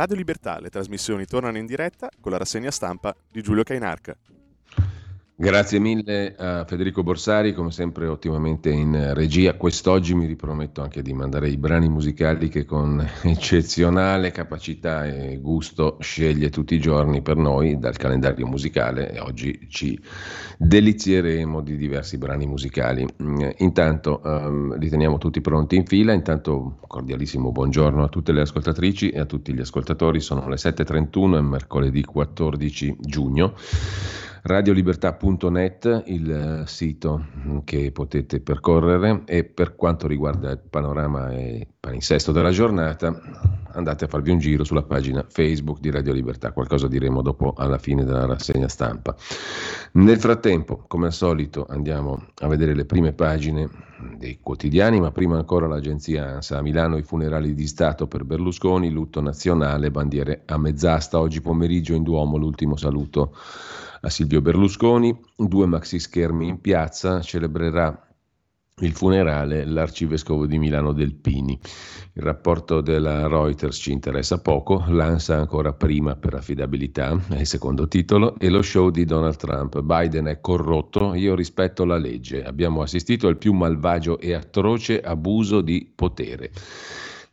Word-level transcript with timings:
Radio 0.00 0.16
Libertà, 0.16 0.58
le 0.60 0.70
trasmissioni 0.70 1.26
tornano 1.26 1.58
in 1.58 1.66
diretta 1.66 2.08
con 2.22 2.32
la 2.32 2.38
rassegna 2.38 2.70
stampa 2.70 3.14
di 3.30 3.42
Giulio 3.42 3.64
Cainarca. 3.64 4.16
Grazie 5.40 5.78
mille 5.78 6.34
a 6.36 6.66
Federico 6.66 7.02
Borsari, 7.02 7.54
come 7.54 7.70
sempre 7.70 8.06
ottimamente 8.06 8.68
in 8.68 9.14
regia. 9.14 9.54
Quest'oggi 9.54 10.14
mi 10.14 10.26
riprometto 10.26 10.82
anche 10.82 11.00
di 11.00 11.14
mandare 11.14 11.48
i 11.48 11.56
brani 11.56 11.88
musicali 11.88 12.50
che 12.50 12.66
con 12.66 13.02
eccezionale 13.24 14.32
capacità 14.32 15.06
e 15.06 15.38
gusto 15.40 15.96
sceglie 15.98 16.50
tutti 16.50 16.74
i 16.74 16.78
giorni 16.78 17.22
per 17.22 17.36
noi 17.36 17.78
dal 17.78 17.96
calendario 17.96 18.46
musicale 18.46 19.12
e 19.12 19.18
oggi 19.18 19.66
ci 19.70 19.98
delizieremo 20.58 21.62
di 21.62 21.78
diversi 21.78 22.18
brani 22.18 22.44
musicali. 22.44 23.06
Intanto 23.56 24.20
um, 24.22 24.76
li 24.76 24.90
teniamo 24.90 25.16
tutti 25.16 25.40
pronti 25.40 25.74
in 25.74 25.86
fila, 25.86 26.12
intanto 26.12 26.76
cordialissimo 26.86 27.50
buongiorno 27.50 28.04
a 28.04 28.08
tutte 28.08 28.32
le 28.32 28.42
ascoltatrici 28.42 29.08
e 29.08 29.20
a 29.20 29.24
tutti 29.24 29.54
gli 29.54 29.60
ascoltatori, 29.60 30.20
sono 30.20 30.46
le 30.50 30.56
7.31 30.56 31.38
e 31.38 31.40
mercoledì 31.40 32.04
14 32.04 32.96
giugno 33.00 33.54
radiolibertà.net, 34.42 36.02
il 36.06 36.30
eh, 36.30 36.66
sito 36.66 37.24
che 37.64 37.92
potete 37.92 38.40
percorrere 38.40 39.22
e 39.26 39.44
per 39.44 39.76
quanto 39.76 40.06
riguarda 40.06 40.50
il 40.50 40.58
panorama 40.58 41.30
e 41.32 41.66
palinsesto 41.78 42.32
della 42.32 42.50
giornata 42.50 43.20
andate 43.72 44.04
a 44.04 44.08
farvi 44.08 44.30
un 44.30 44.38
giro 44.38 44.64
sulla 44.64 44.82
pagina 44.82 45.24
Facebook 45.28 45.80
di 45.80 45.90
Radio 45.90 46.12
Libertà, 46.12 46.52
qualcosa 46.52 46.88
diremo 46.88 47.22
dopo 47.22 47.54
alla 47.56 47.78
fine 47.78 48.04
della 48.04 48.26
rassegna 48.26 48.68
stampa. 48.68 49.14
Nel 49.92 50.18
frattempo, 50.18 50.84
come 50.86 51.06
al 51.06 51.12
solito, 51.12 51.66
andiamo 51.68 52.26
a 52.40 52.48
vedere 52.48 52.74
le 52.74 52.84
prime 52.84 53.12
pagine 53.12 53.68
dei 54.16 54.38
quotidiani, 54.40 55.00
ma 55.00 55.12
prima 55.12 55.36
ancora 55.36 55.66
l'agenzia 55.66 56.34
ANSA. 56.34 56.58
A 56.58 56.62
Milano 56.62 56.96
i 56.96 57.02
funerali 57.02 57.54
di 57.54 57.66
Stato 57.66 58.06
per 58.06 58.24
Berlusconi, 58.24 58.90
lutto 58.90 59.20
nazionale, 59.20 59.90
bandiere 59.90 60.42
a 60.46 60.56
mezz'asta. 60.56 61.18
Oggi 61.18 61.40
pomeriggio 61.40 61.94
in 61.94 62.02
Duomo 62.02 62.36
l'ultimo 62.36 62.76
saluto 62.76 63.34
a 64.00 64.10
Silvio 64.10 64.40
Berlusconi. 64.40 65.18
Due 65.36 65.66
maxi 65.66 65.98
schermi 65.98 66.48
in 66.48 66.60
piazza, 66.60 67.20
celebrerà 67.20 68.06
il 68.80 68.92
funerale 68.92 69.64
l'arcivescovo 69.64 70.46
di 70.46 70.58
Milano 70.58 70.92
Delpini. 70.92 71.58
Il 72.14 72.22
rapporto 72.22 72.80
della 72.80 73.26
Reuters 73.26 73.76
ci 73.76 73.92
interessa 73.92 74.40
poco, 74.40 74.84
l'ANSA 74.88 75.36
ancora 75.36 75.72
prima 75.72 76.16
per 76.16 76.34
affidabilità, 76.34 77.18
è 77.28 77.40
il 77.40 77.46
secondo 77.46 77.88
titolo, 77.88 78.38
e 78.38 78.48
lo 78.48 78.62
show 78.62 78.90
di 78.90 79.04
Donald 79.04 79.36
Trump. 79.36 79.80
Biden 79.80 80.26
è 80.26 80.40
corrotto, 80.40 81.14
io 81.14 81.34
rispetto 81.34 81.84
la 81.84 81.98
legge. 81.98 82.42
Abbiamo 82.42 82.82
assistito 82.82 83.28
al 83.28 83.36
più 83.36 83.52
malvagio 83.52 84.18
e 84.18 84.32
atroce 84.32 85.00
abuso 85.00 85.60
di 85.60 85.90
potere. 85.94 86.50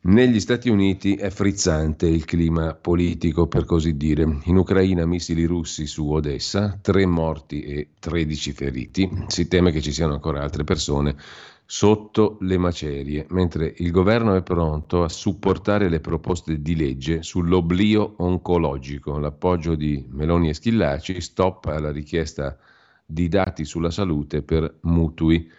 Negli 0.08 0.40
Stati 0.40 0.70
Uniti 0.70 1.16
è 1.16 1.30
frizzante 1.30 2.08
il 2.08 2.24
clima 2.24 2.74
politico, 2.74 3.48
per 3.48 3.66
così 3.66 3.98
dire. 3.98 4.40
In 4.46 4.56
Ucraina 4.56 5.06
missili 5.06 5.44
russi 5.44 5.86
su 5.86 6.10
Odessa, 6.10 6.80
tre 6.82 7.06
morti 7.06 7.64
e 7.64 7.90
13 8.00 8.54
feriti. 8.54 9.26
Si 9.28 9.50
teme 9.50 9.70
che 9.72 9.82
ci 9.82 9.92
siano 9.92 10.14
ancora 10.14 10.42
altre 10.42 10.64
persone 10.64 11.14
sotto 11.66 12.38
le 12.40 12.58
macerie, 12.58 13.26
mentre 13.32 13.74
il 13.80 13.92
governo 13.92 14.34
è 14.36 14.44
pronto 14.44 15.04
a 15.04 15.10
supportare 15.10 15.90
le 15.90 16.00
proposte 16.00 16.62
di 16.62 16.78
legge 16.78 17.22
sull'oblio 17.22 18.14
oncologico. 18.20 19.20
L'appoggio 19.20 19.76
di 19.76 20.06
Meloni 20.10 20.48
e 20.48 20.54
Schillaci 20.54 21.20
stop 21.20 21.66
alla 21.66 21.92
richiesta 21.92 22.58
di 23.06 23.28
dati 23.28 23.66
sulla 23.66 23.92
salute 23.92 24.42
per 24.42 24.74
mutui 24.84 25.52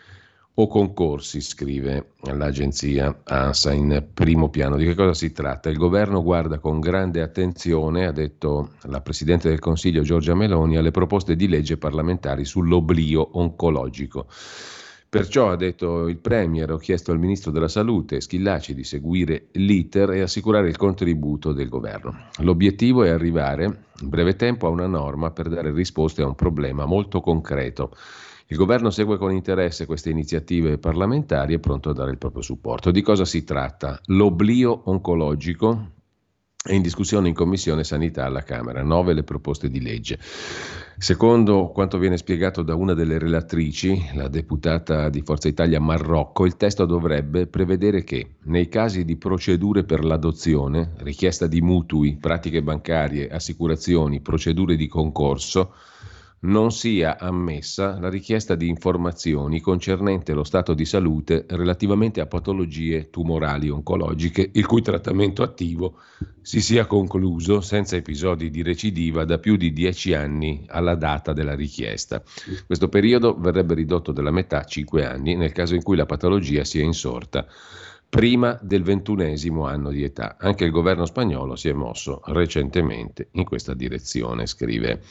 o 0.61 0.67
concorsi, 0.67 1.41
scrive 1.41 2.15
l'agenzia 2.33 3.21
ANSA 3.23 3.73
in 3.73 4.09
primo 4.13 4.49
piano. 4.49 4.77
Di 4.77 4.87
che 4.87 4.97
cosa 4.97 5.15
si 5.15 5.31
tratta? 5.31 5.71
Il 5.71 5.77
governo 5.77 6.21
guarda 6.21 6.59
con 6.59 6.81
grande 6.81 7.23
attenzione, 7.23 8.07
ha 8.07 8.13
detto 8.13 8.71
la 8.83 9.01
Presidente 9.01 9.49
del 9.49 9.61
Consiglio 9.61 10.03
Giorgia 10.03 10.35
Meloni, 10.35 10.77
alle 10.77 10.91
proposte 10.91 11.37
di 11.37 11.47
legge 11.47 11.77
parlamentari 11.77 12.45
sull'oblio 12.45 13.39
oncologico. 13.39 14.27
Perciò, 15.09 15.51
ha 15.51 15.57
detto 15.57 16.09
il 16.09 16.19
Premier, 16.19 16.73
ho 16.73 16.77
chiesto 16.77 17.13
al 17.13 17.21
Ministro 17.21 17.53
della 17.53 17.69
Salute, 17.69 18.21
Schillaci, 18.21 18.75
di 18.75 18.85
seguire 18.85 19.47
l'iter 19.53 20.11
e 20.11 20.23
assicurare 20.23 20.69
il 20.69 20.77
contributo 20.77 21.53
del 21.53 21.69
governo. 21.69 22.27
L'obiettivo 22.39 23.05
è 23.05 23.11
arrivare 23.11 23.65
in 24.01 24.09
breve 24.09 24.35
tempo 24.35 24.67
a 24.67 24.71
una 24.71 24.89
norma 24.89 25.31
per 25.31 25.49
dare 25.49 25.71
risposte 25.71 26.23
a 26.23 26.27
un 26.27 26.35
problema 26.35 26.85
molto 26.85 27.21
concreto 27.21 27.93
il 28.50 28.56
governo 28.56 28.88
segue 28.88 29.19
con 29.19 29.31
interesse 29.31 29.84
queste 29.84 30.09
iniziative 30.09 30.78
parlamentari 30.78 31.53
e 31.53 31.56
è 31.56 31.60
pronto 31.60 31.91
a 31.91 31.92
dare 31.92 32.10
il 32.10 32.19
proprio 32.19 32.41
supporto. 32.41 32.91
Di 32.91 33.03
cosa 33.03 33.26
si 33.26 33.44
tratta? 33.44 34.00
L'oblio 34.06 34.82
oncologico 34.84 35.97
è 36.69 36.72
in 36.72 36.81
discussione 36.81 37.28
in 37.28 37.34
Commissione 37.34 37.84
Sanità 37.84 38.25
alla 38.25 38.42
Camera, 38.42 38.82
nove 38.82 39.12
le 39.12 39.22
proposte 39.22 39.69
di 39.69 39.82
legge. 39.82 40.19
Secondo 40.97 41.69
quanto 41.69 41.98
viene 41.98 42.16
spiegato 42.16 42.62
da 42.62 42.75
una 42.75 42.94
delle 42.94 43.19
relatrici, 43.19 44.10
la 44.14 44.28
deputata 44.28 45.10
di 45.10 45.20
Forza 45.20 45.48
Italia 45.48 45.78
Marrocco, 45.78 46.47
il 46.47 46.56
testo 46.56 46.86
dovrebbe 46.86 47.47
prevedere 47.47 48.03
che 48.03 48.36
nei 48.44 48.69
casi 48.69 49.04
di 49.04 49.16
procedure 49.16 49.84
per 49.84 50.04
l'adozione, 50.04 50.94
richiesta 50.98 51.47
di 51.47 51.60
mutui, 51.60 52.16
pratiche 52.16 52.62
bancarie, 52.62 53.28
assicurazioni, 53.28 54.20
procedure 54.20 54.75
di 54.75 54.88
concorso, 54.88 55.75
non 56.41 56.71
sia 56.71 57.19
ammessa 57.19 57.99
la 57.99 58.09
richiesta 58.09 58.54
di 58.54 58.69
informazioni 58.69 59.60
concernente 59.60 60.32
lo 60.32 60.44
stato 60.44 60.72
di 60.72 60.84
salute 60.84 61.47
relativamente 61.49 62.21
a 62.21 62.26
patologie 62.26 63.10
tumorali 63.10 63.69
oncologiche 63.69 64.50
il 64.53 64.66
cui 64.66 64.82
trattamento 64.82 65.43
attivo 65.43 65.97
si 66.41 66.60
sia 66.60 66.87
concluso 66.87 67.60
senza 67.60 67.97
episodi 67.97 68.50
di 68.50 68.62
recidiva 68.62 69.25
da 69.25 69.38
più 69.38 69.56
di 69.56 69.72
dieci 69.72 70.15
anni 70.15 70.65
alla 70.69 70.94
data 70.94 71.32
della 71.32 71.54
richiesta. 71.54 72.22
Questo 72.65 72.88
periodo 72.88 73.37
verrebbe 73.37 73.75
ridotto 73.75 74.12
della 74.12 74.31
metà 74.31 74.60
a 74.60 74.65
cinque 74.65 75.04
anni 75.04 75.34
nel 75.34 75.53
caso 75.53 75.75
in 75.75 75.82
cui 75.82 75.97
la 75.97 76.06
patologia 76.06 76.65
sia 76.65 76.82
insorta 76.82 77.47
prima 78.09 78.59
del 78.62 78.82
ventunesimo 78.82 79.66
anno 79.66 79.91
di 79.91 80.03
età. 80.03 80.37
Anche 80.38 80.65
il 80.65 80.71
governo 80.71 81.04
spagnolo 81.04 81.56
si 81.56 81.69
è 81.69 81.72
mosso 81.72 82.22
recentemente 82.27 83.28
in 83.32 83.44
questa 83.44 83.75
direzione, 83.75 84.47
scrive 84.47 85.03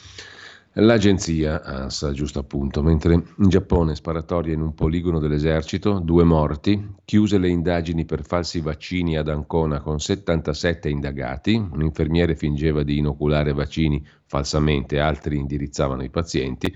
L'agenzia 0.80 1.60
ANSA, 1.64 2.12
giusto 2.12 2.38
appunto, 2.38 2.84
mentre 2.84 3.14
in 3.14 3.48
Giappone 3.48 3.96
sparatoria 3.96 4.54
in 4.54 4.60
un 4.60 4.74
poligono 4.74 5.18
dell'esercito, 5.18 5.98
due 5.98 6.22
morti, 6.22 6.94
chiuse 7.04 7.38
le 7.38 7.48
indagini 7.48 8.04
per 8.04 8.24
falsi 8.24 8.60
vaccini 8.60 9.16
ad 9.16 9.28
Ancona 9.28 9.80
con 9.80 9.98
77 9.98 10.88
indagati, 10.88 11.54
un 11.56 11.82
infermiere 11.82 12.36
fingeva 12.36 12.84
di 12.84 12.98
inoculare 12.98 13.52
vaccini 13.52 14.06
falsamente, 14.26 15.00
altri 15.00 15.36
indirizzavano 15.38 16.04
i 16.04 16.10
pazienti. 16.10 16.72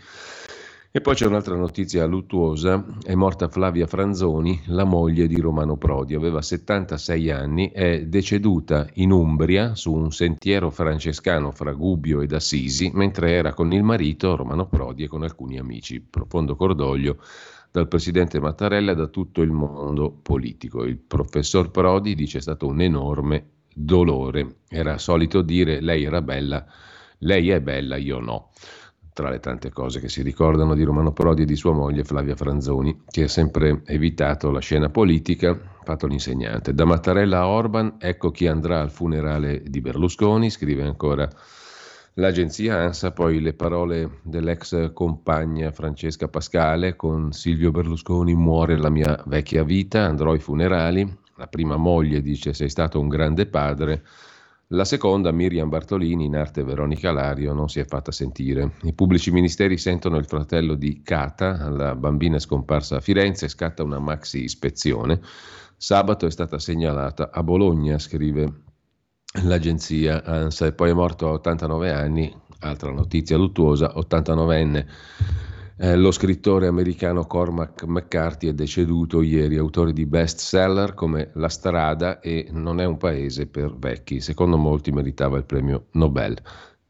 E 0.95 1.01
poi 1.01 1.15
c'è 1.15 1.25
un'altra 1.25 1.57
notizia 1.57 2.05
luttuosa, 2.05 2.85
è 3.03 3.15
morta 3.15 3.49
Flavia 3.49 3.87
Franzoni, 3.87 4.61
la 4.67 4.85
moglie 4.85 5.27
di 5.27 5.41
Romano 5.41 5.79
Prodi, 5.79 6.15
aveva 6.15 6.43
76 6.43 7.31
anni, 7.31 7.71
è 7.71 8.05
deceduta 8.05 8.87
in 8.97 9.11
Umbria 9.11 9.75
su 9.75 9.91
un 9.91 10.13
sentiero 10.13 10.69
francescano 10.69 11.51
fra 11.51 11.73
Gubbio 11.73 12.21
ed 12.21 12.35
Assisi, 12.35 12.91
mentre 12.93 13.33
era 13.33 13.55
con 13.55 13.73
il 13.73 13.83
marito 13.83 14.37
Romano 14.37 14.67
Prodi 14.67 15.05
e 15.05 15.09
con 15.09 15.23
alcuni 15.23 15.59
amici. 15.59 15.99
Profondo 16.03 16.57
cordoglio 16.57 17.17
dal 17.71 17.89
presidente 17.89 18.39
Mattarella 18.39 18.93
e 18.93 18.95
da 18.95 19.07
tutto 19.07 19.41
il 19.41 19.51
mondo 19.51 20.11
politico. 20.11 20.85
Il 20.85 20.99
professor 20.99 21.71
Prodi 21.71 22.15
dice 22.15 22.37
è 22.37 22.43
stato 22.43 22.67
un 22.67 22.83
enorme 22.83 23.47
dolore. 23.75 24.57
Era 24.69 24.99
solito 24.99 25.41
dire 25.41 25.81
lei 25.81 26.05
era 26.05 26.21
bella, 26.21 26.67
lei 27.21 27.49
è 27.49 27.63
bella, 27.63 27.97
io 27.97 28.19
no 28.19 28.51
tra 29.13 29.29
le 29.29 29.41
tante 29.41 29.71
cose 29.71 30.01
che 30.01 30.09
si 30.09 30.23
ricordano 30.23 30.75
di 30.75 30.85
Romano 30.85 31.13
Prodi 31.13 31.43
e 31.43 31.45
di 31.47 31.57
sua 31.57 31.73
moglie 31.73 32.05
Flavia 32.05 32.35
Franzoni, 32.35 33.03
che 33.09 33.25
ha 33.25 33.29
sempre 33.29 33.83
evitato 33.85 34.51
la 34.51 34.61
scena 34.61 34.89
politica, 34.89 35.59
fatto 35.83 36.07
l'insegnante. 36.07 36.73
Da 36.73 36.85
Mattarella 36.85 37.41
a 37.41 37.49
Orban, 37.49 37.97
ecco 37.99 38.31
chi 38.31 38.47
andrà 38.47 38.81
al 38.81 38.91
funerale 38.91 39.63
di 39.65 39.81
Berlusconi, 39.81 40.49
scrive 40.49 40.83
ancora 40.83 41.29
l'agenzia 42.15 42.79
ANSA, 42.79 43.13
poi 43.13 43.41
le 43.41 43.53
parole 43.53 44.21
dell'ex 44.23 44.93
compagna 44.93 45.73
Francesca 45.73 46.29
Pascale 46.29 46.97
con 46.97 47.33
Silvio 47.33 47.71
Berlusconi 47.71 48.35
muore 48.35 48.77
la 48.77 48.91
mia 48.91 49.23
vecchia 49.27 49.63
vita, 49.63 50.05
andrò 50.05 50.33
ai 50.33 50.41
funerali, 50.41 51.21
la 51.37 51.47
prima 51.47 51.77
moglie 51.77 52.23
dice 52.23 52.53
sei 52.53 52.69
stato 52.69 53.01
un 53.01 53.09
grande 53.09 53.47
padre, 53.47 54.03
La 54.75 54.87
seconda, 54.87 55.33
Miriam 55.33 55.69
Bartolini, 55.69 56.25
in 56.25 56.35
arte 56.35 56.65
Veronica 56.65 57.13
Lario, 57.13 57.53
non 57.53 57.69
si 57.69 57.79
è 57.79 57.85
fatta 57.85 58.11
sentire. 58.11 58.73
I 58.85 58.95
pubblici 58.95 59.31
ministeri 59.31 59.77
sentono 59.77 60.17
il 60.17 60.25
fratello 60.25 60.77
di 60.77 61.03
Cata, 61.03 61.69
la 61.69 61.95
bambina 61.95 62.39
scomparsa 62.39 62.97
a 62.97 63.01
Firenze, 63.01 63.49
scatta 63.49 63.83
una 63.83 63.99
maxi 63.99 64.45
ispezione. 64.45 65.21
Sabato 65.77 66.25
è 66.25 66.31
stata 66.31 66.59
segnalata 66.59 67.29
a 67.31 67.43
Bologna, 67.43 67.99
scrive 67.99 68.63
l'agenzia 69.43 70.25
ANSA, 70.25 70.65
e 70.65 70.73
poi 70.73 70.89
è 70.89 70.95
morto 70.95 71.29
a 71.29 71.33
89 71.33 71.93
anni, 71.93 72.35
altra 72.61 72.91
notizia 72.91 73.37
luttuosa, 73.37 73.93
89enne 73.95 74.87
eh, 75.83 75.97
lo 75.97 76.13
scrittore 76.13 76.69
americano 76.69 77.27
Cormac 77.27 77.83
McCarthy 77.83 78.47
è 78.47 78.53
deceduto 78.53 79.21
ieri, 79.21 79.57
autore 79.57 79.93
di 79.93 80.07
best 80.07 80.39
seller 80.39 80.95
come 80.95 81.31
La 81.35 81.49
strada 81.49 82.21
e 82.21 82.47
Non 82.53 82.79
è 82.79 82.85
un 82.85 82.99
paese 82.99 83.49
per 83.49 83.77
vecchi. 83.77 84.21
Secondo 84.21 84.57
molti 84.57 84.93
meritava 84.93 85.39
il 85.39 85.45
premio 85.45 85.87
Nobel. 85.95 86.37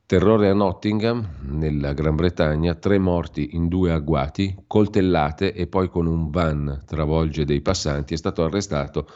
Terrore 0.04 0.50
a 0.50 0.52
Nottingham, 0.52 1.26
nella 1.40 1.94
Gran 1.94 2.16
Bretagna, 2.16 2.74
tre 2.74 2.98
morti 2.98 3.56
in 3.56 3.68
due 3.68 3.92
agguati, 3.92 4.54
coltellate 4.66 5.54
e 5.54 5.66
poi 5.68 5.88
con 5.88 6.06
un 6.06 6.28
van 6.28 6.82
travolge 6.84 7.46
dei 7.46 7.62
passanti. 7.62 8.12
È 8.12 8.18
stato 8.18 8.44
arrestato 8.44 9.06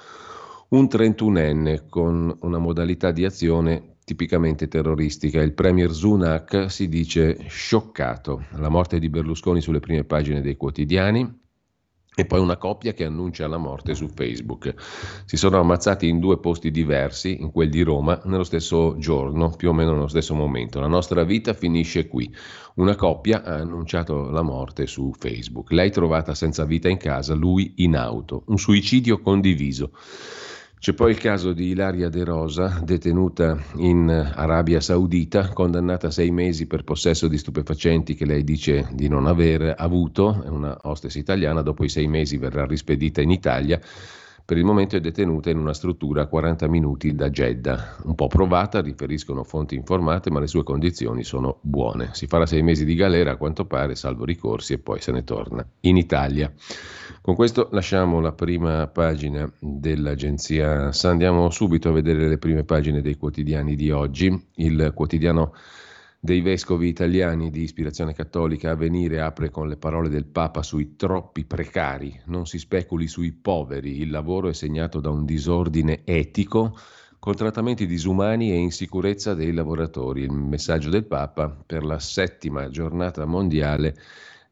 un 0.70 0.84
31enne 0.84 1.82
con 1.90 2.34
una 2.40 2.58
modalità 2.58 3.11
di 3.11 3.26
azione 3.26 3.96
tipicamente 4.06 4.69
terroristica. 4.69 5.43
Il 5.43 5.53
premier 5.53 5.91
Sunak 5.91 6.70
si 6.70 6.88
dice 6.88 7.38
scioccato. 7.49 8.44
La 8.53 8.69
morte 8.69 9.00
di 9.00 9.11
Berlusconi 9.11 9.61
sulle 9.61 9.81
prime 9.81 10.05
pagine 10.05 10.41
dei 10.41 10.56
quotidiani. 10.56 11.44
E 12.19 12.25
poi 12.25 12.38
una 12.38 12.56
coppia 12.56 12.93
che 12.94 13.05
annuncia 13.05 13.49
la 13.49 13.58
morte 13.58 13.94
su 13.94 14.06
Facebook. 14.06 14.73
Si 15.25 15.37
sono 15.37 15.58
ammazzati 15.58 16.08
in 16.08 16.20
due 16.20 16.38
posti 16.38 16.70
diversi, 16.70 17.43
in 17.43 17.50
quel 17.50 17.69
di 17.69 17.82
Roma, 17.82 18.19
nello 18.25 18.44
stesso 18.44 18.97
giorno, 18.97 19.50
più 19.50 19.70
o 19.70 19.73
meno 19.73 19.93
nello 19.93 20.06
stesso 20.06 20.35
momento. 20.35 20.79
La 20.79 20.87
nostra 20.87 21.25
vita 21.25 21.52
finisce 21.52 22.06
qui. 22.06 22.32
Una 22.76 22.94
coppia 22.94 23.43
ha 23.43 23.56
annunciato 23.56 24.31
la 24.31 24.43
morte 24.43 24.87
su 24.87 25.12
Facebook. 25.19 25.73
Lei 25.73 25.91
trovata 25.91 26.32
senza 26.32 26.64
vita 26.64 26.88
in 26.88 26.97
casa, 26.97 27.35
lui 27.35 27.75
in 27.79 27.97
auto. 27.97 28.44
Un 28.47 28.56
suicidio 28.56 29.20
condiviso. 29.20 29.91
C'è 30.78 30.93
poi 30.93 31.11
il 31.11 31.19
caso 31.19 31.52
di 31.52 31.69
Ilaria 31.69 32.08
De 32.08 32.23
Rosa, 32.23 32.81
detenuta 32.84 33.58
in 33.76 34.08
Arabia 34.08 34.81
Saudita, 34.81 35.49
condannata 35.49 36.08
a 36.08 36.11
sei 36.11 36.31
mesi 36.31 36.67
per 36.67 36.84
possesso 36.84 37.28
di 37.28 37.38
stupefacenti 37.38 38.14
che 38.14 38.26
lei 38.26 38.44
dice 38.44 38.87
di 38.93 39.08
non 39.08 39.26
aver 39.26 39.75
avuto, 39.76 40.43
è 40.44 40.49
una 40.49 40.76
hostess 40.82 41.17
italiana, 41.17 41.62
dopo 41.62 41.82
i 41.82 41.88
sei 41.88 42.06
mesi 42.06 42.37
verrà 42.37 42.67
rispedita 42.67 43.20
in 43.20 43.31
Italia 43.31 43.81
per 44.46 44.58
il 44.58 44.64
momento 44.64 44.94
è 44.94 45.00
detenuta 45.00 45.50
in 45.50 45.58
una 45.58 45.75
struttura 45.75 46.23
a 46.23 46.26
40 46.26 46.69
minuti 46.69 47.17
da 47.17 47.31
Jeddah. 47.31 47.96
Un 48.05 48.14
po' 48.14 48.28
provata, 48.28 48.81
riferiscono 48.81 49.43
fonti 49.43 49.75
informate, 49.75 50.31
ma 50.31 50.38
le 50.38 50.46
sue 50.46 50.62
condizioni 50.62 51.25
sono 51.25 51.58
buone. 51.62 52.11
Si 52.12 52.28
farà 52.28 52.46
sei 52.46 52.62
mesi 52.62 52.84
di 52.84 52.94
galera 52.94 53.32
a 53.32 53.37
quanto 53.37 53.64
pare, 53.64 53.96
salvo 53.96 54.25
ricorsi, 54.25 54.75
e 54.75 54.78
poi 54.78 55.00
se 55.00 55.11
ne 55.11 55.25
torna 55.25 55.67
in 55.81 55.96
Italia. 55.96 56.52
Con 57.26 57.34
questo 57.34 57.70
lasciamo 57.73 58.20
la 58.20 58.31
prima 58.31 58.87
pagina 58.87 59.52
dell'agenzia. 59.58 60.93
Andiamo 61.02 61.50
subito 61.50 61.88
a 61.88 61.93
vedere 61.93 62.28
le 62.28 62.38
prime 62.38 62.62
pagine 62.62 63.02
dei 63.02 63.17
quotidiani 63.17 63.75
di 63.75 63.90
oggi. 63.90 64.46
Il 64.55 64.93
quotidiano 64.94 65.52
dei 66.20 66.40
vescovi 66.40 66.87
italiani 66.87 67.50
di 67.50 67.62
ispirazione 67.62 68.14
cattolica 68.14 68.70
a 68.70 68.76
venire 68.76 69.20
apre 69.20 69.50
con 69.50 69.67
le 69.67 69.76
parole 69.76 70.08
del 70.08 70.25
Papa 70.25 70.62
sui 70.62 70.94
troppi 70.94 71.44
precari, 71.44 72.17
non 72.26 72.46
si 72.46 72.61
speculi 72.61 73.08
sui 73.08 73.32
poveri, 73.32 74.00
il 74.00 74.11
lavoro 74.11 74.49
è 74.49 74.52
segnato 74.52 75.00
da 75.00 75.11
un 75.11 75.25
disordine 75.25 76.02
etico 76.05 76.78
con 77.19 77.34
trattamenti 77.34 77.88
disumani 77.88 78.52
e 78.52 78.56
insicurezza 78.56 79.34
dei 79.34 79.52
lavoratori. 79.52 80.23
Il 80.23 80.31
messaggio 80.31 80.90
del 80.90 81.06
Papa 81.06 81.49
per 81.67 81.82
la 81.82 81.99
settima 81.99 82.69
giornata 82.69 83.25
mondiale 83.25 83.96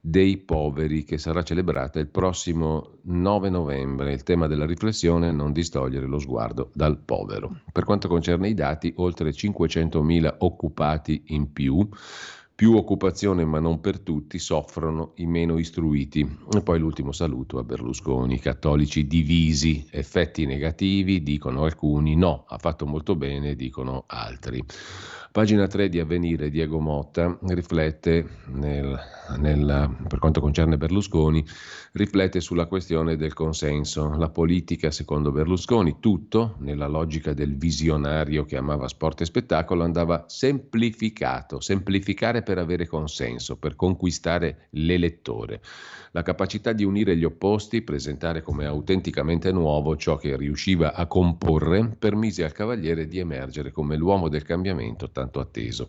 dei 0.07 0.37
poveri 0.37 1.03
che 1.03 1.17
sarà 1.17 1.43
celebrata 1.43 1.99
il 1.99 2.09
prossimo 2.09 2.99
9 3.05 3.49
novembre. 3.49 4.13
Il 4.13 4.23
tema 4.23 4.47
della 4.47 4.67
riflessione 4.67 5.31
è 5.31 5.33
non 5.33 5.51
distogliere 5.51 6.05
lo 6.05 6.19
sguardo 6.19 6.71
dal 6.75 6.99
povero. 6.99 7.61
Per 7.73 7.85
quanto 7.85 8.07
concerne 8.07 8.49
i 8.51 8.55
dati, 8.55 8.93
oltre 8.97 9.31
500.000 9.31 10.35
occupati 10.41 11.23
in 11.29 11.55
più, 11.55 11.89
più 12.55 12.77
occupazione 12.77 13.47
ma 13.47 13.61
non 13.61 13.81
per 13.81 14.01
tutti, 14.01 14.39
soffrono 14.39 15.13
i 15.17 15.27
meno 15.27 15.57
istruiti. 15.57 16.39
E 16.55 16.61
poi 16.61 16.79
l'ultimo 16.79 17.11
saluto 17.13 17.57
a 17.57 17.65
Berlusconi, 17.65 18.39
cattolici 18.39 19.07
divisi, 19.07 19.87
effetti 19.91 20.45
negativi, 20.45 21.23
dicono 21.23 21.65
alcuni, 21.65 22.15
no, 22.15 22.45
ha 22.47 22.59
fatto 22.59 22.85
molto 22.85 23.17
bene, 23.17 23.55
dicono 23.55 24.05
altri. 24.07 24.63
Pagina 25.35 25.67
3 25.67 25.89
di 25.89 25.99
Avvenire, 25.99 26.49
Diego 26.49 26.79
Motta 26.79 27.37
riflette, 27.49 28.25
nel, 28.53 28.97
nel, 29.39 29.97
per 30.07 30.21
quanto 30.21 30.41
concerne 30.41 30.77
Berlusconi, 30.77 31.45
riflette 31.95 32.39
sulla 32.39 32.67
questione 32.67 33.17
del 33.17 33.33
consenso. 33.33 34.15
La 34.17 34.29
politica, 34.29 34.93
secondo 34.93 35.33
Berlusconi, 35.33 35.97
tutto, 35.99 36.55
nella 36.61 36.87
logica 36.87 37.33
del 37.33 37.57
visionario 37.57 38.45
che 38.45 38.57
amava 38.57 38.87
sport 38.87 39.23
e 39.23 39.25
spettacolo, 39.25 39.83
andava 39.83 40.27
semplificato, 40.29 41.59
semplificare 41.59 42.45
per 42.45 42.59
avere 42.59 42.87
consenso, 42.87 43.57
per 43.57 43.75
conquistare 43.75 44.69
l'elettore 44.71 45.61
la 46.15 46.23
capacità 46.23 46.73
di 46.73 46.85
unire 46.85 47.17
gli 47.17 47.25
opposti, 47.25 47.83
presentare 47.83 48.41
come 48.41 48.67
autenticamente 48.67 49.51
nuovo 49.51 49.97
ciò 49.97 50.17
che 50.17 50.37
riusciva 50.37 50.95
a 50.95 51.07
comporre, 51.07 51.97
permise 51.99 52.45
al 52.45 52.53
Cavaliere 52.53 53.09
di 53.09 53.19
emergere 53.19 53.73
come 53.73 53.97
l'uomo 53.97 54.29
del 54.29 54.45
cambiamento 54.45 55.11
tanto 55.11 55.41
atteso. 55.41 55.89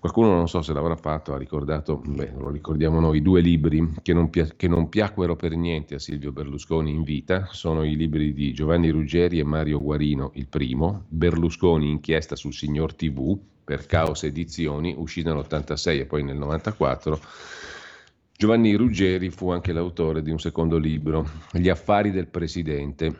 Qualcuno 0.00 0.34
non 0.34 0.48
so 0.48 0.60
se 0.60 0.72
l'avrà 0.72 0.96
fatto, 0.96 1.34
ha 1.34 1.38
ricordato, 1.38 2.02
beh, 2.04 2.32
lo 2.36 2.50
ricordiamo 2.50 2.98
noi, 2.98 3.22
due 3.22 3.40
libri 3.40 3.94
che 4.02 4.12
non, 4.12 4.28
pia- 4.28 4.48
che 4.56 4.66
non 4.66 4.88
piacquero 4.88 5.36
per 5.36 5.54
niente 5.54 5.94
a 5.94 6.00
Silvio 6.00 6.32
Berlusconi 6.32 6.90
in 6.90 7.04
vita, 7.04 7.46
sono 7.52 7.84
i 7.84 7.94
libri 7.94 8.32
di 8.34 8.52
Giovanni 8.52 8.90
Ruggeri 8.90 9.38
e 9.38 9.44
Mario 9.44 9.80
Guarino, 9.80 10.32
il 10.34 10.48
primo, 10.48 11.04
Berlusconi 11.06 11.88
inchiesta 11.88 12.34
sul 12.34 12.52
signor 12.52 12.92
TV, 12.94 13.38
per 13.62 13.86
Caos 13.86 14.24
Edizioni, 14.24 14.94
uscito 14.96 15.32
nell'86 15.32 16.00
e 16.00 16.06
poi 16.06 16.24
nel 16.24 16.38
94, 16.38 17.20
Giovanni 18.40 18.76
Ruggeri 18.76 19.30
fu 19.30 19.50
anche 19.50 19.72
l'autore 19.72 20.22
di 20.22 20.30
un 20.30 20.38
secondo 20.38 20.78
libro, 20.78 21.28
Gli 21.50 21.68
affari 21.68 22.12
del 22.12 22.28
presidente, 22.28 23.18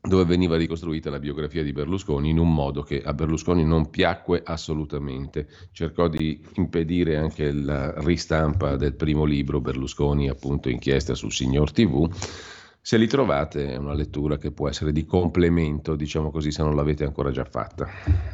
dove 0.00 0.24
veniva 0.24 0.56
ricostruita 0.56 1.10
la 1.10 1.18
biografia 1.18 1.62
di 1.62 1.74
Berlusconi 1.74 2.30
in 2.30 2.38
un 2.38 2.54
modo 2.54 2.82
che 2.82 3.02
a 3.02 3.12
Berlusconi 3.12 3.62
non 3.62 3.90
piacque 3.90 4.40
assolutamente. 4.42 5.48
Cercò 5.70 6.08
di 6.08 6.42
impedire 6.54 7.18
anche 7.18 7.52
la 7.52 7.92
ristampa 7.98 8.76
del 8.76 8.94
primo 8.94 9.26
libro, 9.26 9.60
Berlusconi 9.60 10.30
appunto 10.30 10.70
inchiesta 10.70 11.14
sul 11.14 11.30
signor 11.30 11.70
TV. 11.70 12.10
Se 12.80 12.96
li 12.96 13.06
trovate 13.06 13.74
è 13.74 13.76
una 13.76 13.92
lettura 13.92 14.38
che 14.38 14.50
può 14.50 14.70
essere 14.70 14.92
di 14.92 15.04
complemento, 15.04 15.94
diciamo 15.94 16.30
così, 16.30 16.52
se 16.52 16.62
non 16.62 16.74
l'avete 16.74 17.04
ancora 17.04 17.30
già 17.30 17.44
fatta. 17.44 17.86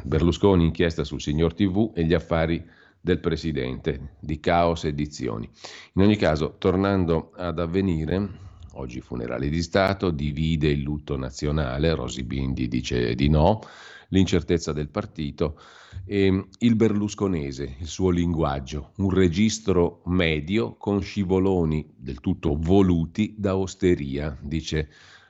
Berlusconi 0.05 0.63
inchiesta 0.63 1.03
sul 1.03 1.19
signor 1.19 1.53
TV 1.53 1.91
e 1.93 2.05
gli 2.05 2.13
affari 2.13 2.65
del 3.05 3.19
presidente 3.19 4.15
di 4.19 4.39
Caos 4.39 4.83
Edizioni. 4.83 5.47
In 5.93 6.01
ogni 6.01 6.15
caso, 6.15 6.55
tornando 6.57 7.33
ad 7.35 7.59
avvenire, 7.59 8.29
oggi 8.73 8.99
funerali 8.99 9.49
di 9.49 9.61
Stato, 9.61 10.09
divide 10.09 10.69
il 10.69 10.81
lutto 10.81 11.15
nazionale, 11.15 11.93
Rosi 11.93 12.23
Bindi 12.23 12.67
dice 12.67 13.13
di 13.13 13.29
no, 13.29 13.59
l'incertezza 14.07 14.73
del 14.73 14.89
partito 14.89 15.59
e 16.03 16.47
il 16.57 16.75
berlusconese, 16.75 17.75
il 17.77 17.85
suo 17.85 18.09
linguaggio, 18.09 18.93
un 18.97 19.11
registro 19.11 20.01
medio 20.05 20.75
con 20.75 20.99
scivoloni 20.99 21.87
del 21.95 22.19
tutto 22.19 22.57
voluti 22.59 23.35
da 23.37 23.55
osteria, 23.55 24.35
dice 24.41 24.89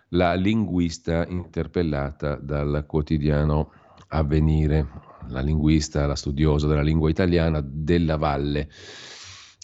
la 0.10 0.34
linguista 0.34 1.27
interpellata 1.27 2.36
dal 2.36 2.86
quotidiano 2.88 3.70
Avvenire 4.08 5.04
la 5.29 5.41
linguista, 5.41 6.05
la 6.05 6.15
studiosa 6.15 6.67
della 6.67 6.82
lingua 6.82 7.10
italiana 7.10 7.62
della 7.63 8.17
Valle, 8.17 8.70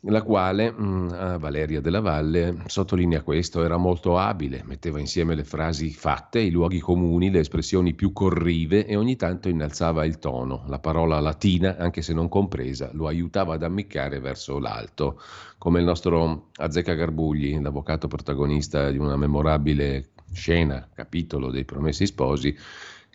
la 0.06 0.24
quale, 0.24 0.72
mm, 0.72 1.38
Valeria 1.38 1.80
della 1.80 2.00
Valle, 2.00 2.64
sottolinea 2.66 3.22
questo, 3.22 3.64
era 3.64 3.78
molto 3.78 4.18
abile, 4.18 4.64
metteva 4.66 5.00
insieme 5.00 5.36
le 5.36 5.44
frasi 5.44 5.92
fatte, 5.92 6.40
i 6.40 6.50
luoghi 6.50 6.80
comuni, 6.80 7.30
le 7.30 7.40
espressioni 7.40 7.94
più 7.94 8.12
corrive 8.12 8.88
e 8.88 8.96
ogni 8.96 9.16
tanto 9.16 9.48
innalzava 9.48 10.04
il 10.06 10.18
tono. 10.18 10.64
La 10.68 10.80
parola 10.80 11.20
latina, 11.20 11.78
anche 11.78 12.02
se 12.02 12.14
non 12.14 12.30
compresa, 12.30 12.90
lo 12.94 13.08
aiutava 13.08 13.54
ad 13.54 13.64
ammiccare 13.64 14.20
verso 14.20 14.58
l'alto, 14.58 15.22
come 15.60 15.80
il 15.80 15.86
nostro 15.86 16.48
Azzecca 16.56 16.96
Garbugli, 16.96 17.60
l'avvocato 17.60 18.08
protagonista 18.08 18.90
di 18.90 18.98
una 18.98 19.16
memorabile 19.16 20.10
scena, 20.34 20.90
capitolo 20.92 21.52
dei 21.52 21.66
Promessi 21.66 22.08
Sposi, 22.08 22.56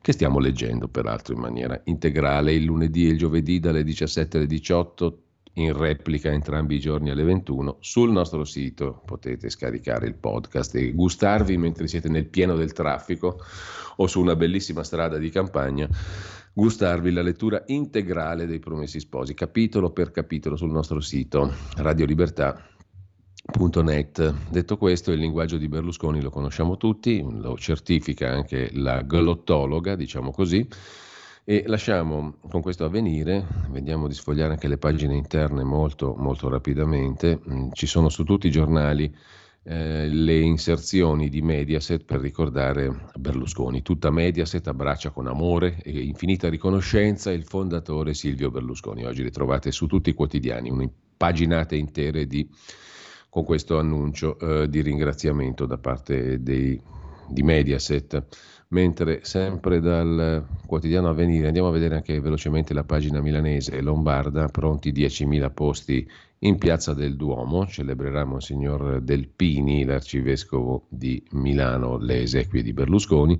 che 0.06 0.12
stiamo 0.12 0.38
leggendo 0.38 0.86
peraltro 0.86 1.34
in 1.34 1.40
maniera 1.40 1.80
integrale. 1.86 2.52
Il 2.52 2.62
lunedì 2.62 3.08
e 3.08 3.10
il 3.10 3.18
giovedì 3.18 3.58
dalle 3.58 3.82
17 3.82 4.36
alle 4.36 4.46
18 4.46 5.22
in 5.54 5.76
replica 5.76 6.30
entrambi 6.30 6.76
i 6.76 6.78
giorni 6.78 7.10
alle 7.10 7.24
21 7.24 7.78
sul 7.80 8.12
nostro 8.12 8.44
sito 8.44 9.02
potete 9.04 9.50
scaricare 9.50 10.06
il 10.06 10.14
podcast 10.14 10.76
e 10.76 10.92
gustarvi 10.92 11.56
mentre 11.56 11.88
siete 11.88 12.08
nel 12.08 12.26
pieno 12.26 12.54
del 12.54 12.72
traffico 12.72 13.40
o 13.96 14.06
su 14.06 14.20
una 14.20 14.36
bellissima 14.36 14.84
strada 14.84 15.18
di 15.18 15.28
campagna 15.28 15.88
gustarvi 16.52 17.10
la 17.10 17.22
lettura 17.22 17.64
integrale 17.66 18.46
dei 18.46 18.60
Promessi 18.60 19.00
Sposi, 19.00 19.34
capitolo 19.34 19.90
per 19.90 20.12
capitolo 20.12 20.54
sul 20.54 20.70
nostro 20.70 21.00
sito 21.00 21.52
radiolibertà.net. 23.46 24.34
Detto 24.50 24.76
questo, 24.76 25.12
il 25.12 25.20
linguaggio 25.20 25.56
di 25.56 25.68
Berlusconi 25.68 26.20
lo 26.20 26.30
conosciamo 26.30 26.76
tutti, 26.76 27.24
lo 27.28 27.56
certifica 27.56 28.30
anche 28.30 28.70
la 28.72 29.02
glottologa, 29.02 29.94
diciamo 29.94 30.30
così, 30.30 30.66
e 31.44 31.64
lasciamo 31.66 32.34
con 32.48 32.60
questo 32.60 32.84
avvenire, 32.84 33.46
vediamo 33.70 34.08
di 34.08 34.14
sfogliare 34.14 34.52
anche 34.54 34.68
le 34.68 34.78
pagine 34.78 35.14
interne 35.14 35.62
molto, 35.62 36.14
molto 36.16 36.48
rapidamente, 36.48 37.38
mm, 37.48 37.68
ci 37.72 37.86
sono 37.86 38.08
su 38.08 38.24
tutti 38.24 38.48
i 38.48 38.50
giornali 38.50 39.14
eh, 39.68 40.08
le 40.08 40.38
inserzioni 40.38 41.28
di 41.28 41.42
Mediaset 41.42 42.04
per 42.04 42.20
ricordare 42.20 43.08
Berlusconi. 43.14 43.82
Tutta 43.82 44.10
Mediaset 44.10 44.66
abbraccia 44.68 45.10
con 45.10 45.26
amore 45.26 45.80
e 45.82 46.02
infinita 46.02 46.48
riconoscenza 46.48 47.32
il 47.32 47.44
fondatore 47.44 48.14
Silvio 48.14 48.50
Berlusconi. 48.50 49.04
Oggi 49.04 49.22
le 49.24 49.30
trovate 49.30 49.72
su 49.72 49.86
tutti 49.86 50.10
i 50.10 50.14
quotidiani, 50.14 50.88
paginate 51.16 51.74
intere 51.76 52.26
di, 52.26 52.48
con 53.36 53.44
questo 53.44 53.78
annuncio 53.78 54.38
eh, 54.38 54.66
di 54.66 54.80
ringraziamento 54.80 55.66
da 55.66 55.76
parte 55.76 56.42
dei, 56.42 56.80
di 57.28 57.42
Mediaset 57.42 58.24
mentre 58.68 59.20
sempre 59.24 59.78
dal 59.80 60.42
quotidiano 60.64 61.10
Avvenire 61.10 61.48
andiamo 61.48 61.68
a 61.68 61.72
vedere 61.72 61.96
anche 61.96 62.18
velocemente 62.18 62.72
la 62.72 62.84
pagina 62.84 63.20
milanese 63.20 63.82
Lombarda, 63.82 64.46
pronti 64.46 64.90
10.000 64.90 65.52
posti 65.52 66.10
in 66.40 66.56
piazza 66.56 66.94
del 66.94 67.14
Duomo, 67.14 67.66
celebrerà 67.66 68.24
Monsignor 68.24 69.02
Delpini, 69.02 69.84
l'arcivescovo 69.84 70.86
di 70.88 71.22
Milano, 71.32 71.98
le 71.98 72.22
esequie 72.22 72.62
di 72.62 72.72
Berlusconi. 72.72 73.38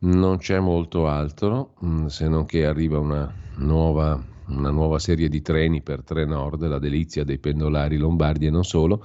Non 0.00 0.38
c'è 0.38 0.58
molto 0.58 1.06
altro, 1.06 1.74
mm, 1.84 2.06
se 2.06 2.28
non 2.28 2.46
che 2.46 2.64
arriva 2.64 2.98
una 2.98 3.30
nuova, 3.56 4.18
una 4.48 4.70
nuova 4.70 4.98
serie 4.98 5.28
di 5.28 5.42
treni 5.42 5.82
per 5.82 6.02
Trenord, 6.02 6.66
la 6.66 6.78
delizia 6.78 7.24
dei 7.24 7.38
pendolari 7.38 7.96
lombardi 7.96 8.46
e 8.46 8.50
non 8.50 8.64
solo. 8.64 9.04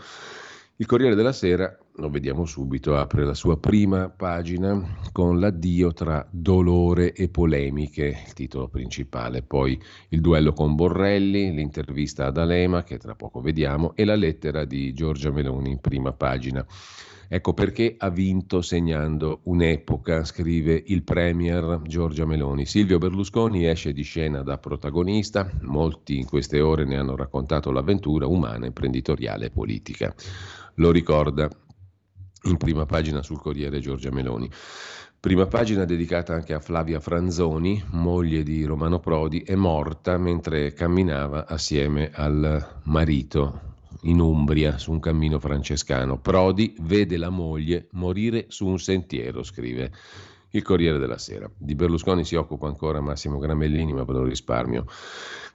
Il 0.78 0.88
Corriere 0.88 1.14
della 1.14 1.32
Sera 1.32 1.78
lo 1.98 2.10
vediamo 2.10 2.46
subito, 2.46 2.98
apre 2.98 3.24
la 3.24 3.36
sua 3.36 3.58
prima 3.58 4.10
pagina 4.10 4.98
con 5.12 5.40
l'addio 5.40 5.94
tra 5.94 6.28
dolore 6.32 7.14
e 7.14 7.30
polemiche, 7.30 8.24
il 8.26 8.34
titolo 8.34 8.68
principale, 8.68 9.44
poi 9.44 9.80
il 10.10 10.20
duello 10.20 10.52
con 10.52 10.74
Borrelli, 10.74 11.54
l'intervista 11.54 12.26
ad 12.26 12.38
Alema 12.38 12.84
che 12.84 12.98
tra 12.98 13.14
poco 13.14 13.40
vediamo 13.40 13.94
e 13.96 14.04
la 14.04 14.16
lettera 14.16 14.66
di 14.66 14.94
Giorgia 14.94 15.30
Meloni 15.30 15.70
in 15.70 15.80
prima 15.80 16.12
pagina. 16.12 16.66
Ecco 17.34 17.56
perché 17.56 17.96
ha 17.98 18.12
vinto 18.12 18.62
segnando 18.62 19.40
un'epoca, 19.46 20.24
scrive 20.24 20.84
il 20.86 21.02
Premier 21.02 21.82
Giorgia 21.82 22.28
Meloni. 22.28 22.68
Silvio 22.68 23.00
Berlusconi 23.00 23.66
esce 23.66 23.92
di 23.92 24.04
scena 24.04 24.44
da 24.44 24.60
protagonista, 24.60 25.50
molti 25.62 26.20
in 26.20 26.28
queste 26.28 26.62
ore 26.62 26.86
ne 26.86 26.96
hanno 26.96 27.16
raccontato 27.16 27.72
l'avventura 27.72 28.28
umana, 28.28 28.68
imprenditoriale 28.68 29.48
e 29.48 29.50
politica. 29.50 30.14
Lo 30.76 30.92
ricorda 30.92 31.50
in 32.44 32.58
prima 32.58 32.86
pagina 32.86 33.24
sul 33.24 33.42
Corriere 33.42 33.80
Giorgia 33.80 34.12
Meloni. 34.12 34.48
Prima 35.20 35.48
pagina 35.48 35.86
dedicata 35.86 36.36
anche 36.36 36.54
a 36.54 36.60
Flavia 36.60 37.00
Franzoni, 37.00 37.84
moglie 37.94 38.44
di 38.44 38.64
Romano 38.64 39.00
Prodi, 39.00 39.40
è 39.40 39.56
morta 39.56 40.20
mentre 40.20 40.74
camminava 40.74 41.48
assieme 41.48 42.12
al 42.14 42.82
marito 42.84 43.73
in 44.04 44.20
Umbria 44.20 44.78
su 44.78 44.92
un 44.92 45.00
cammino 45.00 45.40
francescano. 45.40 46.18
Prodi 46.18 46.76
vede 46.82 47.18
la 47.18 47.30
moglie 47.30 47.88
morire 47.92 48.46
su 48.48 48.66
un 48.68 48.80
sentiero, 48.80 49.44
scrive 49.44 49.92
il 50.56 50.62
Corriere 50.62 51.00
della 51.00 51.18
Sera. 51.18 51.50
Di 51.56 51.76
Berlusconi 51.76 52.24
si 52.24 52.36
occupa 52.36 52.68
ancora 52.68 53.02
Massimo 53.02 53.40
Gramellini, 53.40 53.94
ma 53.94 54.04
ve 54.04 54.14
lo 54.14 54.24
risparmio. 54.24 54.86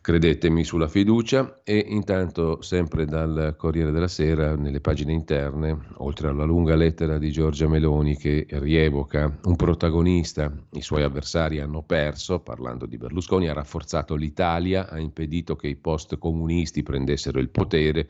Credetemi 0.01 0.65
sulla 0.65 0.89
fiducia. 0.89 1.61
E 1.63 1.85
intanto 1.89 2.63
sempre 2.63 3.05
dal 3.05 3.55
Corriere 3.57 3.93
della 3.93 4.09
Sera 4.09 4.57
nelle 4.57 4.81
pagine 4.81 5.13
interne, 5.13 5.79
oltre 5.99 6.29
alla 6.29 6.45
lunga 6.45 6.75
lettera 6.75 7.19
di 7.19 7.31
Giorgia 7.31 7.69
Meloni 7.69 8.17
che 8.17 8.47
rievoca 8.49 9.39
un 9.45 9.55
protagonista, 9.57 10.53
i 10.73 10.83
suoi 10.83 11.03
avversari 11.03 11.61
hanno 11.61 11.83
perso, 11.83 12.41
parlando 12.41 12.87
di 12.87 12.97
Berlusconi, 12.97 13.49
ha 13.49 13.53
rafforzato 13.53 14.17
l'Italia, 14.17 14.89
ha 14.89 14.99
impedito 14.99 15.55
che 15.55 15.69
i 15.69 15.77
post 15.77 16.19
comunisti 16.19 16.83
prendessero 16.83 17.39
il 17.39 17.51
potere, 17.51 18.09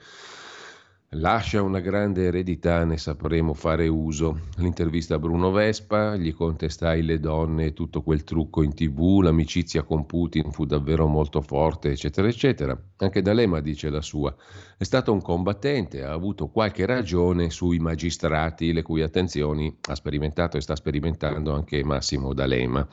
Lascia 1.12 1.62
una 1.62 1.80
grande 1.80 2.26
eredità, 2.26 2.84
ne 2.84 2.98
sapremo 2.98 3.54
fare 3.54 3.88
uso. 3.88 4.40
L'intervista 4.56 5.14
a 5.14 5.18
Bruno 5.18 5.50
Vespa, 5.50 6.16
gli 6.16 6.34
contestai 6.34 7.02
le 7.02 7.18
donne 7.18 7.64
e 7.64 7.72
tutto 7.72 8.02
quel 8.02 8.24
trucco 8.24 8.62
in 8.62 8.74
tv, 8.74 9.20
l'amicizia 9.22 9.84
con 9.84 10.04
Putin 10.04 10.52
fu 10.52 10.66
davvero 10.66 11.06
molto 11.06 11.40
forte, 11.40 11.92
eccetera, 11.92 12.28
eccetera. 12.28 12.78
Anche 12.98 13.22
D'Alema 13.22 13.60
dice 13.60 13.88
la 13.88 14.02
sua. 14.02 14.36
È 14.76 14.84
stato 14.84 15.10
un 15.10 15.22
combattente, 15.22 16.04
ha 16.04 16.12
avuto 16.12 16.48
qualche 16.48 16.84
ragione 16.84 17.48
sui 17.48 17.78
magistrati, 17.78 18.74
le 18.74 18.82
cui 18.82 19.00
attenzioni 19.00 19.74
ha 19.88 19.94
sperimentato 19.94 20.58
e 20.58 20.60
sta 20.60 20.76
sperimentando 20.76 21.54
anche 21.54 21.82
Massimo 21.84 22.34
D'Alema. 22.34 22.86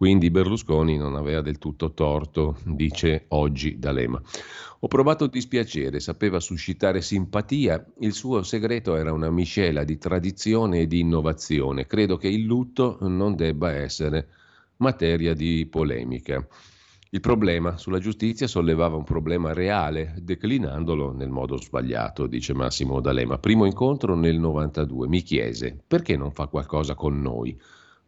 Quindi 0.00 0.30
Berlusconi 0.30 0.96
non 0.96 1.14
aveva 1.14 1.42
del 1.42 1.58
tutto 1.58 1.92
torto, 1.92 2.56
dice 2.64 3.26
oggi 3.28 3.78
D'Alema. 3.78 4.18
Ho 4.78 4.88
provato 4.88 5.26
dispiacere, 5.26 6.00
sapeva 6.00 6.40
suscitare 6.40 7.02
simpatia, 7.02 7.84
il 7.98 8.14
suo 8.14 8.42
segreto 8.42 8.96
era 8.96 9.12
una 9.12 9.28
miscela 9.28 9.84
di 9.84 9.98
tradizione 9.98 10.80
e 10.80 10.86
di 10.86 11.00
innovazione. 11.00 11.86
Credo 11.86 12.16
che 12.16 12.28
il 12.28 12.46
lutto 12.46 12.96
non 13.02 13.36
debba 13.36 13.72
essere 13.72 14.28
materia 14.78 15.34
di 15.34 15.66
polemica. 15.70 16.48
Il 17.10 17.20
problema 17.20 17.76
sulla 17.76 17.98
giustizia 17.98 18.46
sollevava 18.46 18.96
un 18.96 19.04
problema 19.04 19.52
reale, 19.52 20.14
declinandolo 20.22 21.12
nel 21.12 21.28
modo 21.28 21.58
sbagliato, 21.58 22.26
dice 22.26 22.54
Massimo 22.54 23.00
D'Alema. 23.02 23.36
Primo 23.36 23.66
incontro 23.66 24.14
nel 24.14 24.38
92, 24.38 25.08
mi 25.08 25.20
chiese 25.20 25.78
perché 25.86 26.16
non 26.16 26.32
fa 26.32 26.46
qualcosa 26.46 26.94
con 26.94 27.20
noi 27.20 27.54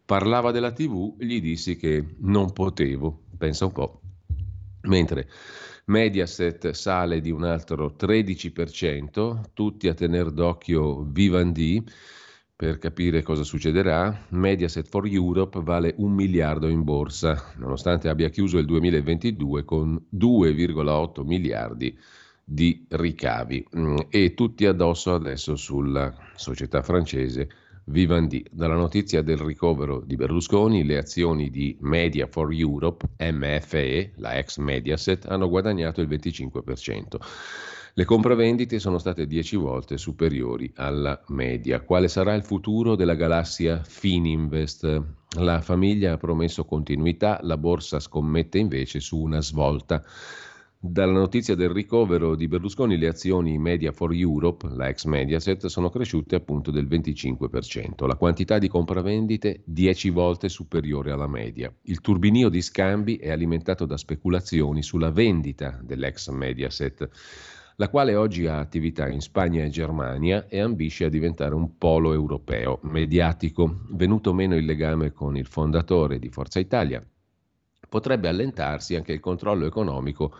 parlava 0.04 0.50
della 0.50 0.72
TV, 0.72 1.16
gli 1.18 1.40
dissi 1.40 1.76
che 1.76 2.16
non 2.18 2.52
potevo, 2.52 3.22
pensa 3.36 3.66
un 3.66 3.72
po'. 3.72 4.00
Mentre 4.82 5.28
Mediaset 5.86 6.70
sale 6.70 7.20
di 7.20 7.30
un 7.30 7.44
altro 7.44 7.94
13%, 7.98 9.40
tutti 9.52 9.88
a 9.88 9.94
tenere 9.94 10.32
d'occhio 10.32 11.02
Vivendi 11.02 11.84
per 12.54 12.78
capire 12.78 13.22
cosa 13.22 13.42
succederà. 13.42 14.26
Mediaset 14.28 14.86
for 14.86 15.06
Europe 15.06 15.60
vale 15.62 15.94
un 15.98 16.12
miliardo 16.12 16.68
in 16.68 16.84
borsa, 16.84 17.52
nonostante 17.56 18.08
abbia 18.08 18.28
chiuso 18.28 18.58
il 18.58 18.66
2022 18.66 19.64
con 19.64 20.00
2,8 20.14 21.24
miliardi 21.24 21.98
di 22.44 22.84
ricavi 22.88 23.66
mm, 23.76 23.96
e 24.08 24.34
tutti 24.34 24.66
addosso 24.66 25.14
adesso 25.14 25.56
sulla 25.56 26.14
società 26.36 26.82
francese 26.82 27.48
Vivendi. 27.92 28.42
Dalla 28.50 28.74
notizia 28.74 29.20
del 29.20 29.36
ricovero 29.36 30.00
di 30.00 30.16
Berlusconi, 30.16 30.82
le 30.82 30.96
azioni 30.96 31.50
di 31.50 31.76
Media 31.80 32.26
for 32.26 32.50
Europe, 32.50 33.06
MFE, 33.18 34.12
la 34.16 34.38
ex 34.38 34.56
Mediaset, 34.56 35.26
hanno 35.26 35.48
guadagnato 35.50 36.00
il 36.00 36.08
25%. 36.08 37.18
Le 37.92 38.04
compravendite 38.06 38.78
sono 38.78 38.96
state 38.96 39.26
10 39.26 39.56
volte 39.56 39.98
superiori 39.98 40.72
alla 40.76 41.22
media. 41.28 41.82
Quale 41.82 42.08
sarà 42.08 42.32
il 42.32 42.42
futuro 42.42 42.96
della 42.96 43.14
galassia 43.14 43.82
Fininvest? 43.84 45.02
La 45.36 45.60
famiglia 45.60 46.12
ha 46.12 46.16
promesso 46.16 46.64
continuità, 46.64 47.40
la 47.42 47.58
borsa 47.58 48.00
scommette 48.00 48.56
invece 48.56 49.00
su 49.00 49.18
una 49.18 49.42
svolta. 49.42 50.02
Dalla 50.84 51.12
notizia 51.12 51.54
del 51.54 51.68
ricovero 51.68 52.34
di 52.34 52.48
Berlusconi 52.48 52.98
le 52.98 53.06
azioni 53.06 53.56
Media 53.56 53.92
for 53.92 54.12
Europe, 54.12 54.66
la 54.68 54.88
ex 54.88 55.04
Mediaset, 55.04 55.66
sono 55.66 55.90
cresciute 55.90 56.34
appunto 56.34 56.72
del 56.72 56.88
25%. 56.88 58.04
La 58.04 58.16
quantità 58.16 58.58
di 58.58 58.66
compravendite 58.66 59.62
10 59.64 60.10
volte 60.10 60.48
superiore 60.48 61.12
alla 61.12 61.28
media. 61.28 61.72
Il 61.82 62.00
turbinio 62.00 62.48
di 62.48 62.60
scambi 62.60 63.14
è 63.14 63.30
alimentato 63.30 63.86
da 63.86 63.96
speculazioni 63.96 64.82
sulla 64.82 65.12
vendita 65.12 65.78
dell'ex 65.80 66.30
Mediaset, 66.30 67.08
la 67.76 67.88
quale 67.88 68.16
oggi 68.16 68.46
ha 68.46 68.58
attività 68.58 69.06
in 69.06 69.20
Spagna 69.20 69.62
e 69.62 69.68
Germania 69.68 70.48
e 70.48 70.58
ambisce 70.58 71.04
a 71.04 71.10
diventare 71.10 71.54
un 71.54 71.78
polo 71.78 72.12
europeo 72.12 72.80
mediatico. 72.82 73.82
Venuto 73.90 74.34
meno 74.34 74.56
il 74.56 74.64
legame 74.64 75.12
con 75.12 75.36
il 75.36 75.46
fondatore 75.46 76.18
di 76.18 76.28
Forza 76.28 76.58
Italia, 76.58 77.00
potrebbe 77.88 78.26
allentarsi 78.26 78.96
anche 78.96 79.12
il 79.12 79.20
controllo 79.20 79.64
economico 79.64 80.34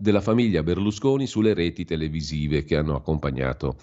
della 0.00 0.20
famiglia 0.20 0.62
Berlusconi 0.62 1.26
sulle 1.26 1.54
reti 1.54 1.84
televisive 1.84 2.62
che 2.62 2.76
hanno 2.76 2.94
accompagnato 2.94 3.76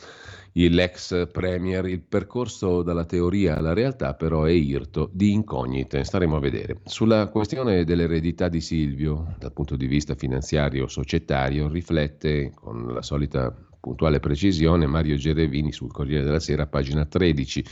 l'ex 0.54 1.30
premier. 1.30 1.86
Il 1.88 2.00
percorso 2.00 2.84
dalla 2.84 3.04
teoria 3.04 3.58
alla 3.58 3.74
realtà 3.74 4.14
però 4.14 4.44
è 4.44 4.52
irto 4.52 5.10
di 5.12 5.34
incognite, 5.34 6.06
staremo 6.06 6.38
a 6.38 6.40
vedere. 6.40 6.80
Sulla 6.86 7.28
questione 7.28 7.84
dell'eredità 7.84 8.48
di 8.48 8.62
Silvio, 8.62 9.36
dal 9.38 9.52
punto 9.52 9.76
di 9.76 9.88
vista 9.88 10.16
finanziario 10.16 10.88
societario, 10.88 11.68
riflette 11.68 12.54
con 12.56 12.94
la 12.94 13.02
solita 13.02 13.54
puntuale 13.82 14.22
precisione 14.22 14.88
Mario 14.88 15.18
Gerevini 15.18 15.74
sul 15.74 15.92
Corriere 15.92 16.24
della 16.24 16.40
Sera, 16.40 16.66
pagina 16.66 17.06
13. 17.06 17.66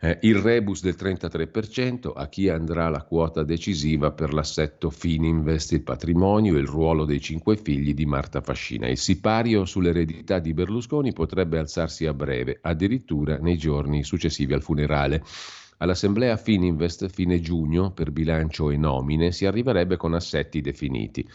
Eh, 0.00 0.18
il 0.22 0.36
rebus 0.36 0.80
del 0.80 0.94
33%, 0.96 2.12
a 2.14 2.28
chi 2.28 2.48
andrà 2.48 2.88
la 2.88 3.02
quota 3.02 3.42
decisiva 3.42 4.12
per 4.12 4.32
l'assetto 4.32 4.90
Fininvest, 4.90 5.72
il 5.72 5.82
patrimonio 5.82 6.56
e 6.56 6.60
il 6.60 6.68
ruolo 6.68 7.04
dei 7.04 7.20
cinque 7.20 7.56
figli 7.56 7.94
di 7.94 8.06
Marta 8.06 8.40
Fascina. 8.40 8.86
Il 8.86 8.96
sipario 8.96 9.64
sull'eredità 9.64 10.38
di 10.38 10.54
Berlusconi 10.54 11.12
potrebbe 11.12 11.58
alzarsi 11.58 12.06
a 12.06 12.14
breve, 12.14 12.60
addirittura 12.62 13.38
nei 13.38 13.58
giorni 13.58 14.04
successivi 14.04 14.52
al 14.54 14.62
funerale. 14.62 15.24
All'assemblea 15.78 16.36
Fininvest 16.36 17.08
fine 17.08 17.40
giugno, 17.40 17.90
per 17.90 18.12
bilancio 18.12 18.70
e 18.70 18.76
nomine, 18.76 19.32
si 19.32 19.46
arriverebbe 19.46 19.96
con 19.96 20.14
assetti 20.14 20.60
definiti. 20.60 21.28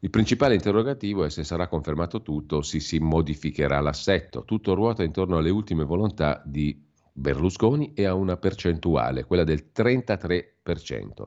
Il 0.00 0.10
principale 0.10 0.54
interrogativo 0.54 1.24
è 1.24 1.30
se 1.30 1.44
sarà 1.44 1.68
confermato 1.68 2.22
tutto 2.22 2.56
o 2.56 2.62
se 2.62 2.80
si 2.80 2.98
modificherà 2.98 3.78
l'assetto. 3.80 4.44
Tutto 4.44 4.74
ruota 4.74 5.04
intorno 5.04 5.36
alle 5.36 5.50
ultime 5.50 5.84
volontà 5.84 6.42
di 6.44 6.88
Berlusconi 7.20 7.92
e 7.92 8.06
a 8.06 8.14
una 8.14 8.38
percentuale, 8.38 9.24
quella 9.24 9.44
del 9.44 9.66
33%. 9.76 11.26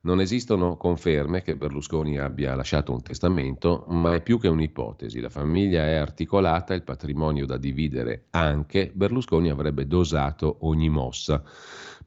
Non 0.00 0.20
esistono 0.20 0.76
conferme 0.76 1.42
che 1.42 1.56
Berlusconi 1.56 2.18
abbia 2.18 2.54
lasciato 2.54 2.92
un 2.92 3.02
testamento, 3.02 3.84
ma 3.88 4.14
è 4.14 4.22
più 4.22 4.38
che 4.38 4.48
un'ipotesi. 4.48 5.20
La 5.20 5.28
famiglia 5.28 5.84
è 5.84 5.94
articolata, 5.94 6.74
il 6.74 6.82
patrimonio 6.82 7.44
da 7.44 7.58
dividere 7.58 8.26
anche, 8.30 8.90
Berlusconi 8.94 9.50
avrebbe 9.50 9.86
dosato 9.86 10.58
ogni 10.60 10.88
mossa 10.88 11.42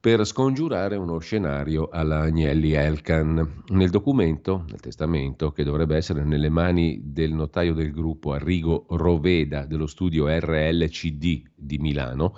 per 0.00 0.24
scongiurare 0.24 0.94
uno 0.94 1.18
scenario 1.18 1.88
alla 1.90 2.20
Agnelli 2.20 2.72
Elkan. 2.72 3.64
Nel 3.68 3.90
documento, 3.90 4.64
nel 4.68 4.80
testamento, 4.80 5.50
che 5.50 5.64
dovrebbe 5.64 5.96
essere 5.96 6.22
nelle 6.24 6.50
mani 6.50 7.00
del 7.04 7.32
notaio 7.32 7.74
del 7.74 7.92
gruppo 7.92 8.32
Arrigo 8.32 8.86
Roveda 8.90 9.66
dello 9.66 9.86
studio 9.86 10.26
RLCD 10.28 11.50
di 11.54 11.78
Milano, 11.78 12.36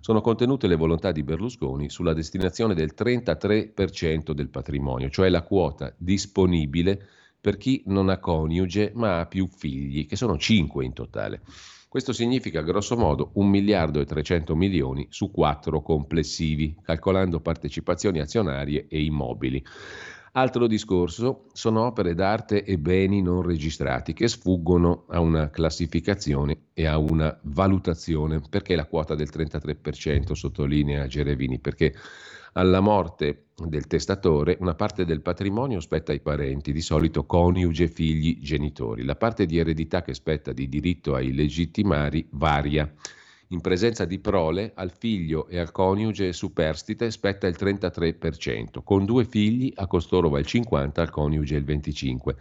sono 0.00 0.20
contenute 0.20 0.66
le 0.66 0.76
volontà 0.76 1.12
di 1.12 1.22
Berlusconi 1.22 1.88
sulla 1.90 2.12
destinazione 2.12 2.74
del 2.74 2.92
33% 2.96 4.32
del 4.32 4.48
patrimonio, 4.48 5.10
cioè 5.10 5.28
la 5.28 5.42
quota 5.42 5.92
disponibile 5.96 7.08
per 7.40 7.56
chi 7.56 7.82
non 7.86 8.08
ha 8.08 8.18
coniuge 8.18 8.92
ma 8.94 9.20
ha 9.20 9.26
più 9.26 9.46
figli, 9.46 10.06
che 10.06 10.16
sono 10.16 10.36
5 10.36 10.84
in 10.84 10.92
totale. 10.92 11.40
Questo 11.88 12.12
significa 12.12 12.60
grosso 12.60 12.96
modo 12.96 13.30
1 13.34 13.48
miliardo 13.48 14.00
e 14.00 14.04
300 14.04 14.54
milioni 14.54 15.06
su 15.08 15.30
4 15.30 15.80
complessivi, 15.80 16.76
calcolando 16.82 17.40
partecipazioni 17.40 18.20
azionarie 18.20 18.86
e 18.88 19.02
immobili. 19.02 19.64
Altro 20.32 20.66
discorso 20.66 21.46
sono 21.52 21.84
opere 21.84 22.14
d'arte 22.14 22.64
e 22.64 22.78
beni 22.78 23.22
non 23.22 23.42
registrati 23.42 24.12
che 24.12 24.28
sfuggono 24.28 25.04
a 25.08 25.20
una 25.20 25.50
classificazione 25.50 26.66
e 26.74 26.86
a 26.86 26.98
una 26.98 27.36
valutazione. 27.42 28.40
Perché 28.48 28.76
la 28.76 28.86
quota 28.86 29.14
del 29.14 29.30
33% 29.32 30.32
sottolinea 30.32 31.06
Gerevini? 31.06 31.58
Perché 31.58 31.94
alla 32.52 32.80
morte 32.80 33.46
del 33.54 33.86
testatore 33.86 34.56
una 34.60 34.74
parte 34.74 35.04
del 35.04 35.20
patrimonio 35.20 35.80
spetta 35.80 36.12
ai 36.12 36.20
parenti, 36.20 36.72
di 36.72 36.80
solito 36.80 37.24
coniuge, 37.24 37.88
figli, 37.88 38.40
genitori. 38.40 39.04
La 39.04 39.16
parte 39.16 39.46
di 39.46 39.58
eredità 39.58 40.02
che 40.02 40.14
spetta 40.14 40.52
di 40.52 40.68
diritto 40.68 41.14
ai 41.14 41.32
legittimari 41.32 42.26
varia. 42.30 42.92
In 43.50 43.62
presenza 43.62 44.04
di 44.04 44.18
prole, 44.18 44.72
al 44.74 44.92
figlio 44.92 45.48
e 45.48 45.58
al 45.58 45.72
coniuge 45.72 46.34
superstite 46.34 47.10
spetta 47.10 47.46
il 47.46 47.56
33%, 47.58 48.82
con 48.84 49.06
due 49.06 49.24
figli 49.24 49.72
a 49.76 49.86
costoro 49.86 50.28
va 50.28 50.38
il 50.38 50.44
50%, 50.46 51.00
al 51.00 51.08
coniuge 51.08 51.56
il 51.56 51.64
25%. 51.64 52.36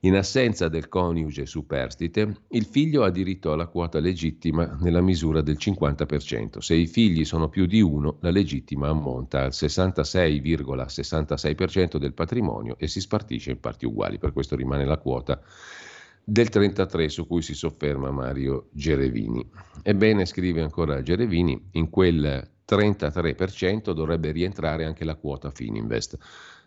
In 0.00 0.16
assenza 0.16 0.68
del 0.68 0.90
coniuge 0.90 1.46
superstite, 1.46 2.42
il 2.48 2.66
figlio 2.66 3.04
ha 3.04 3.10
diritto 3.10 3.52
alla 3.52 3.68
quota 3.68 4.00
legittima 4.00 4.76
nella 4.82 5.00
misura 5.00 5.40
del 5.40 5.56
50%. 5.58 6.58
Se 6.58 6.74
i 6.74 6.86
figli 6.86 7.24
sono 7.24 7.48
più 7.48 7.64
di 7.64 7.80
uno, 7.80 8.18
la 8.20 8.28
legittima 8.28 8.88
ammonta 8.88 9.44
al 9.44 9.52
66,66% 9.52 11.96
del 11.96 12.12
patrimonio 12.12 12.76
e 12.78 12.86
si 12.86 13.00
spartisce 13.00 13.52
in 13.52 13.60
parti 13.60 13.86
uguali. 13.86 14.18
Per 14.18 14.34
questo 14.34 14.56
rimane 14.56 14.84
la 14.84 14.98
quota 14.98 15.40
del 16.24 16.48
33 16.48 17.08
su 17.10 17.26
cui 17.26 17.42
si 17.42 17.54
sofferma 17.54 18.10
Mario 18.10 18.68
Gerevini. 18.72 19.46
Ebbene, 19.82 20.24
scrive 20.24 20.62
ancora 20.62 21.02
Gerevini, 21.02 21.68
in 21.72 21.90
quel 21.90 22.50
33% 22.66 23.92
dovrebbe 23.92 24.30
rientrare 24.30 24.86
anche 24.86 25.04
la 25.04 25.16
quota 25.16 25.50
Fininvest. 25.50 26.16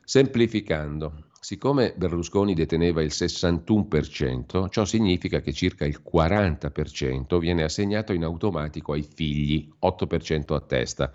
Semplificando, 0.03 1.25
siccome 1.41 1.93
Berlusconi 1.97 2.53
deteneva 2.53 3.01
il 3.01 3.11
61%, 3.11 4.69
ciò 4.69 4.85
significa 4.85 5.41
che 5.41 5.51
circa 5.51 5.85
il 5.85 6.01
40% 6.01 7.37
viene 7.39 7.63
assegnato 7.63 8.13
in 8.13 8.23
automatico 8.23 8.93
ai 8.93 9.03
figli, 9.03 9.69
8% 9.81 10.53
a 10.53 10.61
testa 10.61 11.11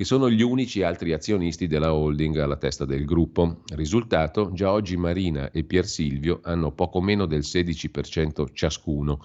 che 0.00 0.06
sono 0.06 0.30
gli 0.30 0.40
unici 0.40 0.82
altri 0.82 1.12
azionisti 1.12 1.66
della 1.66 1.92
holding 1.92 2.38
alla 2.38 2.56
testa 2.56 2.86
del 2.86 3.04
gruppo. 3.04 3.58
Risultato, 3.74 4.50
già 4.54 4.72
oggi 4.72 4.96
Marina 4.96 5.50
e 5.50 5.62
Pier 5.62 5.84
Silvio 5.84 6.40
hanno 6.42 6.72
poco 6.72 7.02
meno 7.02 7.26
del 7.26 7.40
16% 7.40 8.46
ciascuno, 8.54 9.22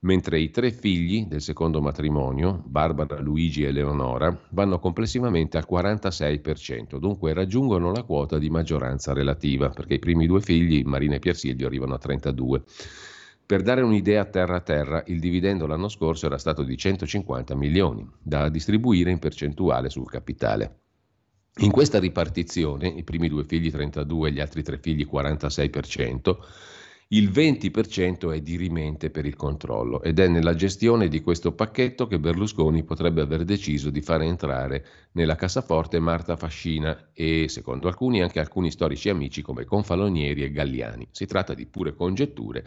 mentre 0.00 0.40
i 0.40 0.50
tre 0.50 0.72
figli 0.72 1.26
del 1.26 1.40
secondo 1.40 1.80
matrimonio, 1.80 2.60
Barbara, 2.66 3.20
Luigi 3.20 3.62
e 3.62 3.70
Leonora, 3.70 4.36
vanno 4.48 4.80
complessivamente 4.80 5.58
al 5.58 5.66
46%, 5.70 6.98
dunque 6.98 7.32
raggiungono 7.32 7.92
la 7.92 8.02
quota 8.02 8.36
di 8.38 8.50
maggioranza 8.50 9.12
relativa, 9.12 9.68
perché 9.68 9.94
i 9.94 10.00
primi 10.00 10.26
due 10.26 10.40
figli, 10.40 10.82
Marina 10.82 11.14
e 11.14 11.18
Pier 11.20 11.36
Silvio, 11.36 11.68
arrivano 11.68 11.94
a 11.94 12.00
32%. 12.04 12.62
Per 13.46 13.62
dare 13.62 13.80
un'idea 13.82 14.24
terra 14.24 14.56
a 14.56 14.60
terra, 14.60 15.04
il 15.06 15.20
dividendo 15.20 15.68
l'anno 15.68 15.86
scorso 15.86 16.26
era 16.26 16.36
stato 16.36 16.64
di 16.64 16.76
150 16.76 17.54
milioni, 17.54 18.04
da 18.20 18.48
distribuire 18.48 19.12
in 19.12 19.20
percentuale 19.20 19.88
sul 19.88 20.10
capitale. 20.10 20.80
In 21.58 21.70
questa 21.70 22.00
ripartizione, 22.00 22.88
i 22.88 23.04
primi 23.04 23.28
due 23.28 23.44
figli 23.44 23.70
32 23.70 24.28
e 24.28 24.32
gli 24.32 24.40
altri 24.40 24.64
tre 24.64 24.78
figli 24.78 25.06
46%, 25.08 26.36
il 27.10 27.30
20% 27.30 28.34
è 28.34 28.40
dirimente 28.40 29.10
per 29.10 29.24
il 29.24 29.36
controllo 29.36 30.02
ed 30.02 30.18
è 30.18 30.26
nella 30.26 30.56
gestione 30.56 31.06
di 31.06 31.20
questo 31.20 31.52
pacchetto 31.52 32.08
che 32.08 32.18
Berlusconi 32.18 32.82
potrebbe 32.82 33.20
aver 33.20 33.44
deciso 33.44 33.90
di 33.90 34.00
fare 34.00 34.24
entrare 34.24 34.84
nella 35.12 35.36
cassaforte 35.36 36.00
Marta 36.00 36.34
Fascina 36.34 37.10
e, 37.12 37.48
secondo 37.48 37.86
alcuni, 37.86 38.22
anche 38.22 38.40
alcuni 38.40 38.72
storici 38.72 39.08
amici 39.08 39.40
come 39.40 39.64
Confalonieri 39.64 40.42
e 40.42 40.50
Galliani. 40.50 41.06
Si 41.12 41.26
tratta 41.26 41.54
di 41.54 41.66
pure 41.66 41.94
congetture 41.94 42.64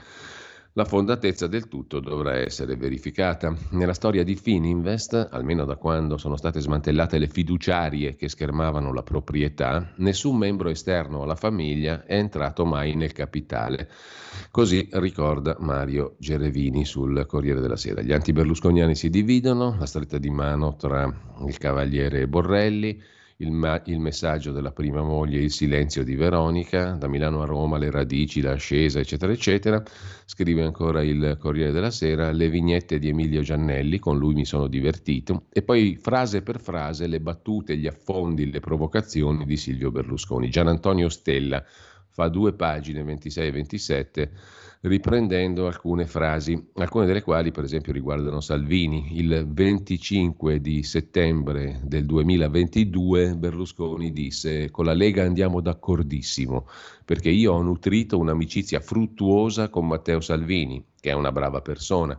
la 0.74 0.86
fondatezza 0.86 1.48
del 1.48 1.68
tutto 1.68 2.00
dovrà 2.00 2.38
essere 2.38 2.76
verificata. 2.76 3.56
Nella 3.72 3.94
storia 3.94 4.24
di 4.24 4.36
Fininvest, 4.36 5.30
almeno 5.32 5.66
da 5.66 5.76
quando 5.76 6.18
sono 6.18 6.36
state 6.36 6.60
smantellate 6.60 7.18
le 7.18 7.28
fiduciarie 7.28 8.16
che 8.16 8.30
schermavano 8.30 8.94
la 8.94 9.02
proprietà, 9.02 9.94
nessun 9.98 10.38
membro 10.38 10.70
esterno 10.70 11.24
alla 11.24 11.36
famiglia 11.36 12.06
è 12.06 12.16
entrato 12.16 12.66
mai 12.66 12.96
nel 12.96 13.14
capitale. 13.14 13.90
Così 14.52 14.88
ricorda 14.94 15.58
Mario 15.60 16.16
Gerevini 16.20 16.86
sul 16.86 17.26
Corriere 17.26 17.62
della 17.62 17.76
Sera. 17.76 18.02
Gli 18.02 18.14
anti-berlusconiani 18.14 18.96
si 18.96 19.10
dividono, 19.10 19.76
la 19.80 19.86
stretta 19.86 20.18
di 20.18 20.30
mano 20.30 20.76
tra 20.76 21.12
il 21.48 21.58
cavaliere 21.58 22.28
Borrelli, 22.28 23.02
il, 23.42 23.52
ma- 23.52 23.82
il, 23.86 24.00
messaggio 24.00 24.52
della 24.52 24.72
prima 24.72 25.02
moglie, 25.02 25.40
il 25.40 25.52
silenzio 25.52 26.04
di 26.04 26.16
Veronica, 26.16 26.92
da 26.92 27.08
Milano 27.08 27.42
a 27.42 27.46
Roma, 27.46 27.78
le 27.78 27.90
radici, 27.90 28.42
l'ascesa, 28.42 29.00
eccetera, 29.00 29.32
eccetera. 29.32 29.82
Scrive 30.26 30.64
ancora 30.64 31.04
il 31.04 31.38
Corriere 31.40 31.72
della 31.72 31.92
Sera, 31.92 32.32
le 32.32 32.50
vignette 32.50 33.00
di 33.00 33.08
Emilio 33.08 33.42
Giannelli, 33.42 34.00
con 34.00 34.18
lui 34.18 34.34
mi 34.34 34.46
sono 34.46 34.68
divertito, 34.68 35.46
e 35.52 35.62
poi 35.62 35.96
frase 35.96 36.42
per 36.42 36.60
frase 36.60 37.08
le 37.08 37.22
battute, 37.22 37.78
gli 37.78 37.88
affondi, 37.88 38.52
le 38.52 38.60
provocazioni 38.60 39.46
di 39.46 39.56
Silvio 39.56 39.92
Berlusconi. 39.92 40.50
Gian 40.50 40.68
Antonio 40.68 41.08
Stella 41.08 41.64
fa 42.10 42.28
due 42.28 42.54
pagine, 42.54 43.04
26 43.04 43.48
e 43.48 43.52
27 43.52 44.32
riprendendo 44.82 45.68
alcune 45.68 46.06
frasi, 46.06 46.70
alcune 46.76 47.06
delle 47.06 47.22
quali 47.22 47.52
per 47.52 47.64
esempio 47.64 47.92
riguardano 47.92 48.40
Salvini. 48.40 49.18
Il 49.18 49.46
25 49.48 50.62
di 50.62 50.84
settembre 50.84 51.82
del 51.84 52.06
2022 52.06 53.36
Berlusconi 53.36 54.12
disse 54.12 54.72
con 54.72 54.86
la 54.86 54.94
Lega 54.94 55.24
andiamo 55.24 55.60
d'accordissimo 55.60 56.68
perché 57.04 57.30
io 57.30 57.54
ho 57.54 57.62
nutrito 57.62 58.18
un'amicizia 58.18 58.80
fruttuosa 58.80 59.70
con 59.70 59.88
Matteo 59.88 60.22
Salvini, 60.22 60.84
che 61.00 61.10
è 61.10 61.14
una 61.14 61.32
brava 61.32 61.62
persona 61.62 62.18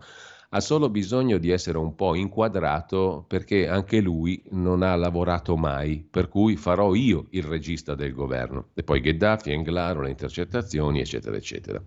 ha 0.52 0.60
solo 0.60 0.88
bisogno 0.88 1.38
di 1.38 1.50
essere 1.50 1.78
un 1.78 1.94
po' 1.94 2.16
inquadrato 2.16 3.24
perché 3.28 3.68
anche 3.68 4.00
lui 4.00 4.42
non 4.50 4.82
ha 4.82 4.96
lavorato 4.96 5.56
mai, 5.56 6.04
per 6.08 6.28
cui 6.28 6.56
farò 6.56 6.94
io 6.94 7.26
il 7.30 7.44
regista 7.44 7.94
del 7.94 8.12
governo. 8.12 8.70
E 8.74 8.82
poi 8.82 9.00
Gheddafi, 9.00 9.52
Englaro, 9.52 10.02
le 10.02 10.10
intercettazioni, 10.10 11.00
eccetera, 11.00 11.36
eccetera. 11.36 11.80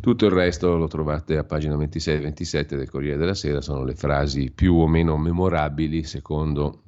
Tutto 0.00 0.26
il 0.26 0.30
resto 0.30 0.76
lo 0.76 0.86
trovate 0.86 1.38
a 1.38 1.44
pagina 1.44 1.76
26 1.76 2.14
e 2.14 2.20
27 2.20 2.76
del 2.76 2.88
Corriere 2.88 3.16
della 3.16 3.34
Sera, 3.34 3.60
sono 3.60 3.82
le 3.82 3.94
frasi 3.94 4.52
più 4.52 4.76
o 4.76 4.86
meno 4.86 5.16
memorabili 5.16 6.04
secondo 6.04 6.82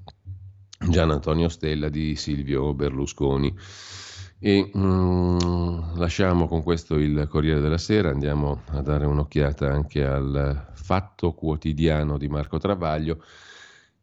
Gian 0.88 1.10
Antonio 1.10 1.48
Stella 1.48 1.88
di 1.88 2.14
Silvio 2.14 2.72
Berlusconi. 2.72 3.52
E 4.42 4.70
mm, 4.74 5.96
lasciamo 5.96 6.48
con 6.48 6.62
questo 6.62 6.96
il 6.96 7.26
Corriere 7.28 7.60
della 7.60 7.78
Sera, 7.78 8.08
andiamo 8.08 8.62
a 8.68 8.80
dare 8.80 9.04
un'occhiata 9.04 9.70
anche 9.70 10.02
al 10.02 10.70
Fatto 10.72 11.34
Quotidiano 11.34 12.16
di 12.16 12.28
Marco 12.28 12.58
Travaglio 12.58 13.22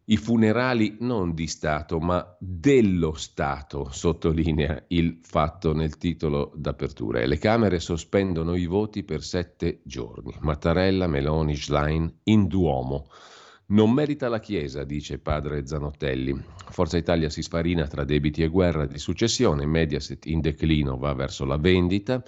i 0.10 0.16
funerali 0.16 0.98
non 1.02 1.34
di 1.34 1.48
Stato, 1.48 2.00
ma 2.00 2.26
dello 2.40 3.14
Stato, 3.14 3.90
sottolinea 3.92 4.86
il 4.88 5.20
fatto 5.22 5.74
nel 5.74 5.98
titolo 5.98 6.54
d'apertura. 6.56 7.20
E 7.20 7.28
le 7.28 7.38
Camere 7.38 7.80
sospendono 7.80 8.56
i 8.56 8.68
voti 8.68 9.04
per 9.04 9.22
sette 9.22 9.82
giorni. 9.84 10.34
Mattarella, 10.40 11.08
Meloni, 11.08 11.58
Schlein 11.58 12.20
in 12.24 12.48
Duomo. 12.48 13.10
Non 13.70 13.92
merita 13.92 14.30
la 14.30 14.40
Chiesa, 14.40 14.86
dice 14.86 15.20
padre 15.20 15.68
Zanotelli. 15.68 16.34
Forza 16.70 16.98
Italia 16.98 17.30
si 17.30 17.42
sfarina 17.42 17.86
tra 17.86 18.06
debiti 18.06 18.42
e 18.42 18.48
guerra 18.48 18.86
di 18.86 18.98
successione, 18.98 19.66
Mediaset 19.66 20.26
in 20.28 20.40
declino 20.40 20.98
va 20.98 21.14
verso 21.14 21.44
la 21.44 21.58
vendita. 21.58 22.24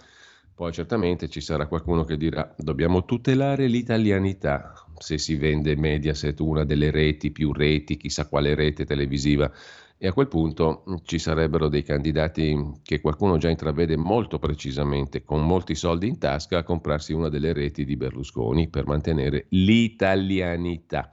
Poi 0.53 0.73
certamente 0.73 1.29
ci 1.29 1.39
sarà 1.39 1.67
qualcuno 1.67 2.03
che 2.03 2.17
dirà 2.17 2.53
dobbiamo 2.57 3.05
tutelare 3.05 3.67
l'italianità 3.67 4.73
se 4.99 5.17
si 5.17 5.35
vende 5.35 5.75
Mediaset, 5.75 6.39
una 6.41 6.65
delle 6.65 6.91
reti 6.91 7.31
più 7.31 7.53
reti, 7.53 7.97
chissà 7.97 8.27
quale 8.27 8.53
rete 8.53 8.85
televisiva. 8.85 9.51
E 10.01 10.07
a 10.07 10.13
quel 10.13 10.29
punto 10.29 10.85
mm, 10.89 10.95
ci 11.03 11.19
sarebbero 11.19 11.67
dei 11.67 11.83
candidati 11.83 12.57
che 12.83 13.01
qualcuno 13.01 13.37
già 13.37 13.49
intravede 13.49 13.97
molto 13.97 14.39
precisamente, 14.39 15.25
con 15.25 15.45
molti 15.45 15.75
soldi 15.75 16.07
in 16.07 16.17
tasca, 16.17 16.59
a 16.59 16.63
comprarsi 16.63 17.11
una 17.11 17.27
delle 17.27 17.51
reti 17.51 17.83
di 17.83 17.97
Berlusconi 17.97 18.69
per 18.69 18.87
mantenere 18.87 19.47
l'italianità. 19.49 21.11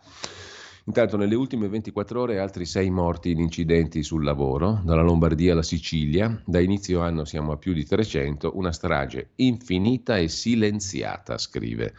Intanto 0.85 1.17
nelle 1.17 1.35
ultime 1.35 1.67
24 1.67 2.21
ore 2.21 2.39
altri 2.39 2.65
sei 2.65 2.89
morti 2.91 3.33
in 3.33 3.41
incidenti 3.41 4.05
sul 4.05 4.23
lavoro, 4.23 4.81
dalla 4.85 5.03
Lombardia 5.03 5.51
alla 5.51 5.65
Sicilia, 5.65 6.41
da 6.47 6.61
inizio 6.61 7.01
anno 7.01 7.25
siamo 7.25 7.51
a 7.51 7.57
più 7.57 7.73
di 7.73 7.85
300, 7.85 8.53
una 8.55 8.71
strage 8.71 9.31
infinita 9.35 10.17
e 10.17 10.29
silenziata, 10.29 11.39
scrive 11.39 11.93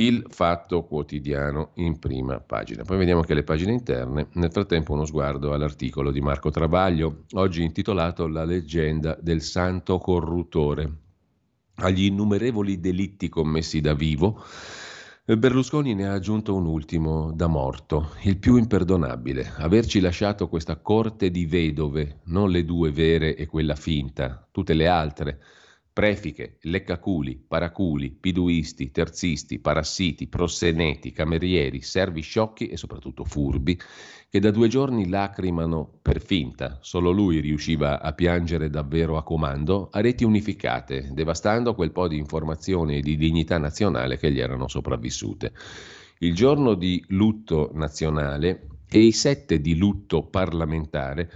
il 0.00 0.26
Fatto 0.28 0.84
Quotidiano 0.84 1.70
in 1.74 1.98
prima 1.98 2.38
pagina. 2.40 2.84
Poi 2.84 2.98
vediamo 2.98 3.20
anche 3.20 3.34
le 3.34 3.42
pagine 3.42 3.72
interne, 3.72 4.28
nel 4.34 4.52
frattempo 4.52 4.92
uno 4.92 5.04
sguardo 5.04 5.52
all'articolo 5.52 6.10
di 6.10 6.20
Marco 6.20 6.50
Travaglio, 6.50 7.24
oggi 7.32 7.62
intitolato 7.62 8.28
La 8.28 8.44
leggenda 8.44 9.16
del 9.20 9.42
santo 9.42 9.98
corruttore. 9.98 10.92
Agli 11.76 12.04
innumerevoli 12.04 12.80
delitti 12.80 13.28
commessi 13.28 13.80
da 13.80 13.94
vivo, 13.94 14.42
Berlusconi 15.24 15.94
ne 15.94 16.08
ha 16.08 16.14
aggiunto 16.14 16.54
un 16.54 16.64
ultimo 16.64 17.32
da 17.32 17.48
morto, 17.48 18.12
il 18.22 18.38
più 18.38 18.56
imperdonabile, 18.56 19.52
averci 19.58 20.00
lasciato 20.00 20.48
questa 20.48 20.76
corte 20.76 21.30
di 21.30 21.44
vedove, 21.44 22.20
non 22.24 22.50
le 22.50 22.64
due 22.64 22.90
vere 22.90 23.36
e 23.36 23.46
quella 23.46 23.74
finta, 23.74 24.48
tutte 24.50 24.72
le 24.72 24.88
altre, 24.88 25.40
prefiche, 25.98 26.58
leccaculi, 26.60 27.44
paraculi, 27.48 28.12
piduisti, 28.12 28.92
terzisti, 28.92 29.58
parassiti, 29.58 30.28
prosseneti, 30.28 31.10
camerieri, 31.10 31.80
servi 31.80 32.20
sciocchi 32.20 32.68
e 32.68 32.76
soprattutto 32.76 33.24
furbi, 33.24 33.76
che 34.30 34.38
da 34.38 34.52
due 34.52 34.68
giorni 34.68 35.08
lacrimano 35.08 35.98
per 36.00 36.22
finta, 36.22 36.78
solo 36.82 37.10
lui 37.10 37.40
riusciva 37.40 38.00
a 38.00 38.12
piangere 38.12 38.70
davvero 38.70 39.16
a 39.16 39.24
comando, 39.24 39.88
a 39.90 40.00
reti 40.00 40.22
unificate, 40.22 41.08
devastando 41.10 41.74
quel 41.74 41.90
po' 41.90 42.06
di 42.06 42.16
informazione 42.16 42.98
e 42.98 43.00
di 43.00 43.16
dignità 43.16 43.58
nazionale 43.58 44.18
che 44.18 44.30
gli 44.30 44.38
erano 44.38 44.68
sopravvissute. 44.68 45.52
Il 46.18 46.32
giorno 46.32 46.74
di 46.74 47.04
lutto 47.08 47.72
nazionale 47.74 48.68
e 48.88 49.00
i 49.00 49.10
sette 49.10 49.60
di 49.60 49.76
lutto 49.76 50.22
parlamentare 50.22 51.28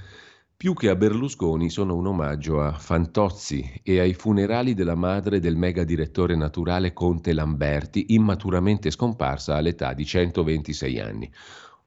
più 0.62 0.74
che 0.74 0.90
a 0.90 0.94
Berlusconi 0.94 1.68
sono 1.70 1.96
un 1.96 2.06
omaggio 2.06 2.60
a 2.60 2.70
Fantozzi 2.74 3.80
e 3.82 3.98
ai 3.98 4.14
funerali 4.14 4.74
della 4.74 4.94
madre 4.94 5.40
del 5.40 5.56
mega 5.56 5.82
direttore 5.82 6.36
naturale 6.36 6.92
Conte 6.92 7.32
Lamberti, 7.32 8.14
immaturamente 8.14 8.92
scomparsa 8.92 9.56
all'età 9.56 9.92
di 9.92 10.06
126 10.06 11.00
anni. 11.00 11.28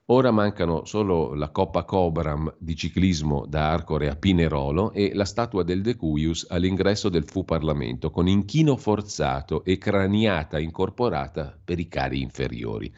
Ora 0.07 0.31
mancano 0.31 0.83
solo 0.83 1.33
la 1.35 1.51
Coppa 1.51 1.85
Cobram 1.85 2.53
di 2.57 2.75
ciclismo 2.75 3.45
da 3.47 3.71
Arcore 3.71 4.09
a 4.09 4.17
Pinerolo 4.17 4.91
e 4.91 5.11
la 5.13 5.23
statua 5.23 5.63
del 5.63 5.81
Decuius 5.81 6.45
all'ingresso 6.49 7.07
del 7.07 7.23
Fu 7.23 7.45
Parlamento, 7.45 8.11
con 8.11 8.27
inchino 8.27 8.75
forzato 8.75 9.63
e 9.63 9.77
craniata 9.77 10.59
incorporata 10.59 11.57
per 11.63 11.79
i 11.79 11.87
cari 11.87 12.19
inferiori. 12.19 12.93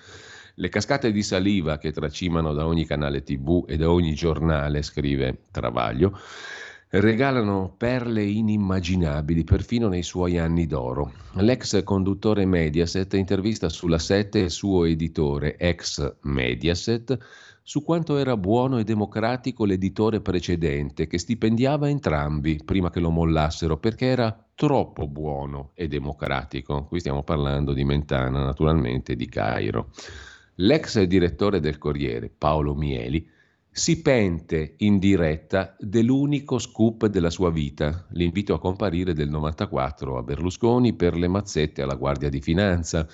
Le 0.60 0.70
cascate 0.70 1.12
di 1.12 1.22
saliva 1.22 1.78
che 1.78 1.92
tracimano 1.92 2.52
da 2.52 2.66
ogni 2.66 2.84
canale 2.84 3.22
tv 3.22 3.66
e 3.68 3.78
da 3.78 3.92
ogni 3.92 4.16
giornale, 4.16 4.82
scrive 4.82 5.44
Travaglio, 5.52 6.18
regalano 6.90 7.76
perle 7.78 8.24
inimmaginabili 8.24 9.44
perfino 9.44 9.88
nei 9.88 10.02
suoi 10.02 10.40
anni 10.40 10.66
d'oro. 10.66 11.14
L'ex 11.34 11.84
conduttore 11.84 12.48
Mediaset 12.48 13.14
intervista 13.14 13.70
sulla 13.70 14.00
7 14.00 14.40
il 14.40 14.50
suo 14.50 14.86
editore, 14.86 15.58
ex 15.58 16.16
Mediaset, 16.22 17.16
su 17.62 17.84
quanto 17.84 18.18
era 18.18 18.36
buono 18.36 18.80
e 18.80 18.84
democratico 18.84 19.64
l'editore 19.64 20.22
precedente, 20.22 21.06
che 21.06 21.20
stipendiava 21.20 21.88
entrambi 21.88 22.60
prima 22.66 22.90
che 22.90 23.00
lo 23.00 23.12
mollassero, 23.12 23.78
perché 23.78 24.08
era 24.08 24.36
troppo 24.56 25.08
buono 25.08 25.70
e 25.76 25.88
democratico. 25.88 26.86
Qui 26.86 27.00
stiamo 27.00 27.22
parlando 27.22 27.74
di 27.74 27.84
Mentana, 27.84 28.44
naturalmente, 28.44 29.16
di 29.16 29.30
Cairo. 29.30 29.92
L'ex 30.60 31.00
direttore 31.04 31.60
del 31.60 31.78
Corriere, 31.78 32.32
Paolo 32.36 32.74
Mieli, 32.74 33.30
si 33.70 34.02
pente 34.02 34.74
in 34.78 34.98
diretta 34.98 35.76
dell'unico 35.78 36.58
scoop 36.58 37.06
della 37.06 37.30
sua 37.30 37.52
vita, 37.52 38.08
l'invito 38.14 38.56
a 38.56 38.60
comparire 38.60 39.14
del 39.14 39.30
94 39.30 40.18
a 40.18 40.24
Berlusconi 40.24 40.94
per 40.94 41.16
le 41.16 41.28
mazzette 41.28 41.84
alla 41.84 41.94
Guardia 41.94 42.30
di 42.30 42.42
Finanza. 42.42 43.08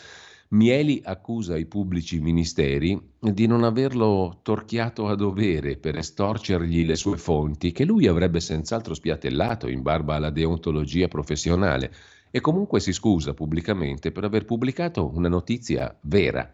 Mieli 0.51 1.01
accusa 1.03 1.57
i 1.57 1.65
pubblici 1.65 2.21
ministeri 2.21 2.97
di 3.19 3.45
non 3.45 3.65
averlo 3.65 4.39
torchiato 4.41 5.09
a 5.09 5.15
dovere 5.15 5.75
per 5.75 5.97
estorcergli 5.97 6.85
le 6.85 6.95
sue 6.95 7.17
fonti, 7.17 7.73
che 7.73 7.83
lui 7.83 8.07
avrebbe 8.07 8.39
senz'altro 8.39 8.93
spiattellato 8.93 9.67
in 9.67 9.81
barba 9.81 10.15
alla 10.15 10.29
deontologia 10.29 11.09
professionale, 11.09 11.93
e 12.31 12.39
comunque 12.39 12.79
si 12.79 12.93
scusa 12.93 13.33
pubblicamente 13.33 14.13
per 14.13 14.23
aver 14.23 14.45
pubblicato 14.45 15.11
una 15.13 15.27
notizia 15.27 15.93
vera. 16.03 16.49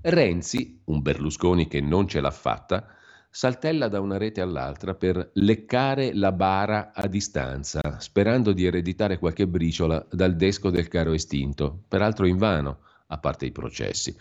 Renzi, 0.00 0.80
un 0.84 1.02
Berlusconi 1.02 1.66
che 1.66 1.80
non 1.80 2.06
ce 2.06 2.20
l'ha 2.20 2.30
fatta, 2.30 2.86
saltella 3.30 3.88
da 3.88 4.00
una 4.00 4.16
rete 4.16 4.40
all'altra 4.40 4.94
per 4.94 5.30
leccare 5.34 6.14
la 6.14 6.30
bara 6.30 6.92
a 6.94 7.08
distanza, 7.08 7.98
sperando 7.98 8.52
di 8.52 8.64
ereditare 8.64 9.18
qualche 9.18 9.48
briciola 9.48 10.06
dal 10.08 10.36
desco 10.36 10.70
del 10.70 10.86
caro 10.86 11.12
estinto, 11.12 11.82
peraltro 11.88 12.26
invano, 12.26 12.78
a 13.08 13.18
parte 13.18 13.46
i 13.46 13.50
processi. 13.52 14.16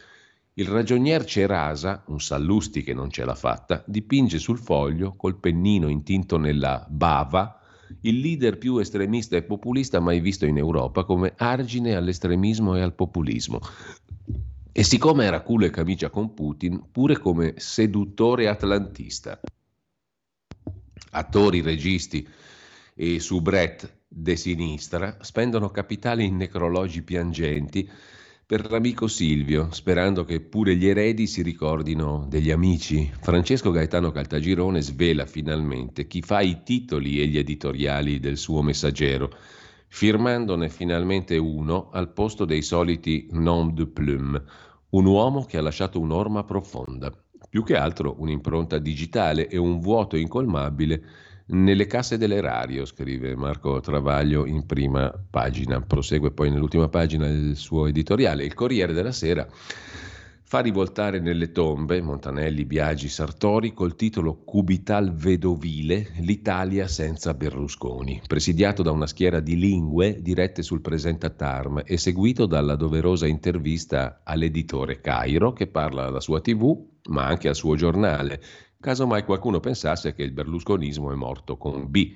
Il 0.53 0.67
ragionier 0.67 1.23
Cerasa, 1.23 2.03
un 2.07 2.19
Sallusti 2.19 2.81
che 2.81 2.95
non 2.95 3.11
ce 3.11 3.23
l'ha 3.23 3.35
fatta, 3.35 3.83
dipinge 3.85 4.39
sul 4.39 4.57
foglio, 4.57 5.13
col 5.15 5.39
pennino 5.39 5.89
intinto 5.89 6.37
nella 6.37 6.83
bava, 6.89 7.61
il 8.01 8.19
leader 8.19 8.57
più 8.57 8.77
estremista 8.79 9.35
e 9.35 9.43
populista 9.43 9.99
mai 9.99 10.19
visto 10.19 10.47
in 10.47 10.57
Europa 10.57 11.03
come 11.03 11.33
argine 11.37 11.95
all'estremismo 11.95 12.75
e 12.75 12.81
al 12.81 12.93
populismo. 12.93 13.59
E 14.79 14.83
siccome 14.83 15.25
era 15.25 15.41
culo 15.41 15.65
e 15.65 15.71
camicia 15.71 16.11
con 16.11 16.35
Putin, 16.35 16.91
pure 16.91 17.17
come 17.17 17.55
seduttore 17.57 18.47
atlantista. 18.47 19.39
Attori, 21.13 21.61
registi 21.61 22.27
e 22.93 23.19
subret 23.19 24.01
de 24.07 24.35
sinistra 24.35 25.17
spendono 25.21 25.71
capitali 25.71 26.25
in 26.25 26.35
necrologi 26.35 27.01
piangenti 27.01 27.89
per 28.45 28.69
l'amico 28.69 29.07
Silvio, 29.07 29.69
sperando 29.71 30.23
che 30.25 30.41
pure 30.41 30.75
gli 30.75 30.85
eredi 30.85 31.25
si 31.25 31.41
ricordino 31.41 32.27
degli 32.29 32.51
amici. 32.51 33.11
Francesco 33.19 33.71
Gaetano 33.71 34.11
Caltagirone 34.11 34.83
svela 34.83 35.25
finalmente 35.25 36.05
chi 36.05 36.21
fa 36.21 36.41
i 36.41 36.61
titoli 36.61 37.19
e 37.19 37.25
gli 37.25 37.39
editoriali 37.39 38.19
del 38.19 38.37
suo 38.37 38.61
messaggero 38.61 39.35
firmandone 39.89 40.69
finalmente 40.69 41.37
uno 41.37 41.89
al 41.91 42.11
posto 42.11 42.45
dei 42.45 42.61
soliti 42.61 43.27
nom 43.31 43.73
de 43.73 43.87
plume, 43.87 44.43
un 44.89 45.05
uomo 45.05 45.43
che 45.45 45.57
ha 45.57 45.61
lasciato 45.61 45.99
un'orma 45.99 46.43
profonda, 46.43 47.11
più 47.49 47.63
che 47.63 47.75
altro 47.75 48.15
un'impronta 48.19 48.77
digitale 48.77 49.47
e 49.47 49.57
un 49.57 49.79
vuoto 49.79 50.15
incolmabile 50.15 51.03
nelle 51.47 51.85
casse 51.85 52.17
dell'erario, 52.17 52.85
scrive 52.85 53.35
Marco 53.35 53.79
Travaglio 53.79 54.45
in 54.45 54.65
prima 54.65 55.13
pagina. 55.29 55.79
Prosegue 55.81 56.31
poi 56.31 56.49
nell'ultima 56.49 56.89
pagina 56.89 57.27
il 57.27 57.55
suo 57.55 57.87
editoriale. 57.87 58.43
Il 58.43 58.53
Corriere 58.53 58.91
della 58.91 59.13
Sera 59.13 59.47
fa 60.49 60.59
rivoltare 60.59 61.19
nelle 61.19 61.51
tombe 61.51 62.01
Montanelli, 62.01 62.63
Biagi, 62.63 63.09
Sartori 63.09 63.73
col 63.73 63.97
titolo 63.97 64.43
Cubital 64.45 65.13
Vedovile, 65.13 66.13
l'Italia 66.19 66.87
senza 66.87 67.33
Berlusconi, 67.33 68.21
presidiato 68.25 68.81
da 68.81 68.91
una 68.91 69.07
schiera 69.07 69.41
di 69.41 69.57
lingue 69.57 70.21
dirette 70.21 70.63
sul 70.63 70.79
presenta 70.79 71.31
Tarm 71.31 71.81
e 71.83 71.97
seguito 71.97 72.45
dalla 72.45 72.77
doverosa 72.77 73.27
intervista 73.27 74.21
all'editore 74.23 75.01
Cairo 75.01 75.51
che 75.51 75.67
parla 75.67 76.05
alla 76.05 76.21
sua 76.21 76.39
tv 76.39 76.81
ma 77.09 77.25
anche 77.25 77.49
al 77.49 77.55
suo 77.55 77.75
giornale, 77.75 78.41
caso 78.79 79.05
mai 79.05 79.25
qualcuno 79.25 79.59
pensasse 79.59 80.13
che 80.13 80.23
il 80.23 80.31
berlusconismo 80.31 81.11
è 81.11 81.15
morto 81.15 81.57
con 81.57 81.89
B. 81.89 82.15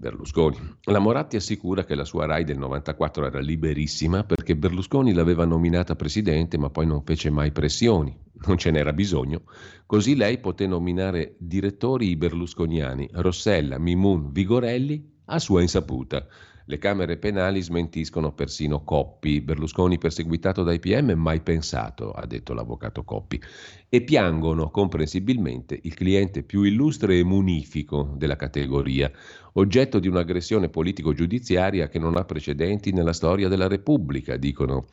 Berlusconi. 0.00 0.56
La 0.84 0.98
Moratti 0.98 1.36
assicura 1.36 1.84
che 1.84 1.94
la 1.94 2.06
sua 2.06 2.24
RAI 2.24 2.42
del 2.42 2.56
94 2.56 3.26
era 3.26 3.38
liberissima 3.38 4.24
perché 4.24 4.56
Berlusconi 4.56 5.12
l'aveva 5.12 5.44
nominata 5.44 5.94
presidente 5.94 6.56
ma 6.56 6.70
poi 6.70 6.86
non 6.86 7.04
fece 7.04 7.28
mai 7.28 7.52
pressioni, 7.52 8.16
non 8.46 8.56
ce 8.56 8.70
n'era 8.70 8.94
bisogno, 8.94 9.42
così 9.84 10.16
lei 10.16 10.38
poté 10.38 10.66
nominare 10.66 11.36
direttori 11.38 12.08
i 12.08 12.16
berlusconiani, 12.16 13.10
Rossella, 13.12 13.78
Mimun, 13.78 14.32
Vigorelli 14.32 15.18
a 15.26 15.38
sua 15.38 15.60
insaputa. 15.60 16.26
Le 16.70 16.78
Camere 16.78 17.16
penali 17.16 17.60
smentiscono 17.60 18.32
persino 18.32 18.84
Coppi. 18.84 19.40
Berlusconi 19.40 19.98
perseguitato 19.98 20.62
dai 20.62 20.78
PM 20.78 21.14
mai 21.16 21.40
pensato, 21.40 22.12
ha 22.12 22.24
detto 22.26 22.54
l'avvocato 22.54 23.02
Coppi. 23.02 23.42
E 23.88 24.02
piangono 24.02 24.70
comprensibilmente 24.70 25.76
il 25.82 25.94
cliente 25.94 26.44
più 26.44 26.62
illustre 26.62 27.18
e 27.18 27.24
munifico 27.24 28.14
della 28.16 28.36
categoria, 28.36 29.10
oggetto 29.54 29.98
di 29.98 30.08
un'aggressione 30.08 30.68
politico-giudiziaria 30.68 31.88
che 31.88 31.98
non 31.98 32.16
ha 32.16 32.24
precedenti 32.24 32.92
nella 32.92 33.12
storia 33.12 33.48
della 33.48 33.68
Repubblica, 33.68 34.36
dicono 34.36 34.86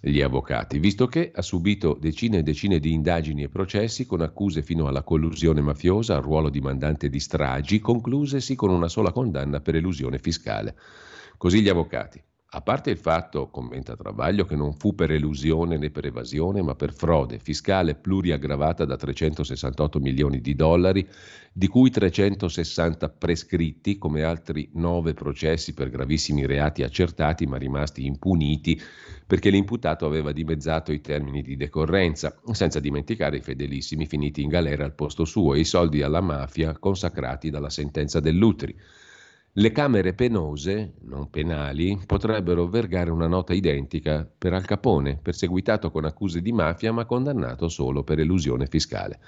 gli 0.00 0.20
avvocati, 0.20 0.78
visto 0.78 1.06
che 1.08 1.32
ha 1.34 1.42
subito 1.42 1.96
decine 2.00 2.38
e 2.38 2.42
decine 2.42 2.78
di 2.78 2.92
indagini 2.92 3.42
e 3.42 3.48
processi 3.48 4.06
con 4.06 4.20
accuse 4.20 4.62
fino 4.62 4.86
alla 4.86 5.02
collusione 5.02 5.60
mafiosa, 5.60 6.14
al 6.14 6.22
ruolo 6.22 6.50
di 6.50 6.60
mandante 6.60 7.08
di 7.08 7.18
stragi, 7.18 7.80
conclusesi 7.80 8.54
con 8.54 8.70
una 8.70 8.88
sola 8.88 9.10
condanna 9.10 9.60
per 9.60 9.74
elusione 9.74 10.18
fiscale. 10.18 10.76
Così 11.36 11.62
gli 11.62 11.68
avvocati. 11.68 12.22
A 12.50 12.62
parte 12.62 12.88
il 12.88 12.96
fatto, 12.96 13.50
commenta 13.50 13.94
Travaglio, 13.94 14.46
che 14.46 14.56
non 14.56 14.72
fu 14.72 14.94
per 14.94 15.10
elusione 15.10 15.76
né 15.76 15.90
per 15.90 16.06
evasione, 16.06 16.62
ma 16.62 16.74
per 16.74 16.94
frode 16.94 17.38
fiscale 17.38 17.94
pluriaggravata 17.94 18.86
da 18.86 18.96
368 18.96 20.00
milioni 20.00 20.40
di 20.40 20.54
dollari, 20.54 21.06
di 21.52 21.66
cui 21.66 21.90
360 21.90 23.10
prescritti, 23.10 23.98
come 23.98 24.22
altri 24.22 24.70
nove 24.72 25.12
processi 25.12 25.74
per 25.74 25.90
gravissimi 25.90 26.46
reati 26.46 26.82
accertati 26.82 27.46
ma 27.46 27.58
rimasti 27.58 28.06
impuniti, 28.06 28.80
perché 29.26 29.50
l'imputato 29.50 30.06
aveva 30.06 30.32
dimezzato 30.32 30.90
i 30.90 31.02
termini 31.02 31.42
di 31.42 31.54
decorrenza, 31.54 32.40
senza 32.52 32.80
dimenticare 32.80 33.36
i 33.36 33.42
fedelissimi 33.42 34.06
finiti 34.06 34.40
in 34.40 34.48
galera 34.48 34.86
al 34.86 34.94
posto 34.94 35.26
suo 35.26 35.52
e 35.52 35.58
i 35.58 35.64
soldi 35.64 36.00
alla 36.00 36.22
mafia 36.22 36.78
consacrati 36.78 37.50
dalla 37.50 37.68
sentenza 37.68 38.20
dell'Utri. 38.20 38.74
Le 39.52 39.72
Camere 39.72 40.14
penose, 40.14 40.94
non 41.00 41.30
penali, 41.30 41.98
potrebbero 42.06 42.68
vergare 42.68 43.10
una 43.10 43.26
nota 43.26 43.54
identica 43.54 44.30
per 44.38 44.52
Al 44.52 44.64
Capone, 44.64 45.18
perseguitato 45.20 45.90
con 45.90 46.04
accuse 46.04 46.40
di 46.40 46.52
mafia 46.52 46.92
ma 46.92 47.06
condannato 47.06 47.68
solo 47.68 48.04
per 48.04 48.20
elusione 48.20 48.66
fiscale. 48.66 49.18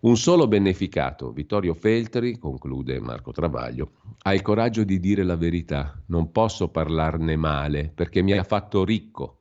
Un 0.00 0.18
solo 0.18 0.48
beneficato, 0.48 1.32
Vittorio 1.32 1.72
Feltri, 1.72 2.36
conclude 2.36 3.00
Marco 3.00 3.32
Travaglio, 3.32 3.92
ha 4.24 4.34
il 4.34 4.42
coraggio 4.42 4.84
di 4.84 5.00
dire 5.00 5.22
la 5.22 5.36
verità. 5.36 5.98
Non 6.06 6.30
posso 6.30 6.68
parlarne 6.68 7.36
male 7.36 7.90
perché 7.94 8.20
mi 8.20 8.32
ha 8.32 8.44
fatto 8.44 8.84
ricco. 8.84 9.38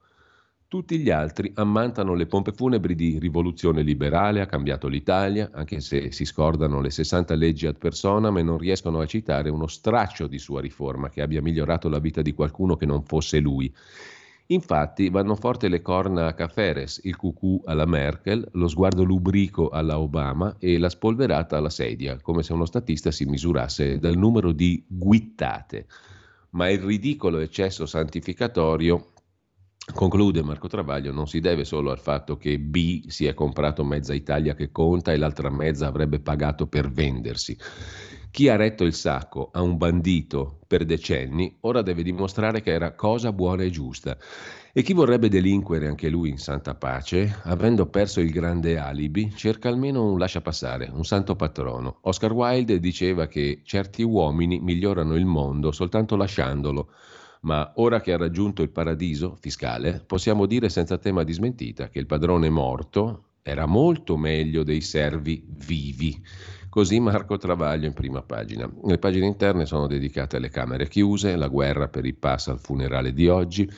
Tutti 0.74 0.98
gli 0.98 1.12
altri 1.12 1.52
ammantano 1.54 2.16
le 2.16 2.26
pompe 2.26 2.52
funebri 2.52 2.96
di 2.96 3.20
rivoluzione 3.20 3.84
liberale, 3.84 4.42
ha 4.42 4.48
cambiato 4.48 4.88
l'Italia, 4.88 5.52
anche 5.54 5.80
se 5.82 6.12
si 6.12 6.26
scordano 6.26 6.82
le 6.82 6.90
60 6.90 7.36
leggi 7.36 7.68
ad 7.68 7.78
persona, 7.78 8.36
e 8.36 8.42
non 8.42 8.58
riescono 8.58 9.00
a 9.00 9.06
citare 9.06 9.52
uno 9.52 9.68
straccio 9.68 10.26
di 10.26 10.40
sua 10.40 10.62
riforma 10.62 11.12
che 11.12 11.22
abbia 11.22 11.44
migliorato 11.44 11.90
la 11.90 12.00
vita 12.00 12.24
di 12.24 12.34
qualcuno 12.34 12.76
che 12.76 12.88
non 12.88 13.04
fosse 13.04 13.38
lui. 13.38 13.72
Infatti 14.48 15.12
vanno 15.12 15.36
forte 15.36 15.68
le 15.68 15.84
corna 15.84 16.26
a 16.26 16.34
Caferes, 16.34 17.02
il 17.04 17.18
cucù 17.18 17.62
alla 17.66 17.86
Merkel, 17.86 18.44
lo 18.54 18.68
sguardo 18.68 19.04
lubrico 19.04 19.70
alla 19.70 20.00
Obama 20.00 20.56
e 20.58 20.80
la 20.80 20.90
spolverata 20.90 21.56
alla 21.56 21.70
sedia, 21.70 22.18
come 22.20 22.42
se 22.42 22.52
uno 22.52 22.66
statista 22.66 23.12
si 23.12 23.26
misurasse 23.26 24.00
dal 24.00 24.18
numero 24.18 24.52
di 24.52 24.84
guittate. 24.88 25.86
Ma 26.54 26.68
il 26.72 26.80
ridicolo 26.80 27.38
eccesso 27.38 27.86
santificatorio 27.86 29.13
Conclude 29.92 30.42
Marco 30.44 30.70
Travaglio, 30.70 31.12
non 31.12 31.28
si 31.28 31.42
deve 31.42 31.66
solo 31.66 31.92
al 31.92 32.00
fatto 32.00 32.38
che 32.38 32.58
B 32.58 33.06
si 33.08 33.26
è 33.26 33.34
comprato 33.34 33.84
mezza 33.84 34.14
Italia 34.14 34.56
che 34.56 34.72
conta 34.72 35.12
e 35.12 35.18
l'altra 35.18 35.50
mezza 35.50 35.88
avrebbe 35.88 36.22
pagato 36.22 36.68
per 36.68 36.90
vendersi. 36.90 37.58
Chi 38.32 38.48
ha 38.48 38.56
retto 38.56 38.86
il 38.86 38.94
sacco 38.94 39.50
a 39.52 39.62
un 39.62 39.76
bandito 39.76 40.62
per 40.68 40.86
decenni 40.86 41.58
ora 41.62 41.82
deve 41.82 42.02
dimostrare 42.02 42.62
che 42.62 42.72
era 42.72 42.96
cosa 42.96 43.34
buona 43.34 43.64
e 43.64 43.70
giusta. 43.70 44.18
E 44.72 44.82
chi 44.84 44.94
vorrebbe 44.94 45.28
delinquere 45.28 45.88
anche 45.88 46.08
lui 46.08 46.30
in 46.30 46.38
santa 46.38 46.76
pace, 46.76 47.42
avendo 47.44 47.86
perso 47.88 48.22
il 48.22 48.32
grande 48.32 48.80
alibi, 48.80 49.34
cerca 49.36 49.68
almeno 49.68 50.10
un 50.10 50.18
lasciapassare, 50.18 50.90
un 50.94 51.04
santo 51.04 51.36
patrono. 51.36 51.98
Oscar 52.04 52.32
Wilde 52.32 52.80
diceva 52.80 53.28
che 53.28 53.62
certi 53.66 54.02
uomini 54.02 54.60
migliorano 54.62 55.14
il 55.16 55.26
mondo 55.26 55.74
soltanto 55.74 56.16
lasciandolo 56.16 56.90
ma 57.44 57.74
ora 57.76 58.02
che 58.02 58.14
ha 58.14 58.18
raggiunto 58.18 58.62
il 58.62 58.70
paradiso 58.70 59.36
fiscale, 59.40 60.04
possiamo 60.06 60.46
dire 60.46 60.70
senza 60.70 60.98
tema 60.98 61.24
di 61.24 61.34
smentita 61.34 61.90
che 61.90 62.00
il 62.00 62.06
padrone 62.06 62.50
morto 62.50 63.26
era 63.42 63.66
molto 63.66 64.18
meglio 64.18 64.64
dei 64.64 64.82
servi 64.82 65.46
vivi. 65.48 66.22
Così 66.70 67.00
Marco 67.00 67.38
Travaglio 67.38 67.86
in 67.86 67.94
prima 67.94 68.24
pagina. 68.24 68.68
Le 68.86 68.98
pagine 68.98 69.28
interne 69.28 69.68
sono 69.68 69.86
dedicate 69.86 70.38
alle 70.38 70.50
camere 70.50 70.88
chiuse, 70.88 71.36
la 71.36 71.48
guerra 71.48 71.88
per 71.88 72.04
i 72.04 72.14
pass 72.14 72.48
al 72.48 72.60
funerale 72.60 73.14
di 73.14 73.28
oggi, 73.28 73.70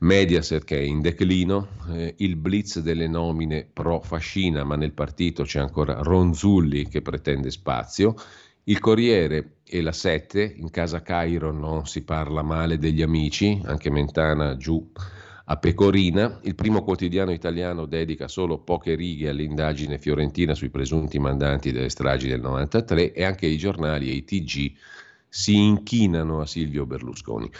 Mediaset 0.00 0.62
che 0.62 0.78
è 0.78 0.82
in 0.82 1.00
declino, 1.00 1.66
eh, 1.90 2.14
il 2.18 2.36
blitz 2.36 2.78
delle 2.78 3.08
nomine 3.08 3.68
pro 3.72 4.00
fascina, 4.02 4.62
ma 4.62 4.76
nel 4.76 4.92
partito 4.92 5.42
c'è 5.42 5.58
ancora 5.58 6.00
Ronzulli 6.00 6.86
che 6.86 7.02
pretende 7.02 7.50
spazio, 7.50 8.14
il 8.64 8.78
Corriere 8.78 9.57
e 9.70 9.80
la 9.82 9.92
Sette, 9.92 10.54
in 10.56 10.70
casa 10.70 11.02
Cairo 11.02 11.52
non 11.52 11.86
si 11.86 12.02
parla 12.02 12.42
male 12.42 12.78
degli 12.78 13.02
amici, 13.02 13.60
anche 13.64 13.90
Mentana 13.90 14.56
giù 14.56 14.90
a 15.50 15.56
Pecorina. 15.56 16.40
Il 16.42 16.54
primo 16.54 16.82
quotidiano 16.82 17.32
italiano 17.32 17.86
dedica 17.86 18.28
solo 18.28 18.58
poche 18.58 18.94
righe 18.94 19.28
all'indagine 19.28 19.98
fiorentina 19.98 20.54
sui 20.54 20.70
presunti 20.70 21.18
mandanti 21.18 21.72
delle 21.72 21.88
stragi 21.88 22.28
del 22.28 22.40
93 22.40 23.12
e 23.12 23.24
anche 23.24 23.46
i 23.46 23.56
giornali 23.56 24.10
e 24.10 24.14
i 24.14 24.24
TG 24.24 24.72
si 25.28 25.56
inchinano 25.56 26.40
a 26.40 26.46
Silvio 26.46 26.86
Berlusconi. 26.86 27.50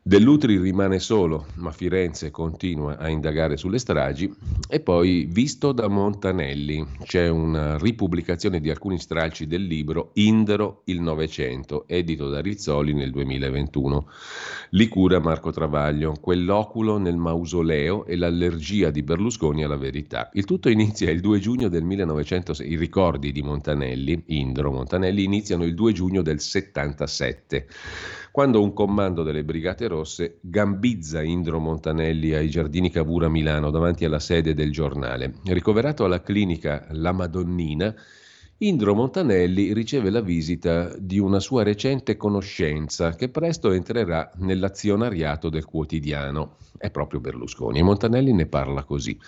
Dell'Utri 0.00 0.58
rimane 0.58 1.00
solo, 1.00 1.48
ma 1.56 1.70
Firenze 1.70 2.30
continua 2.30 2.96
a 2.96 3.10
indagare 3.10 3.58
sulle 3.58 3.78
stragi 3.78 4.32
e 4.66 4.80
poi 4.80 5.28
visto 5.30 5.72
da 5.72 5.86
Montanelli 5.88 6.86
c'è 7.02 7.28
una 7.28 7.76
ripubblicazione 7.76 8.60
di 8.60 8.70
alcuni 8.70 8.98
stralci 8.98 9.46
del 9.46 9.64
libro 9.64 10.12
Indero 10.14 10.80
il 10.84 11.02
Novecento, 11.02 11.86
edito 11.86 12.30
da 12.30 12.40
Rizzoli 12.40 12.94
nel 12.94 13.10
2021. 13.10 14.08
Li 14.70 14.88
cura 14.88 15.18
Marco 15.18 15.50
Travaglio, 15.50 16.14
quell'oculo 16.18 16.96
nel 16.96 17.16
mausoleo 17.16 18.06
e 18.06 18.16
l'allergia 18.16 18.90
di 18.90 19.02
Berlusconi 19.02 19.62
alla 19.62 19.76
verità. 19.76 20.30
Il 20.32 20.46
tutto 20.46 20.70
inizia 20.70 21.10
il 21.10 21.20
2 21.20 21.38
giugno 21.38 21.68
del 21.68 21.84
1906, 21.84 22.70
i 22.70 22.76
ricordi 22.76 23.30
di 23.30 23.42
Montanelli, 23.42 24.22
Indro 24.28 24.72
Montanelli, 24.72 25.24
iniziano 25.24 25.64
il 25.64 25.74
2 25.74 25.92
giugno 25.92 26.22
del 26.22 26.40
77 26.40 27.66
quando 28.38 28.62
un 28.62 28.72
comando 28.72 29.24
delle 29.24 29.42
Brigate 29.42 29.88
Rosse 29.88 30.38
gambizza 30.42 31.24
Indro 31.24 31.58
Montanelli 31.58 32.34
ai 32.34 32.48
Giardini 32.48 32.88
Cavour 32.88 33.28
Milano 33.28 33.72
davanti 33.72 34.04
alla 34.04 34.20
sede 34.20 34.54
del 34.54 34.70
giornale. 34.70 35.40
Ricoverato 35.46 36.04
alla 36.04 36.22
clinica 36.22 36.86
La 36.90 37.10
Madonnina, 37.10 37.92
Indro 38.58 38.94
Montanelli 38.94 39.72
riceve 39.72 40.10
la 40.10 40.20
visita 40.20 40.96
di 40.96 41.18
una 41.18 41.40
sua 41.40 41.64
recente 41.64 42.16
conoscenza 42.16 43.16
che 43.16 43.28
presto 43.28 43.72
entrerà 43.72 44.30
nell'azionariato 44.36 45.48
del 45.48 45.64
quotidiano. 45.64 46.58
È 46.76 46.92
proprio 46.92 47.18
Berlusconi 47.18 47.80
e 47.80 47.82
Montanelli 47.82 48.32
ne 48.32 48.46
parla 48.46 48.84
così. 48.84 49.18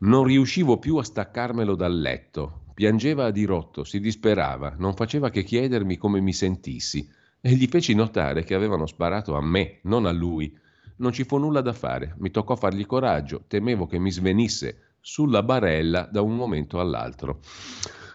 Non 0.00 0.24
riuscivo 0.24 0.76
più 0.76 0.96
a 0.96 1.02
staccarmelo 1.02 1.74
dal 1.74 1.98
letto. 1.98 2.64
Piangeva 2.74 3.24
a 3.24 3.30
dirotto, 3.30 3.84
si 3.84 4.00
disperava, 4.00 4.74
non 4.76 4.92
faceva 4.92 5.30
che 5.30 5.44
chiedermi 5.44 5.96
come 5.96 6.20
mi 6.20 6.34
sentissi 6.34 7.22
e 7.46 7.52
gli 7.56 7.66
feci 7.66 7.94
notare 7.94 8.42
che 8.42 8.54
avevano 8.54 8.86
sparato 8.86 9.36
a 9.36 9.42
me, 9.42 9.80
non 9.82 10.06
a 10.06 10.12
lui. 10.12 10.56
Non 10.96 11.12
ci 11.12 11.24
fu 11.24 11.36
nulla 11.36 11.60
da 11.60 11.74
fare, 11.74 12.14
mi 12.20 12.30
toccò 12.30 12.56
fargli 12.56 12.86
coraggio, 12.86 13.44
temevo 13.46 13.86
che 13.86 13.98
mi 13.98 14.10
svenisse 14.10 14.94
sulla 14.98 15.42
barella 15.42 16.08
da 16.10 16.22
un 16.22 16.36
momento 16.36 16.80
all'altro. 16.80 17.40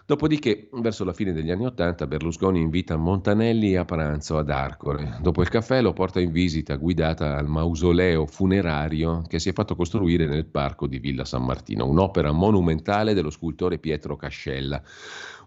Dopodiché, 0.04 0.68
verso 0.72 1.04
la 1.04 1.12
fine 1.12 1.32
degli 1.32 1.52
anni 1.52 1.64
Ottanta, 1.64 2.08
Berlusconi 2.08 2.60
invita 2.60 2.96
Montanelli 2.96 3.76
a 3.76 3.84
pranzo 3.84 4.36
ad 4.36 4.50
Arcore. 4.50 5.18
Dopo 5.22 5.42
il 5.42 5.48
caffè 5.48 5.80
lo 5.80 5.92
porta 5.92 6.18
in 6.18 6.32
visita 6.32 6.74
guidata 6.74 7.36
al 7.36 7.46
mausoleo 7.46 8.26
funerario 8.26 9.22
che 9.28 9.38
si 9.38 9.50
è 9.50 9.52
fatto 9.52 9.76
costruire 9.76 10.26
nel 10.26 10.46
parco 10.46 10.88
di 10.88 10.98
Villa 10.98 11.24
San 11.24 11.44
Martino, 11.44 11.86
un'opera 11.86 12.32
monumentale 12.32 13.14
dello 13.14 13.30
scultore 13.30 13.78
Pietro 13.78 14.16
Cascella. 14.16 14.82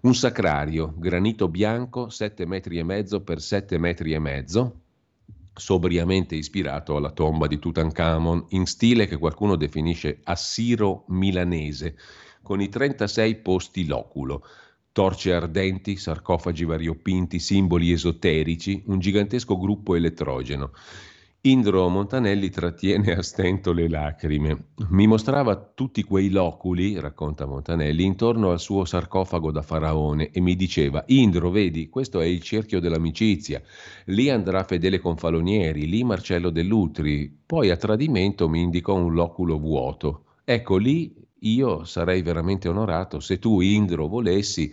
Un 0.04 0.16
sacrario, 0.16 0.94
granito 0.98 1.48
bianco, 1.48 2.10
7 2.10 2.46
metri 2.46 2.78
e 2.78 2.84
mezzo 2.84 3.22
per 3.22 3.40
7 3.40 3.78
metri 3.78 4.12
e 4.12 4.20
mezzo, 4.20 4.82
sobriamente 5.54 6.36
ispirato 6.36 6.98
alla 6.98 7.12
tomba 7.12 7.48
di 7.48 7.58
Tutankhamon, 7.58 8.48
in 8.50 8.66
stile 8.66 9.08
che 9.08 9.16
qualcuno 9.16 9.56
definisce 9.56 10.20
assiro-milanese, 10.22 11.96
con 12.42 12.60
i 12.60 12.68
36 12.68 13.36
posti 13.38 13.86
loculo. 13.86 14.46
torce 14.92 15.34
ardenti, 15.34 15.96
sarcofagi 15.96 16.66
variopinti, 16.66 17.40
simboli 17.40 17.94
esoterici, 17.94 18.84
un 18.88 19.00
gigantesco 19.00 19.58
gruppo 19.58 19.96
elettrogeno. 19.96 20.72
Indro 21.46 21.90
Montanelli 21.90 22.50
trattiene 22.50 23.12
a 23.12 23.22
stento 23.22 23.74
le 23.74 23.90
lacrime. 23.90 24.68
Mi 24.92 25.08
mostrava 25.08 25.58
tutti 25.58 26.02
quei 26.02 26.30
loculi, 26.30 26.98
racconta 26.98 27.46
Montanelli, 27.46 28.06
intorno 28.06 28.52
al 28.52 28.62
suo 28.62 28.86
sarcofago 28.86 29.52
da 29.52 29.62
faraone 29.62 30.30
e 30.30 30.40
mi 30.40 30.56
diceva: 30.56 31.04
Indro, 31.08 31.50
vedi, 31.50 31.90
questo 31.90 32.22
è 32.22 32.26
il 32.26 32.42
cerchio 32.42 32.80
dell'amicizia. 32.80 33.62
Lì 34.06 34.30
andrà 34.30 34.64
Fedele 34.64 35.00
Confalonieri, 35.00 35.86
lì 35.86 36.06
Marcello 36.06 36.50
Dell'Utri. 36.50 37.42
Poi 37.46 37.72
a 37.72 37.76
tradimento 37.76 38.48
mi 38.48 38.62
indicò 38.62 38.96
un 38.96 39.14
loculo 39.14 39.60
vuoto. 39.60 40.28
Ecco 40.46 40.78
lì 40.78 41.14
io 41.40 41.84
sarei 41.84 42.22
veramente 42.22 42.70
onorato 42.70 43.20
se 43.20 43.38
tu, 43.40 43.60
Indro, 43.60 44.08
volessi. 44.08 44.72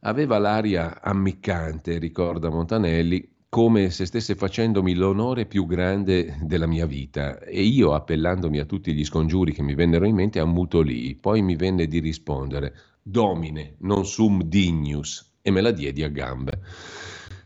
Aveva 0.00 0.36
l'aria 0.36 1.00
ammiccante, 1.00 1.96
ricorda 1.96 2.50
Montanelli, 2.50 3.29
come 3.50 3.90
se 3.90 4.06
stesse 4.06 4.36
facendomi 4.36 4.94
l'onore 4.94 5.44
più 5.44 5.66
grande 5.66 6.38
della 6.40 6.68
mia 6.68 6.86
vita 6.86 7.40
e 7.40 7.62
io, 7.62 7.94
appellandomi 7.94 8.60
a 8.60 8.64
tutti 8.64 8.94
gli 8.94 9.04
scongiuri 9.04 9.52
che 9.52 9.62
mi 9.62 9.74
vennero 9.74 10.06
in 10.06 10.14
mente, 10.14 10.38
ammutolii. 10.38 11.16
Poi 11.16 11.42
mi 11.42 11.56
venne 11.56 11.88
di 11.88 11.98
rispondere 11.98 12.72
Domine, 13.02 13.74
non 13.80 14.06
sum 14.06 14.44
dignus, 14.44 15.38
e 15.42 15.50
me 15.50 15.62
la 15.62 15.72
diedi 15.72 16.04
a 16.04 16.08
gambe. 16.08 16.60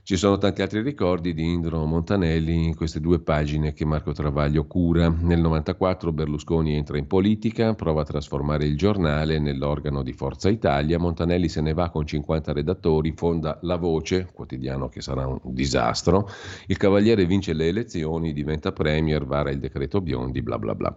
Ci 0.06 0.18
sono 0.18 0.36
tanti 0.36 0.60
altri 0.60 0.82
ricordi 0.82 1.32
di 1.32 1.50
Indro 1.50 1.86
Montanelli 1.86 2.66
in 2.66 2.74
queste 2.74 3.00
due 3.00 3.20
pagine 3.20 3.72
che 3.72 3.86
Marco 3.86 4.12
Travaglio 4.12 4.66
cura. 4.66 5.08
Nel 5.08 5.40
94 5.40 6.12
Berlusconi 6.12 6.74
entra 6.74 6.98
in 6.98 7.06
politica, 7.06 7.72
prova 7.72 8.02
a 8.02 8.04
trasformare 8.04 8.66
il 8.66 8.76
giornale 8.76 9.38
nell'organo 9.38 10.02
di 10.02 10.12
Forza 10.12 10.50
Italia. 10.50 10.98
Montanelli 10.98 11.48
se 11.48 11.62
ne 11.62 11.72
va 11.72 11.88
con 11.88 12.04
50 12.04 12.52
redattori, 12.52 13.14
fonda 13.16 13.58
La 13.62 13.76
Voce, 13.76 14.28
quotidiano 14.30 14.90
che 14.90 15.00
sarà 15.00 15.26
un 15.26 15.40
disastro. 15.42 16.28
Il 16.66 16.76
Cavaliere 16.76 17.24
vince 17.24 17.54
le 17.54 17.68
elezioni, 17.68 18.34
diventa 18.34 18.72
premier, 18.72 19.24
vara 19.24 19.48
il 19.48 19.58
decreto 19.58 20.02
Biondi, 20.02 20.42
bla 20.42 20.58
bla 20.58 20.74
bla. 20.74 20.94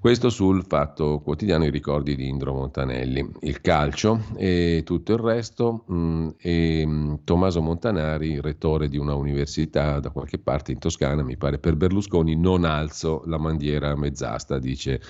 Questo 0.00 0.28
sul 0.28 0.64
fatto 0.66 1.20
quotidiano 1.20 1.66
i 1.66 1.70
ricordi 1.70 2.16
di 2.16 2.26
Indro 2.26 2.52
Montanelli. 2.54 3.30
Il 3.42 3.60
calcio 3.60 4.24
e 4.34 4.82
tutto 4.84 5.12
il 5.12 5.20
resto. 5.20 5.84
Mm, 5.92 6.28
e, 6.36 6.84
mm, 6.84 7.14
Tommaso 7.22 7.62
Montanari 7.62 8.38
rettore 8.40 8.88
di 8.88 8.96
una 8.96 9.14
università 9.14 10.00
da 10.00 10.10
qualche 10.10 10.38
parte 10.38 10.72
in 10.72 10.78
Toscana, 10.78 11.22
mi 11.22 11.36
pare, 11.36 11.58
per 11.58 11.76
Berlusconi 11.76 12.36
non 12.36 12.64
alzo 12.64 13.22
la 13.26 13.38
bandiera 13.38 13.96
mezzasta, 13.96 14.58
dice 14.58 15.00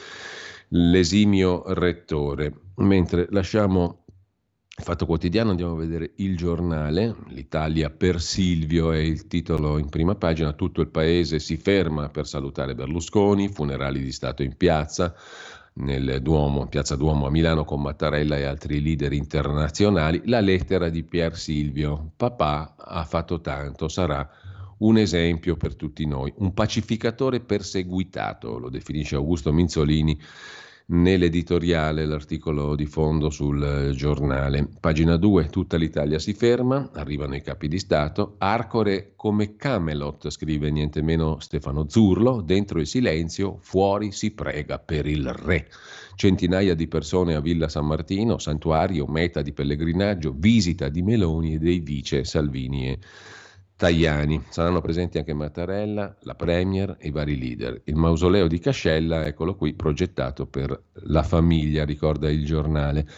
l'esimio 0.68 1.62
rettore. 1.74 2.52
Mentre 2.76 3.26
lasciamo 3.30 4.04
il 4.80 4.86
Fatto 4.86 5.04
Quotidiano, 5.04 5.50
andiamo 5.50 5.72
a 5.72 5.78
vedere 5.78 6.12
il 6.16 6.36
giornale, 6.36 7.14
l'Italia 7.28 7.90
per 7.90 8.20
Silvio 8.20 8.92
è 8.92 8.98
il 8.98 9.26
titolo 9.26 9.76
in 9.76 9.90
prima 9.90 10.14
pagina, 10.14 10.52
tutto 10.52 10.80
il 10.80 10.88
paese 10.88 11.38
si 11.38 11.58
ferma 11.58 12.08
per 12.08 12.26
salutare 12.26 12.74
Berlusconi, 12.74 13.48
funerali 13.48 14.00
di 14.00 14.10
Stato 14.10 14.42
in 14.42 14.56
piazza, 14.56 15.14
nel 15.74 16.20
Duomo, 16.20 16.66
Piazza 16.66 16.96
Duomo 16.96 17.26
a 17.26 17.30
Milano 17.30 17.64
con 17.64 17.80
Mattarella 17.80 18.36
e 18.36 18.44
altri 18.44 18.82
leader 18.82 19.12
internazionali, 19.12 20.22
la 20.24 20.40
lettera 20.40 20.88
di 20.88 21.02
Pier 21.04 21.36
Silvio. 21.36 22.12
Papà 22.16 22.74
ha 22.76 23.04
fatto 23.04 23.40
tanto, 23.40 23.88
sarà 23.88 24.28
un 24.78 24.98
esempio 24.98 25.56
per 25.56 25.76
tutti 25.76 26.06
noi, 26.06 26.32
un 26.38 26.52
pacificatore 26.54 27.40
perseguitato, 27.40 28.58
lo 28.58 28.70
definisce 28.70 29.14
Augusto 29.14 29.52
Minzolini 29.52 30.18
nell'editoriale, 30.90 32.04
l'articolo 32.04 32.74
di 32.74 32.86
fondo 32.86 33.30
sul 33.30 33.62
eh, 33.62 33.90
giornale. 33.92 34.68
Pagina 34.80 35.16
2, 35.16 35.48
tutta 35.48 35.76
l'Italia 35.76 36.18
si 36.18 36.32
ferma, 36.32 36.90
arrivano 36.92 37.34
i 37.36 37.42
capi 37.42 37.68
di 37.68 37.78
Stato, 37.78 38.34
Arcore 38.38 39.12
come 39.16 39.56
Camelot, 39.56 40.30
scrive 40.30 40.70
niente 40.70 41.02
meno 41.02 41.38
Stefano 41.40 41.88
Zurlo, 41.88 42.40
dentro 42.40 42.80
il 42.80 42.86
silenzio, 42.86 43.58
fuori 43.60 44.12
si 44.12 44.32
prega 44.32 44.78
per 44.78 45.06
il 45.06 45.32
re. 45.32 45.68
Centinaia 46.16 46.74
di 46.74 46.86
persone 46.86 47.34
a 47.34 47.40
Villa 47.40 47.68
San 47.68 47.86
Martino, 47.86 48.38
santuario, 48.38 49.06
meta 49.06 49.42
di 49.42 49.52
pellegrinaggio, 49.52 50.34
visita 50.36 50.88
di 50.88 51.02
Meloni 51.02 51.54
e 51.54 51.58
dei 51.58 51.80
vice 51.80 52.24
Salvini 52.24 52.88
e 52.88 52.98
Tajani. 53.80 54.42
Saranno 54.50 54.82
presenti 54.82 55.16
anche 55.16 55.32
Mattarella, 55.32 56.14
la 56.20 56.34
Premier 56.34 56.96
e 56.98 57.08
i 57.08 57.10
vari 57.10 57.38
leader. 57.38 57.80
Il 57.84 57.96
mausoleo 57.96 58.46
di 58.46 58.58
Cascella, 58.58 59.24
eccolo 59.24 59.56
qui, 59.56 59.72
progettato 59.72 60.46
per 60.46 60.78
la 61.04 61.22
famiglia, 61.22 61.86
ricorda 61.86 62.30
il 62.30 62.44
giornale. 62.44 63.08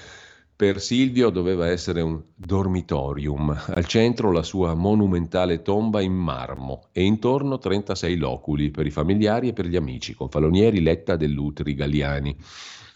Per 0.54 0.80
Silvio 0.80 1.30
doveva 1.30 1.66
essere 1.66 2.00
un 2.00 2.22
dormitorium, 2.36 3.60
al 3.74 3.86
centro 3.86 4.30
la 4.30 4.44
sua 4.44 4.74
monumentale 4.74 5.62
tomba 5.62 6.00
in 6.00 6.12
marmo 6.12 6.86
e 6.92 7.02
intorno 7.02 7.58
36 7.58 8.16
loculi 8.16 8.70
per 8.70 8.86
i 8.86 8.92
familiari 8.92 9.48
e 9.48 9.52
per 9.52 9.66
gli 9.66 9.74
amici, 9.74 10.14
con 10.14 10.28
Falonieri, 10.28 10.80
Letta, 10.80 11.16
Dell'Utri, 11.16 11.74
Galliani. 11.74 12.36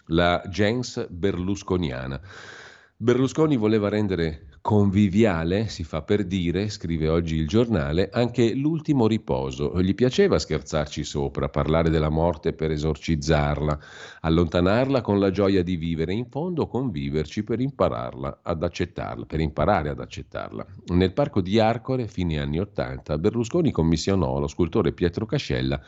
La 0.05 0.41
gens 0.49 1.05
berlusconiana. 1.09 2.17
Berlusconi 2.95 3.57
voleva 3.57 3.89
rendere 3.89 4.46
conviviale, 4.67 5.69
si 5.69 5.85
fa 5.85 6.01
per 6.01 6.25
dire, 6.25 6.67
scrive 6.67 7.07
oggi 7.07 7.37
il 7.37 7.47
giornale, 7.47 8.09
anche 8.11 8.53
l'ultimo 8.53 9.07
riposo. 9.07 9.81
Gli 9.81 9.95
piaceva 9.95 10.37
scherzarci 10.37 11.05
sopra, 11.05 11.47
parlare 11.47 11.89
della 11.89 12.09
morte 12.09 12.51
per 12.51 12.71
esorcizzarla, 12.71 13.79
allontanarla 14.19 14.99
con 14.99 15.19
la 15.19 15.31
gioia 15.31 15.63
di 15.63 15.77
vivere, 15.77 16.11
in 16.11 16.25
fondo 16.25 16.67
conviverci 16.67 17.45
per 17.45 17.61
impararla 17.61 18.39
ad 18.43 18.61
accettarla, 18.61 19.23
per 19.23 19.39
imparare 19.39 19.87
ad 19.87 20.01
accettarla. 20.01 20.65
Nel 20.87 21.13
parco 21.13 21.39
di 21.39 21.61
Arcore, 21.61 22.09
fine 22.09 22.37
anni 22.37 22.59
Ottanta, 22.59 23.17
Berlusconi 23.17 23.71
commissionò 23.71 24.35
allo 24.35 24.47
scultore 24.47 24.91
Pietro 24.91 25.25
Cascella 25.25 25.81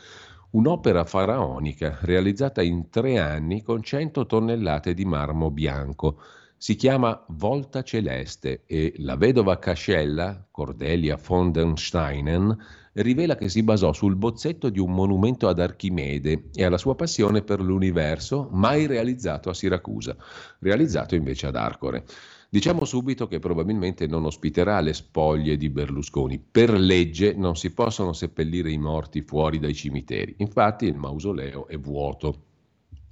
un'opera 0.52 1.04
faraonica 1.04 1.98
realizzata 2.00 2.62
in 2.62 2.88
tre 2.88 3.18
anni 3.18 3.62
con 3.62 3.82
100 3.82 4.24
tonnellate 4.24 4.94
di 4.94 5.04
marmo 5.04 5.50
bianco 5.50 6.18
si 6.62 6.76
chiama 6.76 7.24
Volta 7.28 7.82
Celeste 7.82 8.64
e 8.66 8.92
la 8.98 9.16
vedova 9.16 9.58
Cascella, 9.58 10.46
Cordelia 10.50 11.18
von 11.26 11.52
den 11.52 11.74
Steinen, 11.78 12.54
rivela 12.92 13.34
che 13.34 13.48
si 13.48 13.62
basò 13.62 13.94
sul 13.94 14.14
bozzetto 14.14 14.68
di 14.68 14.78
un 14.78 14.92
monumento 14.92 15.48
ad 15.48 15.58
Archimede 15.58 16.50
e 16.52 16.62
alla 16.62 16.76
sua 16.76 16.94
passione 16.94 17.40
per 17.40 17.62
l'universo, 17.62 18.50
mai 18.52 18.84
realizzato 18.84 19.48
a 19.48 19.54
Siracusa, 19.54 20.14
realizzato 20.58 21.14
invece 21.14 21.46
ad 21.46 21.56
Arcore. 21.56 22.04
Diciamo 22.50 22.84
subito 22.84 23.26
che 23.26 23.38
probabilmente 23.38 24.06
non 24.06 24.26
ospiterà 24.26 24.80
le 24.80 24.92
spoglie 24.92 25.56
di 25.56 25.70
Berlusconi. 25.70 26.38
Per 26.38 26.78
legge 26.78 27.32
non 27.32 27.56
si 27.56 27.72
possono 27.72 28.12
seppellire 28.12 28.70
i 28.70 28.76
morti 28.76 29.22
fuori 29.22 29.58
dai 29.58 29.72
cimiteri. 29.72 30.34
Infatti 30.36 30.84
il 30.84 30.96
mausoleo 30.96 31.68
è 31.68 31.78
vuoto. 31.78 32.42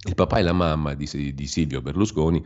Il 0.07 0.13
papà 0.13 0.37
e 0.37 0.43
la 0.43 0.53
mamma 0.53 0.93
di, 0.93 1.33
di 1.33 1.47
Silvio 1.47 1.81
Berlusconi 1.81 2.45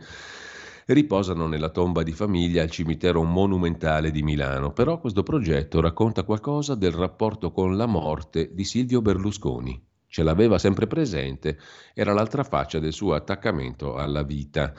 riposano 0.86 1.46
nella 1.46 1.70
tomba 1.70 2.02
di 2.02 2.12
famiglia 2.12 2.62
al 2.62 2.70
cimitero 2.70 3.22
monumentale 3.22 4.10
di 4.10 4.22
Milano. 4.22 4.72
Però 4.72 4.98
questo 4.98 5.22
progetto 5.22 5.80
racconta 5.80 6.24
qualcosa 6.24 6.74
del 6.74 6.92
rapporto 6.92 7.52
con 7.52 7.76
la 7.76 7.86
morte 7.86 8.54
di 8.54 8.64
Silvio 8.64 9.00
Berlusconi. 9.00 9.82
Ce 10.06 10.22
l'aveva 10.22 10.58
sempre 10.58 10.86
presente, 10.86 11.58
era 11.92 12.12
l'altra 12.12 12.44
faccia 12.44 12.78
del 12.78 12.92
suo 12.92 13.14
attaccamento 13.14 13.96
alla 13.96 14.22
vita. 14.22 14.72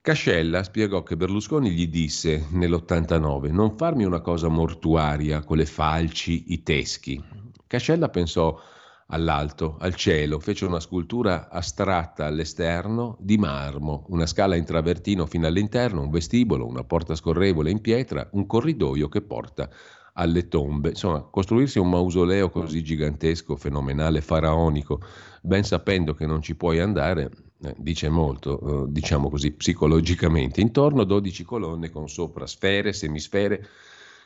Cascella 0.00 0.64
spiegò 0.64 1.04
che 1.04 1.16
Berlusconi 1.16 1.70
gli 1.70 1.86
disse 1.86 2.46
nell'89 2.50 3.52
non 3.52 3.76
farmi 3.76 4.04
una 4.04 4.20
cosa 4.20 4.48
mortuaria 4.48 5.44
con 5.44 5.58
le 5.58 5.66
falci, 5.66 6.52
i 6.52 6.64
teschi. 6.64 7.22
Cascella 7.68 8.08
pensò 8.08 8.60
all'alto, 9.12 9.76
al 9.78 9.94
cielo, 9.94 10.38
fece 10.40 10.64
una 10.64 10.80
scultura 10.80 11.48
astratta 11.50 12.26
all'esterno 12.26 13.16
di 13.20 13.36
marmo, 13.36 14.04
una 14.08 14.26
scala 14.26 14.56
in 14.56 14.64
travertino 14.64 15.26
fino 15.26 15.46
all'interno, 15.46 16.02
un 16.02 16.10
vestibolo, 16.10 16.66
una 16.66 16.84
porta 16.84 17.14
scorrevole 17.14 17.70
in 17.70 17.80
pietra, 17.80 18.28
un 18.32 18.46
corridoio 18.46 19.08
che 19.08 19.20
porta 19.22 19.68
alle 20.14 20.48
tombe. 20.48 20.90
Insomma, 20.90 21.20
costruirsi 21.22 21.78
un 21.78 21.90
mausoleo 21.90 22.50
così 22.50 22.82
gigantesco, 22.82 23.56
fenomenale, 23.56 24.20
faraonico, 24.20 25.00
ben 25.42 25.62
sapendo 25.62 26.14
che 26.14 26.26
non 26.26 26.40
ci 26.40 26.54
puoi 26.54 26.80
andare, 26.80 27.30
eh, 27.62 27.74
dice 27.76 28.08
molto, 28.08 28.84
eh, 28.84 28.92
diciamo 28.92 29.28
così, 29.28 29.52
psicologicamente. 29.52 30.60
Intorno 30.60 31.04
12 31.04 31.44
colonne 31.44 31.90
con 31.90 32.08
sopra 32.08 32.46
sfere, 32.46 32.92
semisfere, 32.94 33.66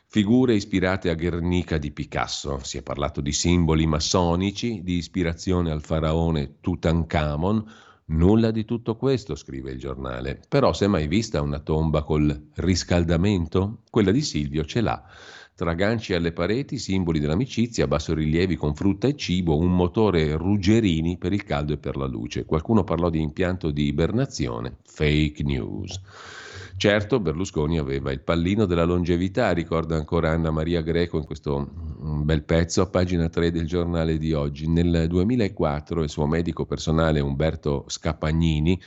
Figure 0.09 0.55
ispirate 0.55 1.11
a 1.11 1.15
Guernica 1.15 1.79
di 1.79 1.91
Picasso. 1.91 2.61
Si 2.63 2.79
è 2.79 2.83
parlato 2.83 3.21
di 3.21 3.33
simboli 3.33 3.87
massonici, 3.87 4.83
di 4.83 4.95
ispirazione 4.95 5.73
al 5.73 5.83
faraone 5.83 6.61
Tutankhamon. 6.61 7.65
Nulla 8.07 8.53
di 8.53 8.65
tutto 8.65 8.97
questo, 8.97 9.35
scrive 9.35 9.73
il 9.73 9.79
giornale. 9.79 10.41
Però 10.49 10.73
si 10.73 10.85
è 10.85 10.87
mai 10.87 11.09
vista 11.09 11.43
una 11.43 11.59
tomba 11.59 12.05
col 12.05 12.51
riscaldamento? 12.55 13.83
Quella 13.91 14.13
di 14.13 14.23
Silvio 14.23 14.65
ce 14.65 14.81
l'ha. 14.81 15.05
Tra 15.57 15.75
ganci 15.75 16.15
alle 16.15 16.33
pareti, 16.33 16.79
simboli 16.79 17.19
dell'amicizia, 17.19 17.89
bassorilievi 17.89 18.55
con 18.55 18.75
frutta 18.75 19.09
e 19.09 19.17
cibo, 19.17 19.59
un 19.59 19.75
motore 19.75 20.37
Ruggerini 20.37 21.19
per 21.19 21.33
il 21.33 21.43
caldo 21.43 21.73
e 21.73 21.79
per 21.79 21.97
la 21.97 22.07
luce. 22.07 22.45
Qualcuno 22.45 22.85
parlò 22.85 23.11
di 23.11 23.21
impianto 23.21 23.71
di 23.71 23.87
ibernazione. 23.87 24.77
Fake 24.85 25.43
news. 25.43 26.01
Certo, 26.79 27.21
Berlusconi 27.21 27.79
aveva 27.79 28.13
il 28.13 28.21
pallino 28.21 28.67
della 28.67 28.85
longevità, 28.85 29.51
ricorda 29.53 29.97
ancora 29.97 30.31
Anna 30.31 30.51
Maria 30.51 30.83
Greco 30.83 31.17
in 31.17 31.25
questo 31.25 31.73
mm, 31.73 32.23
bel 32.25 32.43
pezzo 32.43 32.83
a 32.83 32.87
pagina 32.87 33.31
3 33.31 33.51
del 33.51 33.67
giornale 33.67 34.19
di 34.19 34.35
oggi. 34.35 34.69
Nel 34.69 35.07
2004 35.09 36.03
il 36.03 36.11
suo 36.11 36.27
medico 36.27 36.67
personale 36.67 37.21
Umberto 37.21 37.85
Scapagnini 37.89 38.79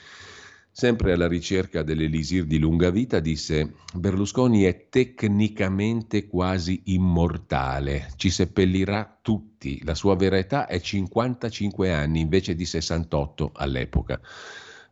sempre 0.71 1.13
alla 1.13 1.27
ricerca 1.27 1.81
dell'elisir 1.81 2.45
di 2.45 2.59
lunga 2.59 2.91
vita, 2.91 3.19
disse 3.19 3.73
Berlusconi 3.95 4.63
è 4.63 4.87
tecnicamente 4.89 6.27
quasi 6.27 6.83
immortale, 6.85 8.09
ci 8.17 8.29
seppellirà 8.29 9.17
tutti, 9.21 9.83
la 9.83 9.95
sua 9.95 10.15
vera 10.15 10.37
età 10.37 10.67
è 10.67 10.79
55 10.79 11.91
anni 11.91 12.21
invece 12.21 12.55
di 12.55 12.65
68 12.65 13.51
all'epoca. 13.55 14.21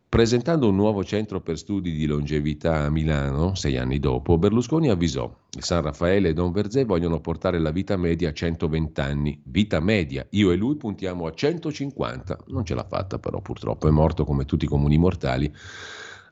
Presentando 0.08 0.70
un 0.70 0.74
nuovo 0.74 1.04
centro 1.04 1.42
per 1.42 1.58
studi 1.58 1.92
di 1.92 2.06
longevità 2.06 2.84
a 2.84 2.90
Milano, 2.90 3.54
sei 3.54 3.76
anni 3.76 3.98
dopo, 3.98 4.38
Berlusconi 4.38 4.88
avvisò: 4.88 5.30
San 5.50 5.82
Raffaele 5.82 6.30
e 6.30 6.32
Don 6.32 6.50
Verzé 6.50 6.86
vogliono 6.86 7.20
portare 7.20 7.58
la 7.58 7.70
vita 7.70 7.94
media 7.98 8.30
a 8.30 8.32
120 8.32 9.00
anni. 9.02 9.38
Vita 9.44 9.80
media, 9.80 10.26
io 10.30 10.50
e 10.50 10.56
lui 10.56 10.76
puntiamo 10.76 11.26
a 11.26 11.34
150. 11.34 12.38
Non 12.46 12.64
ce 12.64 12.74
l'ha 12.74 12.86
fatta, 12.88 13.18
però, 13.18 13.42
purtroppo 13.42 13.86
è 13.86 13.90
morto 13.90 14.24
come 14.24 14.46
tutti 14.46 14.64
i 14.64 14.68
comuni 14.68 14.96
mortali 14.96 15.54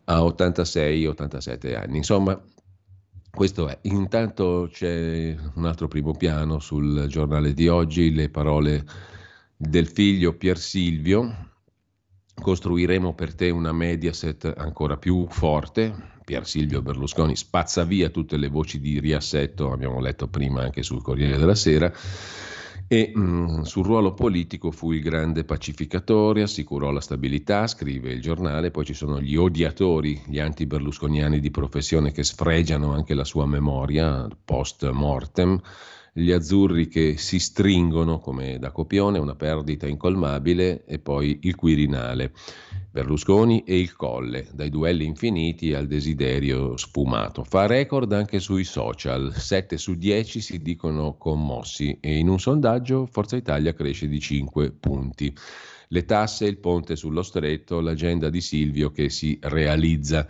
a 0.05 0.20
86-87 0.20 1.77
anni. 1.77 1.99
Insomma, 1.99 2.41
questo 3.31 3.68
è. 3.68 3.79
Intanto 3.83 4.70
c'è 4.72 5.37
un 5.55 5.66
altro 5.66 5.87
primo 5.87 6.12
piano 6.12 6.61
sul 6.61 7.05
giornale 7.09 7.53
di 7.53 7.68
oggi, 7.68 8.14
le 8.14 8.31
parole 8.31 8.87
del 9.55 9.87
figlio 9.87 10.35
Pier 10.35 10.57
Silvio, 10.57 11.51
costruiremo 12.41 13.14
per 13.14 13.34
te 13.34 13.51
una 13.51 13.72
Mediaset 13.72 14.53
ancora 14.57 14.97
più 14.97 15.26
forte. 15.28 16.14
Pier 16.24 16.47
Silvio 16.47 16.82
Berlusconi 16.82 17.37
spazza 17.37 17.84
via 17.84 18.09
tutte 18.09 18.37
le 18.37 18.49
voci 18.49 18.80
di 18.80 18.99
riassetto, 18.99 19.72
abbiamo 19.72 20.01
letto 20.01 20.26
prima 20.26 20.62
anche 20.62 20.82
sul 20.82 21.03
Corriere 21.03 21.39
della 21.39 21.55
Sera, 21.55 21.93
e 22.89 23.12
mh, 23.14 23.20
mm, 23.20 23.62
sul 23.62 23.84
ruolo 23.84 24.12
politico 24.14 24.70
fu 24.70 24.93
il 24.93 25.03
grande 25.03 25.45
pacificatore, 25.45 26.43
assicurò 26.43 26.91
la 26.91 27.01
stabilità, 27.01 27.66
scrive 27.66 28.11
il 28.12 28.20
giornale, 28.20 28.70
poi 28.70 28.84
ci 28.84 28.95
sono 28.95 29.20
gli 29.20 29.37
odiatori, 29.37 30.22
gli 30.26 30.39
anti-berlusconiani 30.39 31.41
di 31.41 31.51
professione 31.51 32.12
che 32.12 32.22
sfregiano 32.22 32.93
anche 32.93 33.14
la 33.14 33.24
sua 33.24 33.47
memoria 33.47 34.28
post 34.45 34.89
mortem 34.91 35.61
gli 36.19 36.33
azzurri 36.33 36.89
che 36.89 37.19
si 37.19 37.39
stringono 37.39 38.21
come 38.21 38.59
da 38.59 38.71
copione, 38.71 39.19
una 39.19 39.35
perdita 39.35 39.87
incolmabile 39.87 40.85
e 40.87 40.99
poi 40.99 41.41
il 41.43 41.55
Quirinale, 41.55 42.33
Berlusconi 42.91 43.64
e 43.67 43.79
il 43.79 43.95
Colle, 43.95 44.47
dai 44.55 44.71
duelli 44.71 45.05
infiniti 45.05 45.75
al 45.75 45.87
desiderio 45.87 46.79
sfumato. 46.79 47.45
Fa 47.45 47.67
record 47.67 48.11
anche 48.14 48.41
sui 48.41 48.64
social, 48.64 49.31
7 49.31 49.77
su 49.77 49.95
10 49.95 50.41
si 50.41 50.62
dicono 50.62 51.19
commossi 51.19 51.99
e 52.01 52.17
in 52.17 52.31
un 52.31 52.41
sondaggio 52.41 53.05
Forza 53.05 53.37
Italia 53.37 53.75
cresce 53.75 54.09
di 54.09 54.19
5 54.19 54.71
punti. 54.71 55.37
Le 55.89 56.05
tasse, 56.07 56.47
il 56.47 56.57
ponte 56.57 56.97
sullo 56.97 57.23
stretto, 57.23 57.81
l'agenda 57.81 58.31
di 58.31 58.41
Silvio 58.41 58.91
che 58.91 59.11
si 59.11 59.39
realizza. 59.43 60.27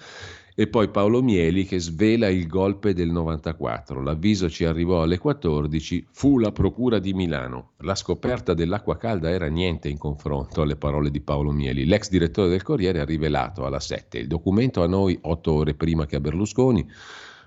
E 0.59 0.69
poi 0.69 0.89
Paolo 0.89 1.23
Mieli 1.23 1.67
che 1.67 1.79
svela 1.79 2.31
il 2.31 2.47
golpe 2.47 2.95
del 2.95 3.11
94. 3.11 4.01
L'avviso 4.01 4.49
ci 4.49 4.65
arrivò 4.65 5.03
alle 5.03 5.19
14, 5.19 6.07
fu 6.11 6.39
la 6.39 6.51
Procura 6.51 6.99
di 6.99 7.13
Milano. 7.13 7.73
La 7.81 7.95
scoperta 7.95 8.55
dell'acqua 8.55 8.97
calda 8.97 9.29
era 9.29 9.49
niente 9.49 9.91
in 9.91 9.99
confronto 9.99 10.63
alle 10.63 10.77
parole 10.77 11.11
di 11.11 11.21
Paolo 11.21 11.51
Mieli. 11.51 11.85
L'ex 11.85 12.09
direttore 12.09 12.49
del 12.49 12.63
Corriere 12.63 13.01
ha 13.01 13.05
rivelato 13.05 13.67
alla 13.67 13.81
7 13.81 14.17
il 14.17 14.29
documento 14.29 14.83
a 14.83 14.87
noi 14.87 15.19
otto 15.21 15.53
ore 15.53 15.75
prima 15.75 16.07
che 16.07 16.17
a 16.17 16.21
Berlusconi, 16.21 16.91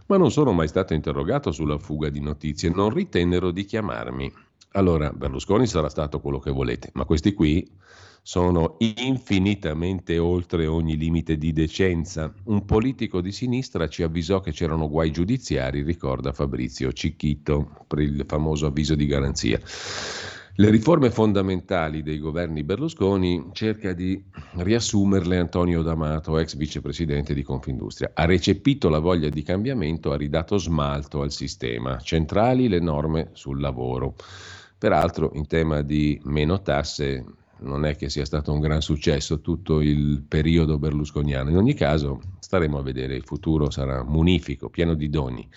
ma 0.05 0.17
non 0.17 0.29
sono 0.29 0.51
mai 0.51 0.67
stato 0.67 0.93
interrogato 0.93 1.51
sulla 1.51 1.79
fuga 1.79 2.09
di 2.09 2.21
notizie, 2.21 2.69
non 2.69 2.91
ritennero 2.91 3.49
di 3.49 3.65
chiamarmi. 3.65 4.31
Allora, 4.73 5.11
Berlusconi 5.11 5.65
sarà 5.65 5.89
stato 5.89 6.19
quello 6.19 6.37
che 6.37 6.51
volete, 6.51 6.91
ma 6.93 7.05
questi 7.05 7.33
qui 7.33 7.67
sono 8.21 8.75
infinitamente 8.79 10.17
oltre 10.17 10.67
ogni 10.67 10.97
limite 10.97 11.37
di 11.37 11.51
decenza. 11.51 12.33
Un 12.45 12.65
politico 12.65 13.21
di 13.21 13.31
sinistra 13.31 13.87
ci 13.87 14.03
avvisò 14.03 14.39
che 14.39 14.51
c'erano 14.51 14.89
guai 14.89 15.11
giudiziari, 15.11 15.83
ricorda 15.83 16.33
Fabrizio 16.33 16.91
Cicchito 16.91 17.85
per 17.87 17.99
il 17.99 18.23
famoso 18.27 18.67
avviso 18.67 18.95
di 18.95 19.05
garanzia. 19.05 19.59
Le 20.59 20.69
riforme 20.69 21.09
fondamentali 21.09 22.03
dei 22.03 22.19
governi 22.19 22.65
Berlusconi 22.65 23.51
cerca 23.53 23.93
di 23.93 24.21
riassumerle 24.55 25.37
Antonio 25.37 25.81
D'Amato, 25.81 26.37
ex 26.37 26.57
vicepresidente 26.57 27.33
di 27.33 27.43
Confindustria. 27.43 28.11
Ha 28.13 28.25
recepito 28.25 28.89
la 28.89 28.99
voglia 28.99 29.29
di 29.29 29.41
cambiamento, 29.41 30.11
ha 30.11 30.17
ridato 30.17 30.57
smalto 30.57 31.21
al 31.21 31.31
sistema. 31.31 31.97
Centrali 31.99 32.67
le 32.67 32.81
norme 32.81 33.29
sul 33.31 33.61
lavoro. 33.61 34.15
Peraltro, 34.77 35.31
in 35.35 35.47
tema 35.47 35.81
di 35.81 36.19
meno 36.25 36.61
tasse, 36.61 37.23
non 37.61 37.85
è 37.85 37.95
che 37.95 38.09
sia 38.09 38.25
stato 38.25 38.51
un 38.51 38.59
gran 38.59 38.81
successo 38.81 39.41
tutto 39.41 39.81
il 39.81 40.23
periodo 40.27 40.77
berlusconiano. 40.77 41.49
In 41.49 41.57
ogni 41.57 41.73
caso, 41.73 42.21
staremo 42.39 42.77
a 42.77 42.83
vedere, 42.83 43.15
il 43.15 43.23
futuro 43.23 43.69
sarà 43.69 44.03
munifico, 44.03 44.69
pieno 44.69 44.93
di 44.93 45.09
doni. 45.09 45.47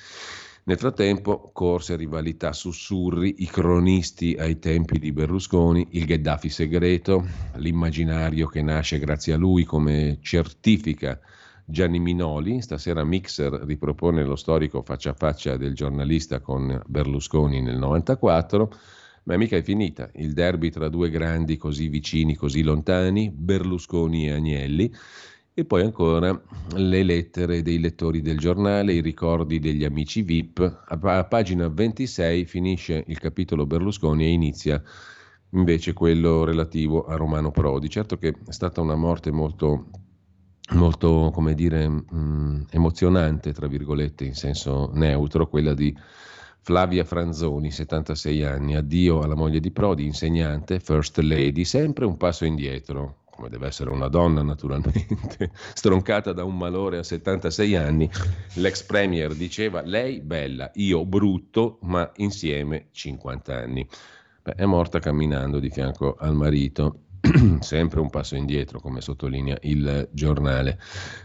Nel 0.64 0.78
frattempo, 0.78 1.50
corse, 1.52 1.96
rivalità, 1.96 2.52
sussurri, 2.52 3.36
i 3.38 3.46
cronisti 3.46 4.36
ai 4.38 4.60
tempi 4.60 5.00
di 5.00 5.10
Berlusconi, 5.10 5.88
il 5.90 6.04
Gheddafi 6.04 6.48
segreto, 6.48 7.26
l'immaginario 7.56 8.46
che 8.46 8.62
nasce 8.62 9.00
grazie 9.00 9.32
a 9.32 9.36
lui 9.36 9.64
come 9.64 10.18
certifica 10.20 11.18
Gianni 11.64 11.98
Minoli. 11.98 12.62
Stasera 12.62 13.02
Mixer 13.02 13.52
ripropone 13.64 14.22
lo 14.22 14.36
storico 14.36 14.82
faccia 14.82 15.10
a 15.10 15.14
faccia 15.14 15.56
del 15.56 15.74
giornalista 15.74 16.38
con 16.38 16.80
Berlusconi 16.86 17.60
nel 17.60 17.78
94 17.78 18.72
ma 19.24 19.36
mica 19.36 19.56
è 19.56 19.62
finita. 19.62 20.10
Il 20.14 20.32
derby 20.32 20.70
tra 20.70 20.88
due 20.88 21.10
grandi 21.10 21.56
così 21.56 21.88
vicini, 21.88 22.34
così 22.34 22.62
lontani, 22.62 23.30
Berlusconi 23.30 24.26
e 24.26 24.32
Agnelli. 24.32 24.92
E 25.54 25.66
poi 25.66 25.82
ancora 25.82 26.40
le 26.76 27.02
lettere 27.02 27.60
dei 27.60 27.78
lettori 27.78 28.22
del 28.22 28.38
giornale, 28.38 28.94
i 28.94 29.02
ricordi 29.02 29.58
degli 29.58 29.84
amici 29.84 30.22
VIP. 30.22 30.84
A, 30.86 31.24
pagina 31.24 31.68
26 31.68 32.46
finisce 32.46 33.04
il 33.06 33.18
capitolo 33.18 33.66
Berlusconi 33.66 34.24
e 34.24 34.30
inizia 34.30 34.82
invece 35.50 35.92
quello 35.92 36.44
relativo 36.44 37.04
a 37.04 37.16
Romano 37.16 37.50
Prodi. 37.50 37.90
Certo 37.90 38.16
che 38.16 38.28
è 38.28 38.52
stata 38.52 38.80
una 38.80 38.96
morte 38.96 39.30
molto, 39.30 39.90
molto 40.70 41.30
come 41.34 41.52
dire, 41.54 41.86
mh, 41.86 42.04
mm, 42.14 42.60
emozionante, 42.70 43.52
tra 43.52 43.66
virgolette, 43.66 44.24
in 44.24 44.34
senso 44.34 44.90
neutro, 44.94 45.48
quella 45.48 45.74
di 45.74 45.94
Flavia 46.64 47.04
Franzoni, 47.04 47.72
76 47.72 48.44
anni, 48.44 48.76
addio 48.76 49.22
alla 49.22 49.34
moglie 49.34 49.58
di 49.58 49.72
Prodi, 49.72 50.04
insegnante, 50.04 50.78
first 50.78 51.18
lady, 51.18 51.64
sempre 51.64 52.04
un 52.04 52.16
passo 52.16 52.44
indietro, 52.44 53.22
come 53.30 53.48
deve 53.48 53.66
essere 53.66 53.90
una 53.90 54.06
donna 54.06 54.42
naturalmente, 54.42 55.50
stroncata 55.74 56.32
da 56.32 56.44
un 56.44 56.56
malore 56.56 56.98
a 56.98 57.02
76 57.02 57.74
anni, 57.74 58.08
l'ex 58.54 58.84
premier 58.84 59.34
diceva 59.34 59.82
lei 59.82 60.20
bella, 60.20 60.70
io 60.74 61.04
brutto, 61.04 61.78
ma 61.82 62.08
insieme 62.16 62.86
50 62.92 63.56
anni. 63.56 63.88
Beh, 64.44 64.54
è 64.54 64.64
morta 64.64 65.00
camminando 65.00 65.58
di 65.58 65.68
fianco 65.68 66.14
al 66.16 66.36
marito. 66.36 67.00
sempre 67.60 68.00
un 68.00 68.10
passo 68.10 68.34
indietro, 68.34 68.80
come 68.80 69.00
sottolinea 69.00 69.56
il 69.62 70.08
giornale. 70.12 70.78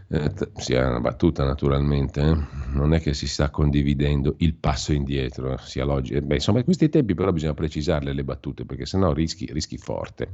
Eh, 0.10 0.32
sia 0.56 0.88
una 0.88 1.00
battuta 1.00 1.44
naturalmente, 1.44 2.22
eh? 2.22 2.38
non 2.74 2.94
è 2.94 3.02
che 3.02 3.16
si 3.16 3.28
sta 3.28 3.50
condividendo 3.50 4.36
il 4.38 4.54
passo 4.54 4.94
indietro, 4.94 5.58
sia 5.58 5.86
logico. 5.86 6.22
Beh, 6.22 6.36
insomma, 6.36 6.60
in 6.60 6.66
questi 6.66 6.90
tempi 6.90 7.16
però 7.16 7.32
bisogna 7.32 7.56
precisarle 7.56 8.14
le 8.14 8.24
battute, 8.24 8.66
perché 8.66 8.86
sennò 8.86 9.12
rischi, 9.12 9.48
rischi 9.52 9.78
forte. 9.78 10.34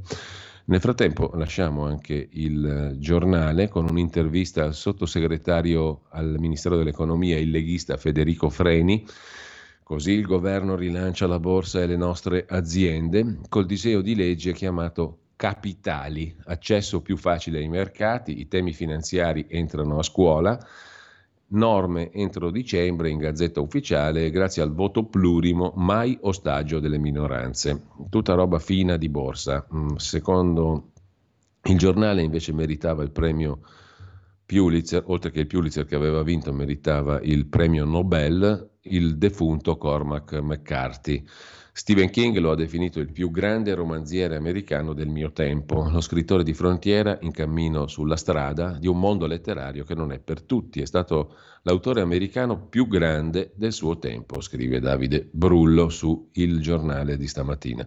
Nel 0.66 0.80
frattempo 0.80 1.30
lasciamo 1.34 1.84
anche 1.84 2.28
il 2.32 2.96
giornale 2.98 3.68
con 3.68 3.86
un'intervista 3.88 4.64
al 4.64 4.74
sottosegretario 4.74 6.02
al 6.10 6.36
Ministero 6.38 6.76
dell'Economia, 6.76 7.38
il 7.38 7.50
leghista 7.50 7.96
Federico 7.96 8.50
Freni, 8.50 9.04
Così 9.84 10.12
il 10.12 10.24
governo 10.24 10.76
rilancia 10.76 11.26
la 11.26 11.38
borsa 11.38 11.82
e 11.82 11.86
le 11.86 11.98
nostre 11.98 12.46
aziende 12.48 13.40
col 13.50 13.66
disegno 13.66 14.00
di 14.00 14.14
legge 14.14 14.54
chiamato 14.54 15.23
capitali, 15.36 16.34
accesso 16.44 17.02
più 17.02 17.16
facile 17.16 17.58
ai 17.58 17.68
mercati, 17.68 18.40
i 18.40 18.48
temi 18.48 18.72
finanziari 18.72 19.46
entrano 19.48 19.98
a 19.98 20.02
scuola, 20.02 20.58
norme 21.48 22.10
entro 22.12 22.50
dicembre 22.50 23.10
in 23.10 23.18
gazzetta 23.18 23.60
ufficiale 23.60 24.30
grazie 24.30 24.62
al 24.62 24.72
voto 24.72 25.04
plurimo, 25.04 25.72
mai 25.76 26.16
ostaggio 26.20 26.80
delle 26.80 26.98
minoranze. 26.98 27.82
Tutta 28.08 28.34
roba 28.34 28.58
fina 28.58 28.96
di 28.96 29.08
borsa. 29.08 29.66
Mm, 29.72 29.96
secondo 29.96 30.90
il 31.64 31.78
giornale 31.78 32.22
invece 32.22 32.52
meritava 32.52 33.02
il 33.02 33.10
premio 33.10 33.60
Pulitzer, 34.46 35.02
oltre 35.06 35.30
che 35.30 35.40
il 35.40 35.46
Pulitzer 35.46 35.86
che 35.86 35.94
aveva 35.94 36.22
vinto 36.22 36.52
meritava 36.52 37.20
il 37.22 37.46
premio 37.46 37.84
Nobel 37.84 38.72
il 38.86 39.16
defunto 39.16 39.78
Cormac 39.78 40.34
McCarthy 40.34 41.24
Stephen 41.76 42.08
King 42.08 42.38
lo 42.38 42.52
ha 42.52 42.54
definito 42.54 43.00
il 43.00 43.10
più 43.10 43.32
grande 43.32 43.74
romanziere 43.74 44.36
americano 44.36 44.92
del 44.92 45.08
mio 45.08 45.32
tempo, 45.32 45.88
lo 45.90 46.00
scrittore 46.00 46.44
di 46.44 46.54
frontiera 46.54 47.18
in 47.22 47.32
cammino 47.32 47.88
sulla 47.88 48.14
strada 48.14 48.78
di 48.78 48.86
un 48.86 49.00
mondo 49.00 49.26
letterario 49.26 49.82
che 49.82 49.96
non 49.96 50.12
è 50.12 50.20
per 50.20 50.42
tutti. 50.42 50.80
È 50.80 50.86
stato 50.86 51.34
l'autore 51.62 52.00
americano 52.00 52.60
più 52.68 52.86
grande 52.86 53.50
del 53.56 53.72
suo 53.72 53.98
tempo, 53.98 54.40
scrive 54.40 54.78
Davide 54.78 55.28
Brullo 55.32 55.88
su 55.88 56.28
Il 56.34 56.60
giornale 56.60 57.16
di 57.16 57.26
stamattina. 57.26 57.84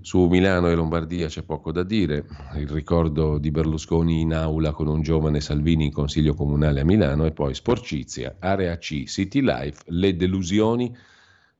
Su 0.00 0.26
Milano 0.26 0.68
e 0.68 0.74
Lombardia 0.74 1.28
c'è 1.28 1.44
poco 1.44 1.70
da 1.70 1.84
dire, 1.84 2.26
il 2.56 2.68
ricordo 2.68 3.38
di 3.38 3.52
Berlusconi 3.52 4.22
in 4.22 4.34
aula 4.34 4.72
con 4.72 4.88
un 4.88 5.02
giovane 5.02 5.40
Salvini 5.40 5.84
in 5.84 5.92
consiglio 5.92 6.34
comunale 6.34 6.80
a 6.80 6.84
Milano 6.84 7.26
e 7.26 7.30
poi 7.30 7.54
Sporcizia, 7.54 8.34
Area 8.40 8.76
C, 8.76 9.04
City 9.06 9.40
Life, 9.40 9.84
le 9.86 10.16
delusioni 10.16 10.92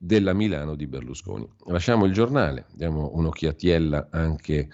della 0.04 0.34
Milano 0.34 0.74
di 0.74 0.86
Berlusconi. 0.86 1.48
Lasciamo 1.66 2.04
il 2.04 2.12
giornale, 2.12 2.66
diamo 2.72 3.10
un'occhiatiella 3.14 4.08
anche 4.10 4.68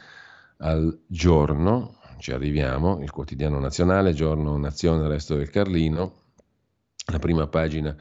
al 0.59 1.03
giorno, 1.07 1.99
ci 2.19 2.33
arriviamo, 2.33 3.01
il 3.01 3.11
quotidiano 3.11 3.61
nazionale, 3.61 4.13
giorno 4.13 4.57
Nazione, 4.57 5.07
resto 5.07 5.37
del 5.37 5.49
Carlino, 5.49 6.15
la 7.07 7.19
prima 7.19 7.47
pagina 7.47 7.97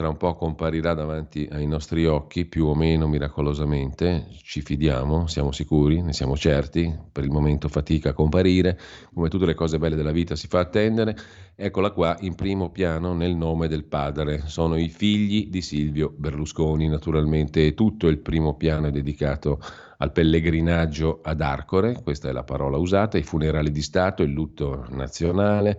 tra 0.00 0.08
un 0.08 0.16
po' 0.16 0.34
comparirà 0.34 0.94
davanti 0.94 1.46
ai 1.52 1.66
nostri 1.66 2.06
occhi, 2.06 2.46
più 2.46 2.64
o 2.64 2.74
meno 2.74 3.06
miracolosamente, 3.06 4.28
ci 4.42 4.62
fidiamo, 4.62 5.26
siamo 5.26 5.52
sicuri, 5.52 6.00
ne 6.00 6.14
siamo 6.14 6.38
certi, 6.38 6.98
per 7.12 7.24
il 7.24 7.30
momento 7.30 7.68
fatica 7.68 8.08
a 8.08 8.12
comparire, 8.14 8.80
come 9.12 9.28
tutte 9.28 9.44
le 9.44 9.52
cose 9.52 9.78
belle 9.78 9.96
della 9.96 10.10
vita 10.10 10.36
si 10.36 10.46
fa 10.48 10.60
attendere, 10.60 11.14
eccola 11.54 11.90
qua 11.90 12.16
in 12.20 12.34
primo 12.34 12.70
piano 12.70 13.12
nel 13.12 13.36
nome 13.36 13.68
del 13.68 13.84
padre, 13.84 14.44
sono 14.46 14.78
i 14.78 14.88
figli 14.88 15.50
di 15.50 15.60
Silvio 15.60 16.14
Berlusconi, 16.16 16.88
naturalmente. 16.88 17.74
Tutto 17.74 18.06
il 18.06 18.20
primo 18.20 18.54
piano 18.54 18.86
è 18.86 18.90
dedicato 18.90 19.60
al 19.98 20.12
pellegrinaggio 20.12 21.20
ad 21.22 21.42
Arcore, 21.42 22.00
questa 22.02 22.30
è 22.30 22.32
la 22.32 22.42
parola 22.42 22.78
usata, 22.78 23.18
i 23.18 23.22
funerali 23.22 23.70
di 23.70 23.82
Stato, 23.82 24.22
il 24.22 24.32
lutto 24.32 24.86
nazionale, 24.92 25.78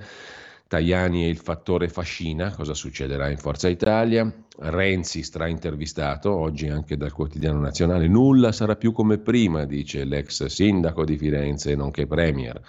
Tajani 0.71 1.25
e 1.25 1.27
il 1.27 1.35
fattore 1.35 1.89
fascina, 1.89 2.55
cosa 2.55 2.73
succederà 2.73 3.29
in 3.29 3.35
Forza 3.35 3.67
Italia, 3.67 4.33
Renzi 4.57 5.21
straintervistato, 5.21 6.33
oggi 6.33 6.69
anche 6.69 6.95
dal 6.95 7.11
quotidiano 7.11 7.59
nazionale, 7.59 8.07
nulla 8.07 8.53
sarà 8.53 8.77
più 8.77 8.93
come 8.93 9.17
prima, 9.17 9.65
dice 9.65 10.05
l'ex 10.05 10.45
sindaco 10.45 11.03
di 11.03 11.17
Firenze, 11.17 11.75
nonché 11.75 12.07
premier. 12.07 12.61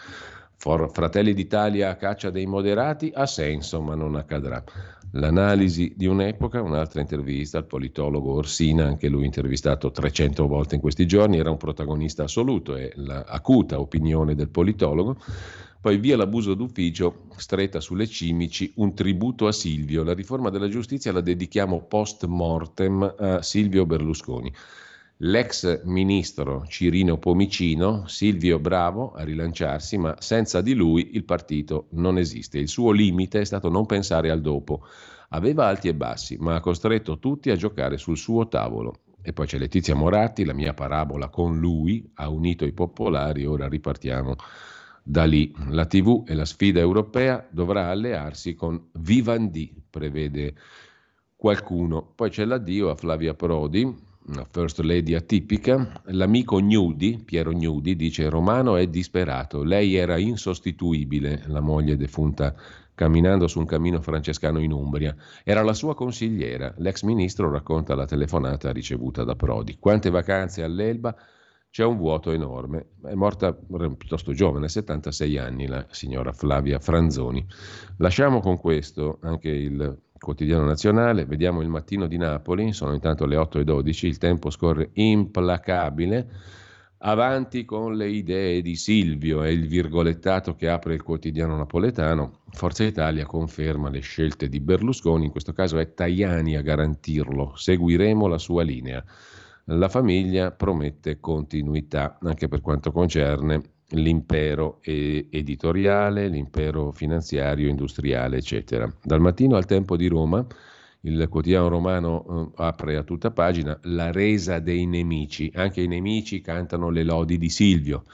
For 0.57 0.91
Fratelli 0.93 1.33
d'Italia 1.33 1.91
a 1.91 1.95
caccia 1.95 2.31
dei 2.31 2.45
moderati 2.45 3.13
ha 3.15 3.25
senso, 3.25 3.81
ma 3.81 3.95
non 3.95 4.17
accadrà. 4.17 4.65
L'analisi 5.13 5.95
di 5.97 6.07
un'epoca, 6.07 6.61
un'altra 6.61 7.01
intervista 7.01 7.59
al 7.59 7.67
politologo 7.67 8.33
Orsina, 8.33 8.85
anche 8.85 9.07
lui 9.07 9.27
intervistato 9.27 9.93
300 9.93 10.49
volte 10.49 10.75
in 10.75 10.81
questi 10.81 11.07
giorni, 11.07 11.39
era 11.39 11.51
un 11.51 11.57
protagonista 11.57 12.25
assoluto 12.25 12.75
e 12.75 12.93
l'acuta 12.97 13.79
opinione 13.79 14.35
del 14.35 14.49
politologo 14.49 15.19
poi 15.83 15.97
via 15.97 16.17
l'abuso 16.17 16.55
d'ufficio, 16.55 17.25
stretta 17.35 17.81
sulle 17.81 18.07
cimici, 18.07 18.71
un 18.77 18.95
tributo 18.95 19.49
a 19.49 19.53
Silvio. 19.53 20.05
La 20.05 20.15
riforma 20.15 20.49
della 20.49 20.69
giustizia 20.69 21.11
la 21.11 21.21
dedichiamo 21.21 21.83
post 21.83 22.25
mortem 22.27 23.15
a 23.19 23.43
Silvio 23.43 23.85
Berlusconi. 23.85 24.55
L'ex 25.17 25.83
ministro 25.83 26.65
Cirino 26.69 27.19
Pomicino, 27.19 28.07
Silvio 28.07 28.61
bravo 28.61 29.11
a 29.11 29.25
rilanciarsi, 29.25 29.99
ma 29.99 30.15
senza 30.21 30.61
di 30.61 30.75
lui 30.75 31.11
il 31.15 31.25
partito 31.25 31.89
non 31.91 32.17
esiste. 32.17 32.59
Il 32.59 32.69
suo 32.69 32.93
limite 32.93 33.41
è 33.41 33.45
stato 33.45 33.69
non 33.69 33.85
pensare 33.85 34.31
al 34.31 34.41
dopo. 34.41 34.87
Aveva 35.31 35.67
alti 35.67 35.89
e 35.89 35.95
bassi, 35.95 36.37
ma 36.39 36.55
ha 36.55 36.61
costretto 36.61 37.19
tutti 37.19 37.51
a 37.51 37.57
giocare 37.57 37.99
sul 37.99 38.17
suo 38.17 38.47
tavolo. 38.47 39.01
E 39.21 39.33
poi 39.33 39.47
c'è 39.47 39.59
Letizia 39.59 39.97
Moratti, 39.97 40.45
la 40.45 40.55
mia 40.55 40.75
parabola 40.75 41.29
con 41.29 41.59
lui, 41.59 42.09
ha 42.15 42.29
unito 42.29 42.65
i 42.65 42.73
popolari, 42.73 43.45
ora 43.45 43.67
ripartiamo 43.67 44.37
da 45.03 45.25
lì 45.25 45.53
la 45.69 45.87
TV 45.87 46.23
e 46.27 46.35
la 46.35 46.45
sfida 46.45 46.79
europea 46.79 47.47
dovrà 47.51 47.89
allearsi 47.89 48.55
con 48.55 48.89
Vivendi, 48.93 49.75
prevede 49.91 50.55
qualcuno. 51.35 52.13
Poi 52.15 52.31
c'è 52.31 52.45
l'addio 52.45 52.91
a 52.91 52.95
Flavia 52.95 53.35
Prodi, 53.35 53.83
una 54.27 54.45
first 54.49 54.79
lady 54.81 55.15
atipica. 55.15 56.03
L'amico 56.07 56.61
Gnudi, 56.61 57.21
Piero 57.25 57.53
Gnudi, 57.53 57.97
dice 57.97 58.29
Romano 58.29 58.77
è 58.77 58.87
disperato. 58.87 59.65
Lei 59.65 59.97
era 59.97 60.19
insostituibile, 60.19 61.43
la 61.47 61.61
moglie 61.61 61.97
defunta 61.97 62.55
camminando 62.95 63.49
su 63.49 63.59
un 63.59 63.65
cammino 63.65 64.01
francescano 64.01 64.61
in 64.61 64.71
Umbria. 64.71 65.17
Era 65.43 65.63
la 65.63 65.75
sua 65.75 65.97
consigliera. 65.97 66.73
L'ex 66.77 67.03
ministro 67.03 67.51
racconta 67.51 67.97
la 67.97 68.07
telefonata 68.07 68.71
ricevuta 68.71 69.25
da 69.25 69.35
Prodi. 69.35 69.79
Quante 69.81 70.11
vacanze 70.11 70.63
all'Elba 70.63 71.17
c'è 71.73 71.85
un 71.85 71.97
vuoto 71.97 72.33
enorme. 72.33 72.89
È 73.03 73.15
morta 73.15 73.55
piuttosto 73.55 74.35
giovane, 74.35 74.69
76 74.69 75.39
anni, 75.39 75.67
la 75.67 75.87
signora 75.89 76.31
Flavia 76.31 76.79
Franzoni. 76.79 77.45
Lasciamo 77.97 78.41
con 78.41 78.59
questo 78.59 79.19
anche 79.23 79.49
il 79.49 79.99
quotidiano 80.19 80.67
nazionale, 80.67 81.25
vediamo 81.25 81.63
il 81.63 81.71
mattino 81.71 82.07
di 82.07 82.19
Napoli, 82.19 82.75
sono 82.75 82.93
intanto 82.93 83.25
le 83.25 83.37
8.12, 83.37 84.07
il 84.07 84.19
tempo 84.19 84.51
scorre 84.51 84.91
implacabile. 84.93 86.29
Avanti 86.99 87.65
con 87.65 87.97
le 87.97 88.11
idee 88.11 88.61
di 88.61 88.77
Silvio, 88.77 89.43
è 89.43 89.49
il 89.49 89.67
virgolettato 89.67 90.55
che 90.55 90.69
apre 90.69 90.93
il 90.93 91.03
quotidiano 91.03 91.57
napoletano. 91.57 92.43
Forza 92.51 92.85
Italia 92.85 93.25
conferma 93.25 93.89
le 93.89 94.01
scelte 94.01 94.51
di 94.51 94.61
Berlusconi, 94.61 95.25
in 95.25 95.31
questo 95.31 95.55
caso 95.55 95.79
è 95.79 95.95
Tajani 95.95 96.55
a 96.55 96.61
garantirlo. 96.61 97.57
Seguiremo 97.57 98.27
la 98.27 98.39
sua 98.39 98.63
linea 98.63 99.03
la 99.67 99.89
famiglia 99.89 100.51
promette 100.51 101.21
continuità 101.21 102.19
anche 102.23 102.49
per 102.49 102.61
quanto 102.61 102.91
concerne 102.91 103.63
l'impero 103.93 104.81
editoriale, 104.83 106.29
l'impero 106.29 106.93
finanziario, 106.93 107.69
industriale, 107.69 108.39
eccetera. 108.39 108.91
Dal 109.03 109.21
mattino 109.21 109.57
al 109.57 109.67
tempo 109.67 109.97
di 109.97 110.09
Roma, 110.09 110.45
il 111.05 111.27
quotidiano 111.29 111.69
romano 111.69 112.53
eh, 112.57 112.63
apre 112.63 112.97
a 112.97 113.03
tutta 113.03 113.33
pagina 113.33 113.79
la 113.83 114.13
resa 114.13 114.61
dei 114.61 114.87
nemici. 114.87 115.51
Anche 115.55 115.83
i 115.83 115.89
nemici 115.89 116.41
cantano 116.41 116.91
le 116.91 117.03
lodi 117.03 117.39
di 117.39 117.49
Silvio. 117.49 118.05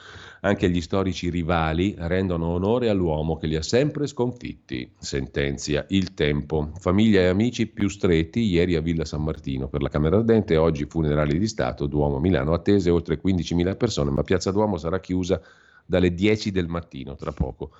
Anche 0.41 0.69
gli 0.69 0.79
storici 0.79 1.29
rivali 1.29 1.95
rendono 1.97 2.47
onore 2.47 2.87
all'uomo 2.87 3.35
che 3.35 3.47
li 3.47 3.57
ha 3.57 3.61
sempre 3.61 4.07
sconfitti, 4.07 4.89
sentenzia 4.97 5.85
il 5.89 6.13
tempo. 6.13 6.71
Famiglia 6.79 7.19
e 7.21 7.27
amici 7.27 7.67
più 7.67 7.89
stretti 7.89 8.41
ieri 8.41 8.75
a 8.75 8.81
Villa 8.81 9.03
San 9.03 9.23
Martino 9.23 9.67
per 9.67 9.81
la 9.81 9.89
Camera 9.89 10.17
Ardente, 10.17 10.55
oggi 10.55 10.85
funerali 10.85 11.37
di 11.37 11.47
Stato, 11.47 11.87
Duomo 11.87 12.19
Milano, 12.19 12.53
attese 12.53 12.89
oltre 12.89 13.19
15.000 13.21 13.75
persone, 13.75 14.11
ma 14.11 14.23
Piazza 14.23 14.51
Duomo 14.51 14.77
sarà 14.77 15.01
chiusa 15.01 15.41
dalle 15.85 16.13
10 16.13 16.51
del 16.51 16.67
mattino 16.67 17.15
tra 17.15 17.33
poco. 17.33 17.71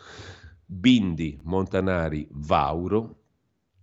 Bindi, 0.65 1.39
Montanari, 1.43 2.27
Vauro, 2.31 3.18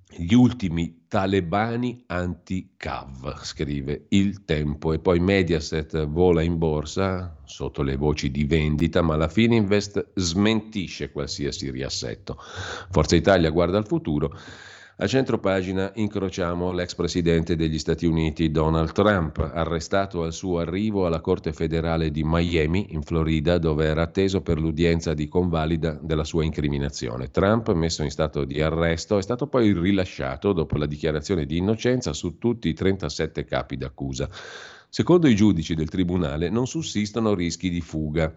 gli 0.08 0.34
ultimi 0.34 1.04
talebani 1.08 2.04
anti-Cav, 2.06 3.42
scrive 3.42 4.06
Il 4.08 4.44
Tempo, 4.44 4.92
e 4.92 4.98
poi 4.98 5.18
Mediaset 5.18 6.06
vola 6.06 6.42
in 6.42 6.58
borsa 6.58 7.36
sotto 7.44 7.82
le 7.82 7.96
voci 7.96 8.30
di 8.30 8.44
vendita, 8.44 9.02
ma 9.02 9.16
la 9.16 9.28
Fininvest 9.28 10.12
smentisce 10.14 11.10
qualsiasi 11.10 11.70
riassetto. 11.70 12.38
Forza 12.90 13.16
Italia 13.16 13.50
guarda 13.50 13.78
al 13.78 13.86
futuro 13.86 14.38
a 14.98 15.06
centro 15.06 15.38
pagina 15.38 15.92
incrociamo 15.94 16.72
l'ex 16.72 16.94
presidente 16.94 17.54
degli 17.54 17.78
Stati 17.78 18.06
Uniti 18.06 18.50
Donald 18.50 18.92
Trump, 18.92 19.36
arrestato 19.52 20.22
al 20.22 20.32
suo 20.32 20.58
arrivo 20.58 21.04
alla 21.04 21.20
Corte 21.20 21.52
federale 21.52 22.10
di 22.10 22.22
Miami, 22.24 22.94
in 22.94 23.02
Florida, 23.02 23.58
dove 23.58 23.84
era 23.84 24.00
atteso 24.00 24.40
per 24.40 24.58
l'udienza 24.58 25.12
di 25.12 25.28
convalida 25.28 25.98
della 26.00 26.24
sua 26.24 26.44
incriminazione. 26.44 27.30
Trump, 27.30 27.70
messo 27.74 28.04
in 28.04 28.10
stato 28.10 28.46
di 28.46 28.62
arresto, 28.62 29.18
è 29.18 29.22
stato 29.22 29.48
poi 29.48 29.74
rilasciato 29.74 30.54
dopo 30.54 30.78
la 30.78 30.86
dichiarazione 30.86 31.44
di 31.44 31.58
innocenza 31.58 32.14
su 32.14 32.38
tutti 32.38 32.70
i 32.70 32.72
37 32.72 33.44
capi 33.44 33.76
d'accusa. 33.76 34.30
Secondo 34.88 35.28
i 35.28 35.34
giudici 35.34 35.74
del 35.74 35.90
tribunale 35.90 36.48
non 36.48 36.66
sussistono 36.66 37.34
rischi 37.34 37.68
di 37.68 37.82
fuga. 37.82 38.32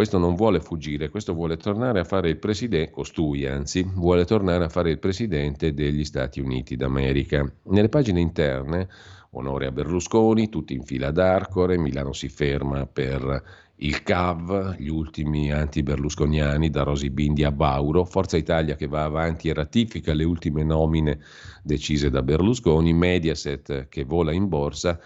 Questo 0.00 0.16
non 0.16 0.34
vuole 0.34 0.60
fuggire, 0.60 1.10
questo 1.10 1.34
vuole 1.34 1.58
tornare 1.58 2.00
a 2.00 2.04
fare 2.04 2.30
il 2.30 2.38
presidente, 2.38 2.90
costui 2.90 3.46
anzi, 3.46 3.82
vuole 3.82 4.24
tornare 4.24 4.64
a 4.64 4.70
fare 4.70 4.88
il 4.90 4.98
presidente 4.98 5.74
degli 5.74 6.06
Stati 6.06 6.40
Uniti 6.40 6.74
d'America. 6.74 7.46
Nelle 7.64 7.90
pagine 7.90 8.18
interne, 8.18 8.88
onore 9.32 9.66
a 9.66 9.70
Berlusconi, 9.70 10.48
tutti 10.48 10.72
in 10.72 10.84
fila 10.84 11.10
d'Arcore, 11.10 11.76
Milano 11.76 12.14
si 12.14 12.30
ferma 12.30 12.86
per 12.86 13.42
il 13.74 14.02
CAV, 14.02 14.76
gli 14.78 14.88
ultimi 14.88 15.52
anti-berlusconiani, 15.52 16.70
da 16.70 16.82
Rosi 16.82 17.10
Bindi 17.10 17.44
a 17.44 17.52
Bauro, 17.52 18.06
Forza 18.06 18.38
Italia 18.38 18.76
che 18.76 18.86
va 18.86 19.04
avanti 19.04 19.50
e 19.50 19.52
ratifica 19.52 20.14
le 20.14 20.24
ultime 20.24 20.64
nomine 20.64 21.18
decise 21.62 22.08
da 22.08 22.22
Berlusconi, 22.22 22.94
Mediaset 22.94 23.88
che 23.90 24.04
vola 24.04 24.32
in 24.32 24.48
borsa, 24.48 24.98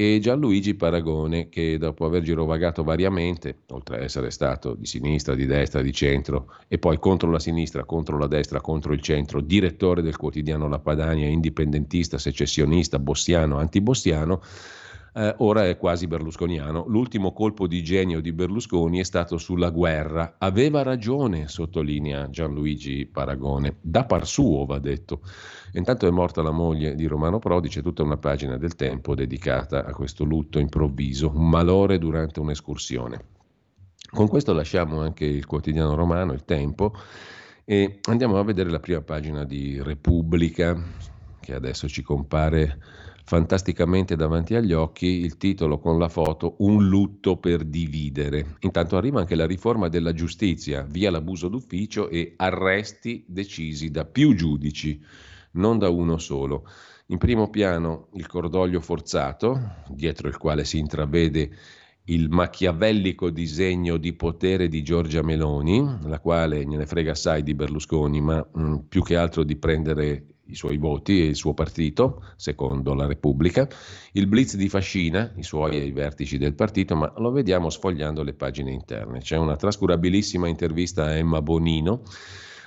e 0.00 0.20
Gianluigi 0.20 0.76
Paragone 0.76 1.48
che 1.48 1.76
dopo 1.76 2.04
aver 2.04 2.22
girovagato 2.22 2.84
variamente, 2.84 3.62
oltre 3.70 3.96
ad 3.96 4.02
essere 4.04 4.30
stato 4.30 4.74
di 4.74 4.86
sinistra, 4.86 5.34
di 5.34 5.44
destra, 5.44 5.82
di 5.82 5.92
centro 5.92 6.52
e 6.68 6.78
poi 6.78 7.00
contro 7.00 7.32
la 7.32 7.40
sinistra, 7.40 7.82
contro 7.82 8.16
la 8.16 8.28
destra, 8.28 8.60
contro 8.60 8.92
il 8.92 9.00
centro, 9.00 9.40
direttore 9.40 10.00
del 10.00 10.16
quotidiano 10.16 10.68
La 10.68 10.78
Padania, 10.78 11.26
indipendentista, 11.26 12.16
secessionista, 12.16 13.00
bossiano, 13.00 13.58
antibossiano, 13.58 14.40
eh, 15.18 15.34
ora 15.38 15.66
è 15.66 15.76
quasi 15.76 16.06
berlusconiano. 16.06 16.84
L'ultimo 16.86 17.32
colpo 17.32 17.66
di 17.66 17.82
genio 17.82 18.20
di 18.20 18.32
Berlusconi 18.32 19.00
è 19.00 19.02
stato 19.02 19.36
sulla 19.36 19.70
guerra. 19.70 20.36
Aveva 20.38 20.82
ragione, 20.84 21.48
sottolinea 21.48 22.30
Gianluigi 22.30 23.04
Paragone. 23.04 23.78
Da 23.80 24.04
par 24.04 24.28
suo, 24.28 24.64
va 24.64 24.78
detto. 24.78 25.22
Intanto 25.72 26.06
è 26.06 26.10
morta 26.10 26.40
la 26.40 26.52
moglie 26.52 26.94
di 26.94 27.06
Romano 27.06 27.40
Prodi, 27.40 27.68
c'è 27.68 27.82
tutta 27.82 28.04
una 28.04 28.16
pagina 28.16 28.56
del 28.58 28.76
tempo 28.76 29.16
dedicata 29.16 29.84
a 29.84 29.92
questo 29.92 30.22
lutto 30.22 30.60
improvviso, 30.60 31.32
un 31.34 31.48
malore 31.48 31.98
durante 31.98 32.38
un'escursione. 32.38 33.24
Con 34.10 34.28
questo 34.28 34.52
lasciamo 34.52 35.00
anche 35.00 35.24
il 35.24 35.46
quotidiano 35.46 35.96
romano, 35.96 36.32
il 36.32 36.44
tempo, 36.44 36.94
e 37.64 37.98
andiamo 38.04 38.38
a 38.38 38.44
vedere 38.44 38.70
la 38.70 38.78
prima 38.78 39.00
pagina 39.00 39.44
di 39.44 39.82
Repubblica, 39.82 40.80
che 41.40 41.54
adesso 41.54 41.88
ci 41.88 42.02
compare 42.02 42.78
fantasticamente 43.28 44.16
davanti 44.16 44.54
agli 44.54 44.72
occhi 44.72 45.04
il 45.04 45.36
titolo 45.36 45.78
con 45.78 45.98
la 45.98 46.08
foto 46.08 46.54
Un 46.60 46.88
lutto 46.88 47.36
per 47.36 47.62
dividere. 47.62 48.56
Intanto 48.60 48.96
arriva 48.96 49.20
anche 49.20 49.34
la 49.34 49.44
riforma 49.44 49.88
della 49.88 50.14
giustizia, 50.14 50.86
via 50.88 51.10
l'abuso 51.10 51.48
d'ufficio 51.48 52.08
e 52.08 52.32
arresti 52.36 53.26
decisi 53.28 53.90
da 53.90 54.06
più 54.06 54.34
giudici, 54.34 54.98
non 55.52 55.76
da 55.76 55.90
uno 55.90 56.16
solo. 56.16 56.66
In 57.08 57.18
primo 57.18 57.50
piano 57.50 58.08
il 58.14 58.26
cordoglio 58.26 58.80
forzato, 58.80 59.60
dietro 59.88 60.28
il 60.28 60.38
quale 60.38 60.64
si 60.64 60.78
intravede 60.78 61.50
il 62.04 62.30
machiavellico 62.30 63.28
disegno 63.28 63.98
di 63.98 64.14
potere 64.14 64.68
di 64.68 64.82
Giorgia 64.82 65.22
Meloni, 65.22 65.98
la 66.04 66.18
quale 66.18 66.64
gliene 66.64 66.86
frega 66.86 67.10
assai 67.10 67.42
di 67.42 67.54
Berlusconi, 67.54 68.22
ma 68.22 68.38
mh, 68.38 68.62
mm, 68.62 68.76
più 68.88 69.02
che 69.02 69.16
altro 69.16 69.44
di 69.44 69.56
prendere 69.56 70.24
i 70.48 70.54
suoi 70.54 70.78
voti 70.78 71.20
e 71.20 71.26
il 71.26 71.36
suo 71.36 71.54
partito, 71.54 72.22
secondo 72.36 72.94
la 72.94 73.06
Repubblica, 73.06 73.68
il 74.12 74.26
blitz 74.26 74.56
di 74.56 74.68
Fascina, 74.68 75.32
i 75.36 75.42
suoi 75.42 75.76
e 75.76 75.84
i 75.84 75.92
vertici 75.92 76.38
del 76.38 76.54
partito, 76.54 76.96
ma 76.96 77.12
lo 77.18 77.30
vediamo 77.30 77.70
sfogliando 77.70 78.22
le 78.22 78.34
pagine 78.34 78.72
interne. 78.72 79.20
C'è 79.20 79.36
una 79.36 79.56
trascurabilissima 79.56 80.48
intervista 80.48 81.04
a 81.04 81.16
Emma 81.16 81.42
Bonino, 81.42 82.02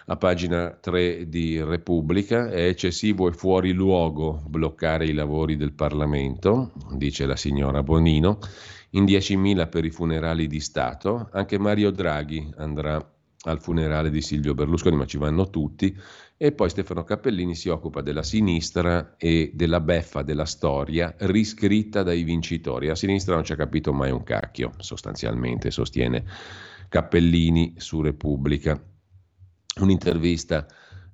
a 0.06 0.18
pagina 0.18 0.72
3 0.72 1.28
di 1.30 1.62
Repubblica, 1.64 2.50
è 2.50 2.68
eccessivo 2.68 3.28
e 3.28 3.34
fuori 3.34 3.72
luogo 3.72 4.44
bloccare 4.48 5.06
i 5.06 5.14
lavori 5.14 5.56
del 5.56 5.74
Parlamento, 5.74 6.72
dice 6.94 7.26
la 7.26 7.36
signora 7.36 7.82
Bonino, 7.82 8.40
in 8.92 9.06
10.000 9.06 9.70
per 9.70 9.86
i 9.86 9.90
funerali 9.90 10.48
di 10.48 10.60
Stato, 10.60 11.30
anche 11.32 11.58
Mario 11.58 11.92
Draghi 11.92 12.54
andrà 12.58 13.00
al 13.44 13.60
funerale 13.60 14.12
di 14.12 14.22
Silvio 14.22 14.54
Berlusconi, 14.54 14.98
ma 14.98 15.06
ci 15.06 15.18
vanno 15.18 15.50
tutti, 15.50 15.96
e 16.44 16.54
poi 16.54 16.70
Stefano 16.70 17.04
Cappellini 17.04 17.54
si 17.54 17.70
occupa 17.70 18.02
della 18.02 18.24
sinistra 18.24 19.14
e 19.16 19.52
della 19.54 19.80
beffa 19.80 20.24
della 20.24 20.46
storia 20.46 21.14
riscritta 21.20 22.02
dai 22.02 22.24
vincitori. 22.24 22.90
A 22.90 22.96
sinistra 22.96 23.36
non 23.36 23.44
ci 23.44 23.52
ha 23.52 23.56
capito 23.56 23.94
mai 23.94 24.10
un 24.10 24.24
cacchio, 24.24 24.72
sostanzialmente, 24.80 25.70
sostiene 25.70 26.24
Cappellini 26.90 27.76
su 27.78 28.02
Repubblica. 28.02 28.84
Un'intervista 29.82 30.66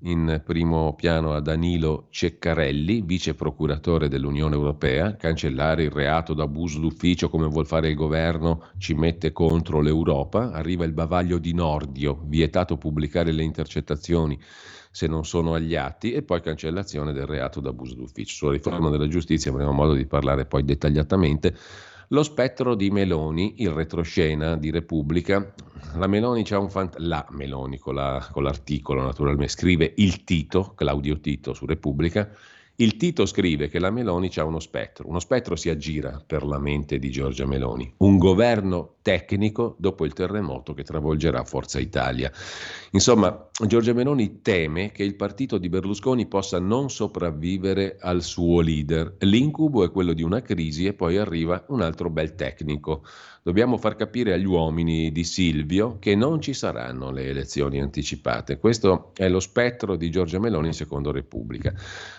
in 0.03 0.41
primo 0.45 0.95
piano 0.95 1.33
a 1.33 1.41
Danilo 1.41 2.07
Ceccarelli, 2.09 3.01
vice 3.01 3.33
procuratore 3.33 4.07
dell'Unione 4.07 4.55
Europea, 4.55 5.17
cancellare 5.17 5.83
il 5.83 5.91
reato 5.91 6.33
d'abuso 6.33 6.79
d'ufficio 6.79 7.27
come 7.27 7.47
vuol 7.47 7.67
fare 7.67 7.89
il 7.89 7.95
governo 7.95 8.69
ci 8.77 8.93
mette 8.93 9.33
contro 9.33 9.81
l'Europa, 9.81 10.51
arriva 10.51 10.85
il 10.85 10.93
bavaglio 10.93 11.37
di 11.37 11.53
Nordio, 11.53 12.21
vietato 12.27 12.77
pubblicare 12.77 13.33
le 13.33 13.43
intercettazioni 13.43 14.39
se 14.97 15.05
non 15.05 15.25
sono 15.25 15.53
agli 15.53 15.75
atti 15.75 16.11
e 16.11 16.23
poi 16.23 16.41
cancellazione 16.41 17.13
del 17.13 17.27
reato 17.27 17.59
d'abuso 17.59 17.93
d'ufficio. 17.93 18.33
Sulla 18.33 18.53
riforma 18.53 18.89
della 18.89 19.07
giustizia 19.07 19.51
avremo 19.51 19.71
modo 19.71 19.93
di 19.93 20.07
parlare 20.07 20.47
poi 20.47 20.63
dettagliatamente. 20.63 21.55
Lo 22.07 22.23
spettro 22.23 22.73
di 22.73 22.89
Meloni, 22.89 23.61
il 23.61 23.69
retroscena 23.69 24.57
di 24.57 24.71
Repubblica. 24.71 25.53
La 25.97 26.07
Meloni 26.07 26.41
c'ha 26.43 26.57
un 26.57 26.71
fant- 26.71 26.97
la 26.97 27.23
Meloni 27.29 27.77
con, 27.77 27.93
la, 27.93 28.27
con 28.31 28.41
l'articolo 28.41 29.03
naturalmente 29.03 29.53
scrive 29.53 29.93
il 29.97 30.23
Tito, 30.23 30.73
Claudio 30.75 31.19
Tito 31.19 31.53
su 31.53 31.67
Repubblica 31.67 32.27
il 32.79 32.95
Tito 32.95 33.25
scrive 33.25 33.69
che 33.69 33.79
la 33.79 33.89
Meloni 33.89 34.29
ha 34.35 34.43
uno 34.43 34.59
spettro, 34.59 35.07
uno 35.07 35.19
spettro 35.19 35.55
si 35.55 35.69
aggira 35.69 36.21
per 36.23 36.43
la 36.43 36.59
mente 36.59 36.99
di 36.99 37.09
Giorgia 37.09 37.47
Meloni, 37.47 37.91
un 37.97 38.19
governo 38.19 38.97
tecnico 39.01 39.75
dopo 39.79 40.05
il 40.05 40.13
terremoto 40.13 40.75
che 40.75 40.83
travolgerà 40.83 41.43
Forza 41.43 41.79
Italia. 41.79 42.31
Insomma, 42.91 43.46
Giorgia 43.65 43.91
Meloni 43.91 44.43
teme 44.43 44.91
che 44.91 45.01
il 45.01 45.15
partito 45.15 45.57
di 45.57 45.67
Berlusconi 45.67 46.27
possa 46.27 46.59
non 46.59 46.91
sopravvivere 46.91 47.97
al 47.99 48.21
suo 48.21 48.61
leader. 48.61 49.15
L'incubo 49.21 49.83
è 49.83 49.89
quello 49.89 50.13
di 50.13 50.21
una 50.21 50.43
crisi 50.43 50.85
e 50.85 50.93
poi 50.93 51.17
arriva 51.17 51.65
un 51.69 51.81
altro 51.81 52.11
bel 52.11 52.35
tecnico. 52.35 53.03
Dobbiamo 53.41 53.77
far 53.77 53.95
capire 53.95 54.33
agli 54.33 54.45
uomini 54.45 55.11
di 55.11 55.23
Silvio 55.23 55.97
che 55.97 56.13
non 56.13 56.39
ci 56.39 56.53
saranno 56.53 57.09
le 57.09 57.29
elezioni 57.29 57.81
anticipate. 57.81 58.59
Questo 58.59 59.11
è 59.15 59.27
lo 59.27 59.39
spettro 59.39 59.95
di 59.95 60.11
Giorgia 60.11 60.37
Meloni 60.37 60.71
secondo 60.71 61.11
Repubblica. 61.11 61.73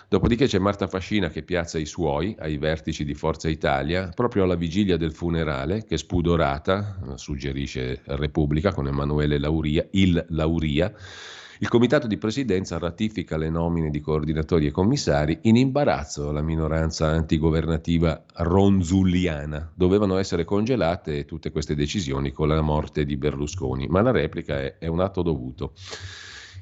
Dopodiché 0.09 0.45
c'è 0.45 0.59
Marta 0.59 0.87
Fascina 0.87 1.29
che 1.29 1.43
piazza 1.43 1.79
i 1.79 1.85
suoi 1.85 2.35
ai 2.39 2.57
vertici 2.57 3.05
di 3.05 3.13
Forza 3.13 3.47
Italia, 3.47 4.11
proprio 4.13 4.43
alla 4.43 4.55
vigilia 4.55 4.97
del 4.97 5.13
funerale, 5.13 5.85
che 5.85 5.97
spudorata, 5.97 6.99
suggerisce 7.15 8.01
Repubblica 8.07 8.73
con 8.73 8.87
Emanuele 8.87 9.39
Lauria, 9.39 9.87
il 9.91 10.25
Lauria. 10.29 10.93
Il 11.61 11.67
comitato 11.67 12.07
di 12.07 12.17
presidenza 12.17 12.77
ratifica 12.77 13.35
le 13.35 13.49
nomine 13.49 13.89
di 13.89 13.99
coordinatori 13.99 14.67
e 14.67 14.71
commissari 14.71 15.39
in 15.41 15.57
imbarazzo 15.57 16.31
la 16.31 16.41
minoranza 16.41 17.07
antigovernativa 17.07 18.23
ronzulliana. 18.33 19.69
Dovevano 19.75 20.15
essere 20.15 20.45
congelate 20.45 21.25
tutte 21.25 21.51
queste 21.51 21.75
decisioni 21.75 22.31
con 22.31 22.47
la 22.47 22.61
morte 22.61 23.03
di 23.03 23.17
Berlusconi, 23.17 23.87
ma 23.87 24.01
la 24.01 24.11
replica 24.11 24.61
è, 24.61 24.77
è 24.77 24.87
un 24.87 25.01
atto 25.01 25.21
dovuto. 25.21 25.73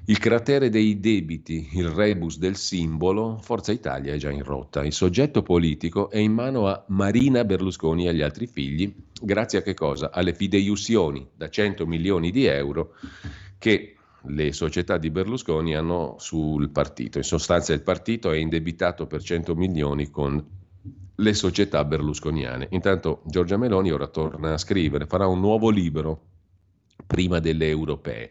Il 0.05 0.17
cratere 0.17 0.69
dei 0.69 0.99
debiti, 0.99 1.69
il 1.73 1.89
rebus 1.89 2.39
del 2.39 2.55
simbolo, 2.55 3.37
Forza 3.39 3.71
Italia 3.71 4.15
è 4.15 4.17
già 4.17 4.31
in 4.31 4.43
rotta. 4.43 4.83
Il 4.83 4.93
soggetto 4.93 5.43
politico 5.43 6.09
è 6.09 6.17
in 6.17 6.33
mano 6.33 6.67
a 6.67 6.83
Marina 6.87 7.45
Berlusconi 7.45 8.05
e 8.05 8.09
agli 8.09 8.23
altri 8.23 8.47
figli, 8.47 8.91
grazie 9.21 9.59
a 9.59 9.61
che 9.61 9.75
cosa? 9.75 10.09
Alle 10.11 10.33
fideiussioni 10.33 11.27
da 11.35 11.49
100 11.49 11.85
milioni 11.85 12.31
di 12.31 12.45
euro 12.45 12.95
che 13.59 13.96
le 14.27 14.51
società 14.51 14.97
di 14.97 15.09
Berlusconi 15.09 15.75
hanno 15.75 16.15
sul 16.19 16.69
partito. 16.69 17.17
In 17.17 17.23
sostanza 17.23 17.73
il 17.73 17.81
partito 17.81 18.31
è 18.31 18.37
indebitato 18.37 19.07
per 19.07 19.21
100 19.21 19.55
milioni 19.55 20.09
con 20.09 20.43
le 21.19 21.33
società 21.33 21.83
berlusconiane. 21.83 22.67
Intanto 22.71 23.21
Giorgia 23.25 23.57
Meloni 23.57 23.91
ora 23.91 24.07
torna 24.07 24.53
a 24.53 24.57
scrivere, 24.57 25.07
farà 25.07 25.27
un 25.27 25.39
nuovo 25.39 25.69
libro 25.69 26.21
prima 27.07 27.39
delle 27.39 27.67
europee 27.67 28.29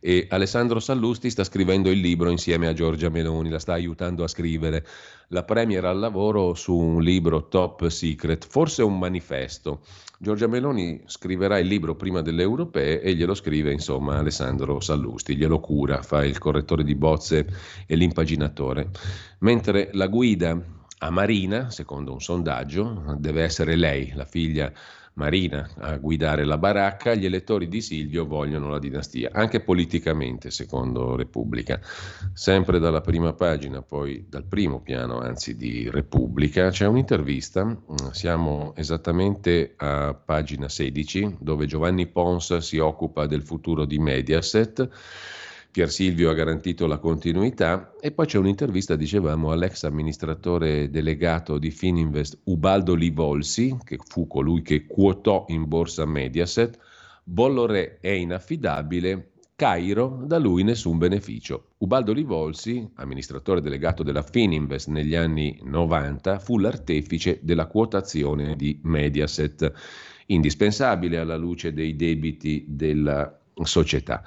e 0.00 0.26
Alessandro 0.30 0.78
Sallusti 0.78 1.30
sta 1.30 1.44
scrivendo 1.44 1.90
il 1.90 1.98
libro 1.98 2.30
insieme 2.30 2.68
a 2.68 2.72
Giorgia 2.72 3.08
Meloni, 3.08 3.48
la 3.48 3.58
sta 3.58 3.72
aiutando 3.72 4.22
a 4.22 4.28
scrivere. 4.28 4.86
La 5.28 5.42
Premier 5.42 5.84
al 5.84 5.98
lavoro 5.98 6.54
su 6.54 6.74
un 6.74 7.02
libro 7.02 7.48
top 7.48 7.88
secret, 7.88 8.46
forse 8.46 8.82
un 8.82 8.98
manifesto. 8.98 9.80
Giorgia 10.18 10.46
Meloni 10.46 11.02
scriverà 11.06 11.58
il 11.58 11.66
libro 11.66 11.94
prima 11.94 12.22
delle 12.22 12.42
europee 12.42 13.00
e 13.00 13.14
glielo 13.14 13.34
scrive 13.34 13.72
insomma 13.72 14.16
Alessandro 14.16 14.80
Sallusti, 14.80 15.36
glielo 15.36 15.60
cura, 15.60 16.02
fa 16.02 16.24
il 16.24 16.38
correttore 16.38 16.84
di 16.84 16.94
bozze 16.94 17.46
e 17.86 17.94
l'impaginatore. 17.94 18.90
Mentre 19.40 19.90
la 19.92 20.06
guida 20.06 20.58
a 21.00 21.10
Marina, 21.10 21.70
secondo 21.70 22.12
un 22.12 22.20
sondaggio, 22.20 23.16
deve 23.18 23.42
essere 23.42 23.76
lei, 23.76 24.12
la 24.14 24.24
figlia 24.24 24.72
Marina 25.18 25.68
a 25.78 25.96
guidare 25.96 26.44
la 26.44 26.58
baracca, 26.58 27.14
gli 27.14 27.24
elettori 27.24 27.66
di 27.66 27.80
Silvio 27.80 28.24
vogliono 28.24 28.70
la 28.70 28.78
dinastia, 28.78 29.30
anche 29.32 29.60
politicamente, 29.60 30.52
secondo 30.52 31.16
Repubblica. 31.16 31.80
Sempre 32.32 32.78
dalla 32.78 33.00
prima 33.00 33.32
pagina, 33.32 33.82
poi 33.82 34.26
dal 34.28 34.44
primo 34.44 34.80
piano, 34.80 35.18
anzi 35.18 35.56
di 35.56 35.90
Repubblica, 35.90 36.70
c'è 36.70 36.86
un'intervista, 36.86 37.76
siamo 38.12 38.72
esattamente 38.76 39.74
a 39.76 40.14
pagina 40.14 40.68
16, 40.68 41.38
dove 41.40 41.66
Giovanni 41.66 42.06
Pons 42.06 42.58
si 42.58 42.78
occupa 42.78 43.26
del 43.26 43.42
futuro 43.42 43.84
di 43.84 43.98
Mediaset 43.98 44.88
Pier 45.70 45.90
Silvio 45.90 46.30
ha 46.30 46.34
garantito 46.34 46.86
la 46.86 46.98
continuità 46.98 47.92
e 48.00 48.10
poi 48.10 48.26
c'è 48.26 48.38
un'intervista, 48.38 48.96
dicevamo, 48.96 49.52
all'ex 49.52 49.84
amministratore 49.84 50.90
delegato 50.90 51.58
di 51.58 51.70
Fininvest 51.70 52.40
Ubaldo 52.44 52.94
Livolsi, 52.94 53.76
che 53.84 53.98
fu 54.04 54.26
colui 54.26 54.62
che 54.62 54.86
quotò 54.86 55.44
in 55.48 55.68
borsa 55.68 56.06
Mediaset, 56.06 56.78
Bolloré 57.22 57.98
è 58.00 58.08
inaffidabile, 58.08 59.32
Cairo, 59.54 60.22
da 60.24 60.38
lui 60.38 60.62
nessun 60.62 60.98
beneficio. 60.98 61.72
Ubaldo 61.78 62.12
Livolsi, 62.12 62.88
amministratore 62.94 63.60
delegato 63.60 64.02
della 64.02 64.22
Fininvest 64.22 64.88
negli 64.88 65.14
anni 65.14 65.58
90, 65.62 66.38
fu 66.38 66.58
l'artefice 66.58 67.40
della 67.42 67.66
quotazione 67.66 68.56
di 68.56 68.80
Mediaset, 68.84 69.72
indispensabile 70.26 71.18
alla 71.18 71.36
luce 71.36 71.72
dei 71.72 71.94
debiti 71.94 72.64
della 72.68 73.37
società. 73.66 74.22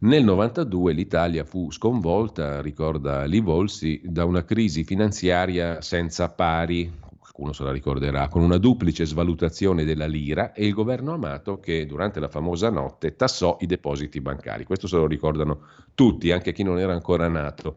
Nel 0.00 0.24
92 0.24 0.92
l'Italia 0.92 1.44
fu 1.44 1.70
sconvolta, 1.70 2.60
ricorda 2.60 3.24
Livolsi, 3.24 4.00
da 4.04 4.24
una 4.24 4.44
crisi 4.44 4.84
finanziaria 4.84 5.80
senza 5.80 6.28
pari, 6.28 6.90
qualcuno 7.32 7.54
se 7.54 7.64
la 7.64 7.72
ricorderà, 7.72 8.28
con 8.28 8.42
una 8.42 8.58
duplice 8.58 9.06
svalutazione 9.06 9.84
della 9.84 10.06
lira 10.06 10.52
e 10.52 10.66
il 10.66 10.74
governo 10.74 11.14
Amato 11.14 11.58
che 11.58 11.86
durante 11.86 12.20
la 12.20 12.28
famosa 12.28 12.68
notte 12.68 13.16
tassò 13.16 13.56
i 13.60 13.66
depositi 13.66 14.20
bancari. 14.20 14.64
Questo 14.64 14.86
se 14.86 14.96
lo 14.96 15.06
ricordano 15.06 15.60
tutti, 15.94 16.30
anche 16.30 16.52
chi 16.52 16.62
non 16.62 16.78
era 16.78 16.92
ancora 16.92 17.28
nato. 17.28 17.76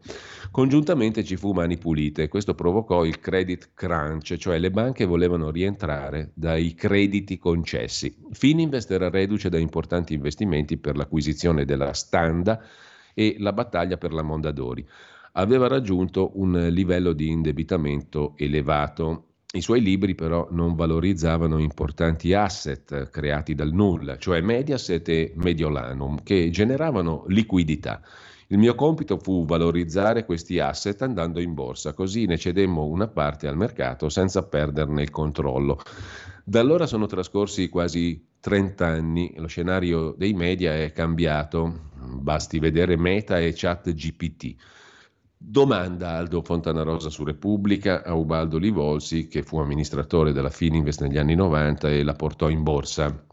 Congiuntamente 0.50 1.24
ci 1.24 1.36
fu 1.36 1.52
mani 1.52 1.78
pulite 1.78 2.24
e 2.24 2.28
questo 2.28 2.54
provocò 2.54 3.04
il 3.06 3.18
credit 3.18 3.70
crunch, 3.72 4.36
cioè 4.36 4.58
le 4.58 4.70
banche 4.70 5.06
volevano 5.06 5.50
rientrare 5.50 6.32
dai 6.34 6.74
crediti 6.74 7.38
concessi. 7.38 8.14
Fininvest 8.32 8.90
era 8.90 9.08
reduce 9.08 9.48
da 9.48 9.58
importanti 9.58 10.12
investimenti 10.12 10.76
per 10.76 10.96
l'acquisizione 10.96 11.64
della 11.64 11.94
Standa 11.94 12.60
e 13.14 13.36
la 13.38 13.54
battaglia 13.54 13.96
per 13.96 14.12
la 14.12 14.22
Mondadori 14.22 14.86
aveva 15.38 15.68
raggiunto 15.68 16.32
un 16.34 16.68
livello 16.70 17.12
di 17.12 17.28
indebitamento 17.28 18.34
elevato. 18.36 19.35
I 19.52 19.60
suoi 19.60 19.80
libri 19.80 20.14
però 20.14 20.48
non 20.50 20.74
valorizzavano 20.74 21.58
importanti 21.58 22.34
asset 22.34 23.08
creati 23.10 23.54
dal 23.54 23.72
nulla, 23.72 24.18
cioè 24.18 24.40
Mediaset 24.40 25.08
e 25.08 25.32
Mediolanum, 25.36 26.22
che 26.22 26.50
generavano 26.50 27.24
liquidità. 27.28 28.02
Il 28.48 28.58
mio 28.58 28.74
compito 28.74 29.18
fu 29.18 29.44
valorizzare 29.44 30.24
questi 30.24 30.58
asset 30.58 31.00
andando 31.02 31.40
in 31.40 31.54
borsa, 31.54 31.94
così 31.94 32.26
ne 32.26 32.36
cedemmo 32.36 32.84
una 32.84 33.08
parte 33.08 33.48
al 33.48 33.56
mercato 33.56 34.08
senza 34.08 34.46
perderne 34.46 35.02
il 35.02 35.10
controllo. 35.10 35.80
Da 36.44 36.60
allora 36.60 36.86
sono 36.86 37.06
trascorsi 37.06 37.68
quasi 37.68 38.24
30 38.38 38.86
anni, 38.86 39.34
lo 39.36 39.48
scenario 39.48 40.14
dei 40.16 40.32
media 40.32 40.74
è 40.74 40.92
cambiato, 40.92 41.90
basti 42.20 42.58
vedere 42.58 42.96
Meta 42.96 43.38
e 43.38 43.52
Chat 43.54 43.92
GPT. 43.92 44.54
Domanda 45.38 46.12
Aldo 46.12 46.40
Fontanarosa 46.40 47.10
su 47.10 47.22
Repubblica 47.22 48.02
a 48.02 48.14
Ubaldo 48.14 48.56
Livolsi, 48.56 49.28
che 49.28 49.42
fu 49.42 49.58
amministratore 49.58 50.32
della 50.32 50.48
Fininvest 50.48 51.02
negli 51.02 51.18
anni 51.18 51.34
90 51.34 51.90
e 51.90 52.02
la 52.02 52.14
portò 52.14 52.48
in 52.48 52.62
borsa. 52.62 53.24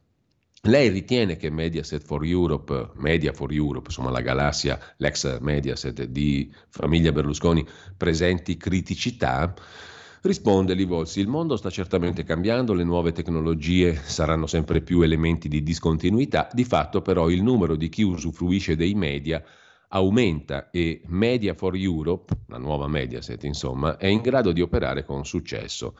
Lei 0.63 0.89
ritiene 0.89 1.37
che 1.37 1.49
Mediaset 1.49 2.03
for 2.03 2.25
Europe, 2.25 2.91
Media 2.95 3.31
for 3.31 3.53
Europe, 3.53 3.85
insomma 3.87 4.11
la 4.11 4.19
galassia, 4.19 4.77
l'ex 4.97 5.39
Mediaset 5.39 6.03
di 6.03 6.53
famiglia 6.69 7.13
Berlusconi, 7.13 7.65
presenti 7.95 8.57
criticità? 8.57 9.53
Risponde 10.21 10.73
Livolsi, 10.73 11.21
il 11.21 11.27
mondo 11.27 11.55
sta 11.55 11.69
certamente 11.69 12.23
cambiando, 12.23 12.73
le 12.73 12.83
nuove 12.83 13.13
tecnologie 13.13 13.95
saranno 13.95 14.45
sempre 14.45 14.81
più 14.81 15.01
elementi 15.01 15.47
di 15.47 15.63
discontinuità, 15.63 16.49
di 16.51 16.65
fatto 16.65 17.01
però 17.01 17.29
il 17.29 17.43
numero 17.43 17.75
di 17.77 17.87
chi 17.87 18.03
usufruisce 18.03 18.75
dei 18.75 18.93
media 18.93 19.43
aumenta 19.93 20.69
e 20.71 21.01
Media 21.07 21.53
for 21.53 21.75
Europe, 21.75 22.33
la 22.47 22.57
nuova 22.57 22.87
Mediaset 22.87 23.43
insomma, 23.43 23.97
è 23.97 24.07
in 24.07 24.21
grado 24.21 24.51
di 24.51 24.61
operare 24.61 25.05
con 25.05 25.25
successo. 25.25 25.95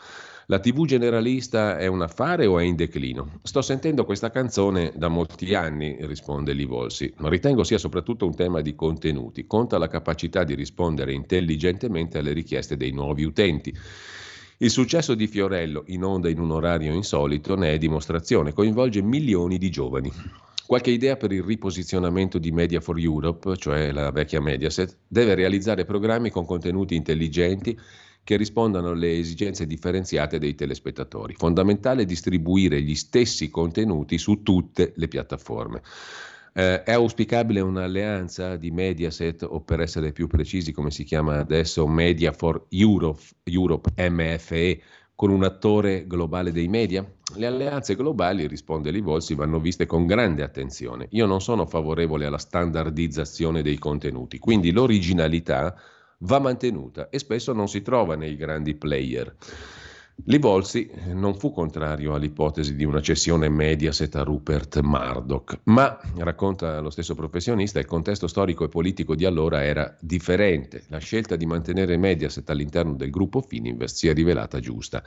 La 0.47 0.59
TV 0.59 0.85
generalista 0.85 1.77
è 1.77 1.87
un 1.87 2.01
affare 2.01 2.45
o 2.45 2.59
è 2.59 2.63
in 2.63 2.75
declino? 2.75 3.39
Sto 3.43 3.61
sentendo 3.61 4.03
questa 4.03 4.29
canzone 4.29 4.91
da 4.95 5.07
molti 5.07 5.53
anni, 5.53 5.95
risponde 6.01 6.51
Livolsi. 6.53 7.13
Ritengo 7.17 7.63
sia 7.63 7.77
soprattutto 7.77 8.25
un 8.25 8.35
tema 8.35 8.61
di 8.61 8.75
contenuti. 8.75 9.45
Conta 9.47 9.77
la 9.77 9.87
capacità 9.87 10.43
di 10.43 10.53
rispondere 10.53 11.13
intelligentemente 11.13 12.17
alle 12.17 12.33
richieste 12.33 12.75
dei 12.75 12.91
nuovi 12.91 13.23
utenti. 13.23 13.73
Il 14.57 14.69
successo 14.69 15.13
di 15.15 15.27
Fiorello 15.27 15.83
in 15.87 16.03
onda 16.03 16.29
in 16.29 16.39
un 16.39 16.51
orario 16.51 16.93
insolito 16.93 17.55
ne 17.55 17.73
è 17.73 17.77
dimostrazione, 17.77 18.53
coinvolge 18.53 19.01
milioni 19.01 19.57
di 19.57 19.69
giovani. 19.69 20.11
Qualche 20.73 20.89
idea 20.89 21.17
per 21.17 21.31
il 21.31 21.43
riposizionamento 21.43 22.39
di 22.39 22.51
Media 22.51 22.81
for 22.81 22.97
Europe, 22.97 23.57
cioè 23.57 23.91
la 23.91 24.09
vecchia 24.09 24.41
Mediaset, 24.41 24.97
deve 25.07 25.35
realizzare 25.35 25.85
programmi 25.85 26.31
con 26.31 26.47
contenuti 26.47 26.95
intelligenti 26.95 27.79
che 28.23 28.37
rispondano 28.37 28.89
alle 28.89 29.19
esigenze 29.19 29.67
differenziate 29.67 30.39
dei 30.39 30.55
telespettatori. 30.55 31.35
Fondamentale 31.35 32.05
distribuire 32.05 32.81
gli 32.81 32.95
stessi 32.95 33.51
contenuti 33.51 34.17
su 34.17 34.41
tutte 34.41 34.93
le 34.95 35.07
piattaforme. 35.07 35.83
Eh, 36.53 36.81
è 36.81 36.91
auspicabile 36.93 37.59
un'alleanza 37.59 38.55
di 38.55 38.71
Mediaset 38.71 39.43
o 39.43 39.61
per 39.61 39.79
essere 39.79 40.11
più 40.11 40.25
precisi 40.25 40.71
come 40.71 40.89
si 40.89 41.03
chiama 41.03 41.37
adesso 41.37 41.85
Media 41.85 42.31
for 42.31 42.65
Europe, 42.69 43.21
Europe 43.43 43.91
MFE 44.09 44.81
con 45.15 45.29
un 45.29 45.43
attore 45.43 46.05
globale 46.07 46.51
dei 46.51 46.67
media? 46.67 47.05
Le 47.35 47.45
alleanze 47.45 47.95
globali, 47.95 48.47
risponde 48.47 48.91
Livolsi, 48.91 49.35
vanno 49.35 49.59
viste 49.59 49.85
con 49.85 50.05
grande 50.05 50.43
attenzione. 50.43 51.07
Io 51.11 51.25
non 51.25 51.41
sono 51.41 51.65
favorevole 51.65 52.25
alla 52.25 52.37
standardizzazione 52.37 53.61
dei 53.61 53.77
contenuti, 53.77 54.39
quindi 54.39 54.71
l'originalità 54.71 55.75
va 56.19 56.39
mantenuta 56.39 57.09
e 57.09 57.19
spesso 57.19 57.53
non 57.53 57.67
si 57.67 57.81
trova 57.81 58.15
nei 58.15 58.35
grandi 58.35 58.75
player. 58.75 59.35
Livolsi 60.25 60.89
non 61.13 61.35
fu 61.35 61.51
contrario 61.51 62.13
all'ipotesi 62.13 62.75
di 62.75 62.85
una 62.85 63.01
cessione 63.01 63.49
Mediaset 63.49 64.15
a 64.15 64.23
Rupert 64.23 64.79
Murdoch, 64.79 65.59
ma, 65.63 65.99
racconta 66.17 66.79
lo 66.79 66.89
stesso 66.91 67.13
professionista, 67.13 67.79
il 67.79 67.85
contesto 67.85 68.27
storico 68.27 68.63
e 68.63 68.69
politico 68.69 69.15
di 69.15 69.25
allora 69.25 69.63
era 69.63 69.97
differente. 69.99 70.83
La 70.87 70.99
scelta 70.99 71.35
di 71.35 71.45
mantenere 71.45 71.97
Mediaset 71.97 72.49
all'interno 72.49 72.93
del 72.93 73.09
gruppo 73.09 73.41
Fininvest 73.41 73.97
si 73.97 74.07
è 74.07 74.13
rivelata 74.13 74.59
giusta. 74.59 75.03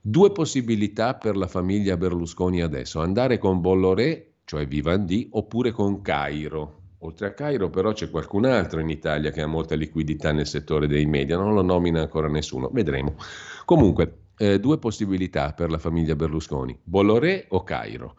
Due 0.00 0.32
possibilità 0.32 1.14
per 1.14 1.36
la 1.36 1.46
famiglia 1.46 1.98
Berlusconi 1.98 2.62
adesso, 2.62 3.00
andare 3.00 3.36
con 3.36 3.60
Bolloré, 3.60 4.36
cioè 4.44 4.66
Vivendi, 4.66 5.28
oppure 5.32 5.72
con 5.72 6.00
Cairo. 6.00 6.76
Oltre 7.00 7.26
a 7.26 7.34
Cairo 7.34 7.68
però 7.68 7.92
c'è 7.92 8.08
qualcun 8.08 8.46
altro 8.46 8.80
in 8.80 8.88
Italia 8.88 9.30
che 9.30 9.42
ha 9.42 9.46
molta 9.46 9.74
liquidità 9.74 10.32
nel 10.32 10.46
settore 10.46 10.86
dei 10.86 11.04
media, 11.06 11.36
non 11.36 11.52
lo 11.52 11.62
nomina 11.62 12.00
ancora 12.00 12.28
nessuno, 12.28 12.70
vedremo. 12.72 13.16
Comunque, 13.64 14.27
eh, 14.38 14.58
due 14.58 14.78
possibilità 14.78 15.52
per 15.52 15.70
la 15.70 15.78
famiglia 15.78 16.16
Berlusconi, 16.16 16.78
Bolloré 16.82 17.46
o 17.50 17.62
Cairo. 17.64 18.16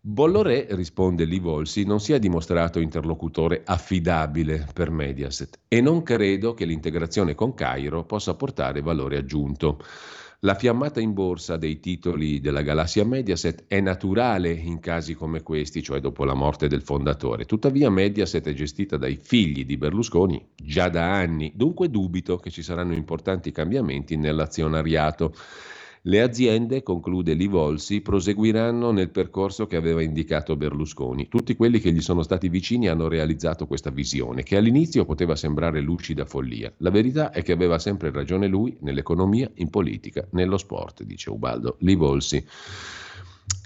Bolloré, 0.00 0.68
risponde 0.70 1.24
Livolsi, 1.24 1.84
non 1.84 2.00
si 2.00 2.12
è 2.12 2.18
dimostrato 2.18 2.78
interlocutore 2.78 3.62
affidabile 3.64 4.66
per 4.72 4.90
Mediaset 4.90 5.58
e 5.68 5.80
non 5.80 6.02
credo 6.02 6.54
che 6.54 6.64
l'integrazione 6.64 7.34
con 7.34 7.52
Cairo 7.52 8.04
possa 8.04 8.34
portare 8.34 8.80
valore 8.80 9.18
aggiunto. 9.18 9.78
La 10.42 10.54
fiammata 10.54 11.00
in 11.00 11.14
borsa 11.14 11.56
dei 11.56 11.80
titoli 11.80 12.38
della 12.38 12.62
galassia 12.62 13.04
Mediaset 13.04 13.64
è 13.66 13.80
naturale 13.80 14.52
in 14.52 14.78
casi 14.78 15.14
come 15.14 15.42
questi, 15.42 15.82
cioè 15.82 15.98
dopo 15.98 16.24
la 16.24 16.34
morte 16.34 16.68
del 16.68 16.82
fondatore. 16.82 17.44
Tuttavia 17.44 17.90
Mediaset 17.90 18.46
è 18.46 18.52
gestita 18.52 18.96
dai 18.96 19.18
figli 19.20 19.64
di 19.64 19.76
Berlusconi 19.76 20.50
già 20.54 20.88
da 20.90 21.12
anni, 21.12 21.50
dunque 21.56 21.90
dubito 21.90 22.36
che 22.36 22.50
ci 22.50 22.62
saranno 22.62 22.94
importanti 22.94 23.50
cambiamenti 23.50 24.16
nell'azionariato. 24.16 25.34
Le 26.08 26.22
aziende, 26.22 26.82
conclude 26.82 27.34
Livolsi, 27.34 28.00
proseguiranno 28.00 28.92
nel 28.92 29.10
percorso 29.10 29.66
che 29.66 29.76
aveva 29.76 30.00
indicato 30.00 30.56
Berlusconi. 30.56 31.28
Tutti 31.28 31.54
quelli 31.54 31.80
che 31.80 31.92
gli 31.92 32.00
sono 32.00 32.22
stati 32.22 32.48
vicini 32.48 32.88
hanno 32.88 33.08
realizzato 33.08 33.66
questa 33.66 33.90
visione, 33.90 34.42
che 34.42 34.56
all'inizio 34.56 35.04
poteva 35.04 35.36
sembrare 35.36 35.82
lucida 35.82 36.24
follia. 36.24 36.72
La 36.78 36.88
verità 36.88 37.30
è 37.30 37.42
che 37.42 37.52
aveva 37.52 37.78
sempre 37.78 38.10
ragione 38.10 38.46
lui 38.46 38.74
nell'economia, 38.80 39.50
in 39.56 39.68
politica, 39.68 40.26
nello 40.30 40.56
sport, 40.56 41.02
dice 41.02 41.28
Ubaldo 41.28 41.76
Livolsi. 41.80 42.42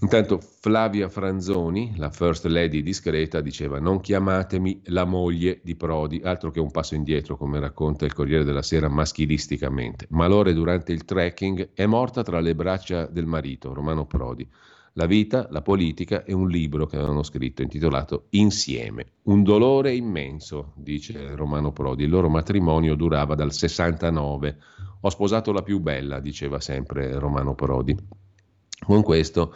Intanto 0.03 0.41
Flavia 0.41 1.09
Franzoni, 1.09 1.95
la 1.97 2.11
first 2.11 2.47
lady 2.47 2.83
discreta, 2.83 3.41
diceva 3.41 3.79
non 3.79 4.01
chiamatemi 4.01 4.83
la 4.87 5.05
moglie 5.05 5.61
di 5.63 5.77
Prodi, 5.77 6.21
altro 6.25 6.51
che 6.51 6.59
un 6.59 6.73
passo 6.73 6.97
indietro 6.97 7.37
come 7.37 7.61
racconta 7.61 8.05
il 8.05 8.13
Corriere 8.13 8.43
della 8.43 8.63
Sera 8.63 8.89
maschilisticamente. 8.89 10.07
Malore 10.11 10.55
durante 10.55 10.93
il 10.93 11.05
trekking 11.05 11.71
è 11.73 11.87
morta 11.87 12.23
tra 12.25 12.41
le 12.41 12.57
braccia 12.57 13.07
del 13.07 13.27
marito, 13.27 13.73
Romano 13.73 14.05
Prodi. 14.05 14.49
La 14.95 15.07
vita, 15.07 15.47
la 15.51 15.63
politica 15.63 16.25
e 16.25 16.35
un 16.35 16.49
libro 16.49 16.87
che 16.87 16.97
avevano 16.97 17.23
scritto 17.23 17.63
intitolato 17.63 18.27
Insieme. 18.31 19.13
Un 19.23 19.45
dolore 19.45 19.95
immenso, 19.95 20.73
dice 20.75 21.37
Romano 21.37 21.71
Prodi. 21.73 22.03
Il 22.03 22.11
loro 22.11 22.29
matrimonio 22.29 22.97
durava 22.97 23.37
dal 23.37 23.53
69. 23.53 24.59
Ho 25.01 25.09
sposato 25.09 25.53
la 25.53 25.63
più 25.63 25.79
bella, 25.79 26.19
diceva 26.19 26.61
sempre 26.61 27.19
Romano 27.19 27.55
Prodi. 27.55 27.97
Con 28.85 29.03
questo 29.03 29.55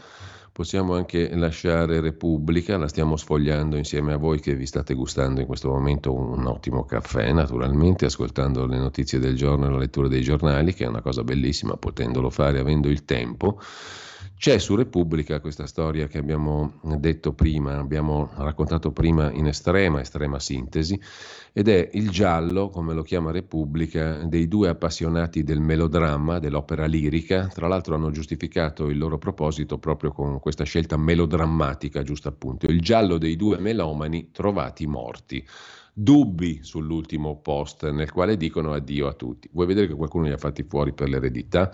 possiamo 0.53 0.95
anche 0.95 1.35
lasciare 1.37 2.01
Repubblica, 2.01 2.79
la 2.79 2.89
stiamo 2.89 3.17
sfogliando 3.17 3.77
insieme 3.77 4.13
a 4.13 4.17
voi 4.17 4.41
che 4.41 4.55
vi 4.55 4.67
state 4.67 4.95
gustando 4.95 5.41
in 5.41 5.47
questo 5.47 5.69
momento 5.69 6.15
un 6.15 6.47
ottimo 6.47 6.85
caffè, 6.85 7.33
naturalmente, 7.33 8.07
ascoltando 8.07 8.67
le 8.67 8.79
notizie 8.79 9.19
del 9.19 9.37
giorno 9.37 9.67
e 9.67 9.71
la 9.71 9.79
lettura 9.79 10.09
dei 10.09 10.23
giornali, 10.23 10.73
che 10.73 10.85
è 10.85 10.89
una 10.89 11.03
cosa 11.03 11.25
bellissima, 11.25 11.77
potendolo 11.77 12.31
fare 12.31 12.61
avendo 12.61 12.89
il 12.89 13.05
tempo. 13.05 13.61
C'è 14.39 14.59
su 14.59 14.77
Repubblica 14.77 15.41
questa 15.41 15.67
storia 15.67 16.09
che 16.09 16.19
abbiamo 16.19 16.75
detto 16.83 17.33
prima, 17.33 17.79
abbiamo 17.79 18.31
raccontato 18.37 18.93
prima 18.93 19.33
in 19.33 19.47
estrema, 19.47 20.01
estrema 20.01 20.39
sintesi, 20.39 21.01
ed 21.55 21.69
è 21.69 21.89
il 21.95 22.11
giallo, 22.11 22.69
come 22.69 22.93
lo 22.93 23.03
chiama 23.03 23.31
Repubblica, 23.31 24.25
dei 24.25 24.47
due 24.47 24.69
appassionati 24.69 25.43
del 25.43 25.61
melodramma, 25.61 26.39
dell'opera 26.39 26.85
lirica. 26.85 27.47
Tra 27.47 27.67
l'altro 27.67 27.95
hanno 27.95 28.11
giustificato 28.11 28.89
il 28.91 28.99
loro 28.99 29.17
proposito 29.17 29.79
proprio 29.79 30.13
con 30.13 30.39
questa 30.39 30.65
scelta 30.65 30.99
melodrammatica, 30.99 32.03
giusto 32.03 32.29
appunto. 32.29 32.67
Il 32.67 32.83
giallo 32.83 33.17
dei 33.17 33.37
due 33.37 33.59
melomani 33.59 34.33
trovati 34.33 34.87
morti. 34.87 35.45
Dubbi 35.99 36.61
sull'ultimo 36.63 37.41
post 37.41 37.89
nel 37.89 38.13
quale 38.13 38.37
dicono 38.37 38.75
addio 38.75 39.07
a 39.07 39.15
tutti. 39.15 39.49
Vuoi 39.51 39.67
vedere 39.67 39.87
che 39.87 39.95
qualcuno 39.95 40.25
li 40.27 40.33
ha 40.33 40.37
fatti 40.37 40.63
fuori 40.63 40.93
per 40.93 41.09
l'eredità? 41.09 41.71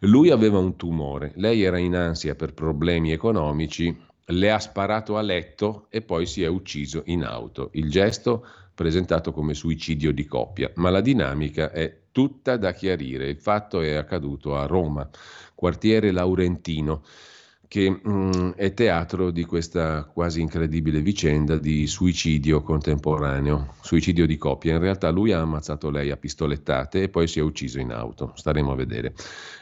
Lui 0.00 0.30
aveva 0.30 0.58
un 0.58 0.76
tumore, 0.76 1.32
lei 1.36 1.64
era 1.64 1.76
in 1.78 1.96
ansia 1.96 2.36
per 2.36 2.54
problemi 2.54 3.10
economici, 3.10 3.96
le 4.26 4.52
ha 4.52 4.60
sparato 4.60 5.16
a 5.16 5.22
letto 5.22 5.88
e 5.90 6.02
poi 6.02 6.24
si 6.24 6.44
è 6.44 6.46
ucciso 6.46 7.02
in 7.06 7.24
auto. 7.24 7.70
Il 7.72 7.90
gesto 7.90 8.46
presentato 8.72 9.32
come 9.32 9.54
suicidio 9.54 10.12
di 10.12 10.24
coppia, 10.24 10.70
ma 10.76 10.90
la 10.90 11.00
dinamica 11.00 11.72
è 11.72 12.02
tutta 12.12 12.56
da 12.56 12.72
chiarire. 12.72 13.28
Il 13.28 13.38
fatto 13.38 13.80
è 13.80 13.94
accaduto 13.94 14.54
a 14.56 14.66
Roma, 14.66 15.08
quartiere 15.52 16.12
Laurentino 16.12 17.02
che 17.74 17.90
mh, 17.90 18.08
mm, 18.08 18.50
è 18.50 18.72
teatro 18.72 19.32
di 19.32 19.44
questa 19.44 20.04
quasi 20.04 20.40
incredibile 20.40 21.00
vicenda 21.00 21.58
di 21.58 21.88
suicidio 21.88 22.62
contemporaneo, 22.62 23.74
suicidio 23.80 24.26
di 24.26 24.36
coppia. 24.36 24.74
In 24.74 24.78
realtà 24.78 25.10
lui 25.10 25.32
ha 25.32 25.40
ammazzato 25.40 25.90
lei 25.90 26.12
a 26.12 26.16
pistolettate 26.16 27.02
e 27.02 27.08
poi 27.08 27.26
si 27.26 27.40
è 27.40 27.42
ucciso 27.42 27.80
in 27.80 27.90
auto. 27.90 28.30
Staremo 28.36 28.70
a 28.70 28.76
vedere. 28.76 29.12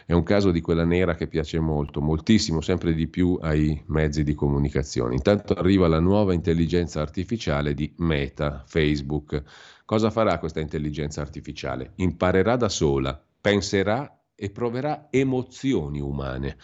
È 0.04 0.12
un 0.12 0.24
caso 0.24 0.50
di 0.50 0.60
quella 0.60 0.84
nera 0.84 1.14
che 1.14 1.26
piace 1.26 1.58
molto, 1.58 2.02
moltissimo, 2.02 2.60
sempre 2.60 2.92
di 2.92 3.06
più 3.06 3.38
ai 3.40 3.82
mezzi 3.86 4.24
di 4.24 4.34
comunicazione. 4.34 5.14
Intanto 5.14 5.54
arriva 5.54 5.88
la 5.88 6.00
nuova 6.00 6.34
intelligenza 6.34 7.00
artificiale 7.00 7.72
di 7.72 7.94
Meta, 7.96 8.62
Facebook. 8.66 9.42
Cosa 9.86 10.10
farà 10.10 10.38
questa 10.38 10.60
intelligenza 10.60 11.22
artificiale? 11.22 11.92
Imparerà 11.94 12.56
da 12.56 12.68
sola, 12.68 13.18
penserà 13.40 14.21
e 14.42 14.50
proverà 14.50 15.06
emozioni 15.08 16.00
umane. 16.00 16.56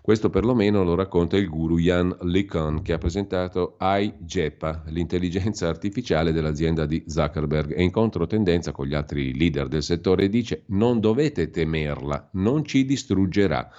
Questo 0.00 0.30
perlomeno 0.30 0.82
lo 0.84 0.94
racconta 0.94 1.36
il 1.36 1.50
guru 1.50 1.78
Jan 1.78 2.16
LeCun 2.22 2.80
che 2.80 2.94
ha 2.94 2.98
presentato 2.98 3.76
iGEPA, 3.78 4.84
l'intelligenza 4.86 5.68
artificiale 5.68 6.32
dell'azienda 6.32 6.86
di 6.86 7.04
Zuckerberg, 7.06 7.76
e 7.76 7.82
in 7.82 7.90
controtendenza 7.90 8.72
con 8.72 8.86
gli 8.86 8.94
altri 8.94 9.36
leader 9.36 9.68
del 9.68 9.82
settore 9.82 10.30
dice 10.30 10.62
non 10.68 10.98
dovete 10.98 11.50
temerla, 11.50 12.30
non 12.32 12.64
ci 12.64 12.86
distruggerà. 12.86 13.70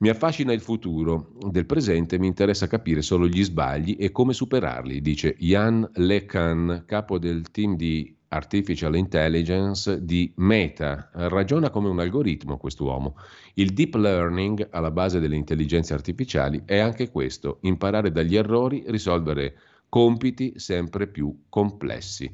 Mi 0.00 0.10
affascina 0.10 0.52
il 0.52 0.60
futuro, 0.60 1.32
del 1.48 1.64
presente 1.64 2.18
mi 2.18 2.26
interessa 2.26 2.66
capire 2.66 3.00
solo 3.00 3.26
gli 3.26 3.42
sbagli 3.42 3.96
e 3.98 4.10
come 4.10 4.34
superarli, 4.34 5.00
dice 5.00 5.34
Jan 5.38 5.88
LeCun, 5.94 6.82
capo 6.84 7.18
del 7.18 7.50
team 7.50 7.76
di 7.76 8.14
Artificial 8.34 8.96
Intelligence 8.96 10.04
di 10.04 10.32
Meta. 10.36 11.08
Ragiona 11.12 11.70
come 11.70 11.88
un 11.88 12.00
algoritmo 12.00 12.56
quest'uomo. 12.56 13.16
Il 13.54 13.72
deep 13.72 13.94
learning 13.94 14.68
alla 14.70 14.90
base 14.90 15.20
delle 15.20 15.36
intelligenze 15.36 15.94
artificiali 15.94 16.62
è 16.64 16.78
anche 16.78 17.10
questo, 17.10 17.58
imparare 17.62 18.10
dagli 18.10 18.36
errori, 18.36 18.82
risolvere 18.88 19.56
compiti 19.88 20.58
sempre 20.58 21.06
più 21.06 21.44
complessi. 21.48 22.28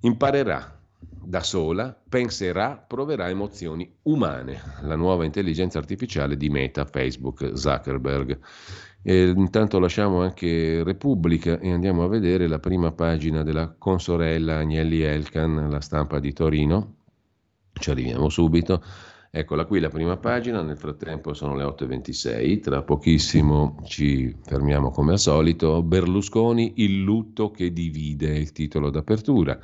Imparerà 0.00 0.83
da 1.26 1.42
sola, 1.42 1.96
penserà, 2.08 2.76
proverà 2.76 3.28
emozioni 3.28 3.92
umane. 4.02 4.60
La 4.82 4.96
nuova 4.96 5.24
intelligenza 5.24 5.78
artificiale 5.78 6.36
di 6.36 6.48
Meta, 6.48 6.84
Facebook, 6.84 7.52
Zuckerberg. 7.54 8.38
E 9.02 9.28
intanto 9.28 9.78
lasciamo 9.78 10.22
anche 10.22 10.82
Repubblica 10.82 11.58
e 11.58 11.70
andiamo 11.70 12.04
a 12.04 12.08
vedere 12.08 12.46
la 12.48 12.58
prima 12.58 12.92
pagina 12.92 13.42
della 13.42 13.74
consorella 13.76 14.58
Agnelli 14.58 15.02
Elkan, 15.02 15.68
la 15.68 15.80
stampa 15.80 16.18
di 16.20 16.32
Torino. 16.32 16.96
Ci 17.72 17.90
arriviamo 17.90 18.28
subito. 18.28 18.82
Eccola 19.36 19.64
qui 19.64 19.80
la 19.80 19.88
prima 19.88 20.16
pagina, 20.16 20.62
nel 20.62 20.76
frattempo 20.76 21.34
sono 21.34 21.56
le 21.56 21.64
8.26, 21.64 22.60
tra 22.60 22.82
pochissimo 22.82 23.80
ci 23.84 24.32
fermiamo 24.40 24.92
come 24.92 25.10
al 25.10 25.18
solito. 25.18 25.82
Berlusconi, 25.82 26.74
il 26.76 27.02
lutto 27.02 27.50
che 27.50 27.72
divide, 27.72 28.28
il 28.28 28.52
titolo 28.52 28.90
d'apertura. 28.90 29.58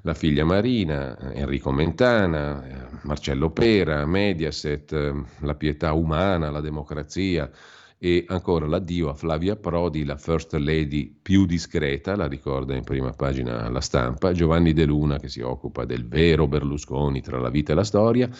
La 0.00 0.14
figlia 0.14 0.46
Marina, 0.46 1.34
Enrico 1.34 1.70
Mentana, 1.72 2.88
Marcello 3.02 3.50
Pera, 3.50 4.06
Mediaset, 4.06 5.14
la 5.40 5.54
pietà 5.56 5.92
umana, 5.92 6.50
la 6.50 6.62
democrazia 6.62 7.50
e 7.98 8.24
ancora 8.28 8.66
l'addio 8.66 9.10
a 9.10 9.14
Flavia 9.14 9.56
Prodi, 9.56 10.06
la 10.06 10.16
first 10.16 10.54
lady 10.54 11.14
più 11.20 11.44
discreta, 11.44 12.16
la 12.16 12.26
ricorda 12.26 12.74
in 12.74 12.82
prima 12.82 13.10
pagina 13.10 13.68
la 13.68 13.82
stampa, 13.82 14.32
Giovanni 14.32 14.72
De 14.72 14.86
Luna 14.86 15.18
che 15.18 15.28
si 15.28 15.42
occupa 15.42 15.84
del 15.84 16.08
vero 16.08 16.48
Berlusconi 16.48 17.20
tra 17.20 17.38
la 17.38 17.50
vita 17.50 17.72
e 17.72 17.74
la 17.74 17.84
storia 17.84 18.30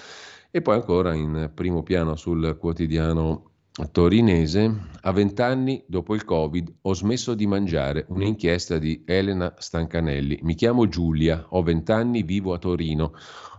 e 0.55 0.61
poi 0.61 0.75
ancora 0.75 1.15
in 1.15 1.51
primo 1.55 1.83
piano 1.83 2.15
sul 2.15 2.59
quotidiano 2.61 3.53
torinese, 3.91 4.91
a 5.01 5.11
vent'anni 5.11 5.83
dopo 5.87 6.15
il 6.15 6.27
Covid 6.27 6.75
ho 6.83 6.93
smesso 6.93 7.33
di 7.33 7.47
mangiare, 7.47 8.05
un'inchiesta 8.09 8.77
di 8.77 9.03
Elena 9.07 9.55
Stancanelli, 9.57 10.41
mi 10.43 10.55
chiamo 10.55 10.87
Giulia, 10.89 11.47
ho 11.49 11.63
vent'anni, 11.63 12.23
vivo 12.23 12.53
a 12.53 12.59
Torino, 12.59 13.15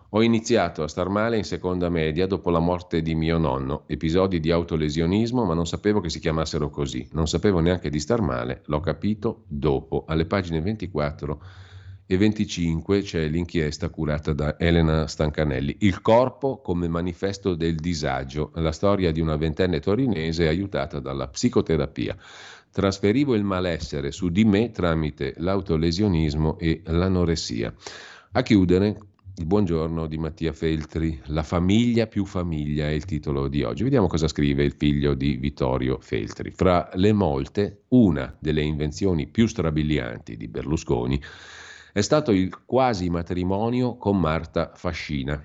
ho 0.10 0.22
iniziato 0.22 0.84
a 0.84 0.88
star 0.88 1.10
male 1.10 1.38
in 1.38 1.44
seconda 1.44 1.90
media 1.90 2.28
dopo 2.28 2.52
la 2.52 2.60
morte 2.60 3.02
di 3.02 3.16
mio 3.16 3.40
nonno, 3.40 3.86
episodi 3.88 4.40
di 4.40 4.52
autolesionismo, 4.52 5.46
ma 5.46 5.56
non 5.56 5.66
sapevo 5.66 6.00
che 6.00 6.10
si 6.10 6.20
chiamassero 6.20 6.70
così, 6.70 7.08
non 7.14 7.28
sapevo 7.28 7.60
neanche 7.60 7.90
di 7.90 8.00
star 8.00 8.22
male, 8.22 8.62
l'ho 8.68 8.82
capito 8.82 9.46
dopo. 9.48 10.06
Alle 10.08 10.28
pagine 10.28 10.62
24 10.62 11.42
e 12.06 12.18
25 12.18 13.02
c'è 13.02 13.28
l'inchiesta 13.28 13.90
curata 13.90 14.34
da 14.34 14.58
Elena 14.60 15.08
Stancanelli, 15.08 15.78
Il 15.80 16.02
corpo 16.02 16.60
come 16.60 16.88
manifesto 16.88 17.56
del 17.56 17.76
disagio, 17.76 18.52
la 18.56 18.72
storia 18.74 19.12
di 19.12 19.22
una 19.22 19.38
ventenne 19.38 19.80
torinese 19.80 20.48
aiutata 20.48 21.00
dalla 21.00 21.28
psicoterapia. 21.28 22.18
Trasferivo 22.72 23.36
il 23.36 23.44
malessere 23.44 24.12
su 24.12 24.30
di 24.30 24.44
me 24.44 24.72
tramite 24.72 25.34
l'autolesionismo 25.38 26.58
e 26.58 26.82
l'anoressia. 26.86 27.74
A 28.34 28.42
chiudere 28.42 28.98
il 29.36 29.46
buongiorno 29.46 30.06
di 30.06 30.18
Mattia 30.18 30.54
Feltri, 30.54 31.20
La 31.28 31.42
famiglia 31.42 32.06
più 32.08 32.26
famiglia 32.26 32.88
è 32.88 32.92
il 32.92 33.06
titolo 33.06 33.48
di 33.48 33.64
oggi. 33.64 33.84
Vediamo 33.84 34.08
cosa 34.08 34.28
scrive 34.28 34.64
il 34.64 34.74
figlio 34.74 35.14
di 35.14 35.38
Vittorio 35.38 35.98
Feltri. 36.00 36.52
Fra 36.52 36.90
le 36.96 37.14
molte, 37.14 37.84
una 37.90 38.36
delle 38.40 38.62
invenzioni 38.62 39.28
più 39.28 39.48
strabilianti 39.48 40.36
di 40.36 40.48
Berlusconi 40.48 41.20
è 41.94 42.02
stato 42.02 42.32
il 42.32 42.66
quasi 42.66 43.08
matrimonio 43.12 43.98
con 43.98 44.20
Marta 44.20 44.72
Fascina. 44.74 45.40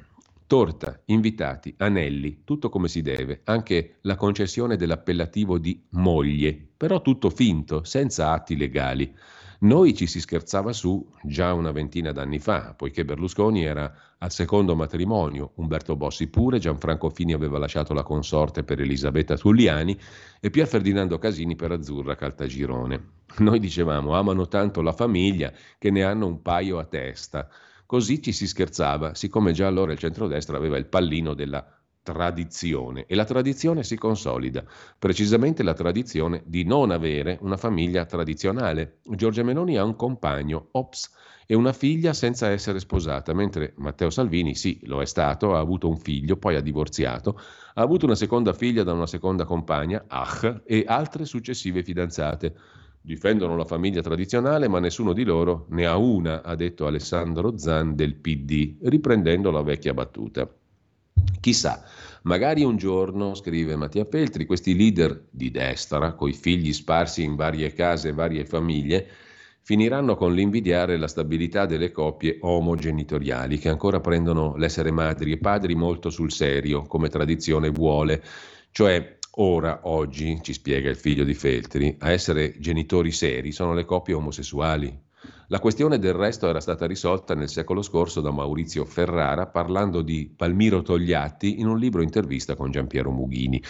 Torta, 0.46 0.98
invitati, 1.04 1.74
anelli, 1.76 2.40
tutto 2.44 2.70
come 2.70 2.88
si 2.88 3.02
deve, 3.02 3.42
anche 3.44 3.98
la 4.00 4.16
concessione 4.16 4.76
dell'appellativo 4.76 5.58
di 5.58 5.78
moglie, 5.90 6.68
però 6.74 7.02
tutto 7.02 7.28
finto, 7.28 7.84
senza 7.84 8.30
atti 8.32 8.56
legali. 8.56 9.14
Noi 9.60 9.92
ci 9.92 10.06
si 10.06 10.20
scherzava 10.20 10.72
su 10.72 11.04
già 11.24 11.52
una 11.52 11.72
ventina 11.72 12.12
d'anni 12.12 12.38
fa, 12.38 12.74
poiché 12.74 13.04
Berlusconi 13.04 13.64
era 13.64 13.92
al 14.18 14.30
secondo 14.30 14.76
matrimonio, 14.76 15.50
Umberto 15.56 15.96
Bossi 15.96 16.28
pure, 16.28 16.60
Gianfranco 16.60 17.10
Fini 17.10 17.32
aveva 17.32 17.58
lasciato 17.58 17.92
la 17.92 18.04
consorte 18.04 18.62
per 18.62 18.80
Elisabetta 18.80 19.36
Tulliani 19.36 19.98
e 20.38 20.50
Pier 20.50 20.68
Ferdinando 20.68 21.18
Casini 21.18 21.56
per 21.56 21.72
Azzurra 21.72 22.14
Caltagirone. 22.14 23.08
Noi 23.38 23.58
dicevamo 23.58 24.14
amano 24.14 24.46
tanto 24.46 24.80
la 24.80 24.92
famiglia 24.92 25.52
che 25.76 25.90
ne 25.90 26.04
hanno 26.04 26.28
un 26.28 26.40
paio 26.40 26.78
a 26.78 26.84
testa. 26.84 27.48
Così 27.84 28.22
ci 28.22 28.30
si 28.30 28.46
scherzava, 28.46 29.14
siccome 29.14 29.50
già 29.50 29.66
allora 29.66 29.90
il 29.90 29.98
centrodestra 29.98 30.56
aveva 30.56 30.76
il 30.76 30.86
pallino 30.86 31.34
della 31.34 31.77
tradizione 32.12 33.04
e 33.06 33.14
la 33.14 33.24
tradizione 33.24 33.82
si 33.82 33.96
consolida, 33.96 34.64
precisamente 34.98 35.62
la 35.62 35.74
tradizione 35.74 36.42
di 36.46 36.64
non 36.64 36.90
avere 36.90 37.38
una 37.42 37.58
famiglia 37.58 38.06
tradizionale. 38.06 39.00
Giorgia 39.04 39.42
Meloni 39.42 39.76
ha 39.76 39.84
un 39.84 39.94
compagno, 39.94 40.68
ops, 40.72 41.10
e 41.46 41.54
una 41.54 41.72
figlia 41.72 42.14
senza 42.14 42.48
essere 42.48 42.78
sposata, 42.78 43.34
mentre 43.34 43.74
Matteo 43.76 44.08
Salvini 44.08 44.54
sì, 44.54 44.80
lo 44.84 45.02
è 45.02 45.06
stato, 45.06 45.54
ha 45.54 45.58
avuto 45.58 45.88
un 45.88 45.98
figlio, 45.98 46.36
poi 46.36 46.56
ha 46.56 46.60
divorziato, 46.60 47.38
ha 47.74 47.82
avuto 47.82 48.06
una 48.06 48.14
seconda 48.14 48.52
figlia 48.52 48.82
da 48.82 48.92
una 48.92 49.06
seconda 49.06 49.44
compagna, 49.44 50.04
Ach, 50.06 50.62
e 50.64 50.84
altre 50.86 51.24
successive 51.26 51.82
fidanzate. 51.82 52.54
Difendono 53.00 53.56
la 53.56 53.64
famiglia 53.64 54.02
tradizionale, 54.02 54.68
ma 54.68 54.80
nessuno 54.80 55.14
di 55.14 55.24
loro 55.24 55.66
ne 55.70 55.86
ha 55.86 55.96
una, 55.96 56.42
ha 56.42 56.54
detto 56.54 56.86
Alessandro 56.86 57.56
Zan 57.56 57.94
del 57.94 58.16
PD, 58.16 58.76
riprendendo 58.82 59.50
la 59.50 59.62
vecchia 59.62 59.94
battuta. 59.94 60.46
Chissà, 61.40 61.82
magari 62.28 62.62
un 62.62 62.76
giorno, 62.76 63.34
scrive 63.34 63.74
Mattia 63.74 64.04
Feltri, 64.04 64.44
questi 64.44 64.76
leader 64.76 65.28
di 65.30 65.50
destra, 65.50 66.12
coi 66.12 66.34
figli 66.34 66.74
sparsi 66.74 67.22
in 67.22 67.36
varie 67.36 67.72
case 67.72 68.10
e 68.10 68.12
varie 68.12 68.44
famiglie, 68.44 69.08
finiranno 69.62 70.14
con 70.14 70.34
l'invidiare 70.34 70.98
la 70.98 71.08
stabilità 71.08 71.64
delle 71.64 71.90
coppie 71.90 72.36
omogenitoriali 72.40 73.56
che 73.58 73.70
ancora 73.70 74.00
prendono 74.00 74.56
l'essere 74.56 74.90
madri 74.90 75.32
e 75.32 75.38
padri 75.38 75.74
molto 75.74 76.10
sul 76.10 76.30
serio, 76.30 76.82
come 76.82 77.08
tradizione 77.08 77.70
vuole. 77.70 78.22
Cioè, 78.72 79.16
ora, 79.36 79.80
oggi, 79.84 80.38
ci 80.42 80.52
spiega 80.52 80.90
il 80.90 80.96
figlio 80.96 81.24
di 81.24 81.34
Feltri, 81.34 81.96
a 82.00 82.10
essere 82.10 82.56
genitori 82.58 83.10
seri 83.10 83.52
sono 83.52 83.72
le 83.72 83.86
coppie 83.86 84.12
omosessuali, 84.12 85.07
la 85.50 85.60
questione 85.60 85.98
del 85.98 86.12
resto 86.12 86.46
era 86.46 86.60
stata 86.60 86.86
risolta 86.86 87.34
nel 87.34 87.48
secolo 87.48 87.80
scorso 87.80 88.20
da 88.20 88.30
Maurizio 88.30 88.84
Ferrara 88.84 89.46
parlando 89.46 90.02
di 90.02 90.30
Palmiro 90.34 90.82
Togliatti 90.82 91.58
in 91.58 91.66
un 91.66 91.78
libro 91.78 92.02
intervista 92.02 92.54
con 92.54 92.70
Giampiero 92.70 93.10
Mughini. 93.10 93.62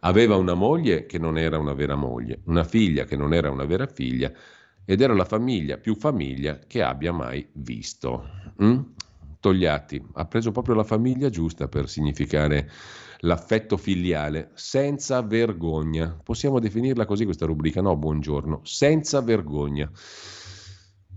Aveva 0.00 0.34
una 0.34 0.54
moglie 0.54 1.06
che 1.06 1.18
non 1.18 1.38
era 1.38 1.56
una 1.56 1.72
vera 1.72 1.94
moglie, 1.94 2.40
una 2.46 2.64
figlia 2.64 3.04
che 3.04 3.14
non 3.14 3.32
era 3.32 3.48
una 3.48 3.64
vera 3.64 3.86
figlia 3.86 4.32
ed 4.84 5.00
era 5.00 5.14
la 5.14 5.24
famiglia 5.24 5.76
più 5.76 5.94
famiglia 5.94 6.58
che 6.66 6.82
abbia 6.82 7.12
mai 7.12 7.46
visto. 7.52 8.28
Mm? 8.60 8.80
Togliatti 9.38 10.04
ha 10.14 10.24
preso 10.24 10.50
proprio 10.50 10.74
la 10.74 10.84
famiglia 10.84 11.30
giusta 11.30 11.68
per 11.68 11.88
significare 11.88 12.68
l'affetto 13.20 13.76
filiale, 13.76 14.50
senza 14.54 15.22
vergogna. 15.22 16.18
Possiamo 16.24 16.58
definirla 16.58 17.04
così 17.04 17.24
questa 17.24 17.46
rubrica? 17.46 17.80
No, 17.80 17.96
buongiorno, 17.96 18.62
senza 18.64 19.20
vergogna. 19.20 19.88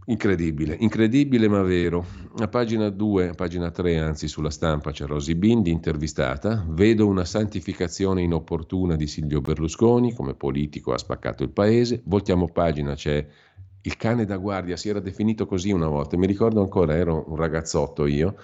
Incredibile, 0.05 0.75
incredibile 0.79 1.47
ma 1.47 1.61
vero. 1.61 2.05
A 2.39 2.49
pagina 2.49 2.89
2, 2.89 3.29
a 3.29 3.33
pagina 3.33 3.71
3 3.71 3.99
anzi 3.99 4.27
sulla 4.27 4.49
stampa 4.49 4.91
c'è 4.91 5.05
Rosy 5.05 5.33
Bindi 5.35 5.71
intervistata. 5.71 6.65
Vedo 6.67 7.07
una 7.07 7.23
santificazione 7.23 8.21
inopportuna 8.21 8.97
di 8.97 9.07
Silvio 9.07 9.39
Berlusconi, 9.39 10.13
come 10.13 10.33
politico 10.33 10.91
ha 10.91 10.97
spaccato 10.97 11.43
il 11.43 11.51
paese. 11.51 12.01
Voltiamo 12.03 12.49
pagina, 12.49 12.95
c'è 12.95 13.25
il 13.81 13.95
cane 13.95 14.25
da 14.25 14.35
guardia, 14.35 14.75
si 14.75 14.89
era 14.89 14.99
definito 14.99 15.45
così 15.45 15.71
una 15.71 15.87
volta. 15.87 16.17
Mi 16.17 16.27
ricordo 16.27 16.59
ancora, 16.59 16.97
ero 16.97 17.23
un 17.29 17.37
ragazzotto 17.37 18.05
io, 18.05 18.35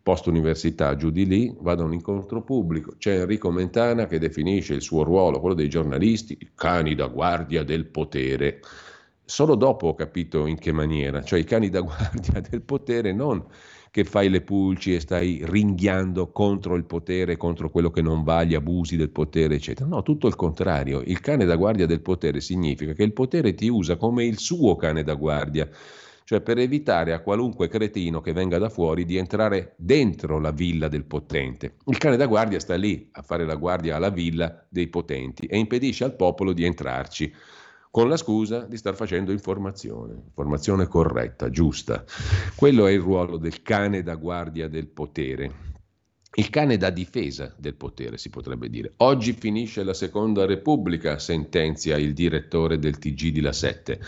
post 0.00 0.28
università 0.28 0.94
giù 0.94 1.10
di 1.10 1.26
lì, 1.26 1.52
vado 1.60 1.82
a 1.82 1.86
un 1.86 1.94
incontro 1.94 2.42
pubblico, 2.42 2.94
c'è 2.96 3.18
Enrico 3.18 3.50
Mentana 3.50 4.06
che 4.06 4.20
definisce 4.20 4.74
il 4.74 4.82
suo 4.82 5.02
ruolo, 5.02 5.40
quello 5.40 5.56
dei 5.56 5.68
giornalisti, 5.68 6.36
i 6.40 6.50
cani 6.54 6.94
da 6.94 7.08
guardia 7.08 7.64
del 7.64 7.86
potere. 7.86 8.60
Solo 9.30 9.56
dopo 9.56 9.88
ho 9.88 9.94
capito 9.94 10.46
in 10.46 10.56
che 10.56 10.72
maniera, 10.72 11.22
cioè 11.22 11.38
i 11.38 11.44
cani 11.44 11.68
da 11.68 11.80
guardia 11.84 12.40
del 12.40 12.62
potere 12.62 13.12
non 13.12 13.44
che 13.90 14.04
fai 14.04 14.30
le 14.30 14.40
pulci 14.40 14.94
e 14.94 15.00
stai 15.00 15.42
ringhiando 15.44 16.32
contro 16.32 16.76
il 16.76 16.86
potere, 16.86 17.36
contro 17.36 17.68
quello 17.68 17.90
che 17.90 18.00
non 18.00 18.22
va, 18.22 18.42
gli 18.44 18.54
abusi 18.54 18.96
del 18.96 19.10
potere, 19.10 19.56
eccetera. 19.56 19.86
No, 19.86 20.02
tutto 20.02 20.28
il 20.28 20.34
contrario. 20.34 21.02
Il 21.04 21.20
cane 21.20 21.44
da 21.44 21.56
guardia 21.56 21.84
del 21.84 22.00
potere 22.00 22.40
significa 22.40 22.94
che 22.94 23.02
il 23.02 23.12
potere 23.12 23.52
ti 23.52 23.68
usa 23.68 23.96
come 23.96 24.24
il 24.24 24.38
suo 24.38 24.76
cane 24.76 25.02
da 25.02 25.14
guardia 25.14 25.68
cioè 26.28 26.42
per 26.42 26.58
evitare 26.58 27.14
a 27.14 27.20
qualunque 27.20 27.68
cretino 27.68 28.20
che 28.20 28.34
venga 28.34 28.58
da 28.58 28.68
fuori 28.68 29.06
di 29.06 29.16
entrare 29.16 29.72
dentro 29.78 30.38
la 30.38 30.50
villa 30.50 30.86
del 30.86 31.06
potente. 31.06 31.76
Il 31.86 31.96
cane 31.96 32.18
da 32.18 32.26
guardia 32.26 32.60
sta 32.60 32.74
lì 32.74 33.08
a 33.12 33.22
fare 33.22 33.46
la 33.46 33.54
guardia 33.54 33.96
alla 33.96 34.10
villa 34.10 34.66
dei 34.68 34.88
potenti 34.88 35.46
e 35.46 35.56
impedisce 35.56 36.04
al 36.04 36.16
popolo 36.16 36.52
di 36.52 36.64
entrarci 36.64 37.32
con 37.90 38.08
la 38.08 38.16
scusa 38.16 38.64
di 38.64 38.76
star 38.76 38.94
facendo 38.94 39.32
informazione, 39.32 40.14
informazione 40.26 40.86
corretta, 40.86 41.50
giusta. 41.50 42.04
Quello 42.54 42.86
è 42.86 42.92
il 42.92 43.00
ruolo 43.00 43.36
del 43.36 43.62
cane 43.62 44.02
da 44.02 44.14
guardia 44.14 44.68
del 44.68 44.88
potere. 44.88 45.66
Il 46.34 46.50
cane 46.50 46.76
da 46.76 46.90
difesa 46.90 47.52
del 47.58 47.74
potere, 47.74 48.18
si 48.18 48.28
potrebbe 48.28 48.68
dire. 48.68 48.92
Oggi 48.98 49.32
finisce 49.32 49.82
la 49.82 49.94
seconda 49.94 50.44
repubblica, 50.44 51.18
sentenzia 51.18 51.96
il 51.96 52.12
direttore 52.12 52.78
del 52.78 52.98
TG 52.98 53.30
di 53.30 53.40
La 53.40 53.52
Sette. 53.52 53.98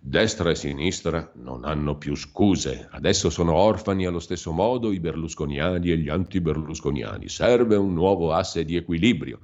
Destra 0.00 0.50
e 0.50 0.54
sinistra 0.54 1.30
non 1.36 1.64
hanno 1.64 1.96
più 1.98 2.16
scuse. 2.16 2.88
Adesso 2.90 3.30
sono 3.30 3.54
orfani 3.54 4.06
allo 4.06 4.18
stesso 4.18 4.50
modo 4.50 4.90
i 4.90 4.98
berlusconiani 4.98 5.90
e 5.90 5.98
gli 5.98 6.08
anti-berlusconiani. 6.08 7.28
Serve 7.28 7.76
un 7.76 7.92
nuovo 7.92 8.32
asse 8.32 8.64
di 8.64 8.74
equilibrio. 8.74 9.40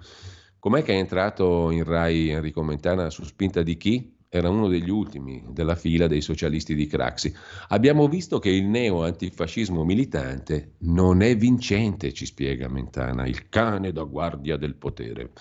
Com'è 0.65 0.83
che 0.83 0.95
è 0.95 0.97
entrato 0.97 1.71
in 1.73 1.85
Rai 1.85 2.31
Enrico 2.31 2.62
Mentana 2.62 3.11
su 3.11 3.23
spinta 3.25 3.62
di 3.62 3.77
chi? 3.77 4.17
Era 4.31 4.49
uno 4.49 4.67
degli 4.67 4.89
ultimi 4.89 5.45
della 5.51 5.75
fila 5.75 6.07
dei 6.07 6.23
socialisti 6.23 6.75
di 6.75 6.87
Craxi. 6.87 7.35
Abbiamo 7.69 8.09
visto 8.09 8.39
che 8.39 8.49
il 8.49 8.65
neo-antifascismo 8.65 9.85
militante 9.85 10.77
non 10.79 11.21
è 11.21 11.37
vincente, 11.37 12.15
ci 12.15 12.25
spiega 12.25 12.67
Mentana, 12.71 13.27
il 13.27 13.51
cane 13.51 13.93
da 13.93 14.05
guardia 14.05 14.57
del 14.57 14.75
potere. 14.77 15.33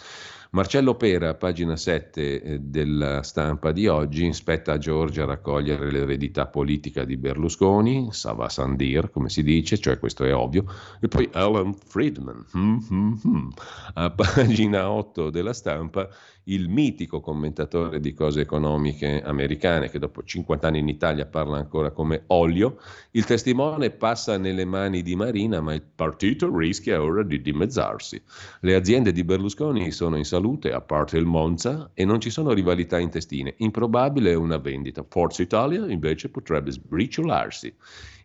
Marcello 0.54 0.94
Pera, 0.94 1.34
pagina 1.34 1.76
7 1.76 2.42
eh, 2.42 2.60
della 2.60 3.24
stampa 3.24 3.72
di 3.72 3.88
oggi, 3.88 4.32
spetta 4.34 4.74
a 4.74 4.78
Giorgia 4.78 5.26
raccogliere 5.26 5.92
l'eredità 5.92 6.46
politica 6.46 7.06
di 7.06 7.18
Berlusconi, 7.18 8.10
Sava 8.12 8.50
Sandir, 8.50 9.10
come 9.10 9.30
si 9.30 9.42
dice, 9.42 9.80
cioè 9.80 9.98
questo 9.98 10.26
è 10.26 10.36
ovvio, 10.36 10.66
e 11.02 11.08
poi 11.08 11.28
Alan 11.32 11.74
Friedman. 11.74 12.46
Mm, 12.56 12.78
mm, 12.94 13.14
mm. 13.28 13.50
A 13.96 14.12
pagina 14.14 14.92
8 14.92 15.32
della 15.32 15.54
stampa, 15.54 16.08
il 16.46 16.68
mitico 16.68 17.22
commentatore 17.22 18.00
di 18.00 18.14
cose 18.14 18.42
economiche 18.42 19.22
americane 19.22 19.90
che 19.90 20.00
dopo 20.00 20.24
50 20.24 20.68
anni 20.68 20.80
in 20.80 20.90
Italia 20.90 21.26
parla 21.26 21.58
ancora 21.58 21.92
come 21.92 22.24
olio, 22.28 22.80
il 23.12 23.26
testimone 23.26 23.92
passa 23.92 24.38
nelle 24.38 24.66
mani 24.66 25.02
di 25.02 25.16
Marina 25.16 25.62
ma 25.62 25.74
il 25.74 25.84
partito 25.84 26.56
rischia 26.56 27.02
ora 27.02 27.24
di 27.24 27.42
dimezzarsi. 27.42 28.22
Le 28.62 28.76
aziende 28.76 29.12
di 29.12 29.24
Berlusconi 29.24 29.92
sono 29.92 30.18
in 30.18 30.26
salute, 30.26 30.72
a 30.72 30.82
parte 30.82 31.18
il 31.18 31.26
Monza, 31.26 31.92
e 31.94 32.04
non 32.06 32.20
ci 32.20 32.30
sono 32.30 32.52
rivalità 32.52 33.00
intestine. 33.00 33.54
Improbabile 33.58 34.34
una 34.34 34.58
vendita. 34.58 35.06
Forza 35.08 35.42
Italia 35.42 35.86
invece 35.90 36.30
potrebbe 36.30 36.72
sbriciolarsi. 36.72 37.74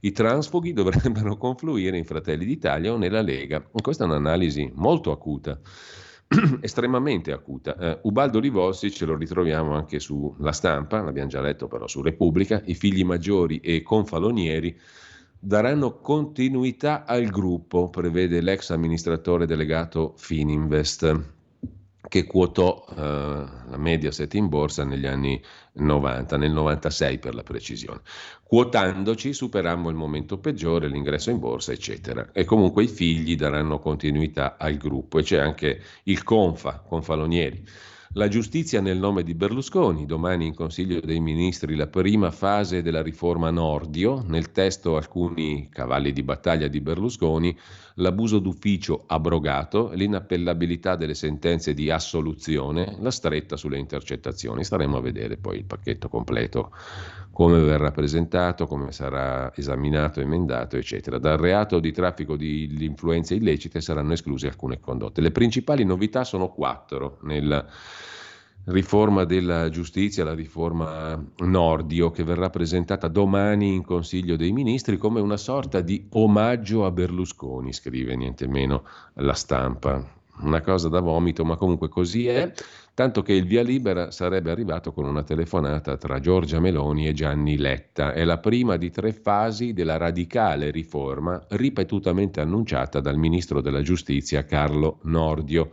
I 0.00 0.12
transfughi 0.12 0.72
dovrebbero 0.72 1.36
confluire 1.38 1.96
in 1.96 2.04
Fratelli 2.04 2.44
d'Italia 2.44 2.92
o 2.92 2.96
nella 2.96 3.20
Lega. 3.20 3.60
Questa 3.60 4.04
è 4.04 4.06
un'analisi 4.06 4.70
molto 4.74 5.10
acuta. 5.10 5.58
estremamente 6.60 7.32
acuta. 7.32 8.00
Uh, 8.02 8.08
Ubaldo 8.08 8.38
Livossi 8.38 8.90
ce 8.90 9.06
lo 9.06 9.16
ritroviamo 9.16 9.74
anche 9.74 9.98
sulla 9.98 10.52
stampa, 10.52 11.00
l'abbiamo 11.00 11.28
già 11.28 11.40
letto 11.40 11.68
però 11.68 11.86
su 11.86 12.02
Repubblica, 12.02 12.60
i 12.66 12.74
figli 12.74 13.04
maggiori 13.04 13.60
e 13.60 13.82
confalonieri 13.82 14.78
daranno 15.40 16.00
continuità 16.00 17.04
al 17.04 17.26
gruppo, 17.26 17.88
prevede 17.88 18.40
l'ex 18.40 18.70
amministratore 18.70 19.46
delegato 19.46 20.14
Fininvest 20.16 21.36
che 22.08 22.24
quotò 22.24 22.84
uh, 22.88 22.94
la 22.94 23.76
Mediaset 23.76 24.32
in 24.34 24.48
borsa 24.48 24.84
negli 24.84 25.06
anni 25.06 25.40
90, 25.74 26.36
nel 26.36 26.52
96 26.52 27.18
per 27.18 27.34
la 27.34 27.42
precisione. 27.42 28.00
Quotandoci 28.48 29.34
superammo 29.34 29.90
il 29.90 29.94
momento 29.94 30.38
peggiore, 30.38 30.88
l'ingresso 30.88 31.28
in 31.28 31.38
borsa, 31.38 31.72
eccetera. 31.72 32.30
E 32.32 32.46
comunque 32.46 32.84
i 32.84 32.88
figli 32.88 33.36
daranno 33.36 33.78
continuità 33.78 34.56
al 34.56 34.78
gruppo 34.78 35.18
e 35.18 35.22
c'è 35.22 35.36
anche 35.36 35.82
il 36.04 36.22
Confa, 36.22 36.78
Confalonieri. 36.78 37.62
La 38.12 38.26
giustizia 38.28 38.80
nel 38.80 38.96
nome 38.96 39.22
di 39.22 39.34
Berlusconi, 39.34 40.06
domani 40.06 40.46
in 40.46 40.54
Consiglio 40.54 40.98
dei 41.00 41.20
Ministri 41.20 41.76
la 41.76 41.88
prima 41.88 42.30
fase 42.30 42.80
della 42.80 43.02
riforma 43.02 43.50
Nordio, 43.50 44.24
nel 44.26 44.50
testo 44.50 44.96
alcuni 44.96 45.68
cavalli 45.70 46.10
di 46.14 46.22
battaglia 46.22 46.68
di 46.68 46.80
Berlusconi, 46.80 47.54
l'abuso 47.98 48.38
d'ufficio 48.38 49.04
abrogato, 49.06 49.90
l'inappellabilità 49.92 50.96
delle 50.96 51.14
sentenze 51.14 51.74
di 51.74 51.90
assoluzione, 51.90 52.96
la 53.00 53.10
stretta 53.10 53.56
sulle 53.56 53.78
intercettazioni. 53.78 54.64
Staremo 54.64 54.96
a 54.96 55.00
vedere 55.00 55.36
poi 55.36 55.58
il 55.58 55.64
pacchetto 55.64 56.08
completo, 56.08 56.72
come 57.30 57.60
verrà 57.60 57.90
presentato, 57.90 58.66
come 58.66 58.92
sarà 58.92 59.52
esaminato, 59.54 60.20
emendato, 60.20 60.76
eccetera. 60.76 61.18
Dal 61.18 61.38
reato 61.38 61.78
di 61.78 61.92
traffico 61.92 62.36
di 62.36 62.84
influenze 62.84 63.34
illecite 63.34 63.80
saranno 63.80 64.12
escluse 64.12 64.48
alcune 64.48 64.80
condotte. 64.80 65.20
Le 65.20 65.30
principali 65.30 65.84
novità 65.84 66.24
sono 66.24 66.48
quattro 66.48 67.18
nel 67.22 67.66
riforma 68.68 69.24
della 69.24 69.68
giustizia, 69.70 70.24
la 70.24 70.34
riforma 70.34 71.22
Nordio, 71.38 72.10
che 72.10 72.24
verrà 72.24 72.50
presentata 72.50 73.08
domani 73.08 73.74
in 73.74 73.84
Consiglio 73.84 74.36
dei 74.36 74.52
Ministri 74.52 74.96
come 74.96 75.20
una 75.20 75.36
sorta 75.36 75.80
di 75.80 76.06
omaggio 76.10 76.84
a 76.84 76.90
Berlusconi, 76.90 77.72
scrive 77.72 78.16
niente 78.16 78.46
meno 78.46 78.84
la 79.14 79.34
stampa. 79.34 80.16
Una 80.40 80.60
cosa 80.60 80.88
da 80.88 81.00
vomito, 81.00 81.44
ma 81.44 81.56
comunque 81.56 81.88
così 81.88 82.28
è, 82.28 82.52
tanto 82.94 83.22
che 83.22 83.32
il 83.32 83.44
via 83.44 83.62
libera 83.62 84.12
sarebbe 84.12 84.52
arrivato 84.52 84.92
con 84.92 85.04
una 85.04 85.24
telefonata 85.24 85.96
tra 85.96 86.20
Giorgia 86.20 86.60
Meloni 86.60 87.08
e 87.08 87.12
Gianni 87.12 87.56
Letta. 87.56 88.12
È 88.12 88.22
la 88.22 88.38
prima 88.38 88.76
di 88.76 88.90
tre 88.90 89.12
fasi 89.12 89.72
della 89.72 89.96
radicale 89.96 90.70
riforma 90.70 91.44
ripetutamente 91.48 92.40
annunciata 92.40 93.00
dal 93.00 93.16
ministro 93.16 93.60
della 93.60 93.82
giustizia 93.82 94.44
Carlo 94.44 95.00
Nordio. 95.02 95.70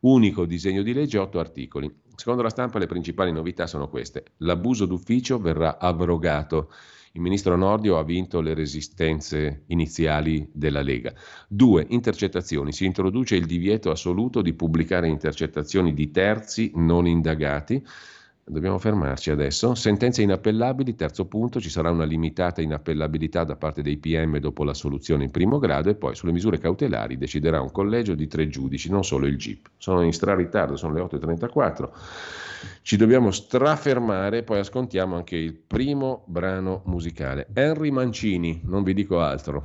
Unico 0.00 0.46
disegno 0.46 0.82
di 0.82 0.94
legge, 0.94 1.18
otto 1.18 1.38
articoli. 1.38 2.04
Secondo 2.16 2.42
la 2.42 2.48
stampa 2.48 2.78
le 2.78 2.86
principali 2.86 3.30
novità 3.30 3.66
sono 3.66 3.88
queste. 3.88 4.24
L'abuso 4.38 4.86
d'ufficio 4.86 5.38
verrà 5.38 5.78
abrogato. 5.78 6.70
Il 7.12 7.20
ministro 7.20 7.56
Nordio 7.56 7.98
ha 7.98 8.04
vinto 8.04 8.40
le 8.40 8.54
resistenze 8.54 9.64
iniziali 9.68 10.48
della 10.52 10.82
Lega. 10.82 11.12
Due, 11.46 11.86
intercettazioni. 11.90 12.72
Si 12.72 12.84
introduce 12.84 13.36
il 13.36 13.46
divieto 13.46 13.90
assoluto 13.90 14.42
di 14.42 14.54
pubblicare 14.54 15.08
intercettazioni 15.08 15.94
di 15.94 16.10
terzi 16.10 16.72
non 16.74 17.06
indagati 17.06 17.82
Dobbiamo 18.48 18.78
fermarci 18.78 19.32
adesso. 19.32 19.74
Sentenze 19.74 20.22
inappellabili, 20.22 20.94
terzo 20.94 21.26
punto, 21.26 21.60
ci 21.60 21.68
sarà 21.68 21.90
una 21.90 22.04
limitata 22.04 22.62
inappellabilità 22.62 23.42
da 23.42 23.56
parte 23.56 23.82
dei 23.82 23.96
PM 23.96 24.38
dopo 24.38 24.62
la 24.62 24.72
soluzione 24.72 25.24
in 25.24 25.32
primo 25.32 25.58
grado 25.58 25.90
e 25.90 25.96
poi 25.96 26.14
sulle 26.14 26.30
misure 26.30 26.58
cautelari 26.58 27.18
deciderà 27.18 27.60
un 27.60 27.72
collegio 27.72 28.14
di 28.14 28.28
tre 28.28 28.46
giudici, 28.46 28.88
non 28.88 29.02
solo 29.02 29.26
il 29.26 29.36
GIP. 29.36 29.70
Sono 29.78 30.02
in 30.02 30.12
straritardo, 30.12 30.76
sono 30.76 30.94
le 30.94 31.00
8.34. 31.00 31.88
Ci 32.82 32.96
dobbiamo 32.96 33.32
strafermare, 33.32 34.44
poi 34.44 34.60
ascoltiamo 34.60 35.16
anche 35.16 35.34
il 35.34 35.52
primo 35.52 36.22
brano 36.28 36.82
musicale. 36.84 37.48
Henry 37.52 37.90
Mancini, 37.90 38.60
non 38.62 38.84
vi 38.84 38.94
dico 38.94 39.20
altro. 39.20 39.64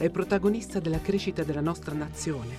è 0.00 0.08
protagonista 0.08 0.80
della 0.80 1.02
crescita 1.02 1.44
della 1.44 1.60
nostra 1.60 1.94
nazione. 1.94 2.56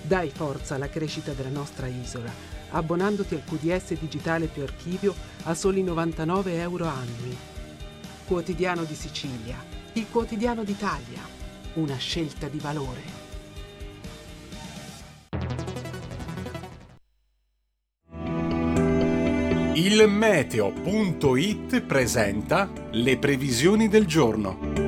Dai 0.00 0.30
forza 0.30 0.76
alla 0.76 0.88
crescita 0.88 1.32
della 1.32 1.48
nostra 1.48 1.88
isola, 1.88 2.30
abbonandoti 2.70 3.34
al 3.34 3.42
QDS 3.42 3.98
digitale 3.98 4.46
più 4.46 4.62
archivio 4.62 5.12
a 5.42 5.54
soli 5.54 5.82
99 5.82 6.60
euro 6.60 6.86
annui. 6.86 7.36
Quotidiano 8.24 8.84
di 8.84 8.94
Sicilia, 8.94 9.56
il 9.94 10.06
quotidiano 10.08 10.62
d'Italia 10.62 11.20
una 11.74 11.96
scelta 11.96 12.46
di 12.46 12.58
valore. 12.60 13.26
Il 19.74 20.08
meteo.it 20.08 21.80
presenta 21.82 22.70
le 22.90 23.18
previsioni 23.18 23.88
del 23.88 24.06
giorno. 24.06 24.87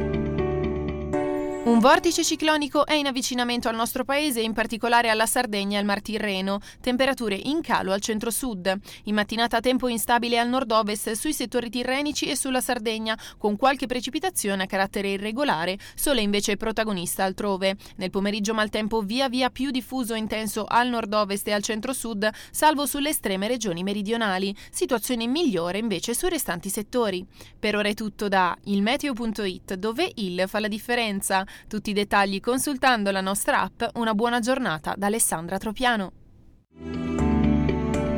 Un 1.62 1.78
vortice 1.78 2.24
ciclonico 2.24 2.86
è 2.86 2.94
in 2.94 3.06
avvicinamento 3.06 3.68
al 3.68 3.74
nostro 3.74 4.02
paese, 4.02 4.40
in 4.40 4.54
particolare 4.54 5.10
alla 5.10 5.26
Sardegna 5.26 5.76
e 5.76 5.80
al 5.80 5.84
Mar 5.84 6.00
Tirreno. 6.00 6.58
Temperature 6.80 7.34
in 7.34 7.60
calo 7.60 7.92
al 7.92 8.00
centro-sud. 8.00 8.74
In 9.04 9.14
mattinata 9.14 9.60
tempo 9.60 9.86
instabile 9.86 10.38
al 10.38 10.48
nord-ovest 10.48 11.12
sui 11.12 11.34
settori 11.34 11.68
tirrenici 11.68 12.30
e 12.30 12.34
sulla 12.34 12.62
Sardegna, 12.62 13.16
con 13.36 13.58
qualche 13.58 13.84
precipitazione 13.84 14.62
a 14.62 14.66
carattere 14.66 15.10
irregolare, 15.10 15.78
sole 15.94 16.22
invece 16.22 16.56
protagonista 16.56 17.24
altrove. 17.24 17.76
Nel 17.96 18.08
pomeriggio 18.08 18.54
maltempo 18.54 19.02
via 19.02 19.28
via 19.28 19.50
più 19.50 19.70
diffuso 19.70 20.14
e 20.14 20.18
intenso 20.18 20.64
al 20.64 20.88
nord-ovest 20.88 21.46
e 21.48 21.52
al 21.52 21.62
centro-sud, 21.62 22.26
salvo 22.50 22.86
sulle 22.86 23.10
estreme 23.10 23.48
regioni 23.48 23.82
meridionali. 23.82 24.56
Situazione 24.70 25.26
migliore 25.26 25.76
invece 25.76 26.14
sui 26.14 26.30
restanti 26.30 26.70
settori. 26.70 27.22
Per 27.58 27.76
ora 27.76 27.88
è 27.88 27.94
tutto 27.94 28.28
da 28.28 28.56
ilmeteo.it, 28.64 29.74
dove 29.74 30.10
il 30.14 30.44
fa 30.46 30.58
la 30.58 30.68
differenza. 30.68 31.44
Tutti 31.68 31.90
i 31.90 31.94
dettagli 31.94 32.40
consultando 32.40 33.10
la 33.10 33.20
nostra 33.20 33.60
app. 33.62 33.82
Una 33.94 34.14
buona 34.14 34.40
giornata 34.40 34.94
da 34.96 35.06
Alessandra 35.06 35.58
Tropiano. 35.58 36.12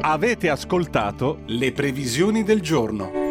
Avete 0.01 0.51
ascoltato 0.51 1.43
le 1.47 1.73
previsioni 1.73 2.43
del 2.43 2.61
giorno. 2.61 3.23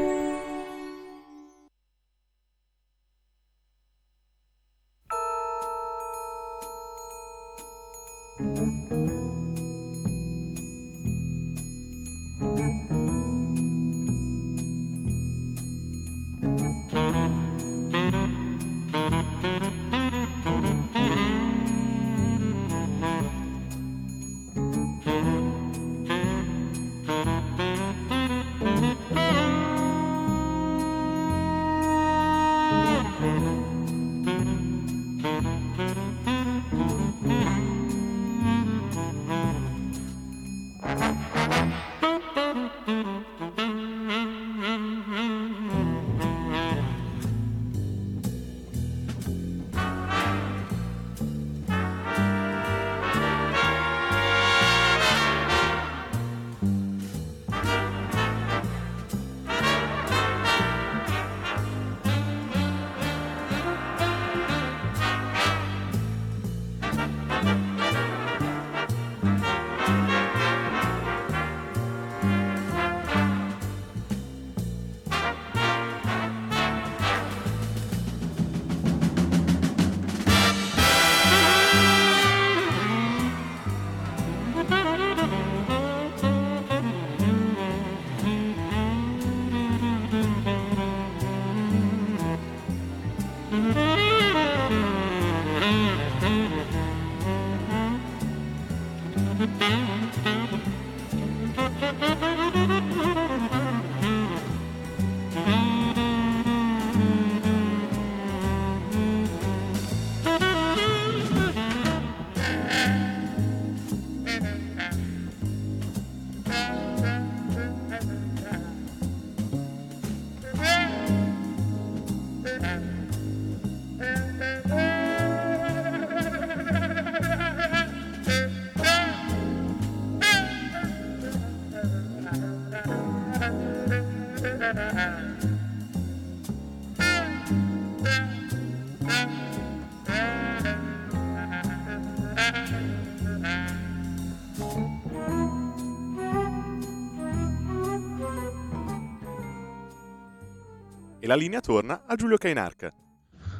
La 151.32 151.38
linea 151.38 151.62
torna 151.62 152.02
a 152.08 152.16
Giulio 152.16 152.36
Cainarca. 152.36 152.92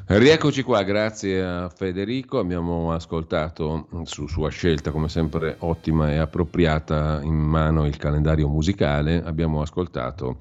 Rieccoci 0.04 0.62
qua, 0.62 0.82
grazie 0.82 1.42
a 1.42 1.70
Federico. 1.70 2.38
Abbiamo 2.38 2.92
ascoltato 2.92 3.88
su 4.04 4.26
sua 4.26 4.50
scelta, 4.50 4.90
come 4.90 5.08
sempre 5.08 5.56
ottima 5.60 6.10
e 6.12 6.18
appropriata, 6.18 7.20
in 7.22 7.32
mano 7.34 7.86
il 7.86 7.96
calendario 7.96 8.46
musicale. 8.46 9.22
Abbiamo 9.24 9.62
ascoltato 9.62 10.36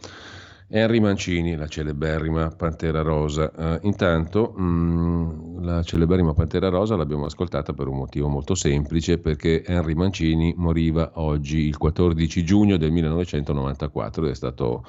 Henry 0.68 1.00
Mancini, 1.00 1.56
la 1.56 1.68
celeberrima 1.68 2.50
Pantera 2.50 3.02
Rosa. 3.02 3.50
Uh, 3.56 3.88
intanto 3.88 4.52
mh, 4.54 4.64
mm, 4.64 5.64
la 5.64 5.84
celeberrima 5.84 6.34
Pantera 6.34 6.68
Rosa 6.68 6.98
l'abbiamo 6.98 7.24
ascoltata 7.24 7.72
per 7.72 7.88
un 7.88 7.96
motivo 7.96 8.28
molto 8.28 8.56
semplice, 8.56 9.20
perché 9.20 9.64
Henry 9.64 9.94
Mancini 9.94 10.54
moriva 10.58 11.12
oggi, 11.14 11.60
il 11.60 11.78
14 11.78 12.44
giugno 12.44 12.76
del 12.76 12.92
1994, 12.92 14.26
ed 14.26 14.32
è 14.32 14.36
stato 14.36 14.84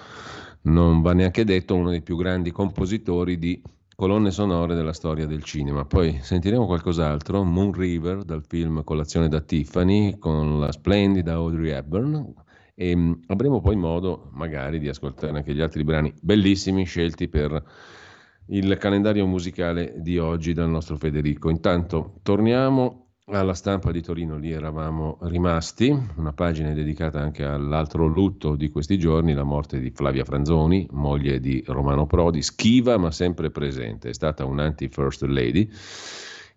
non 0.62 1.02
va 1.02 1.12
neanche 1.12 1.44
detto, 1.44 1.74
uno 1.74 1.90
dei 1.90 2.02
più 2.02 2.16
grandi 2.16 2.51
compositori 2.51 3.39
di 3.39 3.62
colonne 3.94 4.30
sonore 4.30 4.74
della 4.74 4.93
storia 4.93 5.26
del 5.26 5.43
cinema. 5.43 5.84
Poi 5.84 6.18
sentiremo 6.20 6.66
qualcos'altro, 6.66 7.44
Moon 7.44 7.72
River 7.72 8.24
dal 8.24 8.44
film 8.47 8.82
Colazione 8.84 9.28
da 9.28 9.40
Tiffany 9.40 10.18
con 10.18 10.59
la 10.59 10.72
splendida 10.72 11.34
Audrey 11.34 11.70
Hepburn 11.70 12.34
e 12.74 12.97
mm, 12.97 13.12
avremo 13.28 13.60
poi 13.60 13.76
modo 13.76 14.30
magari 14.32 14.78
di 14.78 14.89
ascoltare 14.89 15.36
anche 15.36 15.55
gli 15.55 15.60
altri 15.60 15.84
brani 15.84 16.12
bellissimi 16.20 16.84
scelti 16.84 17.28
per 17.28 17.62
il 18.47 18.76
calendario 18.76 19.26
musicale 19.26 19.94
di 19.98 20.18
oggi 20.18 20.52
dal 20.52 20.68
nostro 20.68 20.97
Federico. 20.97 21.48
Intanto 21.48 22.18
torniamo 22.22 23.02
alla 23.27 23.55
stampa 23.55 23.93
di 23.93 24.03
Torino, 24.03 24.36
lì 24.36 24.51
eravamo 24.51 25.19
rimasti, 25.23 25.97
una 26.16 26.32
pagina 26.32 26.73
dedicata 26.73 27.20
anche 27.20 27.44
all'altro 27.44 28.07
lutto 28.07 28.57
di 28.57 28.69
questi 28.69 28.99
giorni, 28.99 29.32
la 29.32 29.44
morte 29.44 29.78
di 29.78 29.90
Flavia 29.90 30.24
Franzoni, 30.24 30.89
moglie 30.90 31.39
di 31.39 31.62
Romano 31.66 32.07
Prodi, 32.07 32.43
schiva 32.43 32.97
ma 32.99 33.12
sempre 33.12 33.51
presente, 33.51 34.11
è 34.11 34.15
stata 34.15 34.44
un'anti-first 34.44 35.23
lady 35.23 35.70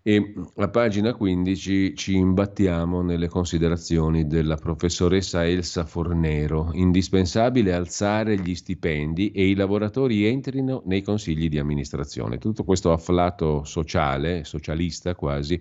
E 0.08 0.34
a 0.58 0.68
pagina 0.68 1.14
15 1.14 1.96
ci 1.96 2.14
imbattiamo 2.14 3.02
nelle 3.02 3.26
considerazioni 3.26 4.28
della 4.28 4.54
professoressa 4.54 5.44
Elsa 5.44 5.84
Fornero. 5.84 6.70
Indispensabile 6.74 7.74
alzare 7.74 8.38
gli 8.38 8.54
stipendi 8.54 9.32
e 9.32 9.48
i 9.48 9.56
lavoratori 9.56 10.24
entrino 10.24 10.82
nei 10.86 11.02
consigli 11.02 11.48
di 11.48 11.58
amministrazione. 11.58 12.38
Tutto 12.38 12.62
questo 12.62 12.92
afflato 12.92 13.64
sociale, 13.64 14.44
socialista 14.44 15.16
quasi, 15.16 15.60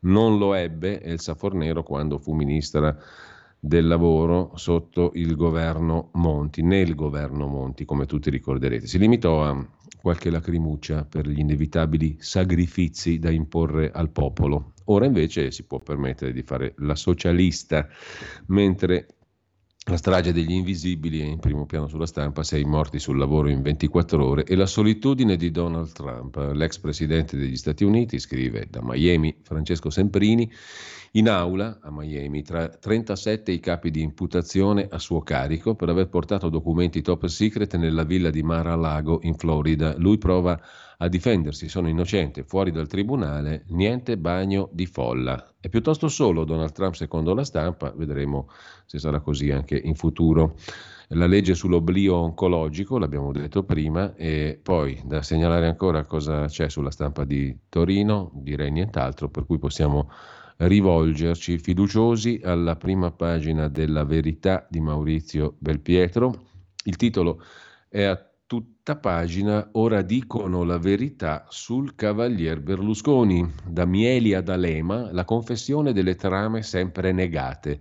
non 0.00 0.38
lo 0.38 0.54
ebbe 0.54 1.02
Elsa 1.02 1.34
Fornero 1.34 1.82
quando 1.82 2.18
fu 2.18 2.32
ministra 2.32 2.96
del 3.58 3.86
lavoro 3.86 4.52
sotto 4.54 5.10
il 5.14 5.34
governo 5.34 6.10
Monti, 6.14 6.62
nel 6.62 6.94
governo 6.94 7.46
Monti, 7.46 7.84
come 7.84 8.06
tutti 8.06 8.30
ricorderete. 8.30 8.86
Si 8.86 8.98
limitò 8.98 9.44
a 9.44 9.66
qualche 10.00 10.30
lacrimuccia 10.30 11.04
per 11.04 11.26
gli 11.26 11.40
inevitabili 11.40 12.16
sacrifici 12.20 13.18
da 13.18 13.30
imporre 13.30 13.90
al 13.90 14.10
popolo. 14.10 14.74
Ora 14.84 15.06
invece 15.06 15.50
si 15.50 15.64
può 15.64 15.80
permettere 15.80 16.32
di 16.32 16.42
fare 16.42 16.74
la 16.78 16.94
socialista, 16.94 17.88
mentre 18.46 19.15
la 19.88 19.96
strage 19.96 20.32
degli 20.32 20.50
invisibili 20.50 21.20
è 21.20 21.24
in 21.24 21.38
primo 21.38 21.64
piano 21.64 21.86
sulla 21.86 22.06
stampa, 22.06 22.42
sei 22.42 22.64
morti 22.64 22.98
sul 22.98 23.18
lavoro 23.18 23.48
in 23.48 23.62
24 23.62 24.26
ore 24.26 24.44
e 24.44 24.56
la 24.56 24.66
solitudine 24.66 25.36
di 25.36 25.52
Donald 25.52 25.92
Trump. 25.92 26.36
L'ex 26.54 26.78
presidente 26.78 27.36
degli 27.36 27.56
Stati 27.56 27.84
Uniti, 27.84 28.18
scrive 28.18 28.66
da 28.68 28.80
Miami 28.82 29.36
Francesco 29.42 29.88
Semprini, 29.90 30.50
in 31.12 31.28
aula 31.28 31.78
a 31.80 31.90
Miami, 31.90 32.42
tra 32.42 32.68
37 32.68 33.52
i 33.52 33.60
capi 33.60 33.90
di 33.90 34.02
imputazione 34.02 34.86
a 34.90 34.98
suo 34.98 35.22
carico 35.22 35.74
per 35.74 35.88
aver 35.88 36.08
portato 36.08 36.48
documenti 36.48 37.02
top 37.02 37.26
secret 37.26 37.76
nella 37.76 38.04
villa 38.04 38.30
di 38.30 38.42
Mar-a-Lago 38.42 39.20
in 39.22 39.34
Florida. 39.34 39.94
Lui 39.96 40.18
prova 40.18 40.60
a 40.98 41.08
difendersi, 41.08 41.68
sono 41.68 41.88
innocente, 41.88 42.42
fuori 42.42 42.70
dal 42.70 42.86
tribunale, 42.86 43.64
niente 43.68 44.16
bagno 44.16 44.68
di 44.72 44.86
folla. 44.86 45.52
È 45.60 45.68
piuttosto 45.68 46.08
solo 46.08 46.44
Donald 46.44 46.72
Trump 46.72 46.94
secondo 46.94 47.34
la 47.34 47.44
stampa, 47.44 47.92
vedremo 47.94 48.48
se 48.86 48.98
sarà 48.98 49.20
così 49.20 49.50
anche 49.50 49.76
in 49.76 49.94
futuro. 49.94 50.56
La 51.10 51.26
legge 51.26 51.54
sull'oblio 51.54 52.16
oncologico, 52.16 52.98
l'abbiamo 52.98 53.30
detto 53.30 53.62
prima, 53.62 54.14
e 54.14 54.58
poi 54.60 55.00
da 55.04 55.22
segnalare 55.22 55.66
ancora 55.66 56.04
cosa 56.04 56.46
c'è 56.46 56.68
sulla 56.68 56.90
stampa 56.90 57.24
di 57.24 57.56
Torino, 57.68 58.30
direi 58.34 58.70
nient'altro, 58.72 59.28
per 59.28 59.44
cui 59.44 59.58
possiamo 59.58 60.10
rivolgerci 60.58 61.58
fiduciosi 61.58 62.40
alla 62.42 62.76
prima 62.76 63.10
pagina 63.10 63.68
della 63.68 64.04
Verità 64.04 64.66
di 64.70 64.80
Maurizio 64.80 65.56
Belpietro. 65.58 66.44
Il 66.84 66.96
titolo 66.96 67.42
è 67.88 68.02
a 68.02 68.30
tutta 68.46 68.96
pagina, 68.96 69.68
ora 69.72 70.02
dicono 70.02 70.62
la 70.62 70.78
verità 70.78 71.46
sul 71.48 71.94
Cavalier 71.94 72.60
Berlusconi. 72.60 73.52
Da 73.66 73.84
Mieli 73.84 74.34
ad 74.34 74.48
Alema, 74.48 75.12
la 75.12 75.24
confessione 75.24 75.92
delle 75.92 76.14
trame 76.14 76.62
sempre 76.62 77.12
negate. 77.12 77.80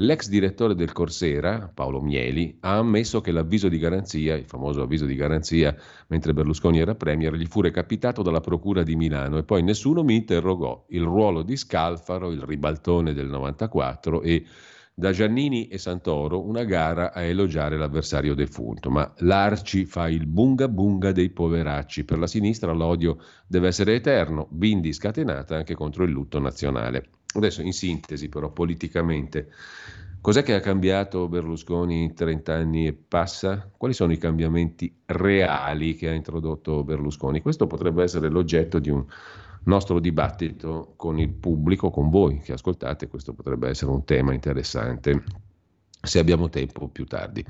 L'ex 0.00 0.28
direttore 0.28 0.74
del 0.74 0.92
Corsera, 0.92 1.70
Paolo 1.72 2.02
Mieli, 2.02 2.58
ha 2.60 2.76
ammesso 2.76 3.22
che 3.22 3.32
l'avviso 3.32 3.70
di 3.70 3.78
garanzia, 3.78 4.34
il 4.34 4.44
famoso 4.44 4.82
avviso 4.82 5.06
di 5.06 5.14
garanzia 5.14 5.74
mentre 6.08 6.34
Berlusconi 6.34 6.78
era 6.78 6.94
premier, 6.94 7.34
gli 7.34 7.46
fu 7.46 7.62
recapitato 7.62 8.20
dalla 8.20 8.40
Procura 8.40 8.82
di 8.82 8.94
Milano 8.94 9.38
e 9.38 9.42
poi 9.44 9.62
nessuno 9.62 10.04
mi 10.04 10.14
interrogò. 10.14 10.84
Il 10.90 11.02
ruolo 11.02 11.42
di 11.42 11.56
Scalfaro, 11.56 12.30
il 12.30 12.42
ribaltone 12.42 13.14
del 13.14 13.28
94 13.28 14.20
e 14.20 14.44
da 14.92 15.12
Giannini 15.12 15.68
e 15.68 15.78
Santoro 15.78 16.46
una 16.46 16.64
gara 16.64 17.14
a 17.14 17.22
elogiare 17.22 17.78
l'avversario 17.78 18.34
defunto, 18.34 18.90
ma 18.90 19.10
l'Arci 19.20 19.86
fa 19.86 20.10
il 20.10 20.26
bunga 20.26 20.68
bunga 20.68 21.12
dei 21.12 21.30
poveracci. 21.30 22.04
Per 22.04 22.18
la 22.18 22.26
sinistra 22.26 22.72
l'odio 22.72 23.16
deve 23.46 23.68
essere 23.68 23.94
eterno, 23.94 24.46
bindi 24.50 24.92
scatenata 24.92 25.56
anche 25.56 25.74
contro 25.74 26.04
il 26.04 26.10
lutto 26.10 26.38
nazionale. 26.38 27.08
Adesso 27.36 27.60
in 27.60 27.72
sintesi 27.72 28.28
però 28.28 28.50
politicamente, 28.50 29.50
cos'è 30.20 30.42
che 30.42 30.54
ha 30.54 30.60
cambiato 30.60 31.28
Berlusconi 31.28 32.02
in 32.02 32.14
30 32.14 32.54
anni 32.54 32.86
e 32.86 32.92
passa? 32.92 33.70
Quali 33.76 33.94
sono 33.94 34.12
i 34.12 34.18
cambiamenti 34.18 35.02
reali 35.06 35.94
che 35.94 36.08
ha 36.08 36.12
introdotto 36.12 36.84
Berlusconi? 36.84 37.40
Questo 37.40 37.66
potrebbe 37.66 38.02
essere 38.02 38.28
l'oggetto 38.28 38.78
di 38.78 38.90
un 38.90 39.04
nostro 39.64 39.98
dibattito 39.98 40.94
con 40.96 41.18
il 41.18 41.30
pubblico, 41.30 41.90
con 41.90 42.10
voi 42.10 42.38
che 42.40 42.52
ascoltate, 42.52 43.08
questo 43.08 43.32
potrebbe 43.34 43.68
essere 43.68 43.90
un 43.90 44.04
tema 44.04 44.32
interessante 44.32 45.22
se 46.06 46.18
abbiamo 46.18 46.48
tempo 46.48 46.88
più 46.88 47.04
tardi. 47.04 47.44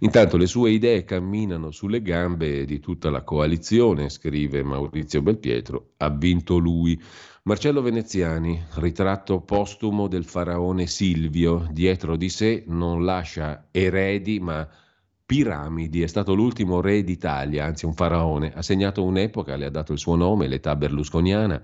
Intanto 0.00 0.36
le 0.36 0.46
sue 0.46 0.70
idee 0.70 1.04
camminano 1.04 1.70
sulle 1.70 2.02
gambe 2.02 2.64
di 2.64 2.80
tutta 2.80 3.10
la 3.10 3.22
coalizione, 3.22 4.08
scrive 4.08 4.62
Maurizio 4.62 5.22
Belpietro, 5.22 5.92
ha 5.98 6.10
vinto 6.10 6.58
lui. 6.58 7.00
Marcello 7.42 7.80
Veneziani, 7.80 8.62
ritratto 8.74 9.40
postumo 9.40 10.08
del 10.08 10.24
faraone 10.24 10.86
Silvio, 10.86 11.66
dietro 11.70 12.16
di 12.16 12.28
sé 12.28 12.64
non 12.66 13.04
lascia 13.04 13.68
eredi 13.70 14.38
ma 14.40 14.68
piramidi, 15.30 16.02
è 16.02 16.08
stato 16.08 16.34
l'ultimo 16.34 16.80
re 16.80 17.04
d'Italia, 17.04 17.64
anzi 17.64 17.86
un 17.86 17.94
faraone, 17.94 18.52
ha 18.52 18.62
segnato 18.62 19.04
un'epoca, 19.04 19.54
le 19.54 19.66
ha 19.66 19.70
dato 19.70 19.92
il 19.92 19.98
suo 20.00 20.16
nome, 20.16 20.48
l'età 20.48 20.74
berlusconiana, 20.74 21.62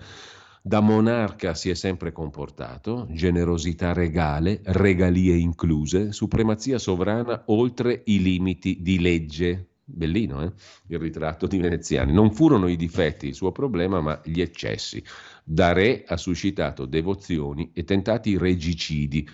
da 0.66 0.80
monarca 0.80 1.54
si 1.54 1.70
è 1.70 1.74
sempre 1.74 2.10
comportato, 2.10 3.06
generosità 3.08 3.92
regale, 3.92 4.62
regalie 4.64 5.36
incluse, 5.36 6.10
supremazia 6.10 6.76
sovrana 6.76 7.44
oltre 7.46 8.02
i 8.06 8.20
limiti 8.20 8.78
di 8.80 8.98
legge, 8.98 9.68
Bellino, 9.84 10.42
eh? 10.42 10.52
il 10.88 10.98
ritratto 10.98 11.46
di 11.46 11.58
Veneziani. 11.58 12.12
Non 12.12 12.32
furono 12.32 12.66
i 12.66 12.74
difetti 12.74 13.28
il 13.28 13.34
suo 13.36 13.52
problema, 13.52 14.00
ma 14.00 14.20
gli 14.24 14.40
eccessi. 14.40 15.00
Da 15.44 15.70
re 15.70 16.02
ha 16.04 16.16
suscitato 16.16 16.84
devozioni 16.84 17.70
e 17.72 17.84
tentati 17.84 18.36
regicidi. 18.36 19.24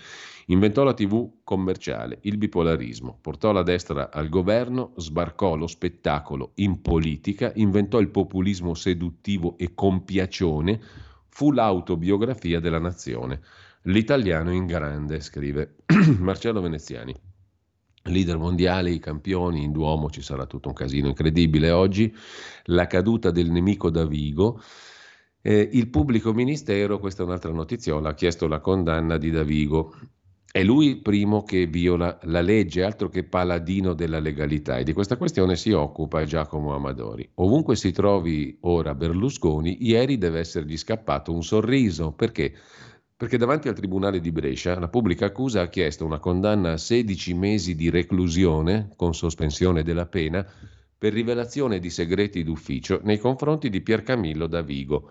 Inventò 0.47 0.83
la 0.83 0.93
TV 0.93 1.37
commerciale, 1.43 2.19
il 2.21 2.37
bipolarismo, 2.37 3.17
portò 3.19 3.51
la 3.51 3.63
destra 3.63 4.11
al 4.11 4.29
governo, 4.29 4.93
sbarcò 4.97 5.55
lo 5.55 5.65
spettacolo 5.65 6.51
in 6.55 6.79
politica, 6.81 7.51
inventò 7.55 7.99
il 7.99 8.09
populismo 8.09 8.75
seduttivo 8.75 9.57
e 9.57 9.73
compiacione, 9.73 10.79
fu 11.33 11.51
l'autobiografia 11.51 12.59
della 12.59 12.79
nazione. 12.79 13.41
L'italiano 13.83 14.51
in 14.51 14.67
grande, 14.67 15.19
scrive 15.19 15.77
Marcello 16.19 16.61
Veneziani 16.61 17.13
leader 18.05 18.37
mondiali, 18.37 18.95
i 18.95 18.99
campioni, 18.99 19.63
in 19.63 19.71
Duomo 19.71 20.09
ci 20.09 20.21
sarà 20.21 20.45
tutto 20.45 20.67
un 20.67 20.73
casino 20.73 21.07
incredibile 21.07 21.71
oggi, 21.71 22.13
la 22.65 22.85
caduta 22.85 23.31
del 23.31 23.49
nemico 23.49 23.89
da 23.89 24.05
Vigo. 24.05 24.61
Eh, 25.41 25.69
il 25.71 25.89
pubblico 25.89 26.33
ministero, 26.33 26.99
questa 26.99 27.23
è 27.23 27.25
un'altra 27.25 27.51
notiziola, 27.51 28.09
ha 28.09 28.13
chiesto 28.13 28.47
la 28.47 28.59
condanna 28.59 29.17
di 29.17 29.31
Davigo. 29.31 29.95
È 30.51 30.63
lui 30.63 30.87
il 30.87 31.01
primo 31.01 31.43
che 31.43 31.65
viola 31.65 32.19
la 32.23 32.41
legge, 32.41 32.83
altro 32.83 33.09
che 33.09 33.23
paladino 33.23 33.93
della 33.93 34.19
legalità, 34.19 34.77
e 34.77 34.83
di 34.83 34.93
questa 34.93 35.17
questione 35.17 35.55
si 35.55 35.71
occupa 35.71 36.25
Giacomo 36.25 36.75
Amadori. 36.75 37.27
Ovunque 37.35 37.75
si 37.75 37.91
trovi 37.91 38.57
ora 38.61 38.93
Berlusconi, 38.93 39.77
ieri 39.81 40.17
deve 40.17 40.39
essergli 40.39 40.77
scappato 40.77 41.33
un 41.33 41.43
sorriso, 41.43 42.11
perché? 42.11 42.53
perché 43.15 43.37
davanti 43.37 43.69
al 43.69 43.75
Tribunale 43.75 44.19
di 44.19 44.33
Brescia 44.33 44.77
la 44.77 44.89
pubblica 44.89 45.27
accusa 45.27 45.61
ha 45.61 45.69
chiesto 45.69 46.03
una 46.03 46.19
condanna 46.19 46.73
a 46.73 46.77
16 46.77 47.33
mesi 47.35 47.73
di 47.73 47.89
reclusione 47.89 48.89
con 48.97 49.13
sospensione 49.13 49.81
della 49.81 50.07
pena 50.07 50.45
per 50.97 51.13
rivelazione 51.13 51.79
di 51.79 51.89
segreti 51.89 52.43
d'ufficio 52.43 52.99
nei 53.03 53.19
confronti 53.19 53.69
di 53.69 53.79
Piercamillo 53.79 54.47
da 54.47 54.61
Vigo, 54.61 55.09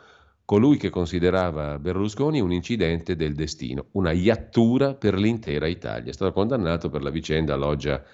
colui 0.52 0.76
che 0.76 0.90
considerava 0.90 1.78
Berlusconi 1.78 2.38
un 2.38 2.52
incidente 2.52 3.16
del 3.16 3.34
destino, 3.34 3.86
una 3.92 4.12
iattura 4.12 4.92
per 4.92 5.14
l'intera 5.14 5.66
Italia. 5.66 6.10
È 6.10 6.12
stato 6.12 6.30
condannato 6.30 6.90
per 6.90 7.02
la 7.02 7.08
vicenda 7.08 7.56
Loggia 7.56 8.04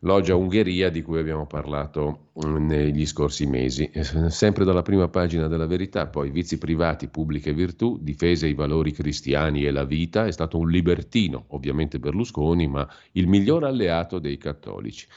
Loggia 0.00 0.36
Ungheria 0.36 0.90
di 0.90 1.02
cui 1.02 1.18
abbiamo 1.18 1.46
parlato 1.46 2.28
mm, 2.46 2.66
negli 2.68 3.04
scorsi 3.04 3.46
mesi. 3.46 3.90
Sempre 4.28 4.64
dalla 4.64 4.82
prima 4.82 5.08
pagina 5.08 5.48
della 5.48 5.66
verità, 5.66 6.06
poi 6.06 6.30
vizi 6.30 6.56
privati, 6.56 7.08
pubbliche 7.08 7.52
virtù, 7.52 7.98
difese 8.00 8.46
i 8.46 8.54
valori 8.54 8.92
cristiani 8.92 9.64
e 9.64 9.72
la 9.72 9.84
vita, 9.84 10.24
è 10.24 10.30
stato 10.30 10.58
un 10.58 10.70
libertino, 10.70 11.46
ovviamente 11.48 11.98
Berlusconi, 11.98 12.68
ma 12.68 12.88
il 13.12 13.26
miglior 13.26 13.64
alleato 13.64 14.20
dei 14.20 14.38
cattolici. 14.38 15.08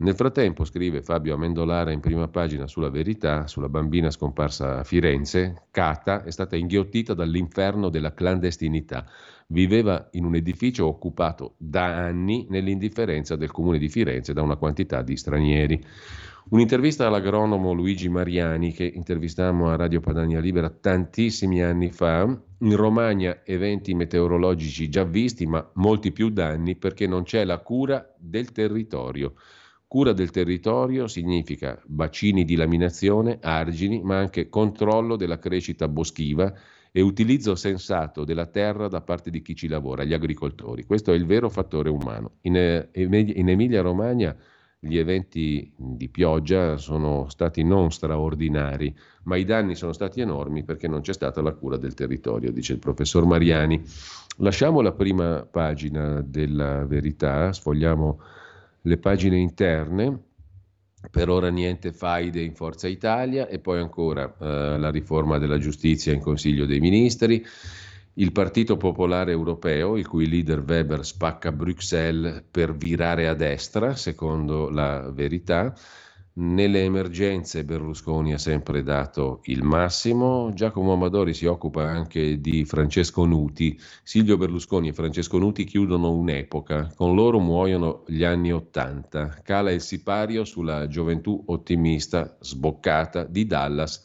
Nel 0.00 0.14
frattempo, 0.14 0.64
scrive 0.64 1.02
Fabio 1.02 1.34
Amendolara 1.34 1.92
in 1.92 2.00
prima 2.00 2.26
pagina 2.26 2.66
sulla 2.66 2.88
verità, 2.88 3.46
sulla 3.46 3.68
bambina 3.68 4.10
scomparsa 4.10 4.78
a 4.78 4.84
Firenze, 4.84 5.64
Cata 5.70 6.24
è 6.24 6.30
stata 6.30 6.56
inghiottita 6.56 7.12
dall'inferno 7.12 7.90
della 7.90 8.14
clandestinità 8.14 9.04
viveva 9.48 10.08
in 10.12 10.24
un 10.24 10.36
edificio 10.36 10.86
occupato 10.86 11.52
da 11.58 11.96
anni 11.96 12.46
nell'indifferenza 12.48 13.36
del 13.36 13.50
comune 13.50 13.76
di 13.76 13.90
Firenze 13.90 14.32
da 14.32 14.40
una 14.40 14.56
quantità 14.56 15.02
di 15.02 15.16
stranieri. 15.18 15.84
Un'intervista 16.48 17.06
all'agronomo 17.06 17.72
Luigi 17.72 18.08
Mariani 18.08 18.72
che 18.72 18.84
intervistammo 18.84 19.68
a 19.68 19.76
Radio 19.76 20.00
Padania 20.00 20.40
Libera 20.40 20.70
tantissimi 20.70 21.62
anni 21.62 21.90
fa. 21.90 22.22
In 22.62 22.74
Romagna 22.74 23.40
eventi 23.44 23.92
meteorologici 23.92 24.88
già 24.88 25.04
visti, 25.04 25.44
ma 25.44 25.70
molti 25.74 26.10
più 26.10 26.30
danni 26.30 26.76
perché 26.76 27.06
non 27.06 27.24
c'è 27.24 27.44
la 27.44 27.58
cura 27.58 28.14
del 28.16 28.50
territorio. 28.52 29.34
Cura 29.90 30.12
del 30.12 30.30
territorio 30.30 31.08
significa 31.08 31.76
bacini 31.84 32.44
di 32.44 32.54
laminazione, 32.54 33.40
argini, 33.42 34.00
ma 34.00 34.18
anche 34.18 34.48
controllo 34.48 35.16
della 35.16 35.40
crescita 35.40 35.88
boschiva 35.88 36.54
e 36.92 37.00
utilizzo 37.00 37.56
sensato 37.56 38.22
della 38.22 38.46
terra 38.46 38.86
da 38.86 39.00
parte 39.00 39.30
di 39.30 39.42
chi 39.42 39.56
ci 39.56 39.66
lavora, 39.66 40.04
gli 40.04 40.12
agricoltori. 40.12 40.84
Questo 40.84 41.10
è 41.10 41.16
il 41.16 41.26
vero 41.26 41.48
fattore 41.48 41.88
umano. 41.88 42.34
In, 42.42 42.56
eh, 42.56 42.88
in 42.92 43.48
Emilia-Romagna 43.48 44.36
gli 44.78 44.96
eventi 44.96 45.72
di 45.76 46.08
pioggia 46.08 46.76
sono 46.76 47.28
stati 47.28 47.64
non 47.64 47.90
straordinari, 47.90 48.96
ma 49.24 49.34
i 49.34 49.44
danni 49.44 49.74
sono 49.74 49.92
stati 49.92 50.20
enormi 50.20 50.62
perché 50.62 50.86
non 50.86 51.00
c'è 51.00 51.12
stata 51.12 51.42
la 51.42 51.52
cura 51.52 51.76
del 51.76 51.94
territorio, 51.94 52.52
dice 52.52 52.74
il 52.74 52.78
professor 52.78 53.26
Mariani. 53.26 53.82
Lasciamo 54.36 54.82
la 54.82 54.92
prima 54.92 55.44
pagina 55.50 56.22
della 56.24 56.86
verità, 56.86 57.52
sfogliamo 57.52 58.38
le 58.82 58.98
pagine 58.98 59.36
interne. 59.36 60.24
Per 61.10 61.30
ora 61.30 61.48
niente 61.48 61.92
faide 61.92 62.42
in 62.42 62.54
Forza 62.54 62.86
Italia 62.86 63.48
e 63.48 63.58
poi 63.58 63.78
ancora 63.78 64.36
eh, 64.38 64.78
la 64.78 64.90
riforma 64.90 65.38
della 65.38 65.56
giustizia 65.56 66.12
in 66.12 66.20
Consiglio 66.20 66.66
dei 66.66 66.78
Ministri. 66.78 67.44
Il 68.14 68.32
Partito 68.32 68.76
Popolare 68.76 69.32
Europeo, 69.32 69.96
il 69.96 70.06
cui 70.06 70.28
leader 70.28 70.62
Weber 70.66 71.04
spacca 71.04 71.52
Bruxelles 71.52 72.44
per 72.50 72.76
virare 72.76 73.28
a 73.28 73.34
destra, 73.34 73.94
secondo 73.94 74.68
la 74.68 75.10
verità, 75.10 75.74
nelle 76.34 76.84
emergenze 76.84 77.64
Berlusconi 77.64 78.32
ha 78.32 78.38
sempre 78.38 78.82
dato 78.82 79.40
il 79.44 79.62
massimo. 79.62 80.50
Giacomo 80.54 80.92
Amadori 80.92 81.34
si 81.34 81.46
occupa 81.46 81.88
anche 81.88 82.40
di 82.40 82.64
Francesco 82.64 83.24
Nuti. 83.24 83.78
Silvio 84.02 84.36
Berlusconi 84.36 84.88
e 84.88 84.92
Francesco 84.92 85.38
Nuti 85.38 85.64
chiudono 85.64 86.12
un'epoca. 86.12 86.92
Con 86.94 87.14
loro 87.14 87.40
muoiono 87.40 88.04
gli 88.06 88.24
anni 88.24 88.52
Ottanta. 88.52 89.40
Cala 89.42 89.72
il 89.72 89.80
sipario 89.80 90.44
sulla 90.44 90.86
gioventù 90.86 91.42
ottimista, 91.46 92.36
sboccata 92.40 93.24
di 93.24 93.46
Dallas 93.46 94.02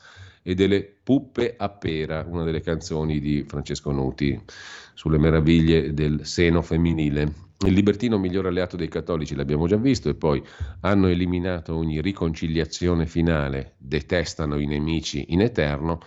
e 0.47 0.53
delle 0.53 0.83
Puppe 0.83 1.55
a 1.57 1.69
pera, 1.69 2.23
una 2.27 2.43
delle 2.43 2.61
canzoni 2.61 3.19
di 3.19 3.43
Francesco 3.47 3.89
Nuti 3.89 4.39
sulle 4.93 5.17
meraviglie 5.17 5.91
del 5.95 6.19
seno 6.23 6.61
femminile. 6.61 7.33
Il 7.65 7.73
libertino 7.73 8.19
miglior 8.19 8.45
alleato 8.45 8.77
dei 8.77 8.87
cattolici 8.87 9.33
l'abbiamo 9.33 9.65
già 9.65 9.77
visto 9.77 10.07
e 10.07 10.13
poi 10.13 10.43
hanno 10.81 11.07
eliminato 11.07 11.75
ogni 11.75 11.99
riconciliazione 11.99 13.07
finale, 13.07 13.73
detestano 13.79 14.59
i 14.59 14.67
nemici 14.67 15.25
in 15.29 15.41
eterno. 15.41 15.99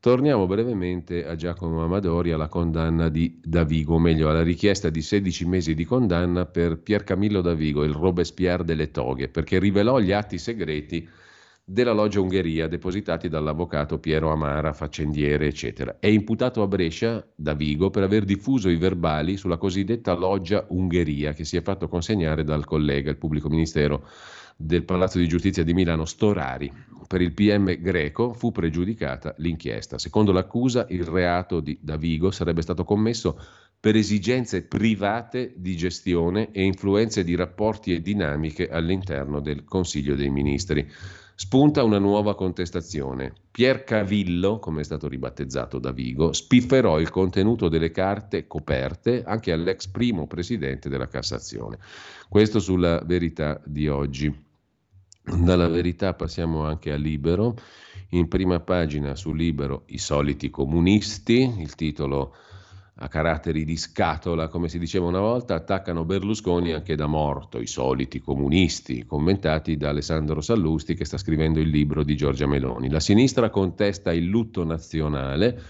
Torniamo 0.00 0.46
brevemente 0.46 1.24
a 1.24 1.36
Giacomo 1.36 1.84
Amadori 1.84 2.32
alla 2.32 2.48
condanna 2.48 3.08
di 3.08 3.38
Davigo, 3.40 3.94
o 3.94 3.98
meglio 4.00 4.30
alla 4.30 4.42
richiesta 4.42 4.90
di 4.90 5.00
16 5.00 5.44
mesi 5.44 5.74
di 5.74 5.84
condanna 5.84 6.44
per 6.44 6.80
Pier 6.80 7.04
Camillo 7.04 7.40
Davigo, 7.40 7.84
il 7.84 7.92
Robespierre 7.92 8.64
delle 8.64 8.90
toghe, 8.90 9.28
perché 9.28 9.60
rivelò 9.60 10.00
gli 10.00 10.10
atti 10.10 10.38
segreti 10.38 11.08
della 11.64 11.92
Loggia 11.92 12.20
Ungheria 12.20 12.66
depositati 12.66 13.28
dall'avvocato 13.28 13.98
Piero 13.98 14.32
Amara, 14.32 14.72
faccendiere, 14.72 15.46
eccetera. 15.46 15.98
È 16.00 16.08
imputato 16.08 16.62
a 16.62 16.66
Brescia, 16.66 17.24
da 17.34 17.54
Vigo, 17.54 17.90
per 17.90 18.02
aver 18.02 18.24
diffuso 18.24 18.68
i 18.68 18.76
verbali 18.76 19.36
sulla 19.36 19.56
cosiddetta 19.56 20.14
Loggia 20.14 20.64
Ungheria 20.70 21.32
che 21.32 21.44
si 21.44 21.56
è 21.56 21.62
fatto 21.62 21.88
consegnare 21.88 22.42
dal 22.44 22.64
collega, 22.64 23.10
il 23.10 23.18
pubblico 23.18 23.48
ministero 23.48 24.06
del 24.56 24.84
Palazzo 24.84 25.18
di 25.18 25.26
Giustizia 25.26 25.64
di 25.64 25.72
Milano, 25.72 26.04
Storari. 26.04 26.70
Per 27.06 27.20
il 27.20 27.32
PM 27.32 27.80
greco 27.80 28.34
fu 28.34 28.52
pregiudicata 28.52 29.34
l'inchiesta. 29.38 29.98
Secondo 29.98 30.32
l'accusa, 30.32 30.86
il 30.90 31.04
reato 31.04 31.60
di 31.60 31.78
Davigo 31.80 32.30
sarebbe 32.30 32.62
stato 32.62 32.84
commesso 32.84 33.40
per 33.80 33.96
esigenze 33.96 34.62
private 34.62 35.54
di 35.56 35.74
gestione 35.76 36.50
e 36.52 36.62
influenze 36.62 37.24
di 37.24 37.34
rapporti 37.34 37.94
e 37.94 38.02
dinamiche 38.02 38.68
all'interno 38.68 39.40
del 39.40 39.64
Consiglio 39.64 40.14
dei 40.14 40.28
Ministri 40.28 40.86
spunta 41.40 41.82
una 41.82 41.98
nuova 41.98 42.34
contestazione. 42.34 43.32
Pier 43.50 43.82
Cavillo, 43.82 44.58
come 44.58 44.82
è 44.82 44.84
stato 44.84 45.08
ribattezzato 45.08 45.78
da 45.78 45.90
Vigo, 45.90 46.34
spifferò 46.34 47.00
il 47.00 47.08
contenuto 47.08 47.70
delle 47.70 47.90
carte 47.90 48.46
coperte 48.46 49.22
anche 49.24 49.50
all'ex 49.50 49.86
primo 49.86 50.26
presidente 50.26 50.90
della 50.90 51.08
Cassazione. 51.08 51.78
Questo 52.28 52.58
sulla 52.60 53.00
verità 53.06 53.58
di 53.64 53.88
oggi. 53.88 54.30
Dalla 55.24 55.66
verità 55.66 56.12
passiamo 56.12 56.66
anche 56.66 56.92
a 56.92 56.96
Libero. 56.96 57.56
In 58.10 58.28
prima 58.28 58.60
pagina 58.60 59.14
su 59.14 59.32
Libero 59.32 59.84
i 59.86 59.98
soliti 59.98 60.50
comunisti, 60.50 61.54
il 61.58 61.74
titolo 61.74 62.34
a 63.02 63.08
caratteri 63.08 63.64
di 63.64 63.76
scatola, 63.76 64.48
come 64.48 64.68
si 64.68 64.78
diceva 64.78 65.06
una 65.06 65.20
volta, 65.20 65.54
attaccano 65.54 66.04
Berlusconi 66.04 66.72
anche 66.72 66.96
da 66.96 67.06
morto, 67.06 67.58
i 67.58 67.66
soliti 67.66 68.20
comunisti, 68.20 69.06
commentati 69.06 69.78
da 69.78 69.88
Alessandro 69.88 70.42
Sallusti 70.42 70.94
che 70.94 71.06
sta 71.06 71.16
scrivendo 71.16 71.60
il 71.60 71.70
libro 71.70 72.02
di 72.04 72.14
Giorgia 72.14 72.46
Meloni. 72.46 72.90
La 72.90 73.00
sinistra 73.00 73.48
contesta 73.48 74.12
il 74.12 74.26
lutto 74.26 74.64
nazionale, 74.64 75.62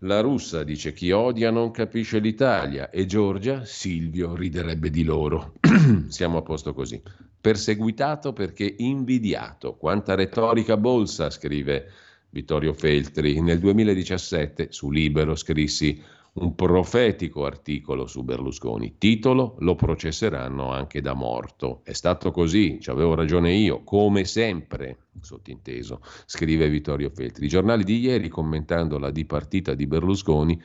la 0.00 0.20
russa 0.20 0.64
dice 0.64 0.92
chi 0.92 1.10
odia 1.12 1.50
non 1.50 1.70
capisce 1.70 2.18
l'Italia 2.18 2.90
e 2.90 3.06
Giorgia, 3.06 3.64
Silvio, 3.64 4.34
riderebbe 4.34 4.90
di 4.90 5.02
loro. 5.02 5.54
Siamo 6.08 6.36
a 6.38 6.42
posto 6.42 6.74
così. 6.74 7.00
Perseguitato 7.40 8.34
perché 8.34 8.74
invidiato. 8.76 9.76
Quanta 9.76 10.14
retorica 10.14 10.76
bolsa, 10.76 11.30
scrive 11.30 11.90
Vittorio 12.28 12.74
Feltri. 12.74 13.40
Nel 13.40 13.58
2017 13.60 14.66
su 14.70 14.90
Libero 14.90 15.34
scrissi 15.34 16.02
un 16.36 16.54
profetico 16.54 17.46
articolo 17.46 18.06
su 18.06 18.22
Berlusconi. 18.22 18.96
Titolo: 18.98 19.56
Lo 19.60 19.74
processeranno 19.74 20.70
anche 20.70 21.00
da 21.00 21.14
morto. 21.14 21.80
È 21.84 21.92
stato 21.92 22.30
così, 22.30 22.78
ci 22.80 22.90
avevo 22.90 23.14
ragione 23.14 23.52
io, 23.54 23.82
come 23.84 24.24
sempre, 24.24 24.98
sottinteso, 25.20 26.00
scrive 26.26 26.68
Vittorio 26.68 27.10
Feltri. 27.10 27.46
I 27.46 27.48
giornali 27.48 27.84
di 27.84 28.00
ieri, 28.00 28.28
commentando 28.28 28.98
la 28.98 29.10
dipartita 29.10 29.74
di 29.74 29.86
Berlusconi, 29.86 30.60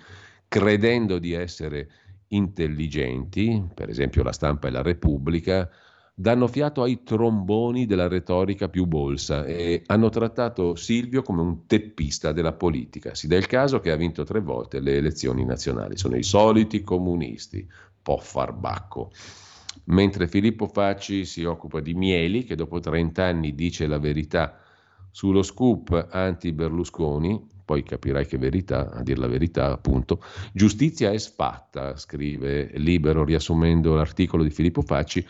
credendo 0.47 1.19
di 1.19 1.33
essere 1.33 1.89
intelligenti, 2.27 3.63
per 3.73 3.89
esempio 3.89 4.23
la 4.23 4.31
stampa 4.31 4.67
e 4.67 4.71
la 4.71 4.81
Repubblica, 4.81 5.69
danno 6.21 6.47
fiato 6.47 6.83
ai 6.83 7.01
tromboni 7.03 7.87
della 7.87 8.07
retorica 8.07 8.69
più 8.69 8.85
bolsa 8.85 9.43
e 9.43 9.81
hanno 9.87 10.09
trattato 10.09 10.75
Silvio 10.75 11.23
come 11.23 11.41
un 11.41 11.65
teppista 11.65 12.31
della 12.31 12.53
politica. 12.53 13.15
Si 13.15 13.27
dà 13.27 13.35
il 13.35 13.47
caso 13.47 13.79
che 13.79 13.91
ha 13.91 13.95
vinto 13.95 14.23
tre 14.23 14.39
volte 14.39 14.79
le 14.79 14.97
elezioni 14.97 15.43
nazionali. 15.43 15.97
Sono 15.97 16.15
i 16.15 16.23
soliti 16.23 16.83
comunisti, 16.83 17.67
po' 18.01 18.17
farbacco. 18.17 19.11
Mentre 19.85 20.27
Filippo 20.27 20.67
Facci 20.67 21.25
si 21.25 21.43
occupa 21.43 21.79
di 21.79 21.95
Mieli, 21.95 22.43
che 22.43 22.55
dopo 22.55 22.79
30 22.79 23.23
anni 23.23 23.55
dice 23.55 23.87
la 23.87 23.97
verità 23.97 24.59
sullo 25.09 25.41
scoop 25.41 26.07
anti-Berlusconi, 26.11 27.47
poi 27.65 27.83
capirai 27.83 28.27
che 28.27 28.37
verità, 28.37 28.91
a 28.91 29.01
dir 29.01 29.17
la 29.17 29.27
verità, 29.27 29.71
appunto. 29.71 30.21
Giustizia 30.53 31.09
è 31.11 31.17
sfatta, 31.17 31.95
scrive 31.95 32.71
Libero, 32.75 33.23
riassumendo 33.23 33.95
l'articolo 33.95 34.43
di 34.43 34.49
Filippo 34.51 34.81
Facci. 34.81 35.25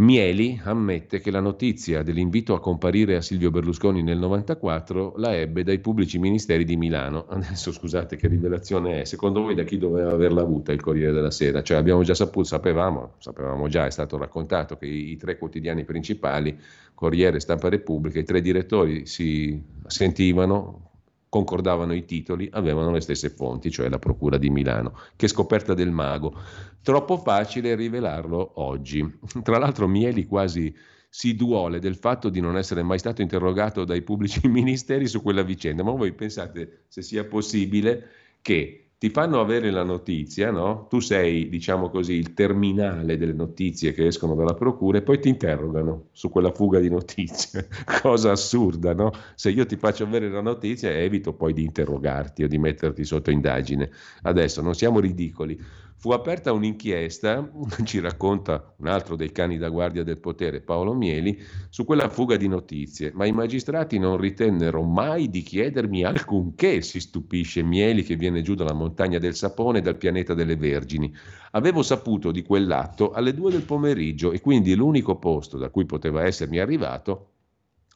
Mieli 0.00 0.60
ammette 0.62 1.18
che 1.18 1.32
la 1.32 1.40
notizia 1.40 2.04
dell'invito 2.04 2.54
a 2.54 2.60
comparire 2.60 3.16
a 3.16 3.20
Silvio 3.20 3.50
Berlusconi 3.50 4.00
nel 4.00 4.18
94 4.18 5.14
la 5.16 5.34
ebbe 5.34 5.64
dai 5.64 5.80
pubblici 5.80 6.20
ministeri 6.20 6.64
di 6.64 6.76
Milano. 6.76 7.26
Adesso 7.30 7.72
scusate 7.72 8.14
che 8.14 8.28
rivelazione 8.28 9.00
è, 9.00 9.04
secondo 9.04 9.40
voi 9.40 9.56
da 9.56 9.64
chi 9.64 9.76
doveva 9.76 10.12
averla 10.12 10.40
avuta 10.40 10.70
il 10.70 10.80
Corriere 10.80 11.12
della 11.12 11.32
Sera? 11.32 11.64
Cioè 11.64 11.78
abbiamo 11.78 12.04
già 12.04 12.14
saputo, 12.14 12.46
sapevamo, 12.46 13.14
sapevamo 13.18 13.66
già, 13.66 13.86
è 13.86 13.90
stato 13.90 14.16
raccontato 14.16 14.76
che 14.76 14.86
i, 14.86 15.10
i 15.10 15.16
tre 15.16 15.36
quotidiani 15.36 15.82
principali, 15.82 16.56
Corriere, 16.94 17.40
Stampa 17.40 17.68
Repubblica, 17.68 18.20
i 18.20 18.24
tre 18.24 18.40
direttori 18.40 19.04
si 19.04 19.60
sentivano, 19.84 20.87
concordavano 21.28 21.94
i 21.94 22.04
titoli, 22.04 22.48
avevano 22.52 22.90
le 22.90 23.00
stesse 23.00 23.30
fonti, 23.30 23.70
cioè 23.70 23.88
la 23.88 23.98
Procura 23.98 24.38
di 24.38 24.50
Milano. 24.50 24.98
Che 25.16 25.28
scoperta 25.28 25.74
del 25.74 25.90
mago. 25.90 26.34
Troppo 26.82 27.16
facile 27.18 27.74
rivelarlo 27.74 28.52
oggi. 28.56 29.18
Tra 29.42 29.58
l'altro 29.58 29.86
Mieli 29.86 30.26
quasi 30.26 30.74
si 31.10 31.34
duole 31.34 31.78
del 31.78 31.96
fatto 31.96 32.28
di 32.28 32.40
non 32.40 32.56
essere 32.56 32.82
mai 32.82 32.98
stato 32.98 33.22
interrogato 33.22 33.84
dai 33.84 34.02
pubblici 34.02 34.46
ministeri 34.48 35.06
su 35.06 35.22
quella 35.22 35.42
vicenda, 35.42 35.82
ma 35.82 35.92
voi 35.92 36.12
pensate 36.12 36.84
se 36.88 37.02
sia 37.02 37.24
possibile 37.24 38.08
che 38.40 38.87
ti 38.98 39.10
fanno 39.10 39.40
avere 39.40 39.70
la 39.70 39.84
notizia, 39.84 40.50
no? 40.50 40.88
Tu 40.88 40.98
sei, 40.98 41.48
diciamo 41.48 41.88
così, 41.88 42.14
il 42.14 42.34
terminale 42.34 43.16
delle 43.16 43.32
notizie 43.32 43.92
che 43.92 44.06
escono 44.08 44.34
dalla 44.34 44.54
procura 44.54 44.98
e 44.98 45.02
poi 45.02 45.20
ti 45.20 45.28
interrogano 45.28 46.08
su 46.10 46.28
quella 46.30 46.50
fuga 46.52 46.80
di 46.80 46.90
notizie. 46.90 47.68
Cosa 48.02 48.32
assurda, 48.32 48.94
no? 48.94 49.12
Se 49.36 49.50
io 49.50 49.66
ti 49.66 49.76
faccio 49.76 50.02
avere 50.02 50.28
la 50.28 50.40
notizia, 50.40 50.90
evito 50.90 51.32
poi 51.32 51.52
di 51.52 51.62
interrogarti 51.62 52.42
o 52.42 52.48
di 52.48 52.58
metterti 52.58 53.04
sotto 53.04 53.30
indagine. 53.30 53.88
Adesso 54.22 54.62
non 54.62 54.74
siamo 54.74 54.98
ridicoli. 54.98 55.56
Fu 56.00 56.12
aperta 56.12 56.52
un'inchiesta, 56.52 57.50
ci 57.82 57.98
racconta 57.98 58.72
un 58.76 58.86
altro 58.86 59.16
dei 59.16 59.32
cani 59.32 59.58
da 59.58 59.68
guardia 59.68 60.04
del 60.04 60.18
potere, 60.18 60.60
Paolo 60.60 60.94
Mieli, 60.94 61.36
su 61.70 61.84
quella 61.84 62.08
fuga 62.08 62.36
di 62.36 62.46
notizie, 62.46 63.10
ma 63.14 63.26
i 63.26 63.32
magistrati 63.32 63.98
non 63.98 64.16
ritennero 64.16 64.82
mai 64.84 65.28
di 65.28 65.42
chiedermi 65.42 66.04
alcunché, 66.04 66.82
si 66.82 67.00
stupisce 67.00 67.64
Mieli 67.64 68.04
che 68.04 68.14
viene 68.14 68.42
giù 68.42 68.54
dalla 68.54 68.74
montagna 68.74 69.18
del 69.18 69.34
sapone 69.34 69.80
dal 69.80 69.96
pianeta 69.96 70.34
delle 70.34 70.54
Vergini. 70.54 71.12
Avevo 71.50 71.82
saputo 71.82 72.30
di 72.30 72.44
quell'atto 72.44 73.10
alle 73.10 73.34
due 73.34 73.50
del 73.50 73.62
pomeriggio 73.62 74.30
e 74.30 74.40
quindi 74.40 74.76
l'unico 74.76 75.16
posto 75.18 75.58
da 75.58 75.68
cui 75.68 75.84
poteva 75.84 76.22
essermi 76.22 76.60
arrivato 76.60 77.30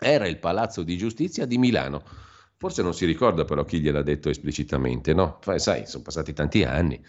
era 0.01 0.27
il 0.27 0.39
Palazzo 0.39 0.83
di 0.83 0.97
Giustizia 0.97 1.47
di 1.47 1.57
Milano 1.57 2.03
Forse 2.63 2.81
non 2.81 2.95
si 2.95 3.07
ricorda 3.07 3.45
però 3.45 3.65
chi 3.65 3.81
gliel'ha 3.81 4.03
detto 4.03 4.31
esplicitamente, 4.31 5.13
no? 5.15 5.41
Sai, 5.57 5.85
sono 5.85 6.05
passati 6.05 6.33
tanti 6.33 6.63
anni. 6.63 7.03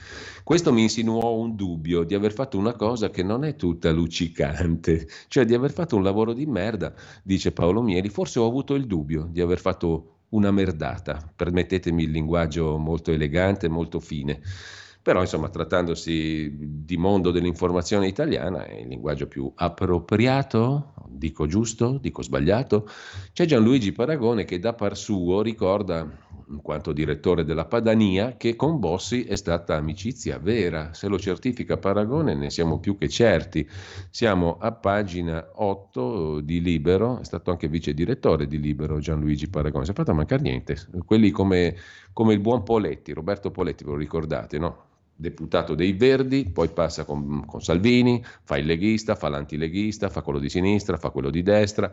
Questo 0.44 0.74
mi 0.74 0.82
insinuò 0.82 1.34
un 1.34 1.56
dubbio 1.56 2.02
di 2.02 2.16
aver 2.16 2.34
fatto 2.34 2.58
una 2.58 2.74
cosa 2.74 3.12
che 3.12 3.22
non 3.22 3.44
è 3.44 3.56
tutta 3.56 3.92
luccicante, 3.92 5.08
cioè 5.30 5.46
di 5.46 5.54
aver 5.54 5.72
fatto 5.72 5.96
un 5.96 6.02
lavoro 6.02 6.34
di 6.34 6.48
merda, 6.48 6.92
dice 7.22 7.52
Paolo 7.52 7.84
Mieli. 7.84 8.10
Forse 8.10 8.40
ho 8.40 8.48
avuto 8.48 8.74
il 8.74 8.88
dubbio 8.88 9.28
di 9.30 9.42
aver 9.42 9.60
fatto 9.60 10.22
una 10.30 10.50
merdata, 10.50 11.32
permettetemi 11.36 12.02
il 12.02 12.10
linguaggio 12.10 12.80
molto 12.80 13.12
elegante, 13.12 13.70
molto 13.70 14.00
fine. 14.00 14.42
Però, 15.04 15.20
insomma, 15.20 15.50
trattandosi 15.50 16.84
di 16.84 16.98
mondo 16.98 17.30
dell'informazione 17.30 18.08
italiana, 18.08 18.66
è 18.66 18.80
il 18.80 18.88
linguaggio 18.88 19.28
più 19.28 19.52
appropriato, 19.54 20.93
dico 21.24 21.48
giusto, 21.48 21.98
dico 22.02 22.22
sbagliato. 22.22 22.86
C'è 23.32 23.46
Gianluigi 23.46 23.94
Paragone 23.94 24.44
che 24.44 24.60
da 24.60 24.74
par 24.74 24.98
suo 24.98 25.42
ricorda, 25.42 26.06
in 26.50 26.62
quanto 26.62 26.92
direttore 26.92 27.46
della 27.46 27.64
Padania, 27.64 28.36
che 28.36 28.58
con 28.58 28.80
Bossi 28.80 29.24
è 29.24 29.38
stata 29.38 29.78
amicizia 29.78 30.38
vera. 30.38 30.94
Se 30.94 31.08
lo 31.08 31.18
certifica 31.18 31.78
Paragone 31.78 32.36
ne 32.36 32.50
siamo 32.50 32.80
più 32.80 32.98
che 32.98 33.08
certi. 33.08 33.66
Siamo 34.10 34.58
a 34.60 34.74
pagina 34.74 35.48
8 35.54 36.42
di 36.42 36.62
Libero, 36.62 37.22
è 37.22 37.24
stato 37.24 37.52
anche 37.52 37.70
vice 37.70 37.94
direttore 37.94 38.46
di 38.46 38.60
Libero 38.60 39.00
Gianluigi 39.00 39.48
Paragone. 39.48 39.86
Si 39.86 39.92
è 39.92 39.94
fatto 39.94 40.14
mancare 40.14 40.42
niente. 40.42 40.78
Quelli 41.06 41.32
come, 41.32 41.78
come 42.12 42.34
il 42.34 42.42
buon 42.42 42.64
Poletti, 42.64 43.14
Roberto 43.14 43.50
Poletti, 43.50 43.86
ve 43.86 43.92
lo 43.92 43.98
ricordate, 43.98 44.58
no? 44.58 44.92
Deputato 45.24 45.74
dei 45.74 45.94
Verdi, 45.94 46.50
poi 46.50 46.70
passa 46.70 47.06
con, 47.06 47.46
con, 47.46 47.62
Salvini, 47.62 48.22
fa 48.44 48.58
il 48.58 48.66
leghista, 48.66 49.16
fa 49.16 49.30
l'antileghista, 49.30 50.10
fa 50.10 50.22
quello 50.22 50.40
di 50.40 50.50
sinistra, 50.50 50.98
fa 50.98 51.10
quello 51.12 51.30
di 51.30 51.42
destra, 51.42 51.90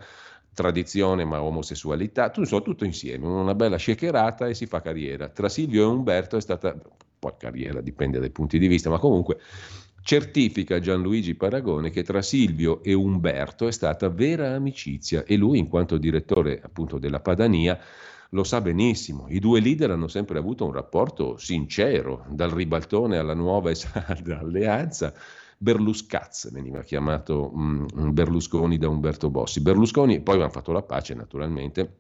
tradizione 0.53 1.25
ma 1.25 1.41
omosessualità, 1.41 2.31
tutto, 2.31 2.61
tutto 2.61 2.85
insieme, 2.85 3.27
una 3.27 3.55
bella 3.55 3.79
shakerata 3.79 4.49
e 4.49 4.55
si 4.55 4.67
fa 4.67 4.83
carriera. 4.83 5.29
Tra 5.29 5.49
Silvio 5.49 5.83
e 5.83 5.87
Umberto 5.87 6.37
è 6.37 6.41
stata, 6.41 6.77
poi 7.19 7.33
carriera 7.39 7.81
dipende 7.81 8.19
dai 8.19 8.31
punti 8.31 8.59
di 8.59 8.67
vista, 8.67 8.91
ma 8.91 8.99
comunque 8.99 9.39
certifica 10.03 10.81
Gianluigi 10.81 11.35
Paragone 11.35 11.91
che 11.91 12.03
tra 12.03 12.23
Silvio 12.23 12.83
e 12.83 12.95
Umberto 12.95 13.69
è 13.69 13.73
stata 13.73 14.09
vera 14.09 14.55
amicizia 14.55 15.23
e 15.25 15.37
lui 15.37 15.59
in 15.59 15.69
quanto 15.69 15.99
direttore 15.99 16.61
appunto 16.61 16.99
della 16.99 17.21
Padania 17.21 17.79
lo 18.31 18.45
sa 18.45 18.61
benissimo, 18.61 19.27
i 19.29 19.41
due 19.41 19.61
leader 19.61 19.91
hanno 19.91 20.09
sempre 20.09 20.39
avuto 20.39 20.65
un 20.65 20.73
rapporto 20.73 21.37
sincero, 21.37 22.25
dal 22.29 22.51
ribaltone 22.51 23.17
alla 23.19 23.35
nuova 23.35 23.71
e 23.71 23.75
salda 23.75 24.39
alleanza. 24.41 25.13
Berluscaz 25.59 26.51
veniva 26.53 26.81
chiamato 26.81 27.51
um, 27.53 27.87
Berlusconi 28.13 28.79
da 28.79 28.89
Umberto 28.89 29.29
Bossi. 29.29 29.61
Berlusconi, 29.61 30.21
poi 30.21 30.37
hanno 30.37 30.49
fatto 30.49 30.73
la 30.73 30.83
pace 30.83 31.13
naturalmente, 31.15 31.97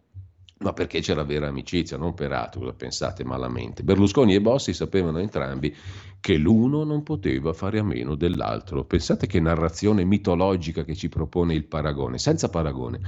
ma 0.61 0.73
perché 0.73 1.01
c'era 1.01 1.25
vera 1.25 1.49
amicizia, 1.49 1.99
non 1.99 2.15
per 2.15 2.33
altro, 2.33 2.63
lo 2.65 2.73
pensate 2.75 3.25
malamente. 3.25 3.83
Berlusconi 3.83 4.35
e 4.35 4.41
Bossi 4.41 4.73
sapevano 4.73 5.19
entrambi 5.19 5.75
che 6.21 6.37
l'uno 6.37 6.85
non 6.85 7.03
poteva 7.03 7.53
fare 7.53 7.81
a 7.81 7.83
meno 7.83 8.15
dell'altro. 8.15 8.85
Pensate 8.85 9.27
che 9.27 9.41
narrazione 9.41 10.05
mitologica 10.05 10.85
che 10.85 10.95
ci 10.95 11.09
propone 11.09 11.55
il 11.55 11.65
paragone, 11.65 12.19
senza 12.19 12.49
paragone. 12.49 13.01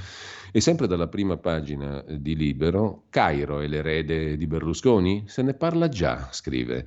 E 0.54 0.60
sempre 0.60 0.86
dalla 0.86 1.08
prima 1.08 1.38
pagina 1.38 2.04
di 2.06 2.36
Libero, 2.36 3.04
Cairo 3.08 3.60
è 3.60 3.66
l'erede 3.66 4.36
di 4.36 4.46
Berlusconi? 4.46 5.24
Se 5.26 5.40
ne 5.40 5.54
parla 5.54 5.88
già, 5.88 6.28
scrive. 6.30 6.84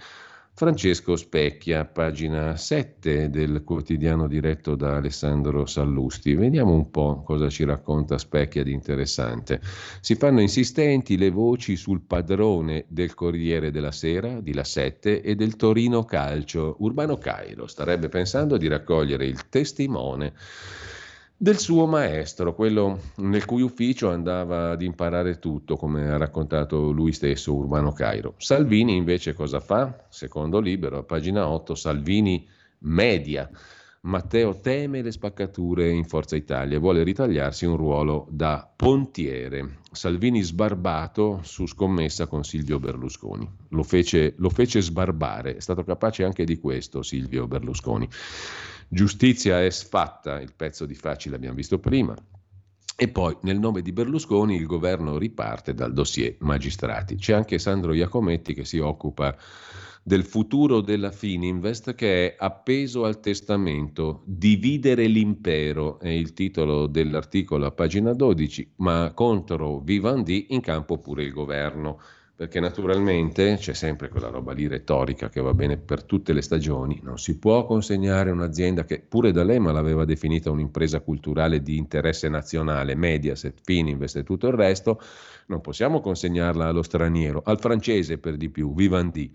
Francesco 0.53 1.15
Specchia, 1.15 1.83
pagina 1.83 2.55
7 2.55 3.31
del 3.31 3.63
quotidiano 3.63 4.27
diretto 4.27 4.75
da 4.75 4.97
Alessandro 4.97 5.65
Sallusti. 5.65 6.35
Vediamo 6.35 6.73
un 6.73 6.91
po' 6.91 7.23
cosa 7.23 7.49
ci 7.49 7.63
racconta 7.63 8.19
Specchia 8.19 8.61
di 8.61 8.71
interessante. 8.71 9.59
Si 9.99 10.13
fanno 10.13 10.41
insistenti 10.41 11.17
le 11.17 11.31
voci 11.31 11.75
sul 11.75 12.01
padrone 12.01 12.85
del 12.87 13.15
Corriere 13.15 13.71
della 13.71 13.91
Sera, 13.91 14.41
di 14.41 14.53
La 14.53 14.63
7 14.63 15.23
e 15.23 15.33
del 15.33 15.55
Torino 15.55 16.05
Calcio. 16.05 16.75
Urbano 16.81 17.17
Cairo 17.17 17.65
starebbe 17.65 18.09
pensando 18.09 18.57
di 18.57 18.67
raccogliere 18.67 19.25
il 19.25 19.49
testimone 19.49 20.33
del 21.45 21.59
suo 21.59 21.85
maestro, 21.85 22.55
quello 22.55 22.99
nel 23.17 23.45
cui 23.45 23.61
ufficio 23.61 24.09
andava 24.09 24.71
ad 24.71 24.81
imparare 24.81 25.37
tutto, 25.37 25.75
come 25.75 26.09
ha 26.09 26.17
raccontato 26.17 26.89
lui 26.89 27.11
stesso 27.11 27.53
Urbano 27.53 27.93
Cairo. 27.93 28.33
Salvini 28.37 28.95
invece 28.95 29.35
cosa 29.35 29.59
fa? 29.59 30.05
Secondo 30.09 30.59
Libero, 30.59 30.97
a 30.97 31.03
pagina 31.03 31.47
8, 31.47 31.75
Salvini 31.75 32.47
media. 32.79 33.47
Matteo 34.01 34.59
teme 34.59 35.03
le 35.03 35.11
spaccature 35.11 35.87
in 35.87 36.05
Forza 36.05 36.35
Italia 36.35 36.77
e 36.77 36.79
vuole 36.79 37.03
ritagliarsi 37.03 37.67
un 37.67 37.77
ruolo 37.77 38.25
da 38.31 38.67
pontiere. 38.75 39.81
Salvini 39.91 40.41
sbarbato 40.41 41.41
su 41.43 41.67
scommessa 41.67 42.25
con 42.25 42.43
Silvio 42.43 42.79
Berlusconi. 42.79 43.47
Lo 43.69 43.83
fece, 43.83 44.33
lo 44.37 44.49
fece 44.49 44.81
sbarbare, 44.81 45.57
è 45.57 45.59
stato 45.59 45.83
capace 45.83 46.23
anche 46.23 46.43
di 46.43 46.57
questo 46.57 47.03
Silvio 47.03 47.45
Berlusconi. 47.45 48.09
Giustizia 48.87 49.63
è 49.63 49.69
sfatta, 49.69 50.39
il 50.39 50.53
pezzo 50.55 50.85
di 50.85 50.95
facile 50.95 51.35
l'abbiamo 51.35 51.55
visto 51.55 51.79
prima. 51.79 52.15
E 52.97 53.09
poi 53.09 53.35
nel 53.41 53.59
nome 53.59 53.81
di 53.81 53.91
Berlusconi 53.91 54.55
il 54.55 54.65
governo 54.65 55.17
riparte 55.17 55.73
dal 55.73 55.91
dossier 55.91 56.37
magistrati. 56.39 57.15
C'è 57.15 57.33
anche 57.33 57.59
Sandro 57.59 57.93
Iacometti 57.93 58.53
che 58.53 58.63
si 58.63 58.79
occupa 58.79 59.35
del 60.01 60.23
futuro 60.23 60.81
della 60.81 61.11
Fininvest 61.11 61.95
che 61.95 62.27
è 62.27 62.35
appeso 62.37 63.03
al 63.03 63.19
testamento. 63.19 64.21
Dividere 64.25 65.07
l'impero 65.07 65.99
è 65.99 66.09
il 66.09 66.31
titolo 66.33 66.87
dell'articolo 66.87 67.65
a 67.65 67.71
pagina 67.71 68.13
12, 68.13 68.73
ma 68.77 69.11
contro 69.13 69.79
Vivendi 69.79 70.47
in 70.49 70.61
campo 70.61 70.99
pure 70.99 71.23
il 71.23 71.33
governo 71.33 71.99
perché 72.35 72.59
naturalmente 72.59 73.55
c'è 73.57 73.73
sempre 73.73 74.09
quella 74.09 74.27
roba 74.27 74.51
lì 74.51 74.67
retorica 74.67 75.29
che 75.29 75.39
va 75.39 75.53
bene 75.53 75.77
per 75.77 76.03
tutte 76.03 76.33
le 76.33 76.41
stagioni, 76.41 76.99
non 77.01 77.17
si 77.17 77.39
può 77.39 77.65
consegnare 77.65 78.29
un'azienda 78.29 78.83
che 78.83 78.99
pure 78.99 79.31
D'Alema 79.31 79.71
l'aveva 79.71 80.03
definita 80.03 80.51
un'impresa 80.51 80.99
culturale 80.99 81.61
di 81.61 81.77
interesse 81.77 82.27
nazionale, 82.27 82.93
Mediaset, 82.95 83.61
Fininvest 83.63 84.17
e 84.17 84.23
tutto 84.23 84.47
il 84.47 84.53
resto, 84.53 84.99
non 85.47 85.61
possiamo 85.61 86.01
consegnarla 86.01 86.67
allo 86.67 86.81
straniero, 86.83 87.41
al 87.45 87.59
francese 87.59 88.17
per 88.17 88.35
di 88.35 88.49
più, 88.49 88.73
Vivendi. 88.73 89.33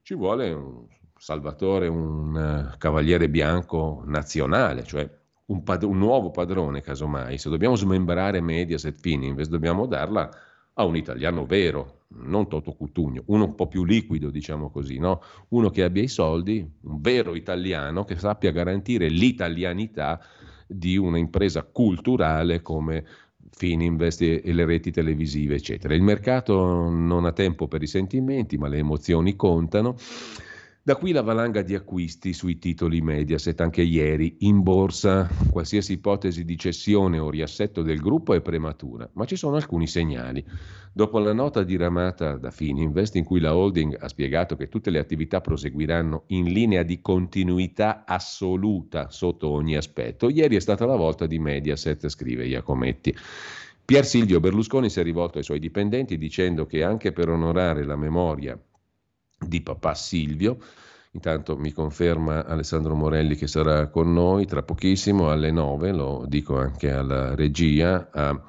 Ci 0.00 0.14
vuole 0.14 0.50
un 0.50 0.86
salvatore, 1.18 1.86
un 1.86 2.34
uh, 2.34 2.78
cavaliere 2.78 3.28
bianco 3.28 4.02
nazionale, 4.06 4.84
cioè 4.84 5.06
un, 5.46 5.62
pad- 5.62 5.82
un 5.82 5.98
nuovo 5.98 6.30
padrone 6.30 6.80
casomai. 6.80 7.36
Se 7.36 7.50
dobbiamo 7.50 7.74
smembrare 7.74 8.40
Mediaset, 8.40 8.98
Fininvest, 8.98 9.50
dobbiamo 9.50 9.84
darla 9.84 10.30
a 10.72 10.84
un 10.84 10.96
italiano 10.96 11.44
vero, 11.44 11.97
non 12.10 12.48
Toto 12.48 12.72
Cutugno, 12.72 13.22
uno 13.26 13.44
un 13.44 13.54
po' 13.54 13.68
più 13.68 13.84
liquido, 13.84 14.30
diciamo 14.30 14.70
così, 14.70 14.98
no? 14.98 15.22
uno 15.48 15.70
che 15.70 15.82
abbia 15.82 16.02
i 16.02 16.08
soldi, 16.08 16.66
un 16.82 17.00
vero 17.00 17.34
italiano 17.34 18.04
che 18.04 18.16
sappia 18.16 18.50
garantire 18.50 19.08
l'italianità 19.08 20.20
di 20.66 20.96
un'impresa 20.96 21.62
culturale 21.64 22.62
come 22.62 23.04
Fininvest 23.50 24.22
e 24.22 24.42
le 24.52 24.64
reti 24.64 24.90
televisive, 24.90 25.56
eccetera. 25.56 25.94
Il 25.94 26.02
mercato 26.02 26.88
non 26.88 27.24
ha 27.24 27.32
tempo 27.32 27.66
per 27.66 27.82
i 27.82 27.86
sentimenti, 27.86 28.56
ma 28.56 28.68
le 28.68 28.78
emozioni 28.78 29.36
contano 29.36 29.96
da 30.88 30.96
qui 30.96 31.12
la 31.12 31.20
valanga 31.20 31.60
di 31.60 31.74
acquisti 31.74 32.32
sui 32.32 32.58
titoli 32.58 33.02
Mediaset 33.02 33.60
anche 33.60 33.82
ieri 33.82 34.36
in 34.38 34.62
borsa. 34.62 35.28
Qualsiasi 35.50 35.92
ipotesi 35.92 36.46
di 36.46 36.56
cessione 36.56 37.18
o 37.18 37.28
riassetto 37.28 37.82
del 37.82 37.98
gruppo 37.98 38.32
è 38.32 38.40
prematura, 38.40 39.06
ma 39.12 39.26
ci 39.26 39.36
sono 39.36 39.56
alcuni 39.56 39.86
segnali. 39.86 40.42
Dopo 40.90 41.18
la 41.18 41.34
nota 41.34 41.62
diramata 41.62 42.38
da 42.38 42.50
Fininvest 42.50 43.16
in 43.16 43.24
cui 43.24 43.38
la 43.38 43.54
holding 43.54 43.98
ha 44.00 44.08
spiegato 44.08 44.56
che 44.56 44.70
tutte 44.70 44.88
le 44.88 44.98
attività 44.98 45.42
proseguiranno 45.42 46.22
in 46.28 46.46
linea 46.46 46.82
di 46.84 47.02
continuità 47.02 48.04
assoluta 48.06 49.10
sotto 49.10 49.48
ogni 49.48 49.76
aspetto, 49.76 50.30
ieri 50.30 50.56
è 50.56 50.60
stata 50.60 50.86
la 50.86 50.96
volta 50.96 51.26
di 51.26 51.38
Mediaset, 51.38 52.08
scrive 52.08 52.46
Iacometti. 52.46 53.14
Pier 53.84 54.06
Silvio 54.06 54.40
Berlusconi 54.40 54.88
si 54.88 55.00
è 55.00 55.02
rivolto 55.02 55.36
ai 55.36 55.44
suoi 55.44 55.58
dipendenti 55.58 56.16
dicendo 56.16 56.64
che 56.64 56.82
anche 56.82 57.12
per 57.12 57.28
onorare 57.28 57.84
la 57.84 57.96
memoria 57.96 58.58
di 59.38 59.60
papà 59.60 59.94
Silvio. 59.94 60.58
Intanto 61.12 61.56
mi 61.56 61.72
conferma 61.72 62.44
Alessandro 62.44 62.94
Morelli 62.94 63.34
che 63.34 63.46
sarà 63.46 63.88
con 63.88 64.12
noi 64.12 64.46
tra 64.46 64.62
pochissimo 64.62 65.30
alle 65.30 65.50
9, 65.50 65.92
lo 65.92 66.24
dico 66.28 66.58
anche 66.58 66.92
alla 66.92 67.34
regia, 67.34 68.10
a 68.12 68.40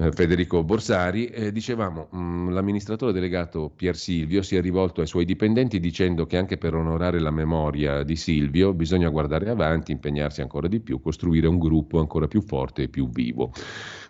eh, 0.00 0.12
Federico 0.12 0.62
Borsari. 0.64 1.26
Eh, 1.26 1.52
dicevamo, 1.52 2.08
mh, 2.10 2.18
mm, 2.18 2.48
l'amministratore 2.50 3.12
delegato 3.12 3.70
Pier 3.74 3.96
Silvio 3.96 4.42
si 4.42 4.56
è 4.56 4.60
rivolto 4.60 5.00
ai 5.00 5.06
suoi 5.06 5.24
dipendenti 5.24 5.80
dicendo 5.80 6.24
che 6.24 6.36
anche 6.36 6.56
per 6.56 6.74
onorare 6.74 7.20
la 7.20 7.30
memoria 7.30 8.02
di 8.02 8.16
Silvio 8.16 8.72
bisogna 8.72 9.08
guardare 9.08 9.50
avanti, 9.50 9.92
impegnarsi 9.92 10.40
ancora 10.40 10.68
di 10.68 10.80
più, 10.80 11.00
costruire 11.00 11.48
un 11.48 11.58
gruppo 11.58 11.98
ancora 11.98 12.28
più 12.28 12.40
forte 12.42 12.84
e 12.84 12.88
più 12.88 13.08
vivo. 13.10 13.52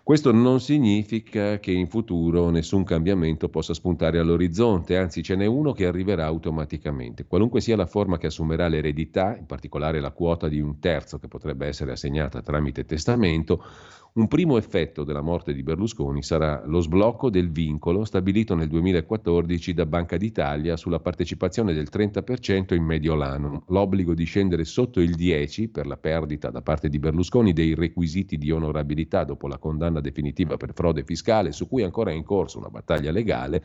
Questo 0.09 0.31
non 0.31 0.59
significa 0.59 1.59
che 1.59 1.69
in 1.71 1.87
futuro 1.87 2.49
nessun 2.49 2.83
cambiamento 2.83 3.47
possa 3.47 3.75
spuntare 3.75 4.17
all'orizzonte, 4.17 4.97
anzi 4.97 5.21
ce 5.21 5.35
n'è 5.35 5.45
uno 5.45 5.71
che 5.71 5.85
arriverà 5.85 6.25
automaticamente. 6.25 7.27
Qualunque 7.27 7.61
sia 7.61 7.75
la 7.75 7.85
forma 7.85 8.17
che 8.17 8.25
assumerà 8.25 8.67
l'eredità, 8.67 9.37
in 9.37 9.45
particolare 9.45 9.99
la 9.99 10.09
quota 10.09 10.47
di 10.47 10.59
un 10.59 10.79
terzo 10.79 11.19
che 11.19 11.27
potrebbe 11.27 11.67
essere 11.67 11.91
assegnata 11.91 12.41
tramite 12.41 12.85
testamento, 12.85 13.63
Un 14.11 14.27
primo 14.27 14.57
effetto 14.57 15.03
della 15.03 15.21
morte 15.21 15.53
di 15.53 15.61
Berlusconi 15.61 16.23
sarà 16.23 16.63
lo 16.65 16.79
sblocco 16.79 17.29
del 17.29 17.51
vincolo 17.51 18.05
stabilito 18.05 18.55
nel 18.55 18.67
2014 18.67 19.73
da 19.75 19.85
Banca 19.85 20.17
d'Italia 20.17 20.75
sulla 20.77 20.99
partecipazione 20.99 21.73
del 21.73 21.89
30% 21.91 22.73
in 22.73 22.83
Mediolanum, 22.83 23.61
l'obbligo 23.67 24.15
di 24.15 24.23
scendere 24.23 24.65
sotto 24.65 24.99
il 24.99 25.15
10% 25.15 25.69
per 25.69 25.85
la 25.85 25.95
perdita 25.95 26.49
da 26.49 26.63
parte 26.63 26.89
di 26.89 26.97
Berlusconi 26.97 27.53
dei 27.53 27.75
requisiti 27.75 28.39
di 28.39 28.49
onorabilità 28.49 29.25
dopo 29.25 29.47
la 29.47 29.59
condanna 29.59 29.99
definitiva 29.99 30.57
per 30.57 30.73
frode 30.73 31.03
fiscale 31.03 31.51
su 31.51 31.67
cui 31.67 31.83
ancora 31.83 32.09
è 32.09 32.15
in 32.15 32.23
corso 32.23 32.57
una 32.57 32.69
battaglia 32.69 33.11
legale, 33.11 33.63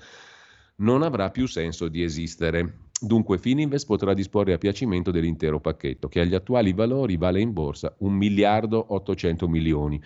non 0.76 1.02
avrà 1.02 1.30
più 1.30 1.46
senso 1.46 1.88
di 1.88 2.02
esistere. 2.02 2.80
Dunque 3.00 3.38
Fininvest 3.38 3.86
potrà 3.86 4.14
disporre 4.14 4.52
a 4.52 4.58
piacimento 4.58 5.10
dell'intero 5.10 5.60
pacchetto, 5.60 6.08
che 6.08 6.20
agli 6.20 6.34
attuali 6.34 6.72
valori 6.72 7.16
vale 7.16 7.40
in 7.40 7.52
borsa 7.52 7.94
1 7.98 8.14
miliardo 8.14 8.84
800 8.94 9.48
milioni 9.48 10.00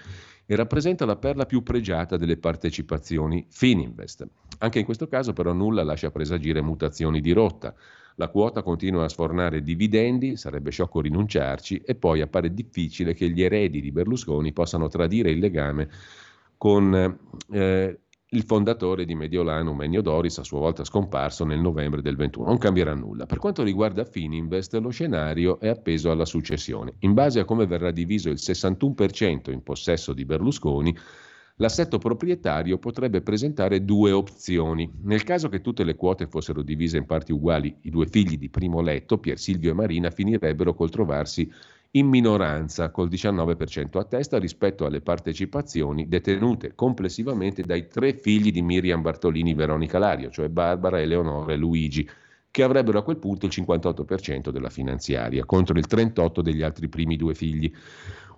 e 0.51 0.57
rappresenta 0.57 1.05
la 1.05 1.17
perla 1.17 1.45
più 1.45 1.63
pregiata 1.63 2.17
delle 2.17 2.39
partecipazioni 2.39 3.45
Fininvest. 3.51 4.27
Anche 4.61 4.79
in 4.79 4.87
questo 4.87 5.07
caso 5.07 5.35
però 5.35 5.53
nulla 5.53 5.83
lascia 5.83 6.11
presagire 6.11 6.63
mutazioni 6.63 7.21
di 7.21 7.33
rotta. 7.33 7.75
La 8.15 8.29
quota 8.29 8.63
continua 8.63 9.05
a 9.05 9.11
sfornare 9.11 9.61
dividendi, 9.61 10.39
sarebbe 10.39 10.71
sciocco 10.71 11.03
rinunciarci, 11.03 11.83
e 11.85 11.95
poi 11.97 12.23
appare 12.23 12.55
difficile 12.55 13.13
che 13.13 13.29
gli 13.29 13.43
eredi 13.43 13.83
di 13.83 13.93
Berlusconi 13.93 14.55
possano 14.55 14.89
tradire 14.89 15.31
il 15.31 15.39
legame 15.39 15.91
con 16.57 17.19
eh, 17.51 17.99
il 18.31 18.43
fondatore 18.43 19.07
di 19.07 19.15
Mediolanum, 19.15 19.81
Ennio 19.81 20.03
Doris, 20.03 20.37
a 20.39 20.45
sua 20.45 20.59
volta 20.59 20.85
scomparso 20.85 21.47
nel 21.47 21.61
novembre 21.61 22.03
del 22.03 22.17
21. 22.17 22.47
Non 22.47 22.59
cambierà 22.59 22.95
nulla. 22.95 23.25
Per 23.25 23.39
quanto 23.39 23.63
riguarda 23.63 24.05
Fininvest, 24.05 24.75
lo 24.75 24.91
scenario 24.91 25.59
è 25.59 25.69
appeso 25.69 26.11
alla 26.11 26.27
successione. 26.27 26.95
In 27.01 27.15
base 27.15 27.41
a 27.41 27.47
come 27.47 27.67
verrà 27.67 27.91
diviso 27.91 28.29
il 28.29 28.39
61% 28.39 29.51
in 29.51 29.63
possesso 29.63 30.13
di 30.13 30.27
Berlusconi, 30.27 30.95
l'assetto 31.57 31.97
proprietario 31.97 32.77
potrebbe 32.77 33.23
presentare 33.23 33.83
due 33.83 34.13
opzioni. 34.13 34.93
Nel 35.05 35.25
caso 35.25 35.49
che 35.49 35.63
tutte 35.63 35.83
le 35.83 35.97
quote 35.97 36.27
fossero 36.27 36.63
divise 36.63 36.99
in 36.99 37.07
parti 37.07 37.33
uguali, 37.33 37.79
i 37.83 37.91
due 37.91 38.07
figli 38.09 38.37
di 38.37 38.51
primo 38.51 38.83
letto, 38.83 39.17
Pier 39.17 39.39
Silvio 39.39 39.71
e 39.71 39.75
Marina, 39.75 40.11
finirebbero 40.11 40.75
col 40.75 40.91
trovarsi 40.91 41.51
in 41.93 42.07
minoranza 42.07 42.91
col 42.91 43.09
19% 43.09 43.99
a 43.99 44.05
testa 44.05 44.39
rispetto 44.39 44.85
alle 44.85 45.01
partecipazioni 45.01 46.07
detenute 46.07 46.75
complessivamente 46.75 47.63
dai 47.63 47.89
tre 47.89 48.15
figli 48.15 48.51
di 48.51 48.61
Miriam 48.61 49.01
Bartolini 49.01 49.55
Veronica 49.55 49.99
Lario, 49.99 50.31
cioè 50.31 50.49
Barbara, 50.49 51.01
Eleonora 51.01 51.53
e 51.53 51.57
Luigi, 51.57 52.09
che 52.51 52.63
avrebbero 52.63 52.99
a 52.99 53.03
quel 53.03 53.19
punto 53.19 53.47
il 53.47 53.53
58% 53.55 54.51
della 54.51 54.69
finanziaria 54.69 55.45
contro 55.45 55.79
il 55.79 55.87
38% 55.89 56.41
degli 56.41 56.63
altri 56.63 56.89
primi 56.89 57.17
due 57.17 57.35
figli. 57.35 57.73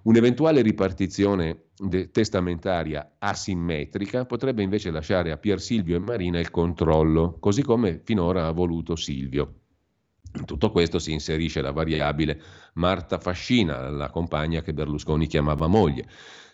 Un'eventuale 0.03 0.63
ripartizione 0.63 1.65
testamentaria 2.11 3.17
asimmetrica 3.19 4.25
potrebbe 4.25 4.63
invece 4.63 4.91
lasciare 4.91 5.31
a 5.31 5.37
Pier 5.37 5.61
Silvio 5.61 5.97
e 5.97 6.01
Marina 6.01 6.39
il 6.39 6.51
controllo, 6.51 7.37
così 7.39 7.63
come 7.63 8.01
finora 8.03 8.47
ha 8.47 8.53
voluto 8.53 8.97
Silvio. 8.97 9.60
In 10.35 10.45
tutto 10.45 10.71
questo 10.71 10.99
si 10.99 11.13
inserisce 11.13 11.61
la 11.61 11.73
variabile 11.73 12.41
Marta 12.75 13.19
Fascina, 13.19 13.91
la 13.91 14.11
compagna 14.11 14.63
che 14.63 14.73
Berlusconi 14.73 15.27
chiamava 15.27 15.67
moglie. 15.67 16.07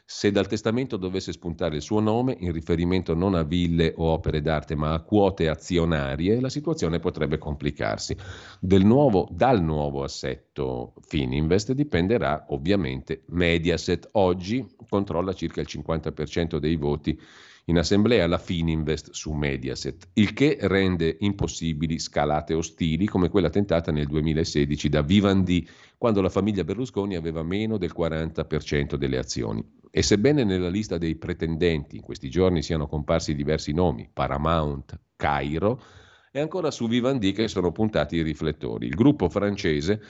Se 0.09 0.31
dal 0.31 0.47
testamento 0.47 0.97
dovesse 0.97 1.33
spuntare 1.33 1.75
il 1.75 1.83
suo 1.83 1.99
nome, 1.99 2.37
in 2.39 2.53
riferimento 2.53 3.13
non 3.13 3.35
a 3.35 3.43
ville 3.43 3.93
o 3.97 4.05
opere 4.05 4.41
d'arte, 4.41 4.77
ma 4.77 4.93
a 4.93 5.01
quote 5.01 5.49
azionarie, 5.49 6.41
la 6.41 6.49
situazione 6.49 7.01
potrebbe 7.01 7.39
complicarsi. 7.39 8.17
Nuovo, 8.61 9.29
dal 9.33 9.61
nuovo 9.61 10.05
assetto 10.05 10.95
Fininvest 11.01 11.73
dipenderà 11.73 12.47
ovviamente 12.51 13.25
Mediaset. 13.31 14.11
Oggi 14.13 14.65
controlla 14.89 15.33
circa 15.33 15.61
il 15.61 15.67
50% 15.69 16.59
dei 16.59 16.77
voti 16.77 17.21
in 17.69 17.79
assemblea 17.79 18.27
la 18.29 18.39
Fininvest 18.39 19.11
su 19.11 19.33
Mediaset, 19.33 20.11
il 20.15 20.33
che 20.33 20.57
rende 20.61 21.17
impossibili 21.21 21.99
scalate 21.99 22.55
ostili 22.55 23.07
come 23.07 23.29
quella 23.29 23.51
tentata 23.51 23.91
nel 23.91 24.07
2016 24.07 24.89
da 24.89 25.03
Vivendi, 25.03 25.69
quando 25.99 26.21
la 26.21 26.29
famiglia 26.29 26.63
Berlusconi 26.63 27.17
aveva 27.17 27.43
meno 27.43 27.77
del 27.77 27.93
40% 27.97 28.95
delle 28.95 29.19
azioni. 29.19 29.65
E 29.91 30.03
sebbene 30.03 30.45
nella 30.45 30.69
lista 30.69 30.97
dei 30.97 31.17
pretendenti 31.17 31.97
in 31.97 32.03
questi 32.03 32.31
giorni 32.31 32.63
siano 32.63 32.87
comparsi 32.87 33.35
diversi 33.35 33.73
nomi, 33.73 34.09
Paramount, 34.13 35.01
Cairo, 35.17 35.83
è 36.31 36.39
ancora 36.39 36.71
su 36.71 36.87
Vivendi 36.87 37.33
che 37.33 37.49
sono 37.49 37.73
puntati 37.73 38.17
i 38.17 38.23
riflettori. 38.23 38.87
Il 38.87 38.95
gruppo 38.95 39.29
francese, 39.29 40.01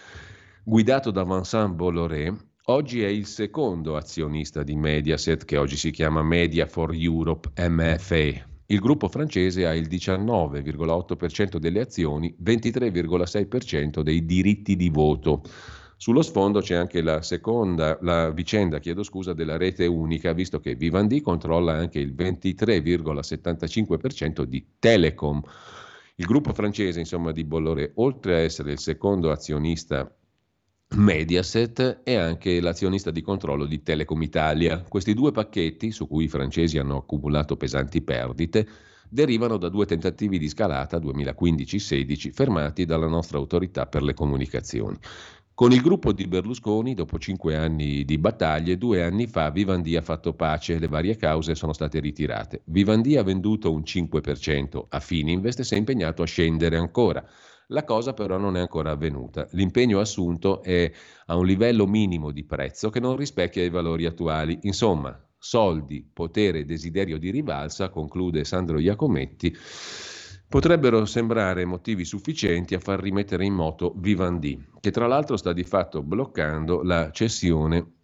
guidato 0.63 1.11
da 1.11 1.25
Vincent 1.25 1.75
Bolloré, 1.75 2.35
Oggi 2.69 3.01
è 3.01 3.07
il 3.07 3.27
secondo 3.27 3.95
azionista 3.95 4.65
di 4.65 4.75
Mediaset, 4.75 5.45
che 5.45 5.57
oggi 5.57 5.77
si 5.77 5.93
chiama 5.93 6.25
Media 6.25 6.67
for 6.67 6.93
Europe 6.93 7.53
MFA. 7.69 8.45
Il 8.67 8.81
gruppo 8.81 9.07
francese 9.07 9.67
ha 9.67 9.73
il 9.73 9.87
19,8% 9.87 11.59
delle 11.59 11.79
azioni, 11.79 12.35
23,6% 12.43 14.01
dei 14.01 14.27
diritti 14.27 14.75
di 14.75 14.89
voto. 14.89 15.45
Sullo 15.97 16.23
sfondo 16.23 16.59
c'è 16.59 16.75
anche 16.75 17.03
la 17.03 17.23
seconda, 17.23 18.01
la 18.03 18.33
vicenda, 18.33 18.81
chiedo 18.81 19.05
scusa, 19.05 19.33
della 19.33 19.57
rete 19.57 19.87
unica, 19.87 20.33
visto 20.33 20.59
che 20.59 20.75
Vivendi 20.75 21.21
controlla 21.21 21.75
anche 21.75 22.01
il 22.01 22.17
23,75% 22.17 24.43
di 24.43 24.67
Telecom. 24.81 25.41
Il 26.17 26.25
gruppo 26.25 26.53
francese, 26.53 26.99
insomma, 26.99 27.31
di 27.31 27.45
Bolloré, 27.45 27.93
oltre 27.95 28.35
a 28.35 28.39
essere 28.39 28.73
il 28.73 28.81
secondo 28.81 29.31
azionista 29.31 30.13
Mediaset 30.95 32.03
è 32.05 32.15
anche 32.15 32.61
l'azionista 32.61 33.11
di 33.11 33.21
controllo 33.21 33.67
di 33.67 33.83
Telecom 33.83 34.23
Italia. 34.23 34.83
Questi 34.89 35.15
due 35.15 35.33
pacchetti, 35.33 35.91
su 35.91 36.07
cui 36.07 36.25
i 36.25 36.29
francesi 36.29 36.79
hanno 36.79 36.99
accumulato 36.99 37.57
pesanti 37.57 38.01
perdite, 38.03 38.67
derivano 39.09 39.57
da 39.57 39.69
due 39.69 39.85
tentativi 39.85 40.39
di 40.39 40.49
scalata 40.49 40.99
2015-16 40.99 42.31
fermati 42.33 42.85
dalla 42.85 43.09
nostra 43.09 43.37
autorità 43.37 43.87
per 43.87 44.03
le 44.03 44.15
comunicazioni. 44.15 44.97
Con 45.53 45.73
il 45.73 45.81
gruppo 45.81 46.13
di 46.13 46.27
Berlusconi, 46.27 46.95
dopo 46.95 47.19
cinque 47.19 47.57
anni 47.57 48.05
di 48.05 48.19
battaglie, 48.19 48.79
due 48.79 49.03
anni 49.03 49.27
fa 49.27 49.51
Vivendi 49.51 49.97
ha 49.97 50.03
fatto 50.03 50.35
pace, 50.35 50.79
le 50.79 50.89
varie 50.89 51.17
cause 51.17 51.55
sono 51.55 51.73
state 51.73 51.99
ritirate. 51.99 52.63
Vivendi 52.67 53.17
ha 53.17 53.23
venduto 53.23 53.73
un 53.73 53.81
5% 53.81 54.85
a 54.89 55.01
Fininvest 55.01 55.61
e 55.61 55.65
si 55.65 55.75
è 55.75 55.79
impegnato 55.79 56.23
a 56.23 56.27
scendere 56.27 56.77
ancora. 56.77 57.27
La 57.71 57.85
cosa 57.85 58.13
però 58.15 58.39
non 58.39 58.57
è 58.57 58.61
ancora 58.61 58.93
avvenuta. 58.93 59.49
L'impegno 59.53 59.99
assunto 59.99 60.63
è 60.63 60.91
a 61.27 61.37
un 61.37 61.45
livello 61.45 61.87
minimo 61.87 62.31
di 62.31 62.45
prezzo 62.45 62.91
che 62.91 63.01
non 63.01 63.17
rispecchia 63.17 63.65
i 63.65 63.71
valori 63.71 64.07
attuali. 64.07 64.59
Insomma, 64.63 65.21
soldi, 65.37 66.09
potere 66.13 66.61
e 66.61 66.65
desiderio 66.65 67.19
di 67.19 67.31
rivalsa, 67.31 67.89
conclude 67.89 68.45
Sandro 68.45 68.79
Iacometti, 68.79 69.57
potrebbero 70.49 71.05
sembrare 71.07 71.65
motivi 71.65 72.05
sufficienti 72.05 72.75
a 72.75 72.79
far 72.79 73.01
rimettere 73.01 73.45
in 73.45 73.55
moto 73.55 73.95
Vivendi, 73.97 74.65
che 74.79 74.93
tra 74.93 75.09
l'altro 75.09 75.37
sta 75.37 75.53
di 75.53 75.65
fatto 75.65 76.05
bloccando 76.05 76.83
la 76.83 77.11
cessione 77.11 77.95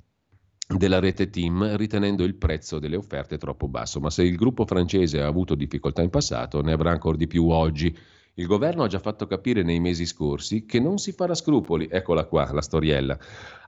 della 0.67 0.99
rete 0.99 1.31
team 1.31 1.77
ritenendo 1.77 2.25
il 2.25 2.35
prezzo 2.35 2.79
delle 2.81 2.97
offerte 2.97 3.39
troppo 3.39 3.69
basso, 3.69 4.01
ma 4.01 4.11
se 4.11 4.25
il 4.25 4.37
gruppo 4.37 4.67
francese 4.67 5.21
ha 5.21 5.27
avuto 5.27 5.55
difficoltà 5.55 6.03
in 6.03 6.11
passato 6.11 6.63
ne 6.63 6.73
avrà 6.73 6.91
ancora 6.91 7.17
di 7.17 7.29
più 7.29 7.49
oggi. 7.49 7.97
Il 8.35 8.47
governo 8.47 8.83
ha 8.83 8.87
già 8.87 8.99
fatto 8.99 9.27
capire 9.27 9.63
nei 9.63 9.79
mesi 9.79 10.07
scorsi 10.07 10.65
che 10.65 10.81
non 10.81 10.97
si 10.97 11.13
farà 11.13 11.35
scrupoli, 11.35 11.89
eccola 11.91 12.25
qua 12.25 12.51
la 12.53 12.63
storiella, 12.63 13.19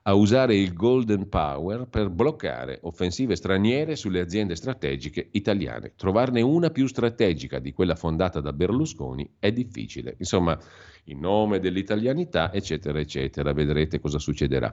a 0.06 0.14
usare 0.14 0.54
il 0.54 0.74
Golden 0.74 1.28
Power 1.30 1.86
per 1.88 2.10
bloccare 2.10 2.78
offensive 2.82 3.36
straniere 3.36 3.96
sulle 3.96 4.20
aziende 4.20 4.54
strategiche 4.54 5.28
italiane. 5.32 5.94
Trovarne 5.96 6.42
una 6.42 6.68
più 6.68 6.86
strategica 6.86 7.58
di 7.58 7.72
quella 7.72 7.94
fondata 7.94 8.40
da 8.40 8.52
Berlusconi 8.52 9.28
è 9.38 9.50
difficile. 9.50 10.16
Insomma, 10.18 10.58
in 11.04 11.20
nome 11.20 11.58
dell'italianità, 11.58 12.52
eccetera, 12.52 12.98
eccetera. 12.98 13.54
Vedrete 13.54 13.98
cosa 13.98 14.18
succederà. 14.18 14.72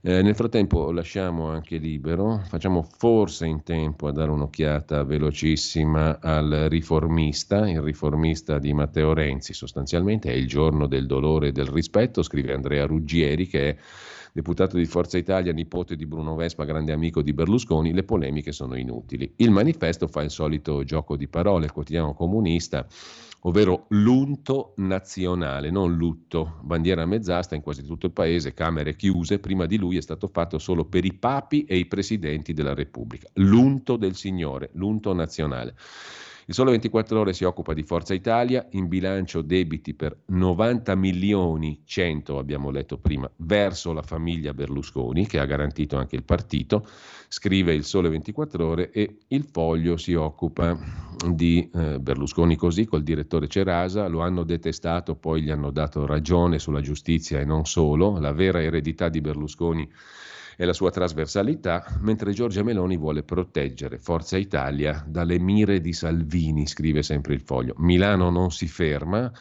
Eh, 0.00 0.22
nel 0.22 0.34
frattempo 0.34 0.90
lasciamo 0.92 1.48
anche 1.48 1.76
libero, 1.76 2.42
facciamo 2.48 2.82
forse 2.82 3.46
in 3.46 3.62
tempo 3.62 4.06
a 4.06 4.12
dare 4.12 4.30
un'occhiata 4.30 5.04
velocissima 5.04 6.20
al 6.20 6.68
riformista, 6.70 7.68
il 7.68 7.82
riformista 7.82 8.58
di 8.58 8.72
Matteo 8.72 9.12
Renzi, 9.12 9.52
sostanzialmente 9.52 10.30
è 10.30 10.34
il 10.34 10.46
giorno 10.46 10.86
del 10.86 11.06
dolore 11.06 11.48
e 11.48 11.52
del 11.52 11.68
rispetto, 11.68 12.22
scrive 12.22 12.54
Andrea 12.54 12.86
Ruggieri 12.86 13.46
che 13.46 13.68
è 13.68 13.76
deputato 14.32 14.76
di 14.76 14.86
Forza 14.86 15.18
Italia, 15.18 15.52
nipote 15.52 15.96
di 15.96 16.06
Bruno 16.06 16.34
Vespa, 16.34 16.64
grande 16.64 16.92
amico 16.92 17.22
di 17.22 17.32
Berlusconi, 17.32 17.92
le 17.92 18.04
polemiche 18.04 18.52
sono 18.52 18.76
inutili. 18.76 19.32
Il 19.36 19.50
manifesto 19.50 20.06
fa 20.06 20.22
il 20.22 20.30
solito 20.30 20.84
gioco 20.84 21.16
di 21.16 21.28
parole, 21.28 21.66
il 21.66 21.72
quotidiano 21.72 22.14
comunista 22.14 22.86
ovvero 23.44 23.86
l'unto 23.90 24.74
nazionale, 24.76 25.70
non 25.70 25.94
lutto, 25.94 26.58
bandiera 26.62 27.06
mezzasta 27.06 27.54
in 27.54 27.62
quasi 27.62 27.82
tutto 27.82 28.06
il 28.06 28.12
paese, 28.12 28.52
camere 28.52 28.96
chiuse, 28.96 29.38
prima 29.38 29.66
di 29.66 29.78
lui 29.78 29.96
è 29.96 30.02
stato 30.02 30.28
fatto 30.28 30.58
solo 30.58 30.84
per 30.84 31.04
i 31.04 31.14
papi 31.14 31.64
e 31.64 31.76
i 31.76 31.86
presidenti 31.86 32.52
della 32.52 32.74
Repubblica, 32.74 33.28
l'unto 33.34 33.96
del 33.96 34.14
Signore, 34.14 34.70
l'unto 34.74 35.14
nazionale. 35.14 35.74
Il 36.50 36.56
Sole 36.56 36.72
24 36.72 37.20
Ore 37.20 37.32
si 37.32 37.44
occupa 37.44 37.74
di 37.74 37.84
Forza 37.84 38.12
Italia, 38.12 38.66
in 38.70 38.88
bilancio 38.88 39.40
debiti 39.40 39.94
per 39.94 40.22
90 40.26 40.96
milioni 40.96 41.82
100, 41.84 42.38
abbiamo 42.38 42.70
letto 42.70 42.98
prima, 42.98 43.30
verso 43.36 43.92
la 43.92 44.02
famiglia 44.02 44.52
Berlusconi, 44.52 45.28
che 45.28 45.38
ha 45.38 45.44
garantito 45.44 45.96
anche 45.96 46.16
il 46.16 46.24
partito, 46.24 46.84
scrive 47.28 47.72
il 47.72 47.84
Sole 47.84 48.08
24 48.08 48.66
Ore 48.66 48.90
e 48.90 49.18
il 49.28 49.44
Foglio 49.44 49.96
si 49.96 50.14
occupa 50.14 50.76
di 51.24 51.70
eh, 51.72 52.00
Berlusconi 52.00 52.56
così, 52.56 52.84
col 52.84 53.04
direttore 53.04 53.46
Cerasa, 53.46 54.08
lo 54.08 54.18
hanno 54.18 54.42
detestato, 54.42 55.14
poi 55.14 55.42
gli 55.42 55.50
hanno 55.50 55.70
dato 55.70 56.04
ragione 56.04 56.58
sulla 56.58 56.80
giustizia 56.80 57.38
e 57.38 57.44
non 57.44 57.64
solo, 57.64 58.18
la 58.18 58.32
vera 58.32 58.60
eredità 58.60 59.08
di 59.08 59.20
Berlusconi 59.20 59.88
e 60.60 60.66
la 60.66 60.74
sua 60.74 60.90
trasversalità, 60.90 61.86
mentre 62.00 62.34
Giorgia 62.34 62.62
Meloni 62.62 62.98
vuole 62.98 63.22
proteggere 63.22 63.96
Forza 63.96 64.36
Italia 64.36 65.02
dalle 65.08 65.38
mire 65.38 65.80
di 65.80 65.94
Salvini, 65.94 66.66
scrive 66.66 67.02
sempre 67.02 67.32
il 67.32 67.40
foglio. 67.40 67.72
Milano 67.78 68.28
non 68.28 68.50
si 68.50 68.68
ferma, 68.68 69.32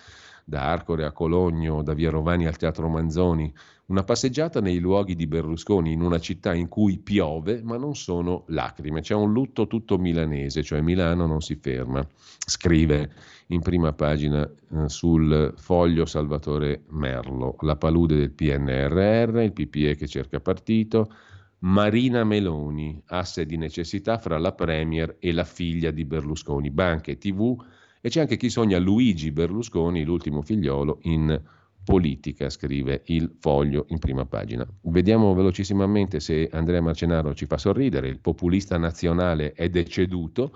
da 0.45 0.71
Arcore 0.71 1.03
a 1.03 1.11
Cologno, 1.11 1.83
da 1.83 1.93
Via 1.93 2.09
Rovani 2.09 2.47
al 2.47 2.55
Teatro 2.55 2.87
Manzoni, 2.87 3.53
una 3.89 4.03
passeggiata 4.03 4.61
nei 4.61 4.77
luoghi 4.77 5.15
di 5.15 5.25
Berlusconi 5.25 5.91
in 5.91 6.01
una 6.01 6.19
città 6.19 6.53
in 6.53 6.67
cui 6.67 6.99
piove, 6.99 7.61
ma 7.63 7.75
non 7.77 7.95
sono 7.95 8.43
lacrime. 8.47 9.01
C'è 9.01 9.15
un 9.15 9.33
lutto 9.33 9.65
tutto 9.65 9.97
milanese, 9.97 10.63
cioè 10.63 10.81
Milano 10.81 11.25
non 11.25 11.41
si 11.41 11.55
ferma. 11.55 12.07
Scrive 12.45 13.11
in 13.47 13.61
prima 13.61 13.91
pagina 13.93 14.43
eh, 14.47 14.87
sul 14.89 15.53
foglio 15.57 16.05
Salvatore 16.05 16.83
Merlo, 16.89 17.55
la 17.61 17.75
palude 17.77 18.15
del 18.15 18.31
PNRR, 18.31 19.39
il 19.41 19.53
PPE 19.53 19.95
che 19.95 20.07
cerca 20.07 20.39
partito, 20.39 21.11
Marina 21.59 22.23
Meloni, 22.23 23.01
asse 23.07 23.45
di 23.45 23.57
necessità 23.57 24.19
fra 24.19 24.37
la 24.37 24.51
Premier 24.51 25.17
e 25.19 25.31
la 25.31 25.43
figlia 25.43 25.89
di 25.89 26.05
Berlusconi, 26.05 26.69
banche, 26.69 27.17
tv 27.17 27.57
e 28.01 28.09
c'è 28.09 28.21
anche 28.21 28.37
chi 28.37 28.49
sogna 28.49 28.77
Luigi 28.77 29.31
Berlusconi, 29.31 30.05
l'ultimo 30.05 30.41
figliolo, 30.41 30.99
in 31.03 31.41
politica, 31.89 32.51
scrive 32.51 33.01
il 33.05 33.35
foglio 33.39 33.87
in 33.89 33.97
prima 33.97 34.23
pagina. 34.23 34.63
Vediamo 34.81 35.33
velocissimamente 35.33 36.19
se 36.19 36.47
Andrea 36.51 36.81
Marcenaro 36.81 37.33
ci 37.33 37.47
fa 37.47 37.57
sorridere, 37.57 38.07
il 38.07 38.19
populista 38.19 38.77
nazionale 38.77 39.53
è 39.53 39.69
deceduto. 39.69 40.55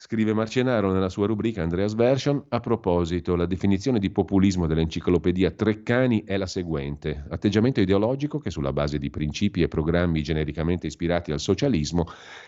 Scrive 0.00 0.32
Marcenaro 0.32 0.92
nella 0.92 1.08
sua 1.08 1.26
rubrica 1.26 1.60
Andreas 1.60 1.96
Version, 1.96 2.44
a 2.50 2.60
proposito, 2.60 3.34
la 3.34 3.46
definizione 3.46 3.98
di 3.98 4.10
populismo 4.10 4.68
dell'enciclopedia 4.68 5.50
Treccani 5.50 6.22
è 6.22 6.36
la 6.36 6.46
seguente, 6.46 7.24
atteggiamento 7.28 7.80
ideologico 7.80 8.38
che 8.38 8.50
sulla 8.50 8.72
base 8.72 8.98
di 8.98 9.10
principi 9.10 9.60
e 9.60 9.66
programmi 9.66 10.22
genericamente 10.22 10.86
ispirati 10.86 11.32
al 11.32 11.40
socialismo 11.40 12.06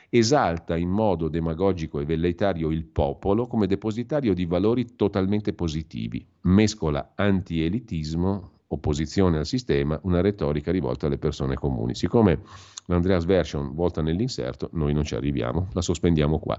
esalta 0.09 0.77
in 0.77 0.91
modo 0.91 1.27
demagogico 1.27 1.99
e 1.99 2.05
velleitario 2.05 2.71
il 2.71 2.85
popolo 2.85 3.49
come 3.49 3.67
depositario 3.67 4.33
di 4.33 4.47
valori 4.47 4.95
totalmente 4.95 5.53
positivi, 5.53 6.25
mescola 6.43 7.15
anti-elitismo 7.17 8.51
opposizione 8.69 9.39
al 9.39 9.47
sistema, 9.47 9.99
una 10.05 10.21
retorica 10.21 10.71
rivolta 10.71 11.07
alle 11.07 11.19
persone 11.19 11.57
comuni. 11.57 11.97
Siccome 11.97 12.43
l'Andreas 12.87 13.25
Version 13.25 13.75
volta 13.75 14.03
nell'inserto, 14.03 14.69
noi 14.75 14.93
non 14.93 15.03
ci 15.03 15.17
arriviamo, 15.17 15.67
la 15.73 15.83
sospendiamo 15.83 16.39
qua. 16.39 16.57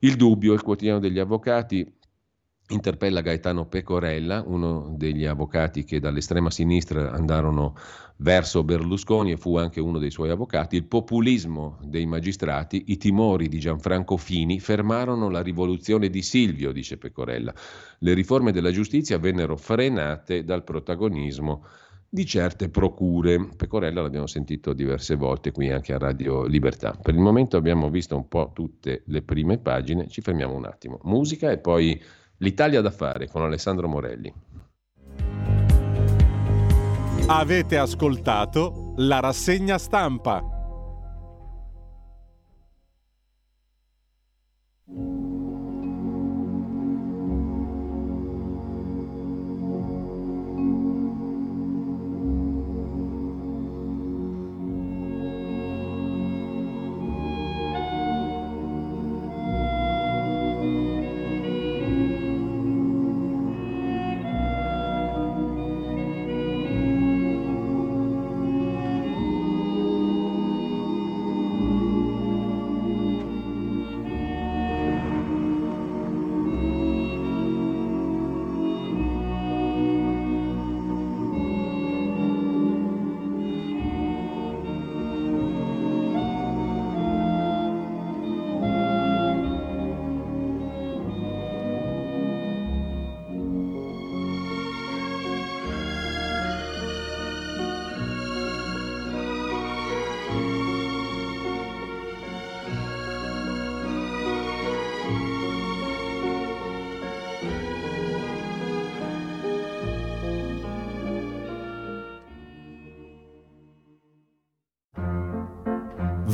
Il 0.00 0.16
dubbio, 0.16 0.52
il 0.52 0.62
quotidiano 0.62 0.98
degli 0.98 1.18
avvocati, 1.18 1.90
interpella 2.68 3.20
Gaetano 3.20 3.66
Pecorella, 3.66 4.42
uno 4.44 4.94
degli 4.96 5.24
avvocati 5.24 5.84
che 5.84 6.00
dall'estrema 6.00 6.50
sinistra 6.50 7.12
andarono 7.12 7.76
verso 8.18 8.64
Berlusconi 8.64 9.32
e 9.32 9.36
fu 9.36 9.56
anche 9.56 9.80
uno 9.80 9.98
dei 9.98 10.10
suoi 10.10 10.30
avvocati, 10.30 10.76
il 10.76 10.84
populismo 10.84 11.78
dei 11.82 12.06
magistrati, 12.06 12.84
i 12.88 12.96
timori 12.96 13.48
di 13.48 13.58
Gianfranco 13.58 14.16
Fini 14.16 14.58
fermarono 14.58 15.30
la 15.30 15.42
rivoluzione 15.42 16.10
di 16.10 16.22
Silvio, 16.22 16.72
dice 16.72 16.98
Pecorella. 16.98 17.54
Le 18.00 18.14
riforme 18.14 18.52
della 18.52 18.72
giustizia 18.72 19.18
vennero 19.18 19.56
frenate 19.56 20.44
dal 20.44 20.64
protagonismo 20.64 21.64
di 22.08 22.24
certe 22.24 22.68
procure. 22.68 23.48
Pecorella 23.56 24.02
l'abbiamo 24.02 24.26
sentito 24.26 24.72
diverse 24.72 25.14
volte 25.14 25.52
qui 25.52 25.70
anche 25.70 25.92
a 25.92 25.98
Radio 25.98 26.44
Libertà. 26.44 26.92
Per 27.00 27.14
il 27.14 27.20
momento 27.20 27.56
abbiamo 27.56 27.90
visto 27.90 28.16
un 28.16 28.28
po' 28.28 28.50
tutte 28.54 29.02
le 29.06 29.22
prime 29.22 29.58
pagine, 29.58 30.08
ci 30.08 30.20
fermiamo 30.20 30.54
un 30.54 30.64
attimo. 30.64 30.98
Musica 31.02 31.50
e 31.50 31.58
poi 31.58 32.00
l'Italia 32.38 32.80
da 32.80 32.90
fare 32.90 33.28
con 33.28 33.42
Alessandro 33.42 33.88
Morelli. 33.88 34.32
Avete 37.28 37.76
ascoltato 37.76 38.94
la 38.96 39.20
rassegna 39.20 39.78
stampa. 39.78 40.55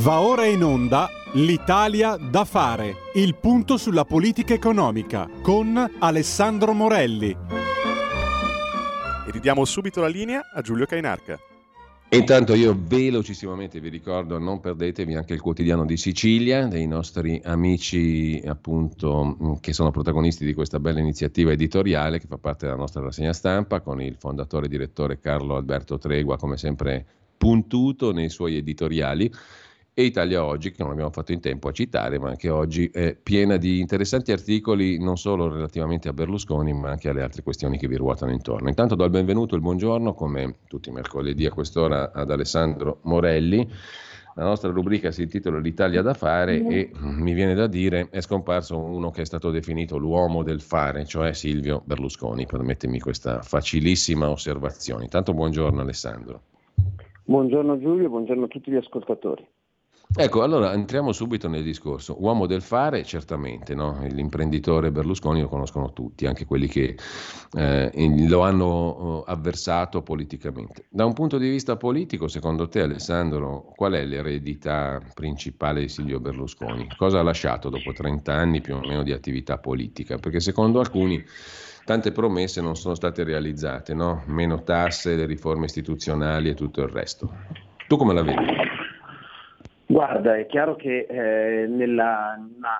Va 0.03 0.19
ora 0.19 0.43
in 0.43 0.61
onda 0.61 1.09
L'Italia 1.35 2.17
da 2.17 2.43
fare, 2.43 2.93
il 3.15 3.35
punto 3.35 3.77
sulla 3.77 4.03
politica 4.03 4.53
economica 4.53 5.29
con 5.41 5.91
Alessandro 5.99 6.73
Morelli. 6.73 7.29
E 9.25 9.31
ridiamo 9.31 9.63
subito 9.63 10.01
la 10.01 10.07
linea 10.07 10.51
a 10.53 10.59
Giulio 10.59 10.85
Cainarca. 10.85 11.39
Intanto 12.09 12.53
io 12.53 12.77
velocissimamente 12.77 13.79
vi 13.79 13.87
ricordo, 13.87 14.37
non 14.39 14.59
perdetevi 14.59 15.15
anche 15.15 15.35
il 15.35 15.39
quotidiano 15.39 15.85
di 15.85 15.95
Sicilia, 15.95 16.67
dei 16.67 16.85
nostri 16.85 17.39
amici 17.41 18.43
appunto 18.45 19.57
che 19.61 19.71
sono 19.71 19.91
protagonisti 19.91 20.43
di 20.43 20.53
questa 20.53 20.81
bella 20.81 20.99
iniziativa 20.99 21.53
editoriale 21.53 22.19
che 22.19 22.27
fa 22.27 22.37
parte 22.37 22.65
della 22.65 22.77
nostra 22.77 23.01
rassegna 23.01 23.31
stampa 23.31 23.79
con 23.79 24.01
il 24.01 24.17
fondatore 24.19 24.65
e 24.65 24.69
direttore 24.69 25.17
Carlo 25.17 25.55
Alberto 25.55 25.97
Tregua, 25.97 26.35
come 26.37 26.57
sempre 26.57 27.05
puntuto 27.37 28.11
nei 28.11 28.29
suoi 28.29 28.57
editoriali 28.57 29.31
e 29.95 30.03
Italia 30.03 30.43
Oggi, 30.43 30.71
che 30.71 30.81
non 30.81 30.91
abbiamo 30.91 31.11
fatto 31.11 31.31
in 31.31 31.39
tempo 31.39 31.67
a 31.67 31.71
citare, 31.71 32.17
ma 32.17 32.29
anche 32.29 32.49
oggi 32.49 32.89
è 32.91 33.15
piena 33.15 33.57
di 33.57 33.79
interessanti 33.79 34.31
articoli 34.31 34.97
non 34.97 35.17
solo 35.17 35.47
relativamente 35.47 36.09
a 36.09 36.13
Berlusconi, 36.13 36.73
ma 36.73 36.89
anche 36.89 37.09
alle 37.09 37.21
altre 37.21 37.43
questioni 37.43 37.77
che 37.77 37.87
vi 37.87 37.95
ruotano 37.95 38.31
intorno. 38.31 38.69
Intanto 38.69 38.95
do 38.95 39.03
il 39.03 39.11
benvenuto 39.11 39.53
e 39.53 39.57
il 39.57 39.63
buongiorno, 39.63 40.13
come 40.13 40.55
tutti 40.67 40.89
i 40.89 40.91
mercoledì 40.91 41.45
a 41.45 41.51
quest'ora, 41.51 42.11
ad 42.11 42.31
Alessandro 42.31 42.99
Morelli. 43.03 43.69
La 44.35 44.45
nostra 44.45 44.71
rubrica 44.71 45.11
si 45.11 45.21
intitola 45.21 45.59
L'Italia 45.59 46.01
da 46.01 46.15
fare 46.15 46.65
e 46.65 46.89
mi 46.99 47.33
viene 47.33 47.53
da 47.53 47.67
dire 47.67 48.07
è 48.09 48.19
scomparso 48.19 48.79
uno 48.79 49.11
che 49.11 49.21
è 49.21 49.25
stato 49.25 49.51
definito 49.51 49.97
l'uomo 49.97 50.41
del 50.41 50.59
fare, 50.59 51.05
cioè 51.05 51.33
Silvio 51.33 51.83
Berlusconi. 51.85 52.47
Permettimi 52.47 52.99
questa 52.99 53.43
facilissima 53.43 54.27
osservazione. 54.27 55.03
Intanto 55.03 55.35
buongiorno 55.35 55.81
Alessandro. 55.81 56.41
Buongiorno 57.25 57.79
Giulio, 57.79 58.09
buongiorno 58.09 58.45
a 58.45 58.47
tutti 58.47 58.71
gli 58.71 58.75
ascoltatori. 58.75 59.47
Ecco, 60.15 60.43
allora 60.43 60.73
entriamo 60.73 61.11
subito 61.11 61.47
nel 61.47 61.63
discorso. 61.63 62.15
Uomo 62.21 62.45
del 62.45 62.61
fare, 62.61 63.03
certamente, 63.03 63.73
no? 63.73 63.99
l'imprenditore 64.07 64.91
Berlusconi 64.91 65.41
lo 65.41 65.47
conoscono 65.47 65.91
tutti, 65.91 66.27
anche 66.27 66.45
quelli 66.45 66.67
che 66.67 66.95
eh, 67.53 68.27
lo 68.27 68.41
hanno 68.41 69.23
eh, 69.25 69.31
avversato 69.31 70.03
politicamente. 70.03 70.85
Da 70.89 71.05
un 71.05 71.13
punto 71.13 71.39
di 71.39 71.49
vista 71.49 71.77
politico, 71.77 72.27
secondo 72.27 72.67
te 72.67 72.81
Alessandro, 72.81 73.71
qual 73.75 73.93
è 73.93 74.05
l'eredità 74.05 75.01
principale 75.15 75.81
di 75.81 75.89
Silvio 75.89 76.19
Berlusconi? 76.19 76.87
Cosa 76.95 77.19
ha 77.19 77.23
lasciato 77.23 77.69
dopo 77.69 77.91
30 77.91 78.31
anni 78.31 78.61
più 78.61 78.75
o 78.75 78.81
meno 78.81 79.01
di 79.01 79.13
attività 79.13 79.57
politica? 79.57 80.17
Perché 80.17 80.39
secondo 80.39 80.79
alcuni 80.79 81.23
tante 81.85 82.11
promesse 82.11 82.61
non 82.61 82.75
sono 82.75 82.93
state 82.93 83.23
realizzate, 83.23 83.95
no? 83.95 84.21
meno 84.27 84.61
tasse, 84.61 85.15
le 85.15 85.25
riforme 85.25 85.65
istituzionali 85.65 86.49
e 86.49 86.53
tutto 86.53 86.81
il 86.81 86.89
resto. 86.89 87.31
Tu 87.87 87.97
come 87.97 88.13
la 88.13 88.21
vedi? 88.21 88.72
Guarda, 89.85 90.37
è 90.37 90.45
chiaro 90.45 90.75
che 90.75 91.05
eh, 91.09 91.67
nella 91.67 92.35
una 92.37 92.79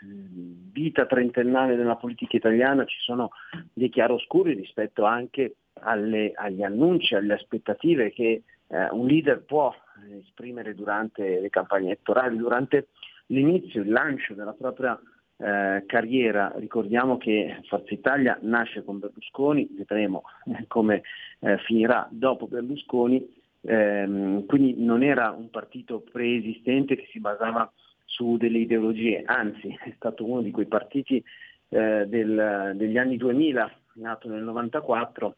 vita 0.00 1.06
trentennale 1.06 1.76
della 1.76 1.96
politica 1.96 2.36
italiana 2.36 2.84
ci 2.84 2.98
sono 3.00 3.30
dei 3.72 3.88
chiaroscuri 3.88 4.54
rispetto 4.54 5.04
anche 5.04 5.56
alle, 5.80 6.32
agli 6.34 6.62
annunci, 6.62 7.14
alle 7.14 7.34
aspettative 7.34 8.12
che 8.12 8.42
eh, 8.68 8.88
un 8.90 9.06
leader 9.06 9.42
può 9.42 9.74
esprimere 10.20 10.74
durante 10.74 11.40
le 11.40 11.50
campagne 11.50 11.86
elettorali, 11.86 12.36
durante 12.36 12.88
l'inizio, 13.26 13.82
il 13.82 13.90
lancio 13.90 14.34
della 14.34 14.52
propria 14.52 14.98
eh, 15.38 15.84
carriera. 15.86 16.52
Ricordiamo 16.56 17.16
che 17.16 17.60
Forza 17.66 17.92
Italia 17.92 18.38
nasce 18.42 18.84
con 18.84 18.98
Berlusconi, 18.98 19.68
vedremo 19.76 20.22
come 20.68 21.02
eh, 21.40 21.58
finirà 21.58 22.06
dopo 22.10 22.46
Berlusconi 22.46 23.36
ehm, 23.62 24.46
quindi 24.46 24.82
non 24.82 25.02
era 25.02 25.30
un 25.30 25.50
partito 25.50 26.00
preesistente 26.00 26.96
che 26.96 27.08
si 27.10 27.20
basava 27.20 27.70
su 28.04 28.36
delle 28.36 28.58
ideologie, 28.58 29.22
anzi 29.24 29.68
è 29.84 29.92
stato 29.96 30.24
uno 30.24 30.42
di 30.42 30.50
quei 30.50 30.66
partiti 30.66 31.22
eh, 31.68 32.06
del, 32.06 32.72
degli 32.74 32.96
anni 32.96 33.16
2000, 33.16 33.70
nato 33.94 34.28
nel 34.28 34.42
94, 34.42 35.36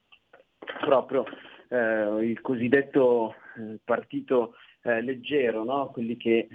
proprio 0.80 1.24
eh, 1.68 2.24
il 2.24 2.40
cosiddetto 2.40 3.34
eh, 3.56 3.78
partito 3.84 4.54
eh, 4.82 5.02
leggero, 5.02 5.64
no? 5.64 5.88
quelli 5.88 6.16
che 6.16 6.48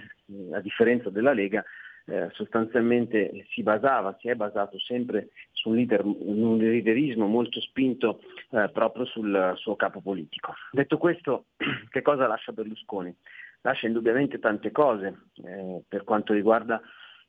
a 0.52 0.60
differenza 0.60 1.10
della 1.10 1.32
Lega 1.32 1.64
eh, 2.06 2.28
sostanzialmente 2.32 3.46
si 3.50 3.62
basava, 3.62 4.16
si 4.20 4.28
è 4.28 4.34
basato 4.34 4.78
sempre 4.78 5.30
su 5.50 5.70
un, 5.70 5.76
leader, 5.76 6.04
un 6.04 6.56
leaderismo 6.56 7.26
molto 7.26 7.60
spinto 7.60 8.20
eh, 8.50 8.70
proprio 8.72 9.04
sul 9.06 9.54
suo 9.56 9.76
capo 9.76 10.00
politico. 10.00 10.54
Detto 10.70 10.98
questo, 10.98 11.46
che 11.90 12.02
cosa 12.02 12.26
lascia 12.26 12.52
Berlusconi? 12.52 13.14
Lascia 13.62 13.86
indubbiamente 13.86 14.38
tante 14.38 14.70
cose 14.70 15.22
eh, 15.44 15.82
per 15.88 16.04
quanto 16.04 16.32
riguarda 16.32 16.80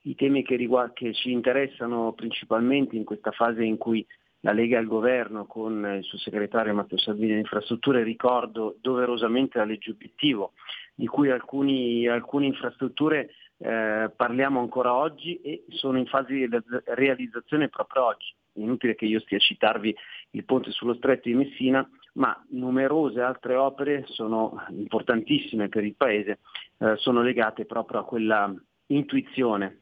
i 0.01 0.15
temi 0.15 0.43
che, 0.43 0.55
riguarda, 0.55 0.93
che 0.93 1.13
ci 1.13 1.31
interessano 1.31 2.13
principalmente 2.13 2.95
in 2.95 3.03
questa 3.03 3.31
fase 3.31 3.63
in 3.63 3.77
cui 3.77 4.05
la 4.41 4.51
Lega 4.51 4.77
al 4.77 4.85
governo 4.85 5.45
con 5.45 5.95
il 5.97 6.03
suo 6.03 6.19
segretario 6.19 6.73
Matteo 6.73 6.99
Salvini 6.99 7.31
alle 7.31 7.39
infrastrutture, 7.39 8.03
ricordo 8.03 8.77
doverosamente 8.79 9.57
la 9.57 9.65
legge 9.65 9.91
obiettivo, 9.91 10.53
di 10.93 11.07
cui 11.07 11.31
alcuni, 11.31 12.07
alcune 12.07 12.45
infrastrutture 12.45 13.29
eh, 13.59 14.11
parliamo 14.15 14.59
ancora 14.59 14.93
oggi 14.93 15.39
e 15.41 15.65
sono 15.69 15.97
in 15.97 16.05
fase 16.05 16.33
di 16.33 16.49
realizzazione 16.85 17.69
proprio 17.69 18.05
oggi. 18.05 18.33
Inutile 18.53 18.95
che 18.95 19.05
io 19.05 19.19
stia 19.19 19.37
a 19.37 19.41
citarvi 19.41 19.95
il 20.31 20.43
ponte 20.45 20.71
sullo 20.71 20.95
stretto 20.95 21.29
di 21.29 21.35
Messina, 21.35 21.87
ma 22.13 22.43
numerose 22.49 23.21
altre 23.21 23.55
opere 23.55 24.05
sono 24.07 24.63
importantissime 24.69 25.69
per 25.69 25.83
il 25.83 25.95
Paese, 25.95 26.39
eh, 26.79 26.95
sono 26.97 27.21
legate 27.21 27.65
proprio 27.65 27.99
a 27.99 28.05
quella 28.05 28.53
intuizione 28.87 29.81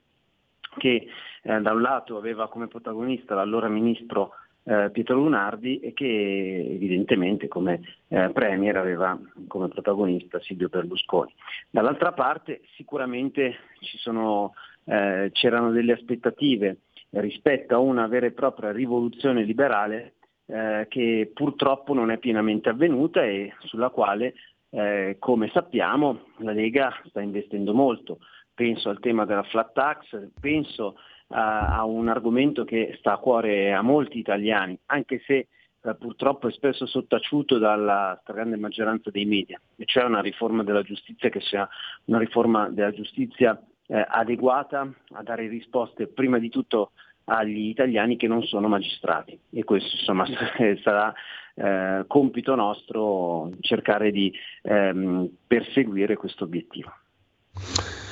che 0.78 1.08
eh, 1.42 1.62
da 1.62 1.72
un 1.72 1.82
lato 1.82 2.18
aveva 2.18 2.50
come 2.50 2.68
protagonista 2.68 3.36
l'allora 3.36 3.70
ministro 3.70 4.32
eh, 4.66 4.90
Pietro 4.92 5.16
Lunardi 5.16 5.80
e 5.80 5.94
che 5.94 6.68
evidentemente 6.72 7.48
come 7.48 7.82
eh, 8.08 8.30
Premier 8.32 8.76
aveva 8.78 9.18
come 9.48 9.68
protagonista 9.68 10.40
Silvio 10.42 10.70
Berlusconi. 10.70 11.34
Dall'altra 11.70 12.12
parte 12.14 12.62
sicuramente 12.76 13.56
sono, 13.80 14.54
eh, 14.86 15.30
c'erano 15.32 15.72
delle 15.72 15.94
aspettative 15.94 16.78
rispetto 17.12 17.76
a 17.76 17.80
una 17.80 18.08
vera 18.08 18.26
e 18.26 18.32
propria 18.32 18.72
rivoluzione 18.72 19.44
liberale 19.44 20.16
eh, 20.48 20.86
che 20.90 21.32
purtroppo 21.34 21.94
non 21.94 22.12
è 22.12 22.18
pienamente 22.18 22.70
avvenuta 22.70 23.24
e 23.24 23.54
sulla 23.60 23.90
quale, 23.90 24.34
eh, 24.72 25.16
come 25.20 25.50
sappiamo, 25.54 26.28
la 26.38 26.52
Lega 26.52 26.92
sta 27.06 27.22
investendo 27.22 27.74
molto. 27.74 28.20
Penso 28.54 28.90
al 28.90 29.00
tema 29.00 29.26
della 29.26 29.44
flat 29.44 29.74
tax, 29.74 30.30
penso 30.40 30.96
a, 31.36 31.84
un 31.84 32.08
argomento 32.08 32.64
che 32.64 32.96
sta 32.98 33.14
a 33.14 33.18
cuore 33.18 33.74
a 33.74 33.82
molti 33.82 34.18
italiani, 34.20 34.78
anche 34.88 35.22
se 35.26 35.48
eh, 35.82 35.96
purtroppo 35.96 36.48
è 36.48 36.52
spesso 36.52 36.86
sottaciuto 36.86 37.58
dalla 37.58 38.18
stragrande 38.22 38.56
maggioranza 38.56 39.12
dei 39.12 39.26
media, 39.26 39.60
e 39.76 39.86
cioè 39.86 40.06
una 40.06 40.22
riforma 40.22 40.64
della 40.64 40.82
giustizia 40.82 41.30
che 41.30 41.42
sia 41.42 41.68
una 42.06 42.20
riforma 42.20 42.70
della 42.70 42.92
giustizia 42.92 43.62
eh, 43.88 44.06
adeguata 44.08 44.90
a 45.14 45.24
dare 45.24 45.48
risposte 45.48 46.08
prima 46.08 46.40
di 46.40 46.50
tutto 46.50 46.92
agli 47.26 47.68
italiani 47.68 48.18
che 48.18 48.28
non 48.28 48.44
sono 48.44 48.68
magistrati 48.68 49.38
e 49.52 49.64
questo 49.64 49.96
insomma 49.96 50.26
sarà 50.84 51.14
eh, 51.56 52.04
compito 52.08 52.54
nostro 52.56 53.50
cercare 53.62 54.12
di 54.12 54.32
ehm, 54.62 55.30
perseguire 55.48 56.16
questo 56.16 56.44
obiettivo. 56.46 56.94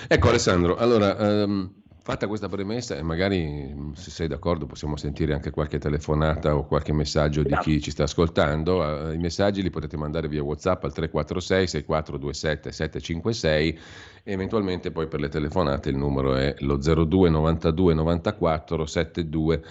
Ecco 0.07 0.29
Alessandro, 0.29 0.75
allora 0.75 1.15
um 1.45 1.81
Fatta 2.05 2.27
questa 2.27 2.49
premessa, 2.49 2.97
e 2.97 3.01
magari 3.01 3.93
se 3.93 4.11
sei 4.11 4.27
d'accordo 4.27 4.65
possiamo 4.65 4.97
sentire 4.97 5.33
anche 5.33 5.51
qualche 5.51 5.79
telefonata 5.79 6.53
o 6.53 6.65
qualche 6.65 6.91
messaggio 6.91 7.43
di 7.43 7.55
chi 7.61 7.79
ci 7.79 7.91
sta 7.91 8.03
ascoltando. 8.03 9.13
I 9.13 9.17
messaggi 9.17 9.61
li 9.61 9.69
potete 9.69 9.95
mandare 9.95 10.27
via 10.27 10.43
WhatsApp 10.43 10.83
al 10.83 10.91
346 10.91 11.67
6427 11.67 12.71
756 12.73 13.79
e 14.21 14.31
eventualmente 14.33 14.91
poi 14.91 15.07
per 15.07 15.21
le 15.21 15.29
telefonate 15.29 15.91
il 15.91 15.95
numero 15.95 16.35
è 16.35 16.53
lo 16.59 16.75
02 16.75 17.29
92 17.29 17.93
94 17.93 18.85
72 18.85 19.63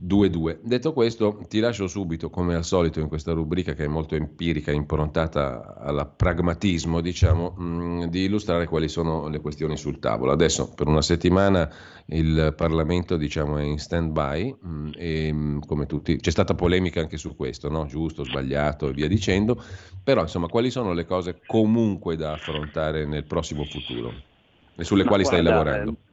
22. 0.00 0.60
Detto 0.62 0.92
questo, 0.92 1.40
ti 1.48 1.58
lascio 1.58 1.88
subito, 1.88 2.30
come 2.30 2.54
al 2.54 2.64
solito 2.64 3.00
in 3.00 3.08
questa 3.08 3.32
rubrica 3.32 3.74
che 3.74 3.84
è 3.84 3.88
molto 3.88 4.14
empirica, 4.14 4.70
improntata 4.70 5.74
al 5.76 6.12
pragmatismo, 6.14 7.00
diciamo, 7.00 7.54
mh, 7.56 7.64
mm, 7.64 8.02
di 8.04 8.24
illustrare 8.24 8.66
quali 8.66 8.88
sono 8.88 9.26
le 9.28 9.40
questioni 9.40 9.76
sul 9.76 9.98
tavolo. 9.98 10.30
Adesso 10.30 10.72
per 10.74 10.86
una 10.86 11.02
settimana 11.02 11.68
il 12.06 12.54
Parlamento 12.56 13.16
diciamo, 13.16 13.58
è 13.58 13.62
in 13.64 13.78
stand-by 13.78 14.56
mh, 14.60 14.68
mm, 14.68 14.90
e 14.94 15.32
mh, 15.32 15.66
come 15.66 15.86
tutti 15.86 16.16
c'è 16.16 16.30
stata 16.30 16.54
polemica 16.54 17.00
anche 17.00 17.16
su 17.16 17.34
questo, 17.34 17.68
no? 17.68 17.86
giusto, 17.86 18.22
sbagliato 18.22 18.88
e 18.88 18.92
via 18.92 19.08
dicendo, 19.08 19.60
però 20.04 20.22
insomma 20.22 20.46
quali 20.46 20.70
sono 20.70 20.92
le 20.92 21.06
cose 21.06 21.40
comunque 21.44 22.14
da 22.14 22.34
affrontare 22.34 23.04
nel 23.04 23.24
prossimo 23.24 23.64
futuro 23.64 24.12
e 24.76 24.84
sulle 24.84 25.02
Ma 25.02 25.08
quali 25.08 25.24
guarda, 25.24 25.40
stai 25.40 25.52
lavorando? 25.52 25.90
Eh 25.90 26.07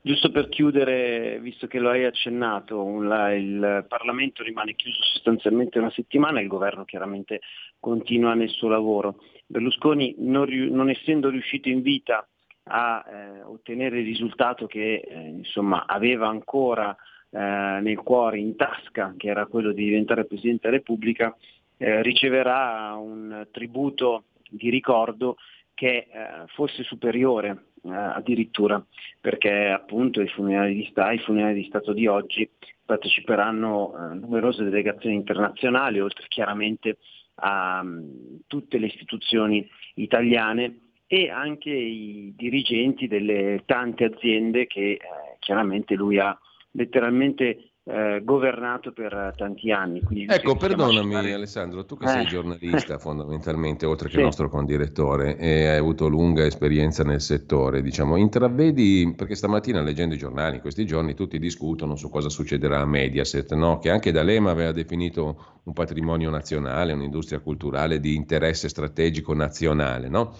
Giusto 0.00 0.30
per 0.30 0.48
chiudere, 0.48 1.40
visto 1.40 1.66
che 1.66 1.80
lo 1.80 1.90
hai 1.90 2.04
accennato, 2.04 3.00
la, 3.02 3.34
il 3.34 3.84
Parlamento 3.88 4.42
rimane 4.42 4.74
chiuso 4.74 5.02
sostanzialmente 5.02 5.78
una 5.78 5.90
settimana, 5.90 6.40
il 6.40 6.46
governo 6.46 6.84
chiaramente 6.84 7.40
continua 7.80 8.34
nel 8.34 8.48
suo 8.48 8.68
lavoro. 8.68 9.16
Berlusconi, 9.46 10.14
non, 10.18 10.48
non 10.48 10.88
essendo 10.88 11.28
riuscito 11.28 11.68
in 11.68 11.82
vita 11.82 12.26
a 12.70 13.04
eh, 13.06 13.42
ottenere 13.42 13.98
il 13.98 14.04
risultato 14.04 14.66
che 14.66 15.02
eh, 15.04 15.18
insomma, 15.28 15.84
aveva 15.86 16.28
ancora 16.28 16.96
eh, 17.30 17.38
nel 17.38 17.98
cuore, 17.98 18.38
in 18.38 18.56
tasca, 18.56 19.14
che 19.16 19.28
era 19.28 19.46
quello 19.46 19.72
di 19.72 19.84
diventare 19.84 20.26
Presidente 20.26 20.68
della 20.68 20.76
Repubblica, 20.76 21.36
eh, 21.76 22.02
riceverà 22.02 22.94
un 22.94 23.46
tributo 23.50 24.24
di 24.48 24.70
ricordo 24.70 25.36
che 25.74 25.96
eh, 25.96 26.06
fosse 26.48 26.82
superiore 26.84 27.67
addirittura 27.90 28.84
perché 29.20 29.68
appunto 29.68 30.20
i 30.20 30.28
funerali 30.28 30.74
di, 30.74 30.86
Stato, 30.90 31.12
i 31.12 31.18
funerali 31.18 31.54
di 31.60 31.66
Stato 31.68 31.92
di 31.92 32.06
oggi 32.06 32.48
parteciperanno 32.84 33.92
eh, 33.92 34.14
numerose 34.14 34.64
delegazioni 34.64 35.14
internazionali, 35.14 36.00
oltre 36.00 36.24
chiaramente 36.28 36.98
a 37.40 37.80
um, 37.82 38.40
tutte 38.46 38.78
le 38.78 38.86
istituzioni 38.86 39.68
italiane 39.94 40.78
e 41.06 41.30
anche 41.30 41.70
i 41.70 42.34
dirigenti 42.36 43.06
delle 43.06 43.62
tante 43.66 44.04
aziende 44.04 44.66
che 44.66 44.92
eh, 44.92 45.00
chiaramente 45.38 45.94
lui 45.94 46.18
ha 46.18 46.38
letteralmente 46.72 47.72
eh, 47.88 48.20
governato 48.22 48.92
per 48.92 49.32
tanti 49.36 49.72
anni. 49.72 50.02
ecco, 50.28 50.56
perdonami 50.56 51.14
accettare... 51.14 51.32
Alessandro, 51.32 51.86
tu 51.86 51.96
che 51.96 52.04
eh. 52.04 52.08
sei 52.08 52.26
giornalista 52.26 52.98
fondamentalmente, 53.00 53.86
oltre 53.86 54.08
che 54.08 54.16
sì. 54.16 54.22
nostro 54.22 54.50
condirettore, 54.50 55.38
e 55.38 55.68
hai 55.68 55.78
avuto 55.78 56.06
lunga 56.06 56.44
esperienza 56.44 57.02
nel 57.02 57.22
settore, 57.22 57.80
diciamo, 57.80 58.16
intravedi, 58.16 59.14
perché 59.16 59.34
stamattina 59.34 59.80
leggendo 59.80 60.14
i 60.14 60.18
giornali, 60.18 60.56
in 60.56 60.60
questi 60.60 60.84
giorni 60.84 61.14
tutti 61.14 61.38
discutono 61.38 61.96
su 61.96 62.10
cosa 62.10 62.28
succederà 62.28 62.80
a 62.80 62.86
Mediaset, 62.86 63.54
no? 63.54 63.78
che 63.78 63.88
anche 63.88 64.12
D'Alema 64.12 64.50
aveva 64.50 64.72
definito 64.72 65.60
un 65.62 65.72
patrimonio 65.72 66.28
nazionale, 66.28 66.92
un'industria 66.92 67.40
culturale 67.40 68.00
di 68.00 68.14
interesse 68.14 68.68
strategico 68.68 69.32
nazionale, 69.34 70.08
no? 70.08 70.34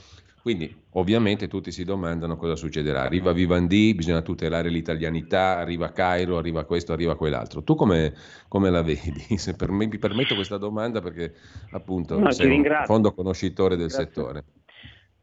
Quindi 0.48 0.74
ovviamente 0.92 1.46
tutti 1.46 1.70
si 1.70 1.84
domandano 1.84 2.38
cosa 2.38 2.56
succederà. 2.56 3.02
Arriva 3.02 3.32
Vivendi, 3.32 3.92
bisogna 3.94 4.22
tutelare 4.22 4.70
l'italianità, 4.70 5.58
arriva 5.58 5.92
Cairo, 5.92 6.38
arriva 6.38 6.64
questo, 6.64 6.94
arriva 6.94 7.16
quell'altro. 7.16 7.62
Tu 7.62 7.74
come, 7.74 8.14
come 8.48 8.70
la 8.70 8.80
vedi? 8.80 9.12
Se 9.36 9.54
per 9.54 9.70
me, 9.70 9.86
mi 9.86 9.98
permetto 9.98 10.34
questa 10.34 10.56
domanda 10.56 11.02
perché 11.02 11.34
appunto 11.72 12.18
no, 12.18 12.30
sei 12.30 12.48
un 12.48 12.82
fondo 12.86 13.12
conoscitore 13.12 13.76
del 13.76 13.88
Grazie. 13.88 14.04
settore 14.06 14.44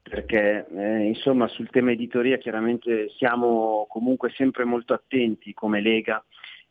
perché 0.04 0.68
eh, 0.70 1.08
insomma 1.08 1.48
sul 1.48 1.72
tema 1.72 1.90
editoria 1.90 2.38
chiaramente 2.38 3.10
siamo 3.18 3.88
comunque 3.90 4.30
sempre 4.36 4.64
molto 4.64 4.94
attenti 4.94 5.56
come 5.56 5.82
Lega 5.82 6.24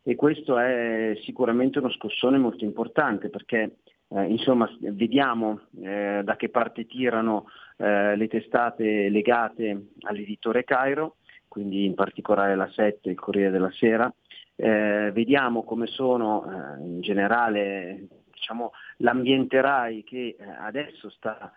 e 0.05 0.15
questo 0.15 0.57
è 0.61 1.19
sicuramente 1.25 1.81
uno 1.81 1.91
scossone 1.91 2.39
molto 2.39 2.63
importante 2.63 3.31
perché 3.31 3.79
eh, 4.15 4.25
insomma 4.27 4.69
vediamo 4.81 5.61
eh, 5.83 6.23
da 6.23 6.37
che 6.37 6.49
parte 6.49 6.87
tirano 6.87 7.47
eh, 7.77 8.17
le 8.17 8.29
testate 8.29 9.09
legate 9.09 9.89
all'editore 10.03 10.65
Cairo, 10.65 11.17
quindi 11.49 11.85
in 11.85 11.95
particolare 11.95 12.55
la 12.55 12.69
7 12.69 13.09
e 13.09 13.13
il 13.13 13.19
Corriere 13.19 13.51
della 13.51 13.73
Sera, 13.73 14.13
eh, 14.57 15.11
vediamo 15.13 15.65
come 15.65 15.87
sono 15.87 16.45
eh, 16.45 16.85
in 16.85 17.01
generale 17.01 18.07
diciamo, 18.33 18.73
l'ambiente 18.99 19.61
RAI 19.61 20.05
che 20.05 20.37
adesso 20.61 21.11
sta 21.11 21.53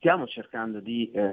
stiamo 0.00 0.26
cercando 0.26 0.80
di 0.80 1.10
eh, 1.10 1.32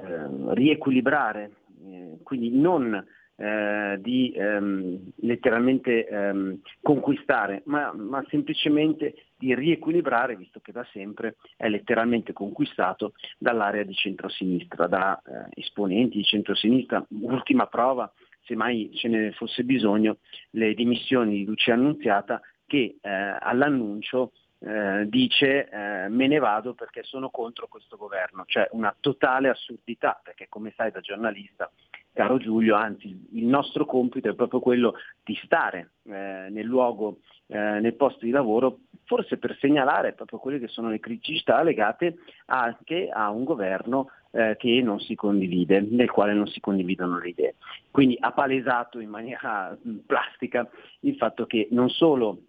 riequilibrare, 0.50 1.52
eh, 1.86 2.18
quindi 2.22 2.50
non 2.50 3.02
eh, 3.40 3.98
di 4.00 4.32
ehm, 4.32 5.12
letteralmente 5.20 6.06
ehm, 6.06 6.60
conquistare, 6.82 7.62
ma, 7.66 7.92
ma, 7.94 8.24
semplicemente 8.28 9.14
di 9.36 9.54
riequilibrare, 9.54 10.34
visto 10.34 10.58
che 10.58 10.72
da 10.72 10.84
sempre 10.92 11.36
è 11.56 11.68
letteralmente 11.68 12.32
conquistato 12.32 13.12
dall'area 13.38 13.84
di 13.84 13.94
centrosinistra, 13.94 14.88
da 14.88 15.22
eh, 15.24 15.60
esponenti 15.60 16.16
di 16.16 16.24
centrosinistra. 16.24 17.06
Ultima 17.20 17.66
prova, 17.66 18.12
se 18.42 18.56
mai 18.56 18.90
ce 18.94 19.06
ne 19.06 19.30
fosse 19.30 19.62
bisogno, 19.62 20.16
le 20.50 20.74
dimissioni 20.74 21.36
di 21.38 21.44
Lucia 21.44 21.74
Annunziata 21.74 22.40
che 22.66 22.96
eh, 23.00 23.08
all'annuncio 23.08 24.32
eh, 24.60 25.06
dice 25.08 25.68
eh, 25.68 26.08
me 26.08 26.26
ne 26.26 26.38
vado 26.38 26.74
perché 26.74 27.02
sono 27.04 27.30
contro 27.30 27.68
questo 27.68 27.96
governo, 27.96 28.44
cioè 28.46 28.68
una 28.72 28.94
totale 28.98 29.48
assurdità, 29.48 30.20
perché 30.22 30.46
come 30.48 30.72
sai 30.76 30.90
da 30.90 31.00
giornalista, 31.00 31.70
caro 32.12 32.38
Giulio, 32.38 32.74
anzi 32.74 33.28
il 33.32 33.44
nostro 33.44 33.84
compito 33.84 34.28
è 34.28 34.34
proprio 34.34 34.58
quello 34.58 34.94
di 35.22 35.38
stare 35.44 35.90
eh, 36.04 36.48
nel 36.50 36.64
luogo, 36.64 37.18
eh, 37.46 37.56
nel 37.56 37.94
posto 37.94 38.24
di 38.24 38.32
lavoro, 38.32 38.80
forse 39.04 39.38
per 39.38 39.56
segnalare 39.60 40.12
proprio 40.12 40.38
quelle 40.38 40.58
che 40.58 40.68
sono 40.68 40.90
le 40.90 40.98
criticità 40.98 41.62
legate 41.62 42.18
anche 42.46 43.08
a 43.08 43.30
un 43.30 43.44
governo 43.44 44.10
eh, 44.32 44.56
che 44.58 44.80
non 44.82 44.98
si 45.00 45.14
condivide, 45.14 45.80
nel 45.80 46.10
quale 46.10 46.34
non 46.34 46.46
si 46.48 46.60
condividono 46.60 47.18
le 47.18 47.28
idee. 47.28 47.54
Quindi 47.90 48.16
ha 48.20 48.32
palesato 48.32 48.98
in 48.98 49.08
maniera 49.08 49.76
plastica 50.04 50.68
il 51.00 51.16
fatto 51.16 51.46
che 51.46 51.68
non 51.70 51.88
solo 51.88 52.47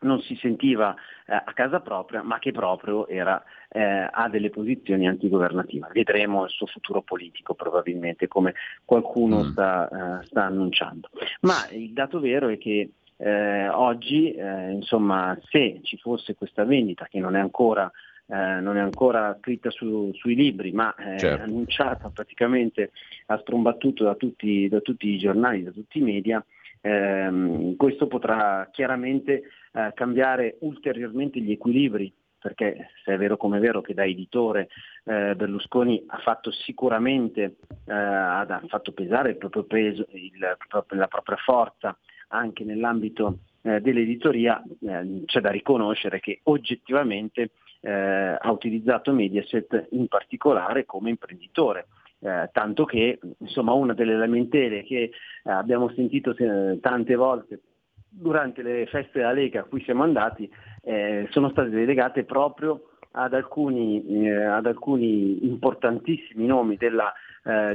non 0.00 0.20
si 0.20 0.36
sentiva 0.36 0.94
eh, 1.26 1.34
a 1.34 1.52
casa 1.54 1.80
propria, 1.80 2.22
ma 2.22 2.38
che 2.38 2.52
proprio 2.52 3.06
era, 3.08 3.42
eh, 3.68 4.08
ha 4.10 4.28
delle 4.28 4.50
posizioni 4.50 5.08
antigovernative. 5.08 5.88
Vedremo 5.92 6.44
il 6.44 6.50
suo 6.50 6.66
futuro 6.66 7.02
politico 7.02 7.54
probabilmente, 7.54 8.28
come 8.28 8.54
qualcuno 8.84 9.44
mm. 9.44 9.50
sta, 9.50 10.20
eh, 10.20 10.26
sta, 10.26 10.44
annunciando. 10.44 11.08
Ma 11.40 11.68
il 11.72 11.92
dato 11.92 12.20
vero 12.20 12.48
è 12.48 12.58
che 12.58 12.90
eh, 13.16 13.68
oggi, 13.68 14.32
eh, 14.32 14.70
insomma, 14.70 15.36
se 15.48 15.80
ci 15.82 15.96
fosse 15.96 16.34
questa 16.34 16.64
vendita, 16.64 17.06
che 17.06 17.18
non 17.18 17.34
è 17.34 17.40
ancora 17.40 17.90
eh, 18.30 18.60
non 18.60 18.76
è 18.76 18.80
ancora 18.80 19.34
scritta 19.40 19.70
su, 19.70 20.10
sui 20.12 20.34
libri, 20.34 20.70
ma 20.72 20.94
è 20.94 21.18
certo. 21.18 21.44
annunciata 21.44 22.10
praticamente 22.10 22.90
a 23.26 23.38
strombattuto 23.38 24.04
da 24.04 24.14
tutti, 24.16 24.68
da 24.68 24.80
tutti, 24.80 25.08
i 25.08 25.18
giornali, 25.18 25.62
da 25.62 25.70
tutti 25.70 25.96
i 25.96 26.02
media, 26.02 26.44
ehm, 26.80 27.76
questo 27.76 28.06
potrà 28.06 28.68
chiaramente 28.70 29.42
eh, 29.72 29.92
cambiare 29.94 30.56
ulteriormente 30.60 31.40
gli 31.40 31.52
equilibri 31.52 32.12
perché 32.38 32.90
se 33.04 33.14
è 33.14 33.18
vero 33.18 33.36
come 33.36 33.58
è 33.58 33.60
vero 33.60 33.80
che 33.80 33.94
da 33.94 34.04
editore 34.04 34.68
eh, 35.04 35.34
Berlusconi 35.34 36.04
ha 36.06 36.18
fatto 36.18 36.52
sicuramente, 36.52 37.56
eh, 37.84 37.92
ha 37.92 38.62
fatto 38.68 38.92
pesare 38.92 39.30
il 39.30 39.36
proprio 39.36 39.64
peso, 39.64 40.06
il, 40.12 40.38
la 40.38 41.08
propria 41.08 41.36
forza 41.36 41.98
anche 42.28 42.64
nell'ambito 42.64 43.40
eh, 43.62 43.80
dell'editoria, 43.80 44.62
eh, 44.62 45.22
c'è 45.24 45.40
da 45.40 45.50
riconoscere 45.50 46.20
che 46.20 46.40
oggettivamente 46.44 47.50
eh, 47.80 47.90
ha 47.90 48.50
utilizzato 48.50 49.12
Mediaset 49.12 49.88
in 49.90 50.06
particolare 50.08 50.84
come 50.84 51.10
imprenditore. 51.10 51.86
Eh, 52.20 52.48
tanto 52.52 52.84
che 52.84 53.20
insomma, 53.38 53.72
una 53.74 53.94
delle 53.94 54.16
lamentele 54.16 54.82
che 54.82 55.02
eh, 55.02 55.10
abbiamo 55.50 55.88
sentito 55.94 56.34
eh, 56.36 56.80
tante 56.80 57.14
volte 57.14 57.60
durante 58.08 58.62
le 58.62 58.86
feste 58.86 59.20
della 59.20 59.30
Lega 59.30 59.60
a 59.60 59.64
cui 59.64 59.80
siamo 59.84 60.02
andati 60.02 60.50
eh, 60.82 61.28
sono 61.30 61.48
state 61.50 61.68
delegate 61.68 62.24
proprio 62.24 62.88
ad 63.12 63.34
alcuni, 63.34 64.04
eh, 64.24 64.34
ad 64.34 64.66
alcuni 64.66 65.46
importantissimi 65.46 66.46
nomi 66.46 66.76
della, 66.76 67.12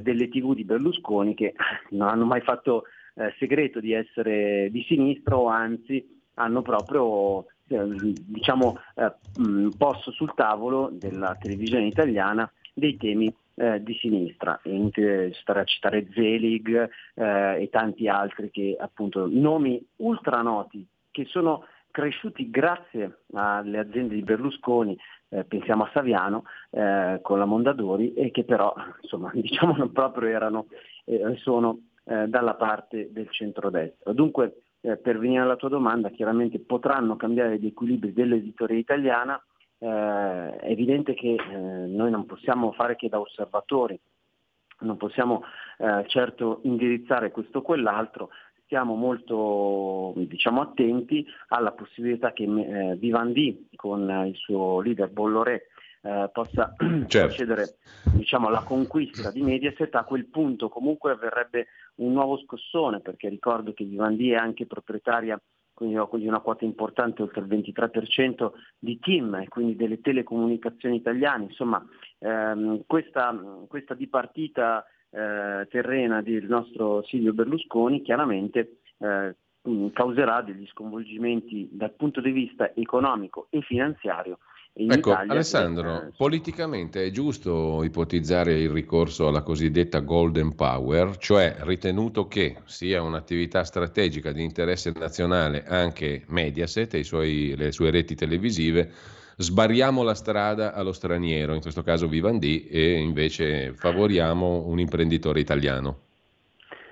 delle 0.01 0.29
tv 0.29 0.53
di 0.53 0.65
Berlusconi 0.65 1.33
che 1.33 1.53
non 1.91 2.09
hanno 2.09 2.25
mai 2.25 2.41
fatto 2.41 2.83
segreto 3.39 3.79
di 3.79 3.93
essere 3.93 4.69
di 4.69 4.83
sinistra 4.83 5.37
o 5.37 5.47
anzi 5.47 6.21
hanno 6.35 6.61
proprio 6.61 7.45
diciamo, 7.65 8.77
posto 9.77 10.11
sul 10.11 10.33
tavolo 10.35 10.89
della 10.91 11.35
televisione 11.39 11.87
italiana 11.87 12.51
dei 12.73 12.97
temi 12.97 13.33
eh, 13.55 13.83
di 13.83 13.93
sinistra, 13.95 14.59
stare 15.41 15.59
a 15.59 15.63
citare 15.63 16.07
Zelig 16.13 16.89
eh, 17.13 17.61
e 17.61 17.69
tanti 17.69 18.07
altri 18.07 18.49
che 18.49 18.75
appunto 18.79 19.27
nomi 19.29 19.83
ultra 19.97 20.41
noti 20.41 20.85
che 21.11 21.25
sono 21.25 21.65
cresciuti 21.91 22.49
grazie 22.49 23.19
alle 23.33 23.77
aziende 23.77 24.15
di 24.15 24.23
Berlusconi, 24.23 24.97
eh, 25.29 25.43
pensiamo 25.43 25.83
a 25.83 25.91
Saviano 25.93 26.45
eh, 26.71 27.19
con 27.21 27.37
la 27.37 27.45
Mondadori 27.45 28.15
e 28.15 28.31
che 28.31 28.43
però 28.43 28.73
insomma 29.01 29.29
diciamo 29.35 29.75
non 29.75 29.91
proprio 29.91 30.29
erano 30.29 30.65
eh, 31.05 31.35
sono 31.37 31.81
eh, 32.05 32.27
dalla 32.27 32.55
parte 32.55 33.09
del 33.11 33.29
centrodestra. 33.29 34.11
Dunque 34.11 34.57
per 34.83 35.17
venire 35.17 35.41
alla 35.41 35.55
tua 35.55 35.69
domanda 35.69 36.09
chiaramente 36.09 36.59
potranno 36.59 37.15
cambiare 37.15 37.57
gli 37.57 37.67
equilibri 37.67 38.11
dell'editoria 38.11 38.77
italiana 38.77 39.41
eh, 39.83 40.55
è 40.59 40.71
evidente 40.71 41.13
che 41.13 41.35
eh, 41.35 41.57
noi 41.57 42.09
non 42.09 42.25
possiamo 42.25 42.71
fare 42.71 42.95
che 42.95 43.09
da 43.09 43.19
osservatori, 43.19 43.99
non 44.79 44.95
possiamo 44.95 45.43
eh, 45.77 46.05
certo 46.07 46.61
indirizzare 46.63 47.31
questo 47.31 47.59
o 47.59 47.61
quell'altro, 47.61 48.29
stiamo 48.63 48.95
molto 48.95 50.13
diciamo, 50.15 50.61
attenti 50.61 51.25
alla 51.49 51.73
possibilità 51.73 52.31
che 52.31 52.43
eh, 52.43 52.95
Vivendi 52.95 53.67
con 53.75 54.09
il 54.25 54.35
suo 54.35 54.79
leader 54.79 55.09
Bolloré 55.09 55.67
eh, 56.01 56.29
possa 56.31 56.73
certo. 57.07 57.27
procedere 57.27 57.75
diciamo, 58.15 58.47
alla 58.47 58.63
conquista 58.63 59.31
di 59.31 59.41
Mediaset, 59.41 59.93
a 59.95 60.05
quel 60.05 60.27
punto 60.27 60.69
comunque 60.69 61.11
avverrebbe 61.11 61.67
un 61.95 62.13
nuovo 62.13 62.37
scossone, 62.37 63.01
perché 63.01 63.27
ricordo 63.27 63.73
che 63.73 63.83
Vivendi 63.83 64.31
è 64.31 64.35
anche 64.35 64.65
proprietaria 64.65 65.39
quindi 66.07 66.27
una 66.27 66.39
quota 66.39 66.65
importante, 66.65 67.21
oltre 67.21 67.41
il 67.41 67.47
23% 67.47 68.51
di 68.79 68.99
team 68.99 69.35
e 69.35 69.47
quindi 69.47 69.75
delle 69.75 70.01
telecomunicazioni 70.01 70.97
italiane. 70.97 71.45
Insomma, 71.45 71.85
ehm, 72.19 72.83
questa, 72.85 73.35
questa, 73.67 73.93
dipartita 73.93 74.85
eh, 75.09 75.67
terrena 75.69 76.21
del 76.21 76.45
nostro 76.45 77.03
Silvio 77.03 77.33
Berlusconi 77.33 78.01
chiaramente 78.01 78.79
eh, 78.97 79.35
causerà 79.93 80.41
degli 80.41 80.67
sconvolgimenti 80.67 81.69
dal 81.71 81.93
punto 81.93 82.19
di 82.19 82.31
vista 82.31 82.73
economico 82.75 83.47
e 83.49 83.61
finanziario 83.61 84.39
in 84.75 84.91
ecco, 84.91 85.11
Italia, 85.11 85.33
Alessandro, 85.33 86.01
eh, 86.01 86.11
politicamente 86.17 87.05
è 87.05 87.11
giusto 87.11 87.83
ipotizzare 87.83 88.59
il 88.59 88.71
ricorso 88.71 89.27
alla 89.27 89.43
cosiddetta 89.43 89.99
Golden 89.99 90.55
Power, 90.55 91.17
cioè 91.17 91.57
ritenuto 91.59 92.27
che 92.27 92.57
sia 92.65 93.03
un'attività 93.03 93.63
strategica 93.63 94.31
di 94.31 94.43
interesse 94.43 94.91
nazionale 94.95 95.63
anche 95.65 96.23
Mediaset 96.27 96.95
e 96.95 97.03
suoi, 97.03 97.53
le 97.55 97.71
sue 97.71 97.91
reti 97.91 98.15
televisive, 98.15 98.91
sbarriamo 99.37 100.01
la 100.01 100.15
strada 100.15 100.73
allo 100.73 100.91
straniero, 100.91 101.53
in 101.53 101.61
questo 101.61 101.83
caso 101.83 102.07
Vivendi, 102.07 102.65
e 102.67 102.93
invece 102.93 103.73
favoriamo 103.73 104.65
un 104.65 104.79
imprenditore 104.79 105.39
italiano. 105.39 105.99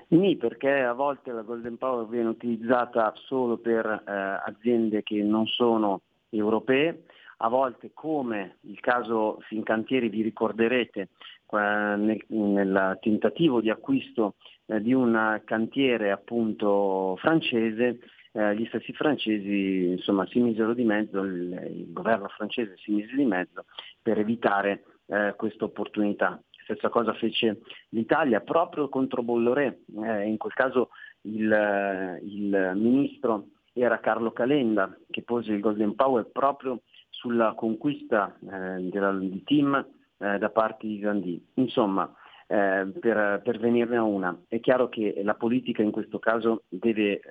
Sì, 0.08 0.38
perché 0.40 0.70
a 0.70 0.94
volte 0.94 1.32
la 1.32 1.42
Golden 1.42 1.78
Power 1.78 2.06
viene 2.06 2.30
utilizzata 2.30 3.12
solo 3.16 3.58
per 3.58 3.86
eh, 3.86 4.12
aziende 4.46 5.02
che 5.04 5.24
non 5.24 5.48
sono 5.48 6.02
europee, 6.30 7.06
a 7.44 7.50
volte 7.50 7.92
come 7.94 8.58
il 8.62 8.80
caso 8.80 9.40
Fincantieri 9.48 10.10
vi 10.10 10.22
ricorderete 10.22 11.10
nel, 11.52 12.24
nel, 12.28 12.98
tentativo 13.02 13.60
di 13.60 13.70
acquisto 13.70 14.36
eh, 14.68 14.80
di 14.80 14.94
un 14.94 15.42
cantiere 15.44 16.12
appunto 16.12 17.18
francese, 17.18 18.00
eh, 18.32 18.56
gli 18.56 18.66
stessi 18.68 18.94
francesi 18.94 19.90
insomma, 19.92 20.26
si 20.28 20.40
misero 20.40 20.74
di 20.74 20.84
mezzo, 20.84 21.22
il, 21.22 21.52
il, 21.76 21.92
governo 21.92 22.28
francese 22.30 22.78
si 22.78 22.92
mise 22.92 23.16
di 23.16 23.26
mezzo 23.26 23.66
per 24.02 24.18
evitare 24.20 24.84
eh, 25.08 25.34
questa 25.36 25.66
opportunità. 25.66 26.42
stessa 26.64 26.90
cosa 26.90 27.14
fece 27.16 27.62
l'Italia 27.90 28.40
proprio 28.40 28.88
contro 28.88 29.24
Bolloré, 29.24 29.82
eh, 30.04 30.24
in 30.28 30.38
quel 30.38 30.54
caso 30.54 30.90
il, 31.24 32.20
il 32.24 32.72
ministro 32.76 33.48
era 33.74 34.00
Carlo 34.00 34.32
Calenda 34.32 34.96
che 35.10 35.24
pose 35.24 35.54
il 35.54 35.60
Golden 35.60 35.96
Power 35.96 36.30
proprio 36.32 36.82
sulla 37.22 37.54
conquista 37.56 38.36
eh, 38.42 38.82
della, 38.90 39.14
di 39.14 39.44
team 39.44 39.76
eh, 40.18 40.38
da 40.40 40.50
parte 40.50 40.88
di 40.88 41.00
Zandi. 41.00 41.46
Insomma, 41.56 42.12
eh, 42.48 42.92
per, 43.00 43.42
per, 43.44 43.60
venirne 43.60 43.98
a 43.98 44.04
una, 44.04 44.36
è 44.48 44.60
chiaro 44.60 44.90
che 44.90 45.22
la 45.24 45.36
politica 45.36 45.84
in 45.84 45.92
questo 45.92 46.18
caso 46.18 46.64
deve 46.68 47.12
eh, 47.12 47.22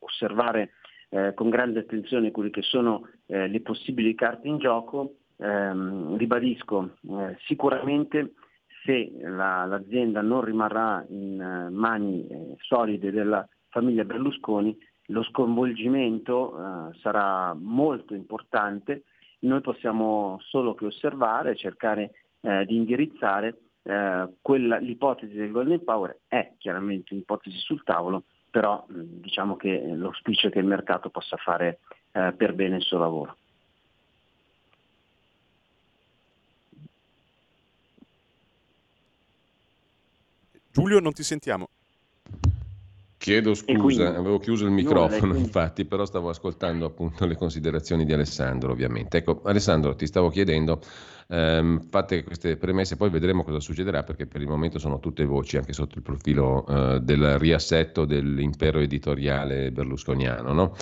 osservare 0.00 0.72
eh, 1.10 1.32
con 1.34 1.48
grande 1.48 1.78
attenzione 1.80 2.32
quelle 2.32 2.50
che 2.50 2.62
sono 2.62 3.08
le 3.26 3.60
possibili 3.60 4.14
carte 4.14 4.46
in 4.46 4.58
gioco. 4.58 5.16
Ehm, 5.38 6.16
ribadisco, 6.16 6.96
sicuramente 7.46 8.34
se 8.84 9.12
la, 9.20 9.64
l'azienda 9.64 10.22
non 10.22 10.42
rimarrà 10.42 11.04
in 11.08 11.68
mani 11.72 12.54
solide 12.58 13.10
della 13.10 13.46
famiglia 13.68 14.04
Berlusconi, 14.04 14.76
lo 15.06 15.22
sconvolgimento 15.24 16.56
eh, 16.56 16.98
sarà 17.00 17.54
molto 17.54 18.14
importante, 18.14 19.04
noi 19.40 19.60
possiamo 19.60 20.38
solo 20.42 20.74
che 20.74 20.86
osservare, 20.86 21.56
cercare 21.56 22.12
eh, 22.40 22.64
di 22.64 22.76
indirizzare, 22.76 23.58
eh, 23.82 24.28
quella, 24.40 24.78
l'ipotesi 24.78 25.34
del 25.34 25.50
Golden 25.50 25.84
Power 25.84 26.18
è 26.26 26.52
chiaramente 26.58 27.12
un'ipotesi 27.12 27.58
sul 27.58 27.82
tavolo, 27.84 28.24
però 28.50 28.84
mh, 28.88 29.00
diciamo 29.20 29.56
che 29.56 29.80
l'auspicio 29.94 30.48
è 30.48 30.50
che 30.50 30.58
il 30.58 30.66
mercato 30.66 31.10
possa 31.10 31.36
fare 31.36 31.80
eh, 32.12 32.32
per 32.36 32.54
bene 32.54 32.76
il 32.76 32.82
suo 32.82 32.98
lavoro. 32.98 33.36
Giulio, 40.70 41.00
non 41.00 41.12
ti 41.12 41.22
sentiamo. 41.22 41.68
Chiedo 43.26 43.54
scusa, 43.54 43.76
quindi, 43.76 44.02
avevo 44.02 44.38
chiuso 44.38 44.66
il 44.66 44.70
microfono 44.70 45.32
no, 45.32 45.38
infatti, 45.38 45.84
però 45.84 46.04
stavo 46.04 46.28
ascoltando 46.28 46.86
appunto 46.86 47.26
le 47.26 47.34
considerazioni 47.34 48.04
di 48.04 48.12
Alessandro 48.12 48.70
ovviamente. 48.70 49.18
Ecco, 49.18 49.40
Alessandro, 49.42 49.96
ti 49.96 50.06
stavo 50.06 50.28
chiedendo, 50.28 50.80
ehm, 51.26 51.80
fate 51.80 52.22
queste 52.22 52.56
premesse, 52.56 52.96
poi 52.96 53.10
vedremo 53.10 53.42
cosa 53.42 53.58
succederà 53.58 54.04
perché 54.04 54.26
per 54.26 54.42
il 54.42 54.46
momento 54.46 54.78
sono 54.78 55.00
tutte 55.00 55.24
voci 55.24 55.56
anche 55.56 55.72
sotto 55.72 55.96
il 55.96 56.02
profilo 56.02 56.64
eh, 56.66 57.00
del 57.00 57.36
riassetto 57.40 58.04
dell'impero 58.04 58.78
editoriale 58.78 59.72
berlusconiano. 59.72 60.52
No? 60.52 60.76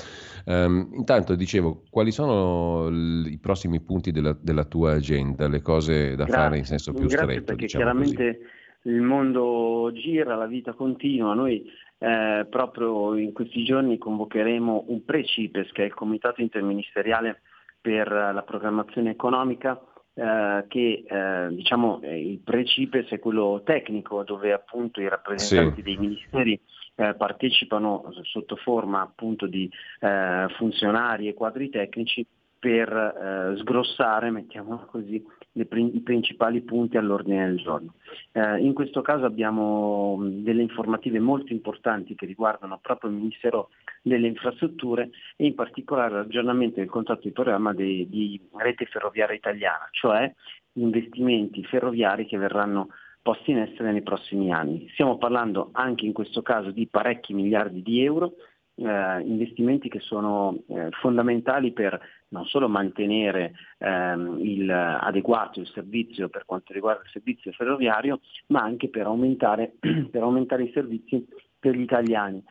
Ehm, 0.44 0.90
intanto 0.92 1.34
dicevo, 1.36 1.84
quali 1.88 2.12
sono 2.12 2.90
l- 2.90 3.26
i 3.26 3.38
prossimi 3.38 3.80
punti 3.80 4.10
della, 4.10 4.36
della, 4.38 4.64
tua 4.64 4.92
agenda, 4.92 5.48
le 5.48 5.62
cose 5.62 6.10
da 6.10 6.24
grazie, 6.24 6.34
fare 6.34 6.58
in 6.58 6.64
senso 6.66 6.92
più 6.92 7.08
stretto? 7.08 7.42
Perché 7.42 7.64
diciamo 7.64 7.84
chiaramente 7.84 8.38
così. 8.82 8.94
il 8.94 9.00
mondo 9.00 9.90
gira, 9.94 10.34
la 10.34 10.46
vita 10.46 10.74
continua, 10.74 11.32
noi 11.32 11.64
eh, 11.98 12.46
proprio 12.48 13.16
in 13.16 13.32
questi 13.32 13.64
giorni 13.64 13.98
convocheremo 13.98 14.84
un 14.88 15.04
pre-CIPES, 15.04 15.72
che 15.72 15.82
è 15.82 15.86
il 15.86 15.94
Comitato 15.94 16.40
Interministeriale 16.40 17.40
per 17.80 18.10
la 18.10 18.42
Programmazione 18.42 19.10
Economica, 19.10 19.80
eh, 20.14 20.64
che 20.68 21.04
eh, 21.06 21.48
diciamo 21.50 22.00
il 22.02 22.38
pre-CIPES 22.38 23.08
è 23.10 23.18
quello 23.18 23.62
tecnico, 23.64 24.22
dove 24.22 24.52
appunto 24.52 25.00
i 25.00 25.08
rappresentanti 25.08 25.76
sì. 25.76 25.82
dei 25.82 25.96
ministeri 25.96 26.60
eh, 26.96 27.14
partecipano 27.14 28.10
sotto 28.22 28.56
forma 28.56 29.00
appunto 29.00 29.46
di 29.46 29.68
eh, 30.00 30.46
funzionari 30.56 31.28
e 31.28 31.34
quadri 31.34 31.68
tecnici 31.68 32.24
per 32.58 32.88
eh, 32.88 33.58
sgrossare, 33.58 34.30
mettiamola 34.30 34.86
così, 34.90 35.22
i 35.54 36.00
principali 36.00 36.60
punti 36.62 36.96
all'ordine 36.96 37.46
del 37.46 37.58
giorno. 37.58 37.94
Eh, 38.32 38.58
in 38.58 38.72
questo 38.72 39.02
caso 39.02 39.24
abbiamo 39.24 40.18
delle 40.20 40.62
informative 40.62 41.20
molto 41.20 41.52
importanti 41.52 42.14
che 42.14 42.26
riguardano 42.26 42.78
proprio 42.82 43.10
il 43.10 43.16
Ministero 43.16 43.70
delle 44.02 44.26
Infrastrutture 44.26 45.10
e 45.36 45.46
in 45.46 45.54
particolare 45.54 46.14
l'aggiornamento 46.14 46.80
del 46.80 46.88
contratto 46.88 47.22
di 47.22 47.32
programma 47.32 47.72
di, 47.72 48.08
di 48.08 48.40
rete 48.56 48.86
ferroviaria 48.86 49.36
italiana, 49.36 49.88
cioè 49.92 50.32
gli 50.72 50.82
investimenti 50.82 51.64
ferroviari 51.64 52.26
che 52.26 52.36
verranno 52.36 52.88
posti 53.22 53.52
in 53.52 53.58
essere 53.58 53.92
nei 53.92 54.02
prossimi 54.02 54.52
anni. 54.52 54.88
Stiamo 54.92 55.16
parlando 55.16 55.70
anche 55.72 56.04
in 56.04 56.12
questo 56.12 56.42
caso 56.42 56.72
di 56.72 56.86
parecchi 56.86 57.32
miliardi 57.32 57.80
di 57.80 58.04
euro, 58.04 58.34
eh, 58.76 59.20
investimenti 59.20 59.88
che 59.88 60.00
sono 60.00 60.62
eh, 60.68 60.88
fondamentali 61.00 61.72
per 61.72 62.00
non 62.28 62.44
solo 62.46 62.68
mantenere 62.68 63.52
ehm, 63.78 64.38
il, 64.40 64.70
adeguato 64.70 65.60
il 65.60 65.68
servizio 65.68 66.28
per 66.28 66.44
quanto 66.44 66.72
riguarda 66.72 67.02
il 67.02 67.10
servizio 67.10 67.52
ferroviario, 67.52 68.20
ma 68.48 68.62
anche 68.62 68.88
per 68.88 69.06
aumentare, 69.06 69.74
per 70.10 70.22
aumentare 70.22 70.64
i 70.64 70.72
servizi 70.72 71.24
per 71.58 71.76
gli 71.76 71.82
italiani, 71.82 72.42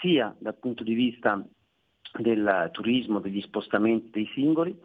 sia 0.00 0.34
dal 0.38 0.56
punto 0.56 0.84
di 0.84 0.94
vista 0.94 1.44
del 2.18 2.68
turismo, 2.72 3.20
degli 3.20 3.40
spostamenti 3.40 4.10
dei 4.10 4.30
singoli, 4.34 4.78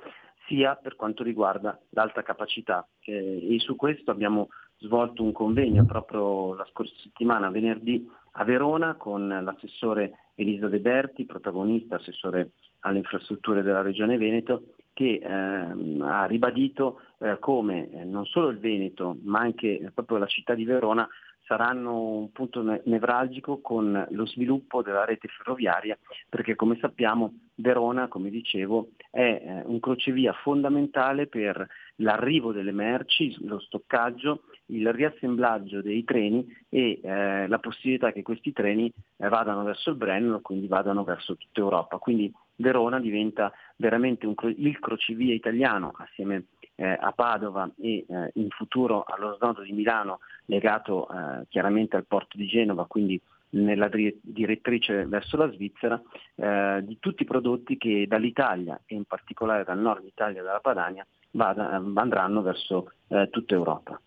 sia 0.48 0.76
per 0.76 0.96
quanto 0.96 1.24
riguarda 1.24 1.80
l'alta 1.90 2.24
capacità. 2.24 2.88
Eh, 3.02 3.56
e 3.56 3.60
su 3.60 3.76
questo 3.76 4.12
abbiamo 4.12 4.50
svolto 4.78 5.24
un 5.24 5.32
convegno 5.32 5.86
proprio 5.86 6.54
la 6.56 6.66
scorsa 6.70 6.94
settimana, 7.02 7.50
venerdì, 7.50 8.08
a 8.40 8.44
Verona, 8.44 8.96
con 8.96 9.28
l'assessore 9.28 10.32
Elisa 10.36 10.68
De 10.68 10.80
Berti, 10.80 11.26
protagonista, 11.26 11.96
assessore 11.96 12.52
alle 12.82 13.00
infrastrutture 13.00 13.64
della 13.64 13.82
Regione 13.82 14.18
Veneto, 14.18 14.74
che 14.94 15.20
ehm, 15.22 16.02
ha 16.02 16.26
ribadito 16.26 17.02
eh, 17.20 17.38
come 17.40 17.90
eh, 17.92 18.04
non 18.04 18.26
solo 18.26 18.50
il 18.50 18.60
Veneto, 18.60 19.18
ma 19.24 19.40
anche 19.40 19.92
proprio 19.94 20.18
la 20.18 20.28
città 20.28 20.54
di 20.54 20.66
Verona 20.66 21.08
saranno 21.46 22.02
un 22.02 22.32
punto 22.32 22.82
nevralgico 22.84 23.62
con 23.62 24.06
lo 24.10 24.26
sviluppo 24.26 24.82
della 24.82 25.06
rete 25.06 25.30
ferroviaria, 25.30 25.98
perché 26.30 26.56
come 26.56 26.78
sappiamo 26.80 27.34
Verona, 27.56 28.08
come 28.08 28.30
dicevo, 28.30 28.90
è 29.10 29.22
eh, 29.22 29.62
un 29.66 29.80
crocevia 29.80 30.34
fondamentale 30.34 31.28
per 31.28 31.66
l'arrivo 31.98 32.52
delle 32.52 32.74
merci, 32.74 33.36
lo 33.46 33.60
stoccaggio, 33.60 34.44
il 34.68 34.92
riassemblaggio 34.92 35.82
dei 35.82 36.04
treni 36.04 36.46
e 36.70 37.00
eh, 37.02 37.48
la 37.48 37.60
possibilità 37.60 38.12
che 38.12 38.24
questi 38.24 38.52
treni 38.54 38.92
eh, 39.18 39.28
vadano 39.30 39.64
verso 39.64 39.92
il 39.92 39.96
Brennero, 39.96 40.42
quindi 40.42 40.68
vadano 40.68 41.04
verso 41.04 41.36
tutta 41.36 41.60
Europa. 41.60 41.98
Quindi 41.98 42.32
Verona 42.56 43.00
diventa 43.00 43.52
veramente 43.76 44.26
un, 44.26 44.34
il 44.56 44.80
crocevia 44.80 45.34
italiano 45.34 45.94
assieme 45.98 46.46
eh, 46.76 46.98
a 47.00 47.12
Padova 47.12 47.70
e 47.80 48.06
eh, 48.08 48.32
in 48.36 48.50
futuro 48.50 49.04
allo 49.04 49.36
snodo 49.36 49.62
di 49.62 49.72
Milano 49.72 50.20
legato 50.46 51.08
eh, 51.10 51.46
chiaramente 51.50 51.96
al 51.96 52.06
porto 52.06 52.38
di 52.38 52.48
Genova, 52.48 52.86
quindi 52.86 53.20
nella 53.50 53.90
direttrice 53.90 55.06
verso 55.06 55.38
la 55.38 55.50
Svizzera, 55.52 56.02
eh, 56.36 56.82
di 56.84 56.98
tutti 57.00 57.24
i 57.24 57.26
prodotti 57.26 57.78
che 57.78 58.06
dall'Italia 58.08 58.80
e 58.86 58.96
in 58.96 59.06
particolare 59.06 59.64
dal 59.64 59.80
nord 59.80 60.04
Italia 60.06 60.42
e 60.42 60.44
dalla 60.44 60.60
Padania 60.60 61.06
vada, 61.32 61.70
andranno 61.70 62.42
verso 62.42 62.92
eh, 63.08 63.30
tutta 63.32 63.54
Europa. 63.54 64.00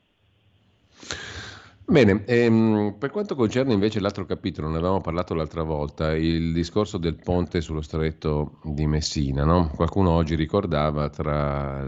Bene, 1.90 2.22
ehm, 2.24 2.94
per 3.00 3.10
quanto 3.10 3.34
concerne 3.34 3.72
invece 3.72 3.98
l'altro 3.98 4.24
capitolo, 4.24 4.68
ne 4.68 4.76
avevamo 4.76 5.00
parlato 5.00 5.34
l'altra 5.34 5.64
volta, 5.64 6.14
il 6.14 6.52
discorso 6.52 6.98
del 6.98 7.16
ponte 7.16 7.60
sullo 7.60 7.80
stretto 7.80 8.60
di 8.62 8.86
Messina. 8.86 9.42
No? 9.42 9.72
Qualcuno 9.74 10.10
oggi 10.10 10.36
ricordava 10.36 11.08
tra 11.08 11.84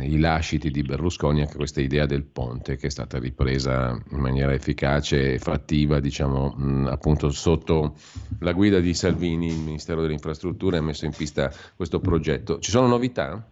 i 0.00 0.18
lasciti 0.18 0.70
di 0.70 0.82
Berlusconi 0.82 1.40
anche 1.40 1.56
questa 1.56 1.80
idea 1.80 2.04
del 2.04 2.24
ponte 2.24 2.76
che 2.76 2.88
è 2.88 2.90
stata 2.90 3.18
ripresa 3.18 3.98
in 4.10 4.18
maniera 4.18 4.52
efficace 4.52 5.32
e 5.32 5.38
fattiva, 5.38 6.00
diciamo, 6.00 6.50
mh, 6.54 6.88
appunto 6.88 7.30
sotto 7.30 7.94
la 8.40 8.52
guida 8.52 8.78
di 8.78 8.92
Salvini, 8.92 9.46
il 9.46 9.60
Ministero 9.60 10.02
delle 10.02 10.12
Infrastrutture 10.12 10.76
ha 10.76 10.82
messo 10.82 11.06
in 11.06 11.12
pista 11.16 11.50
questo 11.74 11.98
progetto. 11.98 12.58
Ci 12.58 12.70
sono 12.70 12.88
novità? 12.88 13.42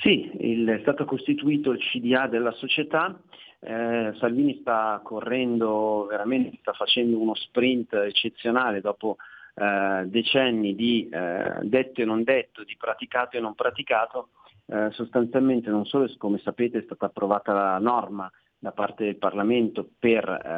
Sì, 0.00 0.30
il, 0.40 0.66
è 0.66 0.78
stato 0.80 1.04
costituito 1.04 1.70
il 1.70 1.78
CDA 1.78 2.26
della 2.26 2.52
società 2.52 3.18
eh, 3.60 4.12
Salvini 4.18 4.58
sta 4.60 5.00
correndo 5.02 6.06
veramente, 6.08 6.58
sta 6.60 6.72
facendo 6.72 7.18
uno 7.18 7.34
sprint 7.34 7.94
eccezionale 7.94 8.80
dopo 8.80 9.16
eh, 9.54 10.04
decenni 10.06 10.74
di 10.74 11.08
eh, 11.08 11.58
detto 11.62 12.00
e 12.00 12.04
non 12.04 12.22
detto, 12.22 12.64
di 12.64 12.76
praticato 12.78 13.36
e 13.36 13.40
non 13.40 13.54
praticato. 13.54 14.28
Eh, 14.68 14.90
sostanzialmente 14.92 15.70
non 15.70 15.84
solo, 15.84 16.08
come 16.18 16.38
sapete, 16.38 16.78
è 16.78 16.82
stata 16.82 17.06
approvata 17.06 17.52
la 17.52 17.78
norma 17.78 18.30
da 18.58 18.72
parte 18.72 19.04
del 19.04 19.16
Parlamento 19.16 19.88
per 19.98 20.28
eh, 20.28 20.48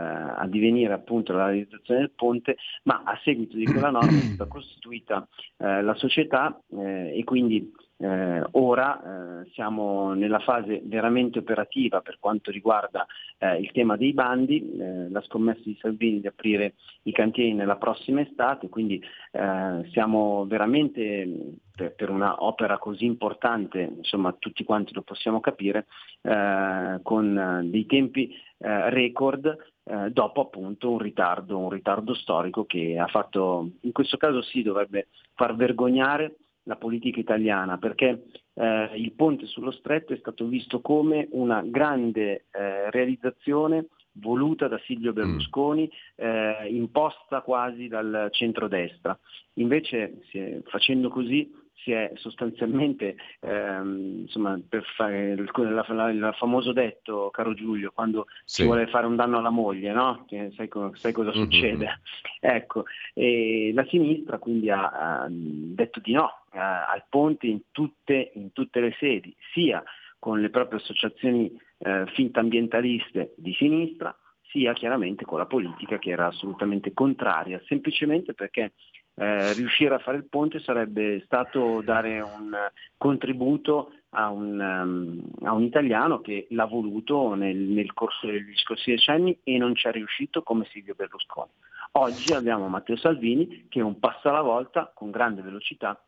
addivenire 0.41 0.93
appunto 0.93 1.33
alla 1.33 1.47
realizzazione 1.47 2.01
del 2.01 2.13
ponte, 2.13 2.57
ma 2.85 3.03
a 3.05 3.19
seguito 3.23 3.57
di 3.57 3.65
quella 3.65 3.91
norma 3.91 4.17
è 4.17 4.33
stata 4.35 4.51
costituita 4.51 5.27
eh, 5.59 5.83
la 5.83 5.95
società 5.95 6.61
eh, 6.71 7.19
e 7.19 7.25
quindi 7.25 7.71
eh, 8.01 8.45
ora 8.53 9.43
eh, 9.43 9.51
siamo 9.55 10.15
nella 10.15 10.39
fase 10.39 10.81
veramente 10.85 11.41
operativa 11.41 12.01
per 12.01 12.19
quanto 12.21 12.53
riguarda 12.53 13.05
eh, 13.39 13.59
il 13.59 13.73
tema 13.73 13.97
dei 13.97 14.13
bandi, 14.13 14.77
eh, 14.79 15.11
la 15.11 15.21
scommessa 15.23 15.63
di 15.65 15.77
Salvini 15.81 16.21
di 16.21 16.29
aprire 16.29 16.75
i 17.03 17.13
cantieri 17.13 17.55
nella 17.55 17.77
prossima 17.77 18.21
estate, 18.21 18.69
quindi 18.69 19.03
eh, 19.33 19.89
siamo 19.91 20.47
veramente 20.47 21.57
per, 21.75 21.95
per 21.95 22.11
un'opera 22.11 22.79
così 22.79 23.05
importante, 23.05 23.81
insomma 23.97 24.33
tutti 24.39 24.63
quanti 24.63 24.95
lo 24.95 25.03
possiamo 25.03 25.41
capire, 25.41 25.87
eh, 26.23 27.01
con 27.03 27.63
dei 27.65 27.87
tempi 27.87 28.33
record 28.61 29.57
dopo 30.11 30.41
appunto 30.41 30.91
un 30.91 30.99
ritardo, 30.99 31.57
un 31.59 31.71
ritardo 31.71 32.13
storico 32.13 32.65
che 32.65 32.99
ha 32.99 33.07
fatto, 33.07 33.71
in 33.83 33.93
questo 33.93 34.17
caso 34.17 34.43
sì, 34.43 34.63
dovrebbe 34.63 35.07
far 35.35 35.55
vergognare 35.55 36.35
la 36.69 36.77
politica 36.77 37.19
italiana, 37.19 37.79
perché 37.79 38.25
eh, 38.55 38.91
il 38.95 39.13
ponte 39.13 39.47
sullo 39.47 39.73
stretto 39.73 40.13
è 40.13 40.19
stato 40.19 40.47
visto 40.47 40.81
come 40.81 41.27
una 41.33 41.63
grande 41.63 42.45
eh, 42.53 42.91
realizzazione 42.91 43.87
voluta 44.13 44.69
da 44.69 44.79
Silvio 44.85 45.13
mm. 45.13 45.15
Berlusconi, 45.15 45.91
eh, 46.17 46.69
imposta 46.69 47.41
quasi 47.41 47.89
dal 47.89 48.29
centrodestra. 48.31 49.19
Invece 49.55 50.21
facendo 50.67 51.09
così 51.09 51.51
si 51.89 51.93
è 51.93 52.13
sostanzialmente, 52.17 53.17
ehm, 53.41 54.21
insomma, 54.21 54.61
per 54.69 54.85
fare 54.95 55.31
il, 55.31 55.39
il, 55.41 56.11
il, 56.13 56.35
famoso 56.37 56.73
detto, 56.73 57.31
caro 57.31 57.55
Giulio, 57.55 57.93
quando 57.93 58.27
sì. 58.45 58.61
si 58.61 58.65
vuole 58.65 58.87
fare 58.89 59.07
un 59.07 59.17
danno 59.17 59.39
alla 59.39 59.49
moglie, 59.49 59.93
no? 59.93 60.27
sai, 60.29 60.69
sai, 60.93 61.13
cosa 61.13 61.31
mm-hmm. 61.31 61.43
succede? 61.43 62.01
Ecco, 62.41 62.85
la 63.15 63.85
sinistra 63.89 64.39
quindi 64.39 64.71
ha, 64.71 64.91
ha 64.91 65.27
detto 65.29 65.99
di 65.99 66.13
no 66.13 66.45
eh, 66.53 66.59
al 66.59 67.03
ponte 67.09 67.49
in 67.49 67.63
tutte, 67.73 68.31
in 68.35 68.53
tutte, 68.53 68.79
le 68.79 68.95
sedi, 68.99 69.35
sia 69.53 69.83
con 70.21 70.41
le 70.41 70.49
proprie 70.49 70.79
associazioni 70.79 71.51
eh, 71.79 72.05
fintambientaliste 72.15 73.35
di 73.37 73.53
sinistra, 73.55 74.17
sia 74.43 74.73
chiaramente 74.73 75.25
con 75.25 75.39
la 75.39 75.47
politica 75.47 75.99
che 75.99 76.11
era 76.11 76.27
assolutamente 76.27 76.93
contraria, 76.93 77.61
semplicemente 77.67 78.35
perché 78.35 78.73
eh, 79.19 79.53
riuscire 79.55 79.95
a 79.95 79.99
fare 79.99 80.17
il 80.17 80.29
ponte 80.29 80.61
sarebbe 80.61 81.21
stato 81.25 81.83
dare 81.83 82.21
un 82.21 82.57
contributo 82.97 83.93
a 84.11 84.31
un, 84.31 84.59
um, 84.59 85.47
a 85.47 85.53
un 85.53 85.63
italiano 85.63 86.21
che 86.21 86.47
l'ha 86.51 86.65
voluto 86.65 87.35
nel, 87.35 87.57
nel, 87.57 87.93
corso 87.93 88.27
degli 88.27 88.57
scorsi 88.57 88.91
decenni 88.91 89.39
e 89.43 89.59
non 89.59 89.75
ci 89.75 89.89
è 89.89 89.91
riuscito 89.91 90.43
come 90.43 90.67
Silvio 90.71 90.95
Berlusconi. 90.95 91.51
Oggi 91.93 92.33
abbiamo 92.33 92.69
Matteo 92.69 92.97
Salvini 92.97 93.67
che 93.69 93.81
un 93.81 93.99
passo 93.99 94.29
alla 94.29 94.43
volta, 94.43 94.91
con 94.95 95.11
grande 95.11 95.43
velocità, 95.43 96.01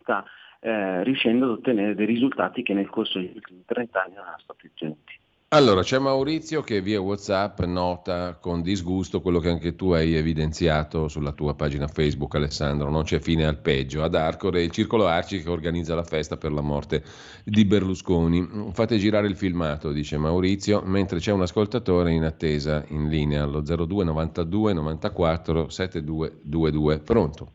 sta 0.00 0.24
eh, 0.60 1.02
riuscendo 1.02 1.44
ad 1.46 1.50
ottenere 1.50 1.94
dei 1.94 2.06
risultati 2.06 2.62
che 2.62 2.74
nel 2.74 2.88
corso 2.88 3.18
degli 3.18 3.34
ultimi 3.34 3.64
30 3.66 4.02
anni 4.02 4.14
non 4.14 4.22
erano 4.22 4.38
stati 4.38 4.66
ottenuti. 4.66 5.18
Allora, 5.50 5.82
c'è 5.82 6.00
Maurizio 6.00 6.60
che 6.60 6.80
via 6.80 7.00
WhatsApp 7.00 7.60
nota 7.60 8.36
con 8.40 8.62
disgusto 8.62 9.20
quello 9.20 9.38
che 9.38 9.48
anche 9.48 9.76
tu 9.76 9.92
hai 9.92 10.16
evidenziato 10.16 11.06
sulla 11.06 11.30
tua 11.30 11.54
pagina 11.54 11.86
Facebook, 11.86 12.34
Alessandro. 12.34 12.90
Non 12.90 13.04
c'è 13.04 13.20
fine 13.20 13.46
al 13.46 13.60
peggio. 13.60 14.02
Ad 14.02 14.16
Arcore 14.16 14.64
il 14.64 14.72
Circolo 14.72 15.06
Arci 15.06 15.40
che 15.40 15.48
organizza 15.48 15.94
la 15.94 16.02
festa 16.02 16.36
per 16.36 16.50
la 16.50 16.62
morte 16.62 17.04
di 17.44 17.64
Berlusconi. 17.64 18.72
Fate 18.72 18.96
girare 18.96 19.28
il 19.28 19.36
filmato, 19.36 19.92
dice 19.92 20.18
Maurizio, 20.18 20.82
mentre 20.84 21.20
c'è 21.20 21.30
un 21.30 21.42
ascoltatore 21.42 22.10
in 22.10 22.24
attesa 22.24 22.84
in 22.88 23.08
linea 23.08 23.44
allo 23.44 23.60
02 23.60 24.02
92 24.02 24.72
94 24.72 25.68
7222. 25.68 26.98
Pronto? 26.98 27.48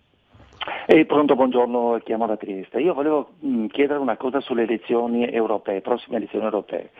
Eh, 0.85 1.05
pronto, 1.05 1.35
buongiorno, 1.35 1.99
chiamo 2.05 2.25
da 2.25 2.37
Trieste. 2.37 2.79
Io 2.79 2.93
volevo 2.93 3.31
mh, 3.39 3.65
chiedere 3.65 3.99
una 3.99 4.15
cosa 4.15 4.39
sulle 4.39 4.63
elezioni 4.63 5.29
europee, 5.29 5.81
prossime 5.81 6.15
elezioni 6.15 6.45
europee 6.45 6.91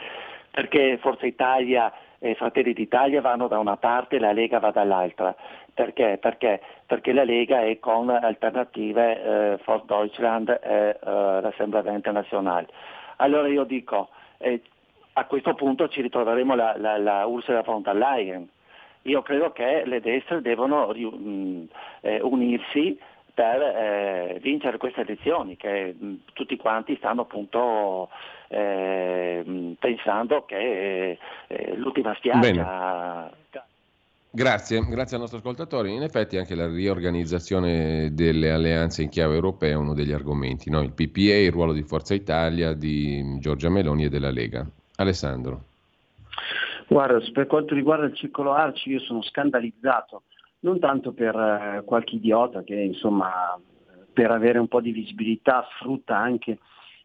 perché 0.51 0.97
Forza 0.97 1.25
Italia 1.25 1.91
e 2.19 2.35
Fratelli 2.35 2.73
d'Italia 2.73 3.21
vanno 3.21 3.47
da 3.47 3.57
una 3.57 3.77
parte 3.77 4.17
e 4.17 4.19
la 4.19 4.31
Lega 4.31 4.59
va 4.59 4.71
dall'altra. 4.71 5.33
Perché? 5.73 6.17
Perché, 6.21 6.61
perché 6.85 7.13
la 7.13 7.23
Lega 7.23 7.61
è 7.61 7.79
con 7.79 8.09
alternative 8.09 9.23
eh, 9.53 9.57
Forza 9.63 9.95
Deutschland 9.95 10.49
e 10.49 10.89
eh, 10.89 10.97
l'Assemblea 11.03 11.91
Internazionale. 11.93 12.67
Allora 13.15 13.47
io 13.47 13.63
dico, 13.63 14.09
eh, 14.37 14.61
a 15.13 15.25
questo 15.25 15.55
punto 15.55 15.87
ci 15.87 16.01
ritroveremo 16.01 16.53
la, 16.55 16.75
la, 16.77 16.97
la 16.97 17.25
Ursula 17.25 17.61
von 17.61 17.81
der 17.81 17.95
Leyen. 17.95 18.47
Io 19.03 19.21
credo 19.23 19.51
che 19.51 19.83
le 19.85 19.99
destre 19.99 20.41
devono 20.41 20.91
mh, 20.93 21.07
mm, 21.17 21.63
eh, 22.01 22.21
unirsi 22.21 22.99
per 23.33 23.61
eh, 23.61 24.39
vincere 24.41 24.77
queste 24.77 25.01
elezioni 25.01 25.57
che 25.57 25.95
mh, 25.97 26.13
tutti 26.33 26.57
quanti 26.57 26.95
stanno 26.97 27.21
appunto 27.21 28.09
eh, 28.47 29.75
pensando 29.79 30.45
che 30.45 31.17
eh, 31.47 31.75
l'ultima 31.75 32.13
spiaggia... 32.15 32.39
Bene. 32.39 33.39
Grazie, 34.33 34.79
grazie 34.87 35.15
al 35.15 35.23
nostro 35.23 35.39
ascoltatore. 35.39 35.89
In 35.89 36.03
effetti 36.03 36.37
anche 36.37 36.55
la 36.55 36.65
riorganizzazione 36.65 38.13
delle 38.13 38.49
alleanze 38.49 39.03
in 39.03 39.09
chiave 39.09 39.35
europea 39.35 39.71
è 39.71 39.75
uno 39.75 39.93
degli 39.93 40.13
argomenti, 40.13 40.69
no? 40.69 40.79
il 40.79 40.93
PPA, 40.93 41.35
il 41.35 41.51
ruolo 41.51 41.73
di 41.73 41.83
Forza 41.83 42.13
Italia, 42.13 42.71
di 42.71 43.37
Giorgia 43.39 43.69
Meloni 43.69 44.05
e 44.05 44.09
della 44.09 44.31
Lega. 44.31 44.65
Alessandro. 44.95 45.63
Guarda, 46.87 47.19
per 47.33 47.47
quanto 47.47 47.73
riguarda 47.73 48.05
il 48.05 48.15
circolo 48.15 48.53
Arci 48.53 48.89
io 48.89 48.99
sono 48.99 49.21
scandalizzato, 49.21 50.23
non 50.61 50.79
tanto 50.79 51.13
per 51.13 51.35
eh, 51.35 51.83
qualche 51.85 52.15
idiota 52.15 52.63
che 52.63 52.75
insomma 52.75 53.59
per 54.11 54.31
avere 54.31 54.59
un 54.59 54.67
po' 54.67 54.81
di 54.81 54.91
visibilità 54.91 55.65
sfrutta 55.75 56.17
anche 56.17 56.59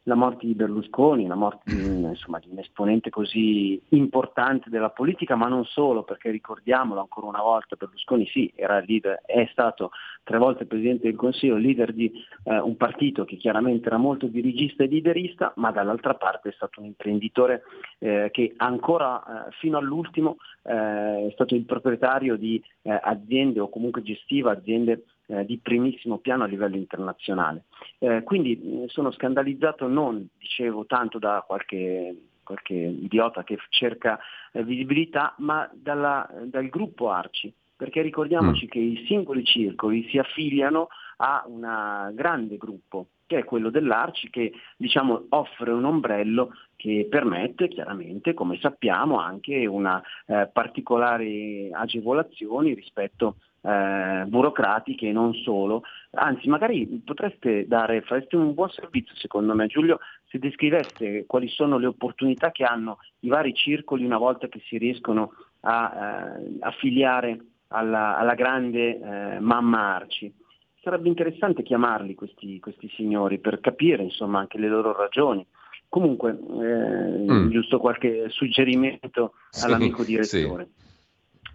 la 0.06 0.14
morte 0.14 0.46
di 0.46 0.54
Berlusconi, 0.54 1.26
la 1.26 1.34
morte 1.34 1.74
di, 1.74 1.84
insomma, 1.84 2.38
di, 2.38 2.48
un 2.50 2.58
esponente 2.58 3.10
così 3.10 3.80
importante 3.90 4.70
della 4.70 4.90
politica, 4.90 5.34
ma 5.34 5.48
non 5.48 5.64
solo, 5.64 6.04
perché 6.04 6.30
ricordiamolo 6.30 7.00
ancora 7.00 7.26
una 7.26 7.42
volta, 7.42 7.76
Berlusconi 7.76 8.26
sì, 8.26 8.52
era 8.54 8.78
leader, 8.80 9.20
è 9.26 9.48
stato 9.50 9.90
tre 10.22 10.38
volte 10.38 10.64
Presidente 10.64 11.08
del 11.08 11.16
Consiglio, 11.16 11.56
leader 11.56 11.92
di 11.92 12.12
eh, 12.44 12.58
un 12.58 12.76
partito 12.76 13.24
che 13.24 13.36
chiaramente 13.36 13.88
era 13.88 13.96
molto 13.96 14.26
dirigista 14.26 14.84
e 14.84 14.86
liderista, 14.86 15.52
ma 15.56 15.72
dall'altra 15.72 16.14
parte 16.14 16.50
è 16.50 16.52
stato 16.52 16.80
un 16.80 16.86
imprenditore 16.86 17.62
eh, 17.98 18.28
che 18.32 18.54
ancora 18.58 19.48
eh, 19.48 19.50
fino 19.58 19.76
all'ultimo 19.76 20.36
eh, 20.62 21.26
è 21.26 21.30
stato 21.32 21.56
il 21.56 21.64
proprietario 21.64 22.36
di 22.36 22.62
eh, 22.82 23.00
aziende 23.02 23.58
o 23.58 23.68
comunque 23.68 24.02
gestiva 24.02 24.52
aziende 24.52 25.02
eh, 25.26 25.44
di 25.44 25.58
primissimo 25.58 26.18
piano 26.18 26.44
a 26.44 26.46
livello 26.46 26.76
internazionale. 26.76 27.64
Eh, 27.98 28.22
quindi 28.22 28.84
sono 28.88 29.10
scandalizzato 29.10 29.88
non, 29.88 30.26
dicevo, 30.38 30.86
tanto 30.86 31.18
da 31.18 31.44
qualche, 31.46 32.14
qualche 32.42 32.74
idiota 32.74 33.44
che 33.44 33.58
cerca 33.70 34.18
eh, 34.52 34.62
visibilità, 34.62 35.34
ma 35.38 35.68
dalla, 35.74 36.28
dal 36.44 36.68
gruppo 36.68 37.10
Arci, 37.10 37.52
perché 37.76 38.02
ricordiamoci 38.02 38.66
mm. 38.66 38.68
che 38.68 38.78
i 38.78 39.04
singoli 39.06 39.44
circoli 39.44 40.08
si 40.08 40.18
affiliano 40.18 40.88
a 41.18 41.44
un 41.46 42.12
grande 42.14 42.56
gruppo 42.56 43.08
che 43.26 43.38
è 43.38 43.44
quello 43.44 43.70
dell'Arci 43.70 44.30
che 44.30 44.52
diciamo, 44.76 45.26
offre 45.30 45.72
un 45.72 45.84
ombrello 45.84 46.52
che 46.76 47.06
permette 47.10 47.68
chiaramente, 47.68 48.34
come 48.34 48.58
sappiamo, 48.60 49.18
anche 49.18 49.66
una 49.66 50.00
eh, 50.26 50.48
particolari 50.52 51.70
agevolazioni 51.72 52.72
rispetto 52.74 53.36
eh, 53.66 54.24
burocratiche 54.26 55.09
e 55.09 55.12
non 55.12 55.34
solo. 55.34 55.82
Anzi, 56.12 56.48
magari 56.48 56.86
potreste 57.05 57.66
dare, 57.66 58.02
fareste 58.02 58.36
un 58.36 58.55
buon 58.55 58.70
servizio 58.70 59.14
secondo 59.16 59.55
me 59.55 59.66
Giulio, 59.66 59.98
se 60.26 60.38
descriveste 60.38 61.24
quali 61.26 61.48
sono 61.48 61.76
le 61.78 61.86
opportunità 61.86 62.52
che 62.52 62.62
hanno 62.64 62.98
i 63.20 63.28
vari 63.28 63.55
circoli 63.55 64.05
una 64.05 64.18
volta 64.18 64.47
che 64.47 64.60
si 64.66 64.78
riescono 64.78 65.32
a 65.60 66.36
eh, 66.38 66.59
affiliare 66.60 67.40
alla, 67.68 68.16
alla 68.16 68.34
grande 68.34 69.01
eh, 69.01 69.40
mamma 69.40 69.97
Arci. 69.97 70.32
Sarebbe 70.80 71.09
interessante 71.09 71.64
chiamarli 71.64 72.14
questi, 72.14 72.60
questi 72.60 72.88
signori 72.94 73.40
per 73.40 73.59
capire 73.59 74.05
insomma, 74.05 74.38
anche 74.38 74.59
le 74.59 74.68
loro 74.68 74.97
ragioni. 74.97 75.44
Comunque, 75.88 76.30
eh, 76.30 77.32
mm. 77.32 77.51
giusto 77.51 77.78
qualche 77.78 78.28
suggerimento 78.28 79.32
all'amico 79.62 80.05
direttore. 80.05 80.68
Sì 80.72 80.84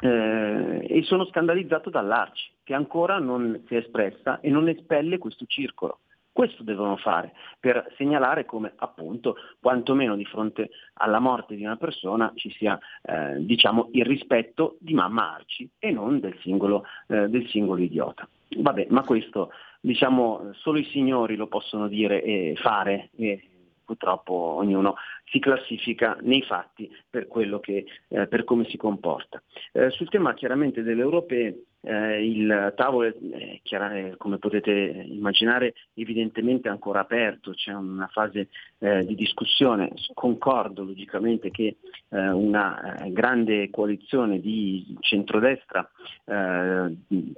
eh, 0.02 0.86
e 0.88 1.04
sono 1.04 1.26
scandalizzato 1.26 1.90
dall'Arci, 1.90 2.52
che 2.64 2.74
ancora 2.74 3.20
non 3.20 3.64
si 3.68 3.76
è 3.76 3.78
espressa 3.78 4.40
e 4.40 4.50
non 4.50 4.68
espelle 4.68 5.18
questo 5.18 5.46
circolo. 5.46 6.00
Questo 6.34 6.64
devono 6.64 6.96
fare 6.96 7.34
per 7.60 7.94
segnalare 7.98 8.46
come 8.46 8.72
appunto 8.78 9.36
quantomeno 9.60 10.16
di 10.16 10.24
fronte 10.24 10.70
alla 10.94 11.20
morte 11.20 11.56
di 11.56 11.66
una 11.66 11.76
persona 11.76 12.32
ci 12.36 12.50
sia 12.52 12.80
eh, 13.04 13.44
diciamo, 13.44 13.90
il 13.92 14.06
rispetto 14.06 14.78
di 14.80 14.94
mamma 14.94 15.34
Arci 15.34 15.70
e 15.78 15.92
non 15.92 16.22
del 16.22 16.38
singolo, 16.40 16.86
eh, 17.08 17.28
del 17.28 17.48
singolo 17.50 17.82
idiota. 17.82 18.28
Vabbè, 18.58 18.88
ma 18.90 19.04
questo 19.04 19.52
diciamo 19.82 20.52
solo 20.54 20.78
i 20.78 20.86
signori 20.86 21.36
lo 21.36 21.48
possono 21.48 21.88
dire 21.88 22.22
e 22.22 22.56
fare 22.56 23.10
e 23.18 23.51
purtroppo 23.92 24.34
ognuno 24.34 24.96
si 25.26 25.40
classifica 25.40 26.18
nei 26.22 26.42
fatti 26.44 26.90
per, 27.10 27.28
che, 27.60 27.86
eh, 28.08 28.28
per 28.28 28.46
come 28.46 28.66
si 28.66 28.78
comporta. 28.78 29.42
Eh, 29.74 29.90
sul 29.90 30.10
tema 30.10 30.34
chiaramente 30.34 30.82
delle 30.82 31.02
europee, 31.02 31.64
eh, 31.82 32.26
il 32.26 32.74
tavolo 32.78 33.10
è 33.10 33.60
chiaro, 33.64 34.16
come 34.18 34.38
potete 34.38 34.72
immaginare 34.72 35.74
evidentemente 35.96 36.70
ancora 36.70 37.02
aperto, 37.02 37.52
c'è 37.52 37.74
una 37.74 38.08
fase 38.08 38.48
eh, 38.80 39.06
di 39.06 39.16
discussione, 39.16 39.92
concordo 40.14 40.84
logicamente 40.84 41.52
che 41.52 41.78
eh, 42.10 42.30
una 42.30 43.04
eh, 43.04 43.12
grande 43.12 43.70
coalizione 43.70 44.40
di 44.40 44.96
centrodestra 45.02 45.90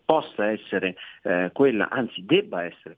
possa 0.06 0.52
essere 0.52 0.96
quella, 1.52 1.90
anzi 1.90 2.24
debba 2.26 2.64
essere 2.64 2.98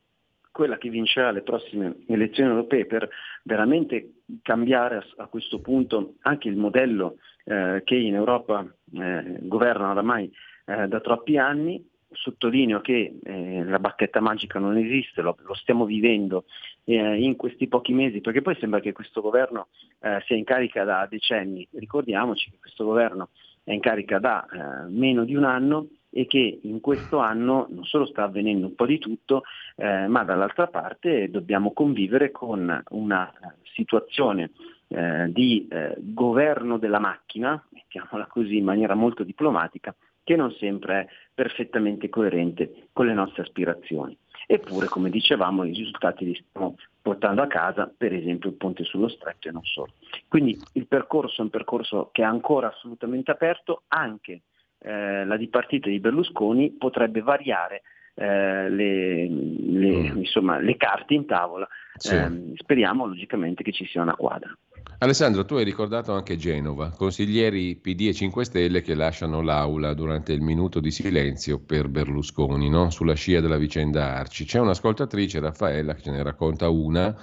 quella 0.56 0.78
che 0.78 0.88
vincerà 0.88 1.32
le 1.32 1.42
prossime 1.42 1.98
elezioni 2.08 2.50
europee 2.50 2.86
per 2.86 3.10
veramente 3.44 4.22
cambiare 4.42 4.96
a, 4.96 5.06
a 5.18 5.28
questo 5.28 5.60
punto 5.60 6.14
anche 6.22 6.48
il 6.48 6.56
modello 6.56 7.18
eh, 7.44 7.82
che 7.84 7.96
in 7.96 8.16
Europa 8.16 8.66
eh, 8.94 9.40
governa 9.42 9.92
oramai 9.92 10.32
eh, 10.66 10.88
da 10.88 11.02
troppi 11.02 11.38
anni. 11.38 11.86
Sottolineo 12.10 12.80
che 12.80 13.20
eh, 13.22 13.64
la 13.66 13.80
bacchetta 13.80 14.22
magica 14.22 14.58
non 14.58 14.78
esiste, 14.78 15.22
lo, 15.22 15.36
lo 15.46 15.54
stiamo 15.56 15.84
vivendo 15.84 16.46
eh, 16.86 17.22
in 17.22 17.36
questi 17.36 17.68
pochi 17.68 17.92
mesi, 17.92 18.22
perché 18.22 18.42
poi 18.42 18.56
sembra 18.56 18.80
che 18.80 18.94
questo 18.94 19.20
governo 19.20 19.68
eh, 20.00 20.22
sia 20.26 20.38
in 20.38 20.46
carica 20.46 20.86
da 20.86 21.06
decenni. 21.10 21.68
Ricordiamoci 21.74 22.50
che 22.50 22.60
questo 22.62 22.86
governo 22.86 23.32
è 23.66 23.74
in 23.74 23.82
carica 23.82 24.20
da 24.20 24.48
meno 24.88 25.26
di 25.26 25.36
un 25.36 25.44
anno 25.44 25.90
e 26.18 26.28
che 26.28 26.60
in 26.62 26.80
questo 26.80 27.18
anno 27.18 27.68
non 27.70 27.84
solo 27.84 28.06
sta 28.06 28.24
avvenendo 28.24 28.68
un 28.68 28.76
po' 28.76 28.86
di 28.86 29.00
tutto, 29.00 29.44
eh, 29.76 30.08
ma 30.08 30.24
dall'altra 30.24 30.68
parte 30.68 31.30
dobbiamo 31.30 31.74
convivere 31.74 32.32
con 32.32 32.84
una 32.92 33.34
situazione 33.74 34.52
eh, 34.88 35.30
di 35.34 35.68
eh, 35.70 35.96
governo 35.98 36.78
della 36.78 37.00
macchina, 37.00 37.62
mettiamola 37.70 38.28
così 38.28 38.56
in 38.56 38.64
maniera 38.64 38.96
molto 38.96 39.26
diplomatica, 39.26 39.94
che 40.24 40.38
non 40.38 40.54
sempre 40.54 41.02
è 41.02 41.08
perfettamente 41.34 42.08
coerente 42.08 42.88
con 42.94 43.08
le 43.08 43.14
nostre 43.14 43.42
aspirazioni. 43.42 44.18
Eppure, 44.48 44.88
come 44.88 45.10
dicevamo, 45.10 45.66
i 45.66 45.74
risultati 45.74 46.24
li 46.24 46.36
stiamo 46.36 46.78
portando 47.02 47.42
a 47.42 47.48
casa, 47.48 47.94
per 47.96 48.14
esempio 48.14 48.52
il 48.52 48.56
ponte 48.56 48.86
sullo 48.86 49.10
stretto 49.10 49.50
e 49.50 49.52
non 49.52 49.66
solo. 49.66 49.92
Quindi 50.30 50.58
il 50.74 50.88
percorso 50.88 51.42
è 51.42 51.44
un 51.44 51.50
percorso 51.50 52.08
che 52.14 52.22
è 52.22 52.26
ancora 52.26 52.70
assolutamente 52.70 53.32
aperto, 53.32 53.82
anche 53.90 54.44
eh, 54.86 55.26
la 55.26 55.36
dipartita 55.36 55.90
di 55.90 56.00
Berlusconi 56.00 56.72
potrebbe 56.72 57.22
variare 57.22 57.82
eh, 58.14 58.70
le, 58.70 59.28
le, 59.28 60.14
mm. 60.14 60.18
insomma, 60.18 60.60
le, 60.60 60.78
carte 60.78 61.16
in 61.16 61.26
tavola. 61.26 61.68
Sì. 61.96 62.14
Eh, 62.14 62.54
speriamo 62.56 63.08
logicamente 63.08 63.64
che 63.64 63.72
ci 63.72 63.86
sia 63.86 64.04
una 64.04 64.16
quadra. 64.16 64.56
Alessandro, 65.00 65.44
tu 65.44 65.56
hai 65.56 65.66
ricordato 65.66 66.14
anche 66.14 66.38
Genova, 66.38 66.90
consiglieri 66.90 67.76
PD 67.76 68.08
e 68.08 68.14
5 68.14 68.46
Stelle 68.46 68.82
che 68.82 68.96
lasciano 68.96 69.42
l'aula 69.42 69.94
durante 69.94 70.32
il 70.32 70.42
minuto 70.42 70.80
di 70.80 70.90
silenzio 70.90 71.60
per 71.60 71.90
Berlusconi, 71.90 72.70
no? 72.70 72.90
sulla 72.90 73.14
scia 73.14 73.42
della 73.42 73.58
vicenda 73.58 74.16
Arci. 74.16 74.46
C'è 74.46 74.60
un'ascoltatrice, 74.60 75.42
Raffaella, 75.42 75.96
che 75.96 76.02
ce 76.02 76.12
ne 76.12 76.24
racconta 76.24 76.70
una 76.70 77.14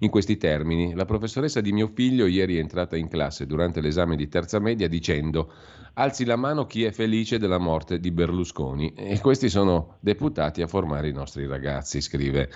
in 0.00 0.10
questi 0.10 0.36
termini. 0.36 0.94
La 0.94 1.06
professoressa 1.06 1.60
di 1.60 1.72
mio 1.72 1.90
figlio 1.94 2.26
ieri 2.26 2.56
è 2.56 2.60
entrata 2.60 2.96
in 2.96 3.08
classe 3.08 3.46
durante 3.46 3.80
l'esame 3.80 4.14
di 4.14 4.28
terza 4.28 4.58
media 4.58 4.86
dicendo 4.86 5.50
alzi 5.94 6.24
la 6.24 6.36
mano 6.36 6.66
chi 6.66 6.84
è 6.84 6.90
felice 6.90 7.38
della 7.38 7.58
morte 7.58 7.98
di 7.98 8.10
Berlusconi 8.10 8.94
e 8.94 9.20
questi 9.20 9.48
sono 9.48 9.96
deputati 10.00 10.62
a 10.62 10.66
formare 10.66 11.08
i 11.08 11.12
nostri 11.12 11.46
ragazzi, 11.46 12.00
scrive 12.00 12.50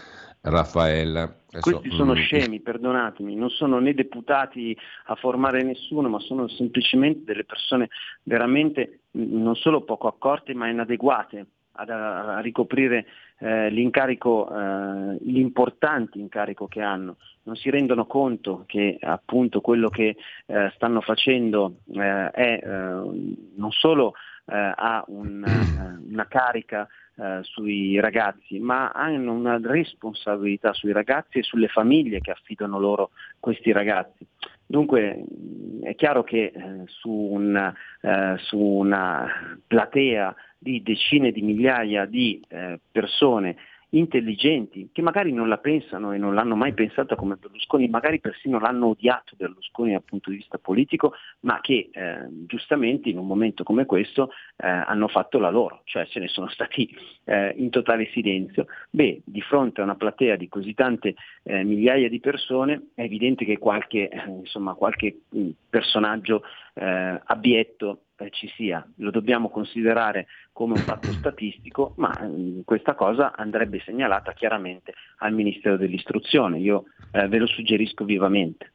Raffaella. 0.50 1.22
Adesso, 1.22 1.80
Questi 1.80 1.90
sono 1.96 2.12
mm, 2.12 2.16
scemi, 2.16 2.60
perdonatemi, 2.60 3.34
non 3.34 3.50
sono 3.50 3.78
né 3.78 3.94
deputati 3.94 4.76
a 5.06 5.14
formare 5.14 5.62
nessuno, 5.62 6.08
ma 6.08 6.20
sono 6.20 6.48
semplicemente 6.48 7.24
delle 7.24 7.44
persone 7.44 7.88
veramente 8.22 9.00
mm, 9.16 9.42
non 9.42 9.56
solo 9.56 9.82
poco 9.82 10.06
accorte, 10.06 10.54
ma 10.54 10.68
inadeguate 10.68 11.46
ad, 11.72 11.90
a, 11.90 12.40
ricoprire 12.40 13.06
eh, 13.38 13.70
l'incarico, 13.70 14.48
eh, 14.48 15.18
l'importante 15.20 16.18
incarico 16.18 16.66
che 16.66 16.80
hanno. 16.80 17.16
Non 17.44 17.56
si 17.56 17.70
rendono 17.70 18.06
conto 18.06 18.64
che 18.66 18.98
appunto 19.00 19.60
quello 19.60 19.88
che 19.88 20.16
eh, 20.46 20.72
stanno 20.74 21.00
facendo 21.00 21.76
eh, 21.92 22.30
è 22.30 22.60
eh, 22.62 22.68
non 22.68 23.70
solo 23.70 24.14
eh, 24.46 24.72
ha 24.74 25.04
un, 25.08 25.44
una 26.10 26.26
carica 26.26 26.88
eh, 27.18 27.40
sui 27.42 27.98
ragazzi, 28.00 28.58
ma 28.58 28.90
hanno 28.90 29.32
una 29.32 29.58
responsabilità 29.62 30.72
sui 30.72 30.92
ragazzi 30.92 31.38
e 31.38 31.42
sulle 31.42 31.68
famiglie 31.68 32.20
che 32.20 32.30
affidano 32.30 32.78
loro 32.78 33.10
questi 33.40 33.72
ragazzi. 33.72 34.26
Dunque 34.66 35.24
è 35.82 35.94
chiaro 35.94 36.24
che 36.24 36.52
eh, 36.54 36.82
su, 36.86 37.10
un, 37.10 37.56
eh, 38.00 38.34
su, 38.38 38.58
una 38.58 39.58
platea 39.66 40.34
di 40.58 40.82
decine 40.82 41.30
di 41.30 41.42
migliaia 41.42 42.04
di 42.04 42.42
eh, 42.48 42.80
persone 42.90 43.56
intelligenti, 43.96 44.88
che 44.92 45.02
magari 45.02 45.32
non 45.32 45.48
la 45.48 45.58
pensano 45.58 46.12
e 46.12 46.18
non 46.18 46.34
l'hanno 46.34 46.56
mai 46.56 46.72
pensata 46.72 47.16
come 47.16 47.36
Berlusconi, 47.36 47.88
magari 47.88 48.20
persino 48.20 48.58
l'hanno 48.58 48.88
odiato 48.88 49.34
Berlusconi 49.36 49.92
dal 49.92 50.02
punto 50.02 50.30
di 50.30 50.36
vista 50.36 50.58
politico, 50.58 51.14
ma 51.40 51.60
che 51.60 51.90
eh, 51.92 52.26
giustamente 52.46 53.08
in 53.08 53.18
un 53.18 53.26
momento 53.26 53.64
come 53.64 53.86
questo 53.86 54.30
eh, 54.56 54.66
hanno 54.68 55.08
fatto 55.08 55.38
la 55.38 55.50
loro, 55.50 55.82
cioè 55.84 56.06
se 56.06 56.20
ne 56.20 56.28
sono 56.28 56.48
stati 56.50 56.88
eh, 57.24 57.54
in 57.56 57.70
totale 57.70 58.08
silenzio. 58.12 58.66
Beh, 58.90 59.22
di 59.24 59.40
fronte 59.40 59.80
a 59.80 59.84
una 59.84 59.96
platea 59.96 60.36
di 60.36 60.48
così 60.48 60.74
tante 60.74 61.14
eh, 61.42 61.64
migliaia 61.64 62.08
di 62.08 62.20
persone 62.20 62.88
è 62.94 63.02
evidente 63.02 63.44
che 63.44 63.58
qualche, 63.58 64.08
eh, 64.08 64.28
insomma, 64.28 64.74
qualche 64.74 65.20
mm, 65.34 65.50
personaggio 65.68 66.42
eh, 66.78 67.20
abietto 67.24 68.02
eh, 68.16 68.30
ci 68.30 68.48
sia, 68.54 68.86
lo 68.96 69.10
dobbiamo 69.10 69.48
considerare 69.48 70.26
come 70.52 70.74
un 70.74 70.80
fatto 70.80 71.10
statistico, 71.18 71.92
ma 71.96 72.12
eh, 72.20 72.62
questa 72.64 72.94
cosa 72.94 73.34
andrebbe 73.34 73.80
segnalata 73.84 74.32
chiaramente 74.32 74.92
al 75.18 75.32
Ministero 75.32 75.76
dell'Istruzione, 75.76 76.58
io 76.58 76.84
eh, 77.12 77.26
ve 77.28 77.38
lo 77.38 77.46
suggerisco 77.46 78.04
vivamente. 78.04 78.72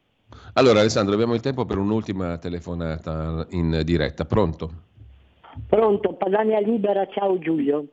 Allora 0.54 0.80
Alessandro, 0.80 1.14
abbiamo 1.14 1.34
il 1.34 1.42
tempo 1.42 1.66
per 1.66 1.78
un'ultima 1.78 2.38
telefonata 2.38 3.46
in 3.52 3.82
diretta, 3.84 4.26
pronto? 4.26 4.70
Pronto, 5.68 6.14
Padania 6.14 6.60
Libera, 6.60 7.06
ciao 7.08 7.38
Giulio. 7.38 7.86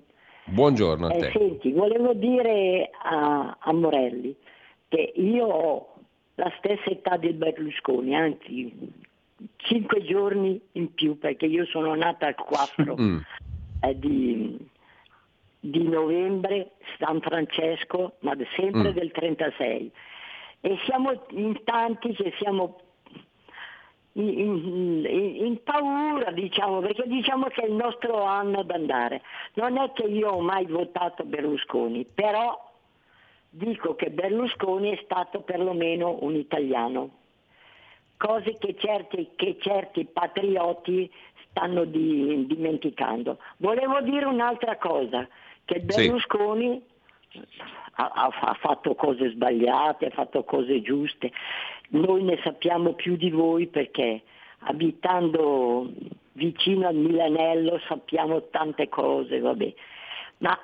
Buongiorno 0.45 1.09
a 1.09 1.15
eh, 1.15 1.19
te. 1.19 1.33
Senti, 1.37 1.73
volevo 1.73 2.15
dire 2.15 2.91
a, 3.03 3.59
a 3.61 3.73
Morelli 3.73 4.35
che 4.89 5.13
io 5.17 5.47
ho 5.47 5.95
la 6.37 6.51
stessa 6.59 6.89
età 6.89 7.17
del 7.17 7.35
Berlusconi, 7.35 8.15
anzi 8.15 8.73
cinque 9.57 10.03
giorni 10.03 10.61
in 10.73 10.95
più 10.95 11.19
perché 11.19 11.47
io 11.47 11.65
sono 11.67 11.95
nata 11.95 12.29
il 12.29 12.35
4 12.35 12.97
mm. 12.99 13.19
eh, 13.83 13.99
di, 13.99 14.59
di, 15.61 15.89
novembre, 15.89 16.73
San 16.99 17.21
Francesco, 17.21 18.17
ma 18.21 18.37
sempre 18.57 18.91
mm. 18.91 18.95
del 18.95 19.11
36. 19.13 19.93
E 20.61 20.79
siamo 20.85 21.25
in 21.31 21.61
tanti 21.65 22.13
che 22.15 22.33
siamo 22.39 22.81
in, 24.13 25.05
in, 25.07 25.07
in, 25.47 25.63
paura, 25.63 26.33
diciamo, 26.33 26.81
perché 26.81 27.05
diciamo 27.07 27.47
che 27.47 27.63
è 27.63 27.67
il 27.67 27.75
nostro 27.75 28.25
anno 28.25 28.63
d'andare. 28.65 29.23
Non 29.55 29.79
è 29.79 29.93
che 29.93 30.05
io 30.05 30.31
ho 30.31 30.41
mai 30.41 30.67
votato 30.67 31.25
Berlusconi, 31.25 32.05
però 32.13 32.67
dico 33.51 33.95
che 33.95 34.11
Berlusconi 34.11 34.91
è 34.91 35.01
stato 35.05 35.41
perlomeno 35.43 36.19
un 36.23 36.35
italiano 36.35 37.18
cose 38.19 38.57
che 38.59 38.75
certi, 38.79 39.31
che 39.37 39.57
certi 39.59 40.05
patrioti 40.05 41.11
stanno 41.49 41.85
di, 41.85 42.45
dimenticando. 42.47 43.39
Volevo 43.57 44.01
dire 44.03 44.27
un'altra 44.27 44.77
cosa, 44.77 45.27
che 45.65 45.81
Berlusconi 45.81 46.83
sì. 47.31 47.41
ha, 47.95 48.13
ha, 48.13 48.55
fatto 48.55 48.95
cose 48.95 49.31
sbagliate, 49.31 50.07
ha 50.07 50.11
fatto 50.11 50.45
cose 50.45 50.83
giuste, 50.83 51.33
noi 51.91 52.23
ne 52.23 52.39
sappiamo 52.43 52.93
più 52.93 53.17
di 53.17 53.31
voi 53.31 53.67
perché 53.67 54.23
abitando 54.61 55.91
vicino 56.33 56.87
al 56.87 56.95
Milanello 56.95 57.81
sappiamo 57.89 58.49
tante 58.51 58.89
cose, 58.89 59.41
vabbè. 59.41 59.75
Ma, 60.39 60.59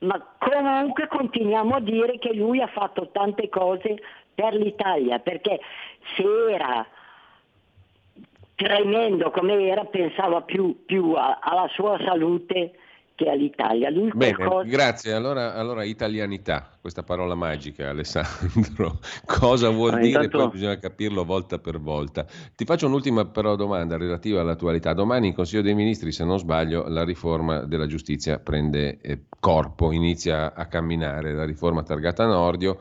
ma 0.00 0.36
comunque 0.38 1.08
continuiamo 1.08 1.74
a 1.74 1.80
dire 1.80 2.18
che 2.18 2.32
lui 2.32 2.60
ha 2.60 2.68
fatto 2.68 3.08
tante 3.10 3.48
cose 3.48 3.98
per 4.38 4.54
l'Italia, 4.54 5.18
perché 5.18 5.58
se 6.14 6.52
era 6.52 6.86
tremendo 8.54 9.32
come 9.32 9.66
era, 9.66 9.84
pensava 9.84 10.42
più, 10.42 10.84
più 10.86 11.14
a, 11.14 11.40
alla 11.42 11.68
sua 11.74 11.98
salute 12.04 12.74
che 13.16 13.28
all'Italia. 13.28 13.90
Bene, 13.90 14.34
qualcosa... 14.36 14.68
grazie. 14.68 15.12
Allora, 15.12 15.54
allora, 15.54 15.82
italianità, 15.82 16.70
questa 16.80 17.02
parola 17.02 17.34
magica, 17.34 17.88
Alessandro, 17.88 19.00
cosa 19.26 19.70
vuol 19.70 19.94
ah, 19.94 19.96
dire? 19.96 20.22
Intanto... 20.22 20.38
Poi 20.38 20.50
bisogna 20.50 20.78
capirlo 20.78 21.24
volta 21.24 21.58
per 21.58 21.80
volta. 21.80 22.24
Ti 22.54 22.64
faccio 22.64 22.86
un'ultima 22.86 23.24
però 23.24 23.56
domanda 23.56 23.96
relativa 23.96 24.40
all'attualità. 24.40 24.92
Domani 24.92 25.26
in 25.26 25.34
Consiglio 25.34 25.62
dei 25.62 25.74
Ministri, 25.74 26.12
se 26.12 26.24
non 26.24 26.38
sbaglio, 26.38 26.86
la 26.86 27.02
riforma 27.02 27.64
della 27.64 27.86
giustizia 27.86 28.38
prende 28.38 29.00
eh, 29.00 29.22
corpo, 29.40 29.90
inizia 29.90 30.54
a 30.54 30.66
camminare, 30.66 31.34
la 31.34 31.44
riforma 31.44 31.82
targata 31.82 32.24
Nordio 32.24 32.78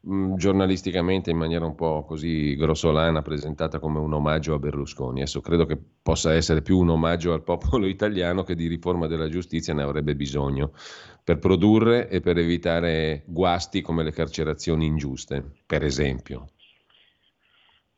mh, 0.00 0.34
giornalisticamente 0.36 1.30
in 1.30 1.36
maniera 1.36 1.64
un 1.64 1.74
po' 1.74 2.04
così 2.04 2.54
grossolana 2.56 3.22
presentata 3.22 3.78
come 3.78 3.98
un 3.98 4.12
omaggio 4.12 4.54
a 4.54 4.58
Berlusconi. 4.58 5.20
Adesso 5.20 5.40
credo 5.40 5.66
che 5.66 5.78
possa 6.02 6.34
essere 6.34 6.62
più 6.62 6.78
un 6.78 6.90
omaggio 6.90 7.32
al 7.32 7.42
popolo 7.42 7.86
italiano 7.88 8.42
che 8.42 8.54
di 8.54 8.66
riforma 8.66 9.06
della 9.06 9.28
giustizia 9.28 9.74
ne 9.74 9.82
avrebbe 9.82 10.14
bisogno 10.14 10.72
per 11.24 11.38
produrre 11.38 12.08
e 12.08 12.20
per 12.20 12.38
evitare 12.38 13.22
guasti 13.26 13.82
come 13.82 14.02
le 14.02 14.12
carcerazioni 14.12 14.86
ingiuste, 14.86 15.44
per 15.66 15.84
esempio. 15.84 16.50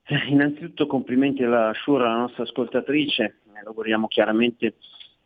Eh, 0.02 0.26
innanzitutto 0.28 0.88
complimenti 0.88 1.44
alla 1.44 1.72
Shura, 1.72 2.08
la 2.08 2.18
nostra 2.18 2.42
ascoltatrice, 2.42 3.42
eh, 3.54 3.62
auguriamo 3.64 4.08
chiaramente 4.08 4.74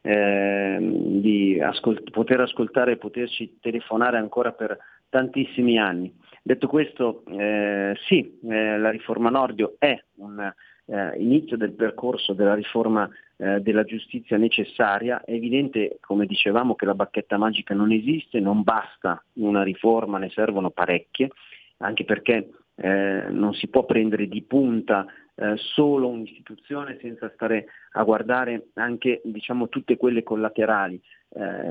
eh, 0.03 0.79
di 0.81 1.59
ascolt- 1.59 2.11
poter 2.11 2.41
ascoltare 2.41 2.93
e 2.93 2.97
poterci 2.99 3.57
telefonare 3.63 4.19
ancora 4.19 4.53
per 4.53 4.77
tantissimi 5.09 5.79
anni. 5.79 6.15
Detto 6.47 6.69
questo, 6.69 7.23
eh, 7.25 7.97
sì, 8.07 8.39
eh, 8.51 8.77
la 8.77 8.91
riforma 8.91 9.31
Nordio 9.31 9.77
è 9.79 9.99
un 10.17 10.53
eh, 10.85 11.13
inizio 11.17 11.57
del 11.57 11.73
percorso 11.73 12.35
della 12.35 12.53
riforma 12.53 13.09
eh, 13.39 13.63
della 13.63 13.85
giustizia 13.85 14.37
necessaria. 14.37 15.25
È 15.25 15.33
evidente, 15.33 15.97
come 16.03 16.27
dicevamo, 16.27 16.75
che 16.75 16.85
la 16.85 16.95
bacchetta 16.95 17.39
magica 17.39 17.73
non 17.73 17.93
esiste, 17.93 18.41
non 18.41 18.63
basta 18.63 19.25
una 19.37 19.63
riforma, 19.63 20.19
ne 20.19 20.29
servono 20.29 20.69
parecchie, 20.69 21.31
anche 21.79 22.05
perché 22.05 22.51
eh, 22.75 23.25
non 23.31 23.55
si 23.55 23.69
può 23.69 23.87
prendere 23.87 24.29
di 24.29 24.43
punta 24.43 25.07
eh, 25.37 25.57
solo 25.57 26.09
un'istituzione 26.09 26.99
senza 27.01 27.31
stare 27.33 27.69
a 27.93 28.03
guardare 28.03 28.67
anche 28.75 29.23
diciamo, 29.25 29.71
tutte 29.71 29.97
quelle 29.97 30.23
collaterali 30.23 31.01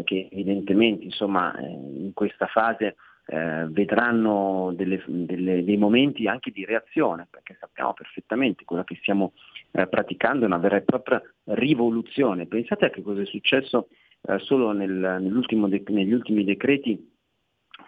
che 0.03 0.27
evidentemente 0.29 1.05
insomma, 1.05 1.57
in 1.57 2.11
questa 2.13 2.47
fase 2.47 2.97
eh, 3.25 3.67
vedranno 3.69 4.73
delle, 4.75 5.01
delle, 5.07 5.63
dei 5.63 5.77
momenti 5.77 6.27
anche 6.27 6.51
di 6.51 6.65
reazione, 6.65 7.27
perché 7.29 7.55
sappiamo 7.59 7.93
perfettamente 7.93 8.65
quello 8.65 8.83
che 8.83 8.97
stiamo 9.01 9.33
eh, 9.71 9.87
praticando 9.87 10.43
è 10.43 10.47
una 10.47 10.57
vera 10.57 10.77
e 10.77 10.81
propria 10.81 11.21
rivoluzione. 11.45 12.47
Pensate 12.47 12.85
a 12.85 12.89
che 12.89 13.01
cosa 13.01 13.21
è 13.21 13.25
successo 13.25 13.87
solo 14.37 14.71
nel, 14.71 15.17
negli 15.19 16.13
ultimi 16.13 16.45
decreti 16.45 17.12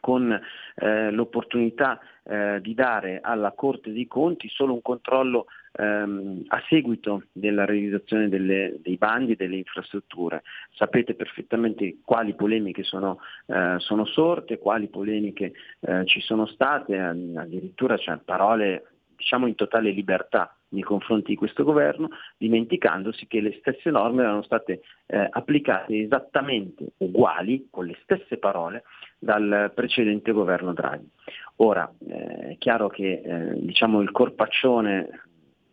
con 0.05 0.39
eh, 0.75 1.09
l'opportunità 1.09 1.99
eh, 2.21 2.59
di 2.61 2.75
dare 2.75 3.21
alla 3.23 3.53
Corte 3.53 3.91
dei 3.91 4.05
Conti 4.05 4.47
solo 4.49 4.73
un 4.73 4.83
controllo 4.83 5.47
ehm, 5.71 6.43
a 6.49 6.61
seguito 6.69 7.23
della 7.31 7.65
realizzazione 7.65 8.29
delle, 8.29 8.75
dei 8.83 8.97
bandi 8.97 9.31
e 9.31 9.35
delle 9.35 9.55
infrastrutture. 9.55 10.43
Sapete 10.75 11.15
perfettamente 11.15 12.01
quali 12.05 12.35
polemiche 12.35 12.83
sono, 12.83 13.17
eh, 13.47 13.77
sono 13.79 14.05
sorte, 14.05 14.59
quali 14.59 14.89
polemiche 14.89 15.53
eh, 15.79 16.05
ci 16.05 16.21
sono 16.21 16.45
state, 16.45 16.99
addirittura 16.99 17.97
c'è 17.97 18.15
parole 18.23 18.89
diciamo 19.15 19.47
in 19.47 19.55
totale 19.55 19.89
libertà 19.89 20.55
nei 20.69 20.83
confronti 20.83 21.31
di 21.31 21.35
questo 21.35 21.63
governo, 21.63 22.09
dimenticandosi 22.37 23.25
che 23.25 23.41
le 23.41 23.55
stesse 23.59 23.89
norme 23.89 24.21
erano 24.21 24.43
state 24.43 24.81
eh, 25.07 25.27
applicate 25.31 25.97
esattamente 25.97 26.85
uguali, 26.97 27.69
con 27.71 27.85
le 27.85 27.97
stesse 28.03 28.37
parole, 28.37 28.83
dal 29.17 29.71
precedente 29.73 30.31
governo 30.31 30.73
Draghi. 30.73 31.09
Ora, 31.57 31.91
eh, 32.07 32.49
è 32.49 32.57
chiaro 32.57 32.89
che 32.89 33.21
eh, 33.23 33.61
diciamo 33.61 34.01
il 34.01 34.11
corpaccione 34.11 35.21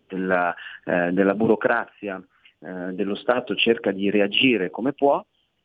della, 0.06 0.55
eh, 0.85 1.10
della 1.12 1.35
burocrazia 1.35 2.23
eh, 2.60 2.93
dello 2.93 3.14
Stato 3.14 3.55
cerca 3.56 3.90
di 3.90 4.10
reagire 4.10 4.70
come 4.70 4.93
può, 4.93 5.24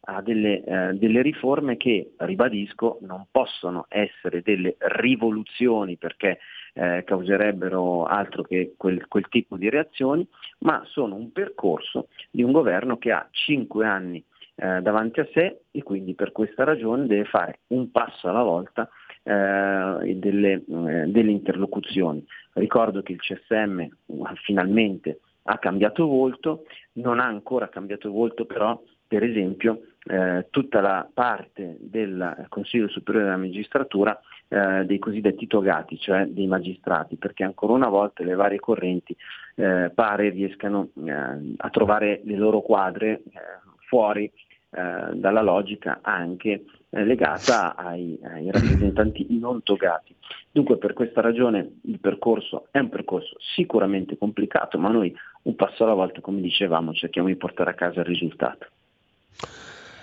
a 0.10 0.22
delle, 0.22 0.64
eh, 0.64 0.94
delle, 0.94 1.22
riforme 1.22 1.76
che, 1.76 2.14
ribadisco, 2.18 3.00
non 3.02 3.28
possono 3.30 3.86
essere 3.90 4.42
delle 4.42 4.78
rivoluzioni 4.80 5.98
perché 5.98 6.40
eh, 6.74 7.04
causerebbero 7.06 8.06
altro 8.06 8.44
che 8.44 8.74
quel, 8.78 9.08
quel, 9.08 9.28
tipo 9.28 9.58
di 9.58 9.70
reazioni, 9.70 10.26
ma 10.60 10.82
sono 10.86 11.16
un 11.16 11.32
percorso 11.32 12.08
di 12.32 12.42
un 12.42 12.52
governo 12.52 12.98
che 12.98 13.12
ha 13.12 13.28
cinque 13.32 13.86
anni 13.86 14.24
eh, 14.60 14.82
davanti 14.82 15.20
a 15.20 15.28
sé 15.34 15.62
e 15.70 15.84
quindi 15.84 16.16
per 16.16 16.32
questa 16.32 16.64
ragione 16.64 17.06
deve 17.06 17.26
fare 17.26 17.60
un 17.68 17.92
passo 17.92 18.28
alla 18.28 18.42
volta 18.42 18.90
eh, 19.22 20.16
delle, 20.16 20.54
eh, 20.54 21.06
delle 21.08 21.32
interlocuzioni. 21.32 22.26
Ricordo 22.54 23.04
che 23.04 23.12
il 23.12 23.20
CSM 23.20 23.88
finalmente 24.44 25.20
ha 25.44 25.60
cambiato 25.60 26.08
volto, 26.08 26.66
non 26.94 27.20
ha 27.20 27.26
ancora 27.26 27.70
cambiato 27.70 28.12
volto 28.12 28.46
però 28.46 28.82
per 29.08 29.24
esempio 29.24 29.84
eh, 30.06 30.48
tutta 30.50 30.82
la 30.82 31.08
parte 31.14 31.78
del 31.80 32.46
Consiglio 32.50 32.88
Superiore 32.90 33.28
della 33.28 33.38
Magistratura 33.38 34.20
eh, 34.48 34.86
dei 34.86 35.00
cosiddetti 35.00 35.46
togati, 35.48 36.00
cioè 36.00 36.26
dei 36.26 36.48
magistrati, 36.48 37.16
perché 37.16 37.44
ancora 37.44 37.74
una 37.74 37.90
volta 37.90 38.24
le 38.24 38.34
varie 38.34 38.60
correnti 38.60 39.16
eh, 39.56 39.92
pare 39.94 40.30
riescano 40.30 40.90
eh, 41.06 41.12
a 41.58 41.70
trovare 41.70 42.22
le 42.24 42.36
loro 42.36 42.62
quadre 42.62 43.12
eh, 43.12 43.22
fuori 43.88 44.32
eh, 44.70 45.14
dalla 45.14 45.42
logica 45.42 46.00
anche 46.02 46.66
legata 46.90 47.76
ai, 47.76 48.20
ai 48.24 48.52
rappresentanti 48.52 49.28
non 49.40 49.64
togati. 49.64 50.16
Dunque 50.52 50.78
per 50.78 50.94
questa 50.94 51.22
ragione 51.22 51.80
il 51.84 52.00
percorso 52.00 52.68
è 52.72 52.80
un 52.80 52.90
percorso 52.90 53.36
sicuramente 53.56 54.18
complicato, 54.18 54.78
ma 54.78 54.90
noi 54.90 55.16
un 55.44 55.56
passo 55.56 55.84
alla 55.84 55.94
volta, 55.94 56.22
come 56.22 56.42
dicevamo, 56.42 56.94
cerchiamo 56.94 57.28
di 57.28 57.36
portare 57.36 57.72
a 57.72 57.76
casa 57.76 58.00
il 58.00 58.06
risultato. 58.06 58.68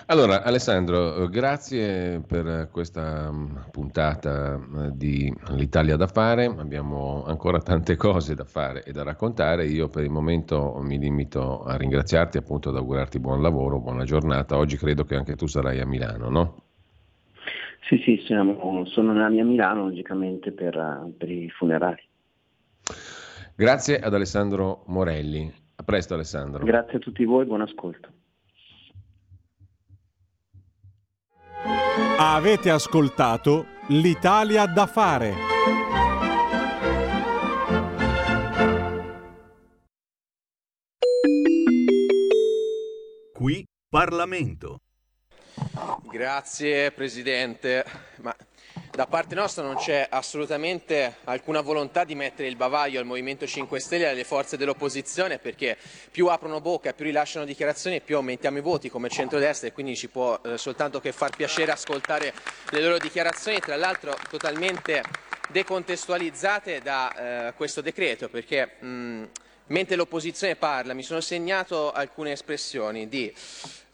Allora, 0.07 0.43
Alessandro, 0.43 1.27
grazie 1.29 2.21
per 2.27 2.69
questa 2.71 3.33
mm, 3.33 3.57
puntata 3.71 4.55
eh, 4.55 4.91
di 4.93 5.33
L'Italia 5.53 5.97
da 5.97 6.07
fare. 6.07 6.45
Abbiamo 6.45 7.25
ancora 7.25 7.59
tante 7.59 7.97
cose 7.97 8.35
da 8.35 8.45
fare 8.45 8.83
e 8.85 8.93
da 8.93 9.03
raccontare. 9.03 9.65
Io 9.65 9.89
per 9.89 10.05
il 10.05 10.11
momento 10.11 10.79
mi 10.83 10.99
limito 10.99 11.63
a 11.63 11.77
ringraziarti, 11.77 12.37
appunto, 12.37 12.69
ad 12.69 12.77
augurarti 12.77 13.19
buon 13.19 13.41
lavoro, 13.41 13.79
buona 13.79 14.05
giornata. 14.05 14.59
Oggi 14.59 14.77
credo 14.77 15.05
che 15.05 15.15
anche 15.15 15.37
tu 15.37 15.47
sarai 15.47 15.81
a 15.81 15.87
Milano, 15.87 16.29
no? 16.29 16.63
Sì, 17.89 17.97
sì, 18.05 18.23
siamo, 18.27 18.85
sono 18.85 19.15
nella 19.15 19.31
mia 19.31 19.45
Milano, 19.45 19.85
logicamente, 19.85 20.53
per, 20.53 21.13
per 21.17 21.31
i 21.31 21.49
funerali. 21.49 22.03
Grazie 23.57 24.01
ad 24.01 24.13
Alessandro 24.13 24.83
Morelli. 24.89 25.51
A 25.77 25.83
presto, 25.83 26.13
Alessandro. 26.13 26.63
Grazie 26.63 26.99
a 26.99 27.01
tutti 27.01 27.25
voi, 27.25 27.47
buon 27.47 27.63
ascolto. 27.63 28.11
Avete 32.17 32.71
ascoltato 32.71 33.67
l'Italia 33.89 34.67
da 34.67 34.87
fare. 34.87 35.35
Qui 43.33 43.67
Parlamento. 43.89 44.81
Grazie 46.09 46.93
Presidente. 46.93 47.85
Ma 48.21 48.35
da 48.95 49.07
parte 49.07 49.35
nostra 49.35 49.65
non 49.65 49.75
c'è 49.75 50.07
assolutamente 50.09 51.17
alcuna 51.25 51.61
volontà 51.61 52.05
di 52.05 52.15
mettere 52.15 52.47
il 52.47 52.55
bavaglio 52.55 53.01
al 53.01 53.07
Movimento 53.07 53.45
5 53.45 53.81
Stelle 53.81 54.05
e 54.05 54.09
alle 54.09 54.23
forze 54.23 54.57
dell'opposizione 54.57 55.39
perché 55.39 55.77
più 56.13 56.29
aprono 56.29 56.61
bocca, 56.61 56.93
più 56.93 57.05
rilasciano 57.05 57.45
dichiarazioni, 57.45 58.01
più 58.01 58.15
aumentiamo 58.15 58.59
i 58.59 58.61
voti 58.61 58.89
come 58.89 59.09
centrodestra 59.09 59.67
e 59.67 59.73
quindi 59.73 59.97
ci 59.97 60.09
può 60.09 60.39
eh, 60.45 60.57
soltanto 60.59 61.01
che 61.01 61.11
far 61.11 61.35
piacere 61.35 61.73
ascoltare 61.73 62.33
le 62.71 62.81
loro 62.81 62.99
dichiarazioni, 62.99 63.59
tra 63.59 63.75
l'altro 63.75 64.17
totalmente 64.31 65.03
decontestualizzate 65.49 66.81
da 66.81 67.49
eh, 67.49 67.55
questo 67.55 67.81
decreto 67.81 68.29
perché 68.29 68.77
mh, 68.79 69.25
mentre 69.67 69.97
l'opposizione 69.97 70.57
parla 70.57 70.95
mi 70.95 71.03
sono 71.03 71.21
segnato 71.21 71.93
alcune 71.93 72.33
espressioni 72.33 73.09
di 73.09 73.33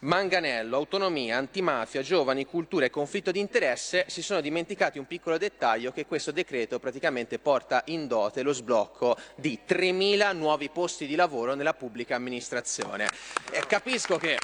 Manganello, 0.03 0.77
autonomia, 0.77 1.37
antimafia, 1.37 2.01
giovani, 2.01 2.47
cultura 2.47 2.87
e 2.87 2.91
conflitto 2.91 3.31
di 3.31 3.39
interesse 3.39 4.07
si 4.09 4.23
sono 4.23 4.41
dimenticati 4.41 4.99
un 4.99 5.07
piccolo 5.07 5.37
dettaglio 5.37 5.93
che 5.93 6.07
questo 6.07 6.31
decreto 6.31 6.79
praticamente 6.79 7.39
porta 7.39 7.83
in 7.89 8.07
dote 8.07 8.41
lo 8.41 8.55
sblocco 8.55 9.19
di 9.35 9.59
3.000 9.69 10.35
nuovi 10.35 10.71
posti 10.71 11.07
di 11.07 11.17
lavoro 11.17 11.55
nella 11.55 11.75
pubblica 11.75 12.17
amministrazione. 12.17 13.11
E 13.51 13.67
capisco 13.67 14.17
che 14.17 14.39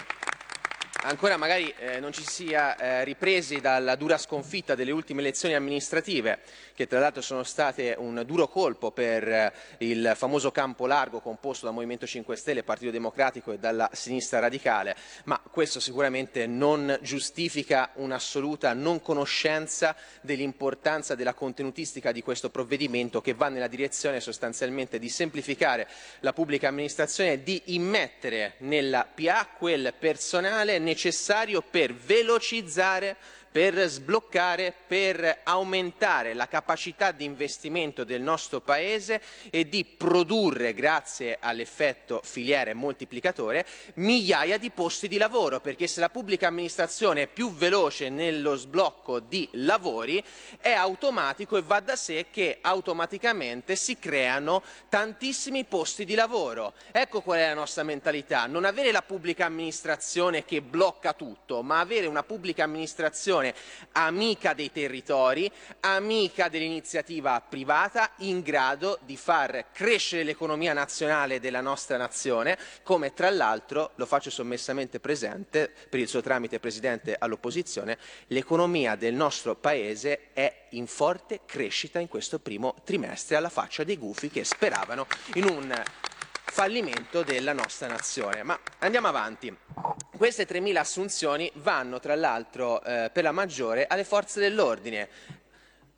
ancora 1.02 1.36
magari 1.36 1.72
eh, 1.78 2.00
non 2.00 2.12
ci 2.12 2.24
sia 2.26 2.76
eh, 2.76 3.04
ripresi 3.04 3.60
dalla 3.60 3.96
dura 3.96 4.18
sconfitta 4.18 4.74
delle 4.74 4.90
ultime 4.90 5.20
elezioni 5.20 5.54
amministrative, 5.54 6.40
che 6.74 6.86
tra 6.86 6.98
l'altro 6.98 7.22
sono 7.22 7.42
state 7.42 7.94
un 7.98 8.22
duro 8.26 8.48
colpo 8.48 8.90
per 8.90 9.28
eh, 9.28 9.52
il 9.78 10.12
famoso 10.16 10.50
campo 10.50 10.86
largo 10.86 11.20
composto 11.20 11.66
dal 11.66 11.74
Movimento 11.74 12.06
5 12.06 12.36
Stelle, 12.36 12.62
Partito 12.62 12.90
Democratico 12.90 13.52
e 13.52 13.58
dalla 13.58 13.88
sinistra 13.92 14.38
radicale, 14.38 14.96
ma 15.24 15.40
questo 15.50 15.80
sicuramente 15.80 16.46
non 16.46 16.98
giustifica 17.02 17.90
un'assoluta 17.94 18.72
non 18.72 19.00
conoscenza 19.00 19.94
dell'importanza 20.20 21.14
della 21.14 21.34
contenutistica 21.34 22.12
di 22.12 22.22
questo 22.22 22.50
provvedimento 22.50 23.20
che 23.20 23.34
va 23.34 23.48
nella 23.48 23.68
direzione 23.68 24.20
sostanzialmente 24.20 24.98
di 24.98 25.08
semplificare 25.08 25.86
la 26.20 26.32
pubblica 26.32 26.68
amministrazione 26.68 27.32
e 27.32 27.42
di 27.42 27.62
immettere 27.66 28.54
nella 28.58 29.06
PA 29.12 29.48
quel 29.56 29.94
personale 29.98 30.78
necessario 30.86 31.60
per 31.60 31.92
velocizzare 31.92 33.16
per 33.56 33.88
sbloccare, 33.88 34.74
per 34.86 35.40
aumentare 35.44 36.34
la 36.34 36.46
capacità 36.46 37.10
di 37.10 37.24
investimento 37.24 38.04
del 38.04 38.20
nostro 38.20 38.60
Paese 38.60 39.18
e 39.48 39.66
di 39.66 39.82
produrre, 39.82 40.74
grazie 40.74 41.38
all'effetto 41.40 42.20
filiere 42.22 42.74
moltiplicatore, 42.74 43.64
migliaia 43.94 44.58
di 44.58 44.68
posti 44.68 45.08
di 45.08 45.16
lavoro, 45.16 45.60
perché 45.60 45.86
se 45.86 46.00
la 46.00 46.10
pubblica 46.10 46.48
amministrazione 46.48 47.22
è 47.22 47.26
più 47.28 47.50
veloce 47.50 48.10
nello 48.10 48.56
sblocco 48.56 49.20
di 49.20 49.48
lavori, 49.52 50.22
è 50.60 50.72
automatico 50.72 51.56
e 51.56 51.62
va 51.62 51.80
da 51.80 51.96
sé 51.96 52.26
che 52.30 52.58
automaticamente 52.60 53.74
si 53.74 53.98
creano 53.98 54.62
tantissimi 54.90 55.64
posti 55.64 56.04
di 56.04 56.14
lavoro. 56.14 56.74
Ecco 56.92 57.22
qual 57.22 57.38
è 57.38 57.46
la 57.46 57.54
nostra 57.54 57.84
mentalità, 57.84 58.44
non 58.44 58.66
avere 58.66 58.92
la 58.92 59.00
pubblica 59.00 59.46
amministrazione 59.46 60.44
che 60.44 60.60
blocca 60.60 61.14
tutto, 61.14 61.62
ma 61.62 61.80
avere 61.80 62.04
una 62.04 62.22
pubblica 62.22 62.62
amministrazione 62.62 63.44
amica 63.92 64.54
dei 64.54 64.70
territori, 64.72 65.50
amica 65.80 66.48
dell'iniziativa 66.48 67.40
privata, 67.40 68.12
in 68.18 68.40
grado 68.40 68.98
di 69.04 69.16
far 69.16 69.66
crescere 69.72 70.22
l'economia 70.22 70.72
nazionale 70.72 71.40
della 71.40 71.60
nostra 71.60 71.96
nazione, 71.96 72.58
come 72.82 73.12
tra 73.14 73.30
l'altro, 73.30 73.92
lo 73.96 74.06
faccio 74.06 74.30
sommessamente 74.30 75.00
presente, 75.00 75.72
per 75.88 76.00
il 76.00 76.08
suo 76.08 76.20
tramite 76.20 76.60
Presidente 76.60 77.16
all'opposizione, 77.18 77.98
l'economia 78.28 78.94
del 78.96 79.14
nostro 79.14 79.54
Paese 79.54 80.32
è 80.32 80.66
in 80.70 80.86
forte 80.86 81.40
crescita 81.46 81.98
in 81.98 82.08
questo 82.08 82.38
primo 82.38 82.74
trimestre 82.84 83.36
alla 83.36 83.48
faccia 83.48 83.84
dei 83.84 83.96
gufi 83.96 84.30
che 84.30 84.44
speravano 84.44 85.06
in 85.34 85.44
un 85.44 85.82
fallimento 86.46 87.22
della 87.22 87.52
nostra 87.52 87.86
nazione. 87.88 88.42
Ma 88.42 88.58
andiamo 88.78 89.08
avanti. 89.08 89.54
Queste 90.16 90.46
3.000 90.46 90.76
assunzioni 90.76 91.50
vanno 91.56 92.00
tra 92.00 92.14
l'altro 92.14 92.82
eh, 92.82 93.10
per 93.12 93.22
la 93.24 93.32
maggiore 93.32 93.86
alle 93.86 94.04
forze 94.04 94.40
dell'ordine. 94.40 95.08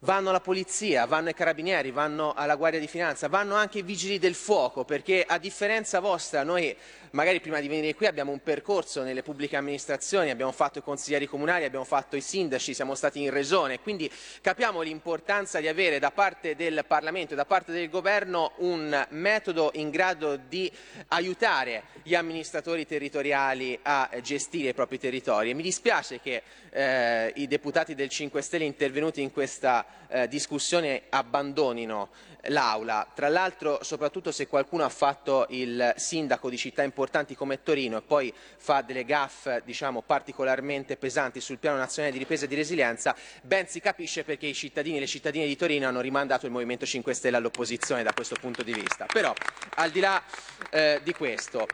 Vanno 0.00 0.28
alla 0.28 0.40
polizia, 0.40 1.06
vanno 1.06 1.28
ai 1.28 1.34
carabinieri, 1.34 1.90
vanno 1.90 2.32
alla 2.32 2.54
Guardia 2.54 2.78
di 2.78 2.86
Finanza, 2.86 3.28
vanno 3.28 3.56
anche 3.56 3.78
i 3.78 3.82
vigili 3.82 4.18
del 4.18 4.34
fuoco, 4.34 4.84
perché 4.84 5.24
a 5.26 5.38
differenza 5.38 5.98
vostra 5.98 6.44
noi 6.44 6.76
magari 7.12 7.40
prima 7.40 7.60
di 7.60 7.68
venire 7.68 7.94
qui 7.94 8.06
abbiamo 8.06 8.32
un 8.32 8.42
percorso 8.42 9.02
nelle 9.02 9.22
pubbliche 9.22 9.56
amministrazioni, 9.56 10.30
abbiamo 10.30 10.52
fatto 10.52 10.78
i 10.78 10.82
consiglieri 10.82 11.26
comunali, 11.26 11.64
abbiamo 11.64 11.84
fatto 11.84 12.16
i 12.16 12.20
sindaci, 12.20 12.74
siamo 12.74 12.94
stati 12.94 13.22
in 13.22 13.30
regione, 13.30 13.80
quindi 13.80 14.10
capiamo 14.40 14.80
l'importanza 14.82 15.60
di 15.60 15.68
avere 15.68 15.98
da 15.98 16.10
parte 16.10 16.54
del 16.54 16.84
Parlamento 16.86 17.32
e 17.32 17.36
da 17.36 17.44
parte 17.44 17.72
del 17.72 17.88
Governo 17.88 18.52
un 18.58 19.06
metodo 19.10 19.70
in 19.74 19.90
grado 19.90 20.36
di 20.36 20.70
aiutare 21.08 21.84
gli 22.02 22.14
amministratori 22.14 22.86
territoriali 22.86 23.78
a 23.82 24.10
gestire 24.22 24.70
i 24.70 24.74
propri 24.74 24.98
territori 24.98 25.50
e 25.50 25.54
mi 25.54 25.62
dispiace 25.62 26.20
che 26.20 26.42
eh, 26.70 27.32
i 27.36 27.46
deputati 27.46 27.94
del 27.94 28.08
5 28.08 28.42
Stelle 28.42 28.64
intervenuti 28.64 29.22
in 29.22 29.32
questa 29.32 29.84
eh, 30.08 30.28
discussione 30.28 31.04
abbandonino 31.08 32.10
l'Aula. 32.42 33.06
Tra 33.14 33.28
l'altro, 33.28 33.80
soprattutto 33.82 34.30
se 34.30 34.46
qualcuno 34.46 34.84
ha 34.84 34.88
fatto 34.88 35.46
il 35.50 35.94
sindaco 35.96 36.48
di 36.48 36.56
città 36.56 36.82
importanti 36.82 36.97
come 37.36 37.62
Torino 37.62 37.98
e 37.98 38.02
poi 38.02 38.32
fa 38.56 38.82
delle 38.82 39.04
gaffe 39.04 39.62
diciamo, 39.64 40.02
particolarmente 40.02 40.96
pesanti 40.96 41.40
sul 41.40 41.58
piano 41.58 41.76
nazionale 41.76 42.12
di 42.12 42.18
ripresa 42.18 42.44
e 42.44 42.48
di 42.48 42.54
resilienza, 42.54 43.14
ben 43.42 43.68
si 43.68 43.80
capisce 43.80 44.24
perché 44.24 44.46
i 44.46 44.54
cittadini 44.54 44.96
e 44.96 45.00
le 45.00 45.06
cittadine 45.06 45.46
di 45.46 45.56
Torino 45.56 45.86
hanno 45.86 46.00
rimandato 46.00 46.46
il 46.46 46.52
Movimento 46.52 46.86
5 46.86 47.14
Stelle 47.14 47.36
all'opposizione 47.36 48.02
da 48.02 48.12
questo 48.12 48.36
punto 48.40 48.62
di 48.62 48.72
vista. 48.72 49.06
Però, 49.06 49.32
al 49.76 49.90
di 49.90 50.00
là 50.00 50.22
eh, 50.70 51.00
di 51.02 51.12
questo, 51.12 51.66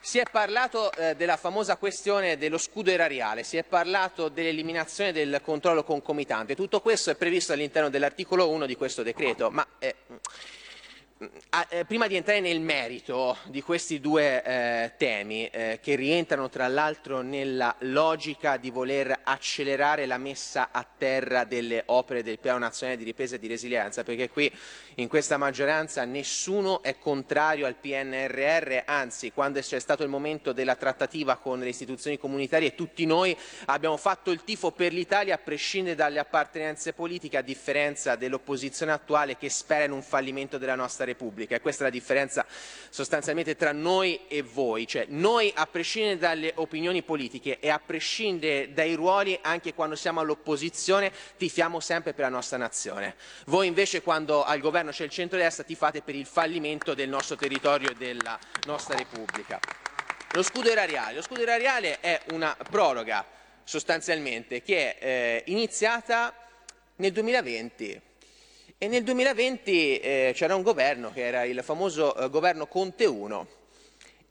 si 0.00 0.18
è 0.18 0.24
parlato 0.30 0.92
eh, 0.92 1.14
della 1.14 1.38
famosa 1.38 1.76
questione 1.76 2.36
dello 2.36 2.58
scudo 2.58 2.90
erariale, 2.90 3.42
si 3.42 3.56
è 3.56 3.64
parlato 3.64 4.28
dell'eliminazione 4.28 5.12
del 5.12 5.40
controllo 5.42 5.82
concomitante. 5.82 6.54
Tutto 6.54 6.80
questo 6.80 7.10
è 7.10 7.16
previsto 7.16 7.54
all'interno 7.54 7.88
dell'articolo 7.88 8.50
1 8.50 8.66
di 8.66 8.76
questo 8.76 9.02
decreto, 9.02 9.50
ma 9.50 9.66
eh, 9.78 9.94
prima 11.86 12.08
di 12.08 12.16
entrare 12.16 12.40
nel 12.40 12.60
merito 12.60 13.36
di 13.44 13.62
questi 13.62 14.00
due 14.00 14.42
eh, 14.42 14.92
temi, 14.96 15.46
eh, 15.46 15.78
che 15.80 15.94
rientrano 15.94 16.48
tra 16.48 16.66
l'altro 16.66 17.20
nella 17.22 17.74
logica 17.80 18.56
di 18.56 18.70
voler 18.70 19.20
accelerare 19.22 20.06
la 20.06 20.18
messa 20.18 20.70
a 20.72 20.84
terra 20.84 21.44
delle 21.44 21.84
opere 21.86 22.24
del 22.24 22.40
Piano 22.40 22.58
Nazionale 22.58 22.98
di 22.98 23.04
Ripresa 23.04 23.36
e 23.36 23.38
di 23.38 23.46
Resilienza, 23.46 24.02
perché 24.02 24.28
qui 24.28 24.50
in 24.96 25.08
questa 25.08 25.36
maggioranza 25.36 26.04
nessuno 26.04 26.82
è 26.82 26.98
contrario 26.98 27.66
al 27.66 27.76
PNRR, 27.76 28.82
anzi 28.84 29.32
quando 29.32 29.60
c'è 29.60 29.78
stato 29.78 30.02
il 30.02 30.08
momento 30.08 30.52
della 30.52 30.74
trattativa 30.74 31.36
con 31.36 31.60
le 31.60 31.68
istituzioni 31.68 32.18
comunitarie 32.18 32.74
tutti 32.74 33.06
noi 33.06 33.36
abbiamo 33.66 33.96
fatto 33.96 34.30
il 34.30 34.42
tifo 34.42 34.72
per 34.72 34.92
l'Italia 34.92 35.34
a 35.36 35.38
prescindere 35.38 35.94
dalle 35.94 36.18
appartenenze 36.18 36.92
politiche, 36.92 37.36
a 37.36 37.42
differenza 37.42 38.16
dell'opposizione 38.16 38.92
attuale 38.92 39.36
che 39.36 39.48
spera 39.48 39.84
in 39.84 39.92
un 39.92 40.02
fallimento 40.02 40.58
della 40.58 40.74
nostra 40.74 41.03
Repubblica. 41.04 41.54
E 41.54 41.60
questa 41.60 41.82
è 41.82 41.86
la 41.86 41.92
differenza 41.92 42.46
sostanzialmente 42.90 43.56
tra 43.56 43.72
noi 43.72 44.20
e 44.28 44.42
voi, 44.42 44.86
cioè 44.86 45.06
noi 45.08 45.52
a 45.54 45.66
prescindere 45.66 46.18
dalle 46.18 46.52
opinioni 46.56 47.02
politiche 47.02 47.58
e 47.60 47.70
a 47.70 47.80
prescindere 47.84 48.72
dai 48.72 48.94
ruoli 48.94 49.38
anche 49.42 49.74
quando 49.74 49.96
siamo 49.96 50.20
all'opposizione 50.20 51.12
tifiamo 51.36 51.80
sempre 51.80 52.12
per 52.12 52.24
la 52.24 52.30
nostra 52.30 52.56
nazione. 52.56 53.16
Voi 53.46 53.66
invece 53.66 54.02
quando 54.02 54.44
al 54.44 54.60
governo 54.60 54.90
c'è 54.90 55.04
il 55.04 55.10
centro-destra 55.10 55.64
tifate 55.64 56.02
per 56.02 56.14
il 56.14 56.26
fallimento 56.26 56.94
del 56.94 57.08
nostro 57.08 57.36
territorio 57.36 57.90
e 57.90 57.94
della 57.94 58.38
nostra 58.66 58.96
Repubblica. 58.96 59.58
Lo 60.32 60.42
scudo 60.42 60.70
erariale. 60.70 61.14
Lo 61.14 61.22
scudo 61.22 61.42
erariale 61.42 62.00
è 62.00 62.20
una 62.32 62.56
proroga 62.68 63.24
sostanzialmente 63.62 64.62
che 64.62 64.98
è 64.98 65.04
eh, 65.04 65.42
iniziata 65.46 66.34
nel 66.96 67.12
2020 67.12 68.00
e 68.78 68.88
nel 68.88 69.04
2020 69.04 69.98
eh, 69.98 70.32
c'era 70.34 70.56
un 70.56 70.62
governo 70.62 71.12
che 71.12 71.24
era 71.24 71.44
il 71.44 71.62
famoso 71.62 72.16
eh, 72.16 72.28
governo 72.28 72.66
Conte 72.66 73.06
1 73.06 73.46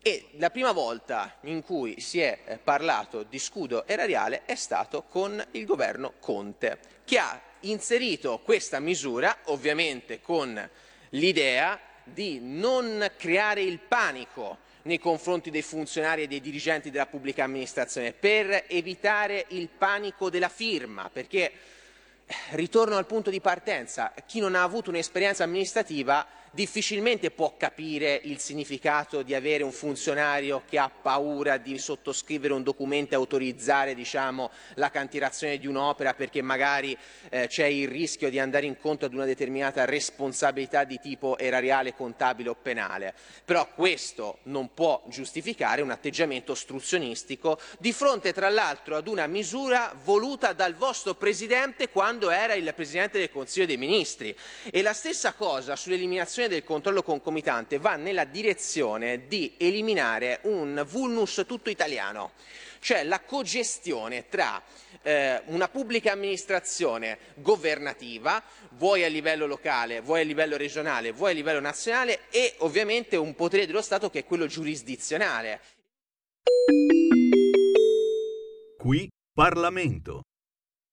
e 0.02 0.26
la 0.32 0.49
prima 0.49 0.74
volta 0.74 1.38
in 1.44 1.64
cui 1.64 2.02
si 2.02 2.20
è 2.20 2.40
eh, 2.45 2.57
parlato 2.57 3.24
di 3.24 3.40
scudo 3.40 3.88
erariale 3.88 4.41
è 4.45 4.56
stato 4.56 5.03
con 5.03 5.41
il 5.52 5.65
governo 5.65 6.15
Conte, 6.20 6.78
che 7.06 7.18
ha 7.18 7.40
inserito 7.61 8.41
questa 8.44 8.80
misura 8.82 9.38
ovviamente 9.45 10.20
con 10.20 10.70
l'idea 11.11 11.80
di 12.03 12.40
non 12.41 13.10
creare 13.18 13.61
il 13.61 13.80
panico 13.80 14.57
nei 14.84 14.99
confronti 14.99 15.49
dei 15.52 15.61
funzionari 15.61 16.24
e 16.24 16.28
dei 16.28 16.41
dirigenti 16.41 16.91
della 16.91 17.06
pubblica 17.06 17.45
amministrazione, 17.45 18.11
per 18.11 18.65
evitare 18.68 19.45
il 19.49 19.70
panico 19.70 20.30
della 20.30 20.49
firma, 20.49 21.10
perché 21.10 21.49
ritorno 22.52 22.98
al 22.98 23.06
punto 23.06 23.30
di 23.30 23.42
partenza, 23.42 24.14
chi 24.26 24.40
non 24.40 24.56
ha 24.56 24.64
avuto 24.64 24.90
un'esperienza 24.90 25.44
amministrativa 25.44 26.26
difficilmente 26.54 27.32
può 27.32 27.56
capire 27.58 28.20
il 28.26 28.38
significato 28.38 29.24
di 29.24 29.34
avere 29.34 29.64
un 29.64 29.72
funzionario 29.72 30.62
che 30.70 30.78
ha 30.78 30.90
paura 30.90 31.58
di 31.58 31.80
sottoscrivere 31.80 32.54
un 32.54 32.62
documento 32.62 33.14
e 33.14 33.18
autorizzare 33.18 33.96
diciamo, 33.96 34.52
la 34.76 34.92
cantierazione 34.92 35.58
di 35.58 35.66
un'opera 35.66 36.14
perché 36.14 36.44
magari 36.44 36.96
eh, 37.30 37.48
c'è 37.48 37.66
il 37.66 37.88
rischio 37.88 38.30
di 38.30 38.38
andare 38.38 38.68
incontro 38.68 39.08
ad 39.08 39.14
una 39.16 39.26
determinata 39.26 39.86
responsabilità 39.86 40.84
di 40.84 41.00
tipo 41.00 41.40
erariale, 41.40 41.96
contabile 41.96 42.50
o 42.50 42.56
penale. 42.56 43.16
Però 43.44 43.68
questo 43.74 44.40
non 44.44 44.76
può 44.76 45.04
giustificare 45.08 45.82
un 45.82 45.90
atteggiamento 45.90 46.52
ostruzionistico 46.52 47.60
di 47.80 47.92
fronte 47.92 48.32
tra 48.32 48.50
l'altro 48.50 48.96
ad 48.96 49.08
una 49.08 49.26
misura 49.26 49.96
voluta 50.04 50.54
dal 50.54 50.76
vostro 50.76 51.16
Presidente 51.16 51.90
quando 51.90 52.30
era 52.30 52.54
il 52.54 52.72
Presidente 52.76 53.18
del 53.18 53.32
Consiglio 53.32 53.66
dei 53.66 53.78
Ministri. 53.78 54.36
E 54.70 54.84
la 54.84 54.94
stessa 54.94 55.34
cosa 55.34 55.76
sull'eliminazione 55.76 56.42
del 56.48 56.64
controllo 56.64 57.03
concomitante 57.03 57.78
va 57.78 57.95
nella 57.95 58.26
direzione 58.26 59.28
di 59.28 59.53
eliminare 59.57 60.40
un 60.44 60.86
vulnus 60.88 61.44
tutto 61.48 61.70
italiano, 61.70 62.32
cioè 62.80 63.03
la 63.03 63.22
cogestione 63.22 64.28
tra 64.30 64.61
eh, 65.02 65.41
una 65.48 65.68
pubblica 65.68 66.11
amministrazione 66.11 67.18
governativa, 67.36 68.41
vuoi 68.72 69.03
a 69.03 69.07
livello 69.07 69.45
locale, 69.45 70.02
vuoi 70.02 70.22
a 70.22 70.26
livello 70.26 70.57
regionale, 70.57 71.11
vuoi 71.11 71.32
a 71.32 71.36
livello 71.36 71.60
nazionale 71.60 72.22
e 72.30 72.56
ovviamente 72.60 73.15
un 73.15 73.36
potere 73.36 73.65
dello 73.65 73.82
Stato 73.82 74.10
che 74.10 74.20
è 74.20 74.26
quello 74.26 74.48
giurisdizionale. 74.48 75.61
Qui 78.78 79.10
Parlamento. 79.34 80.24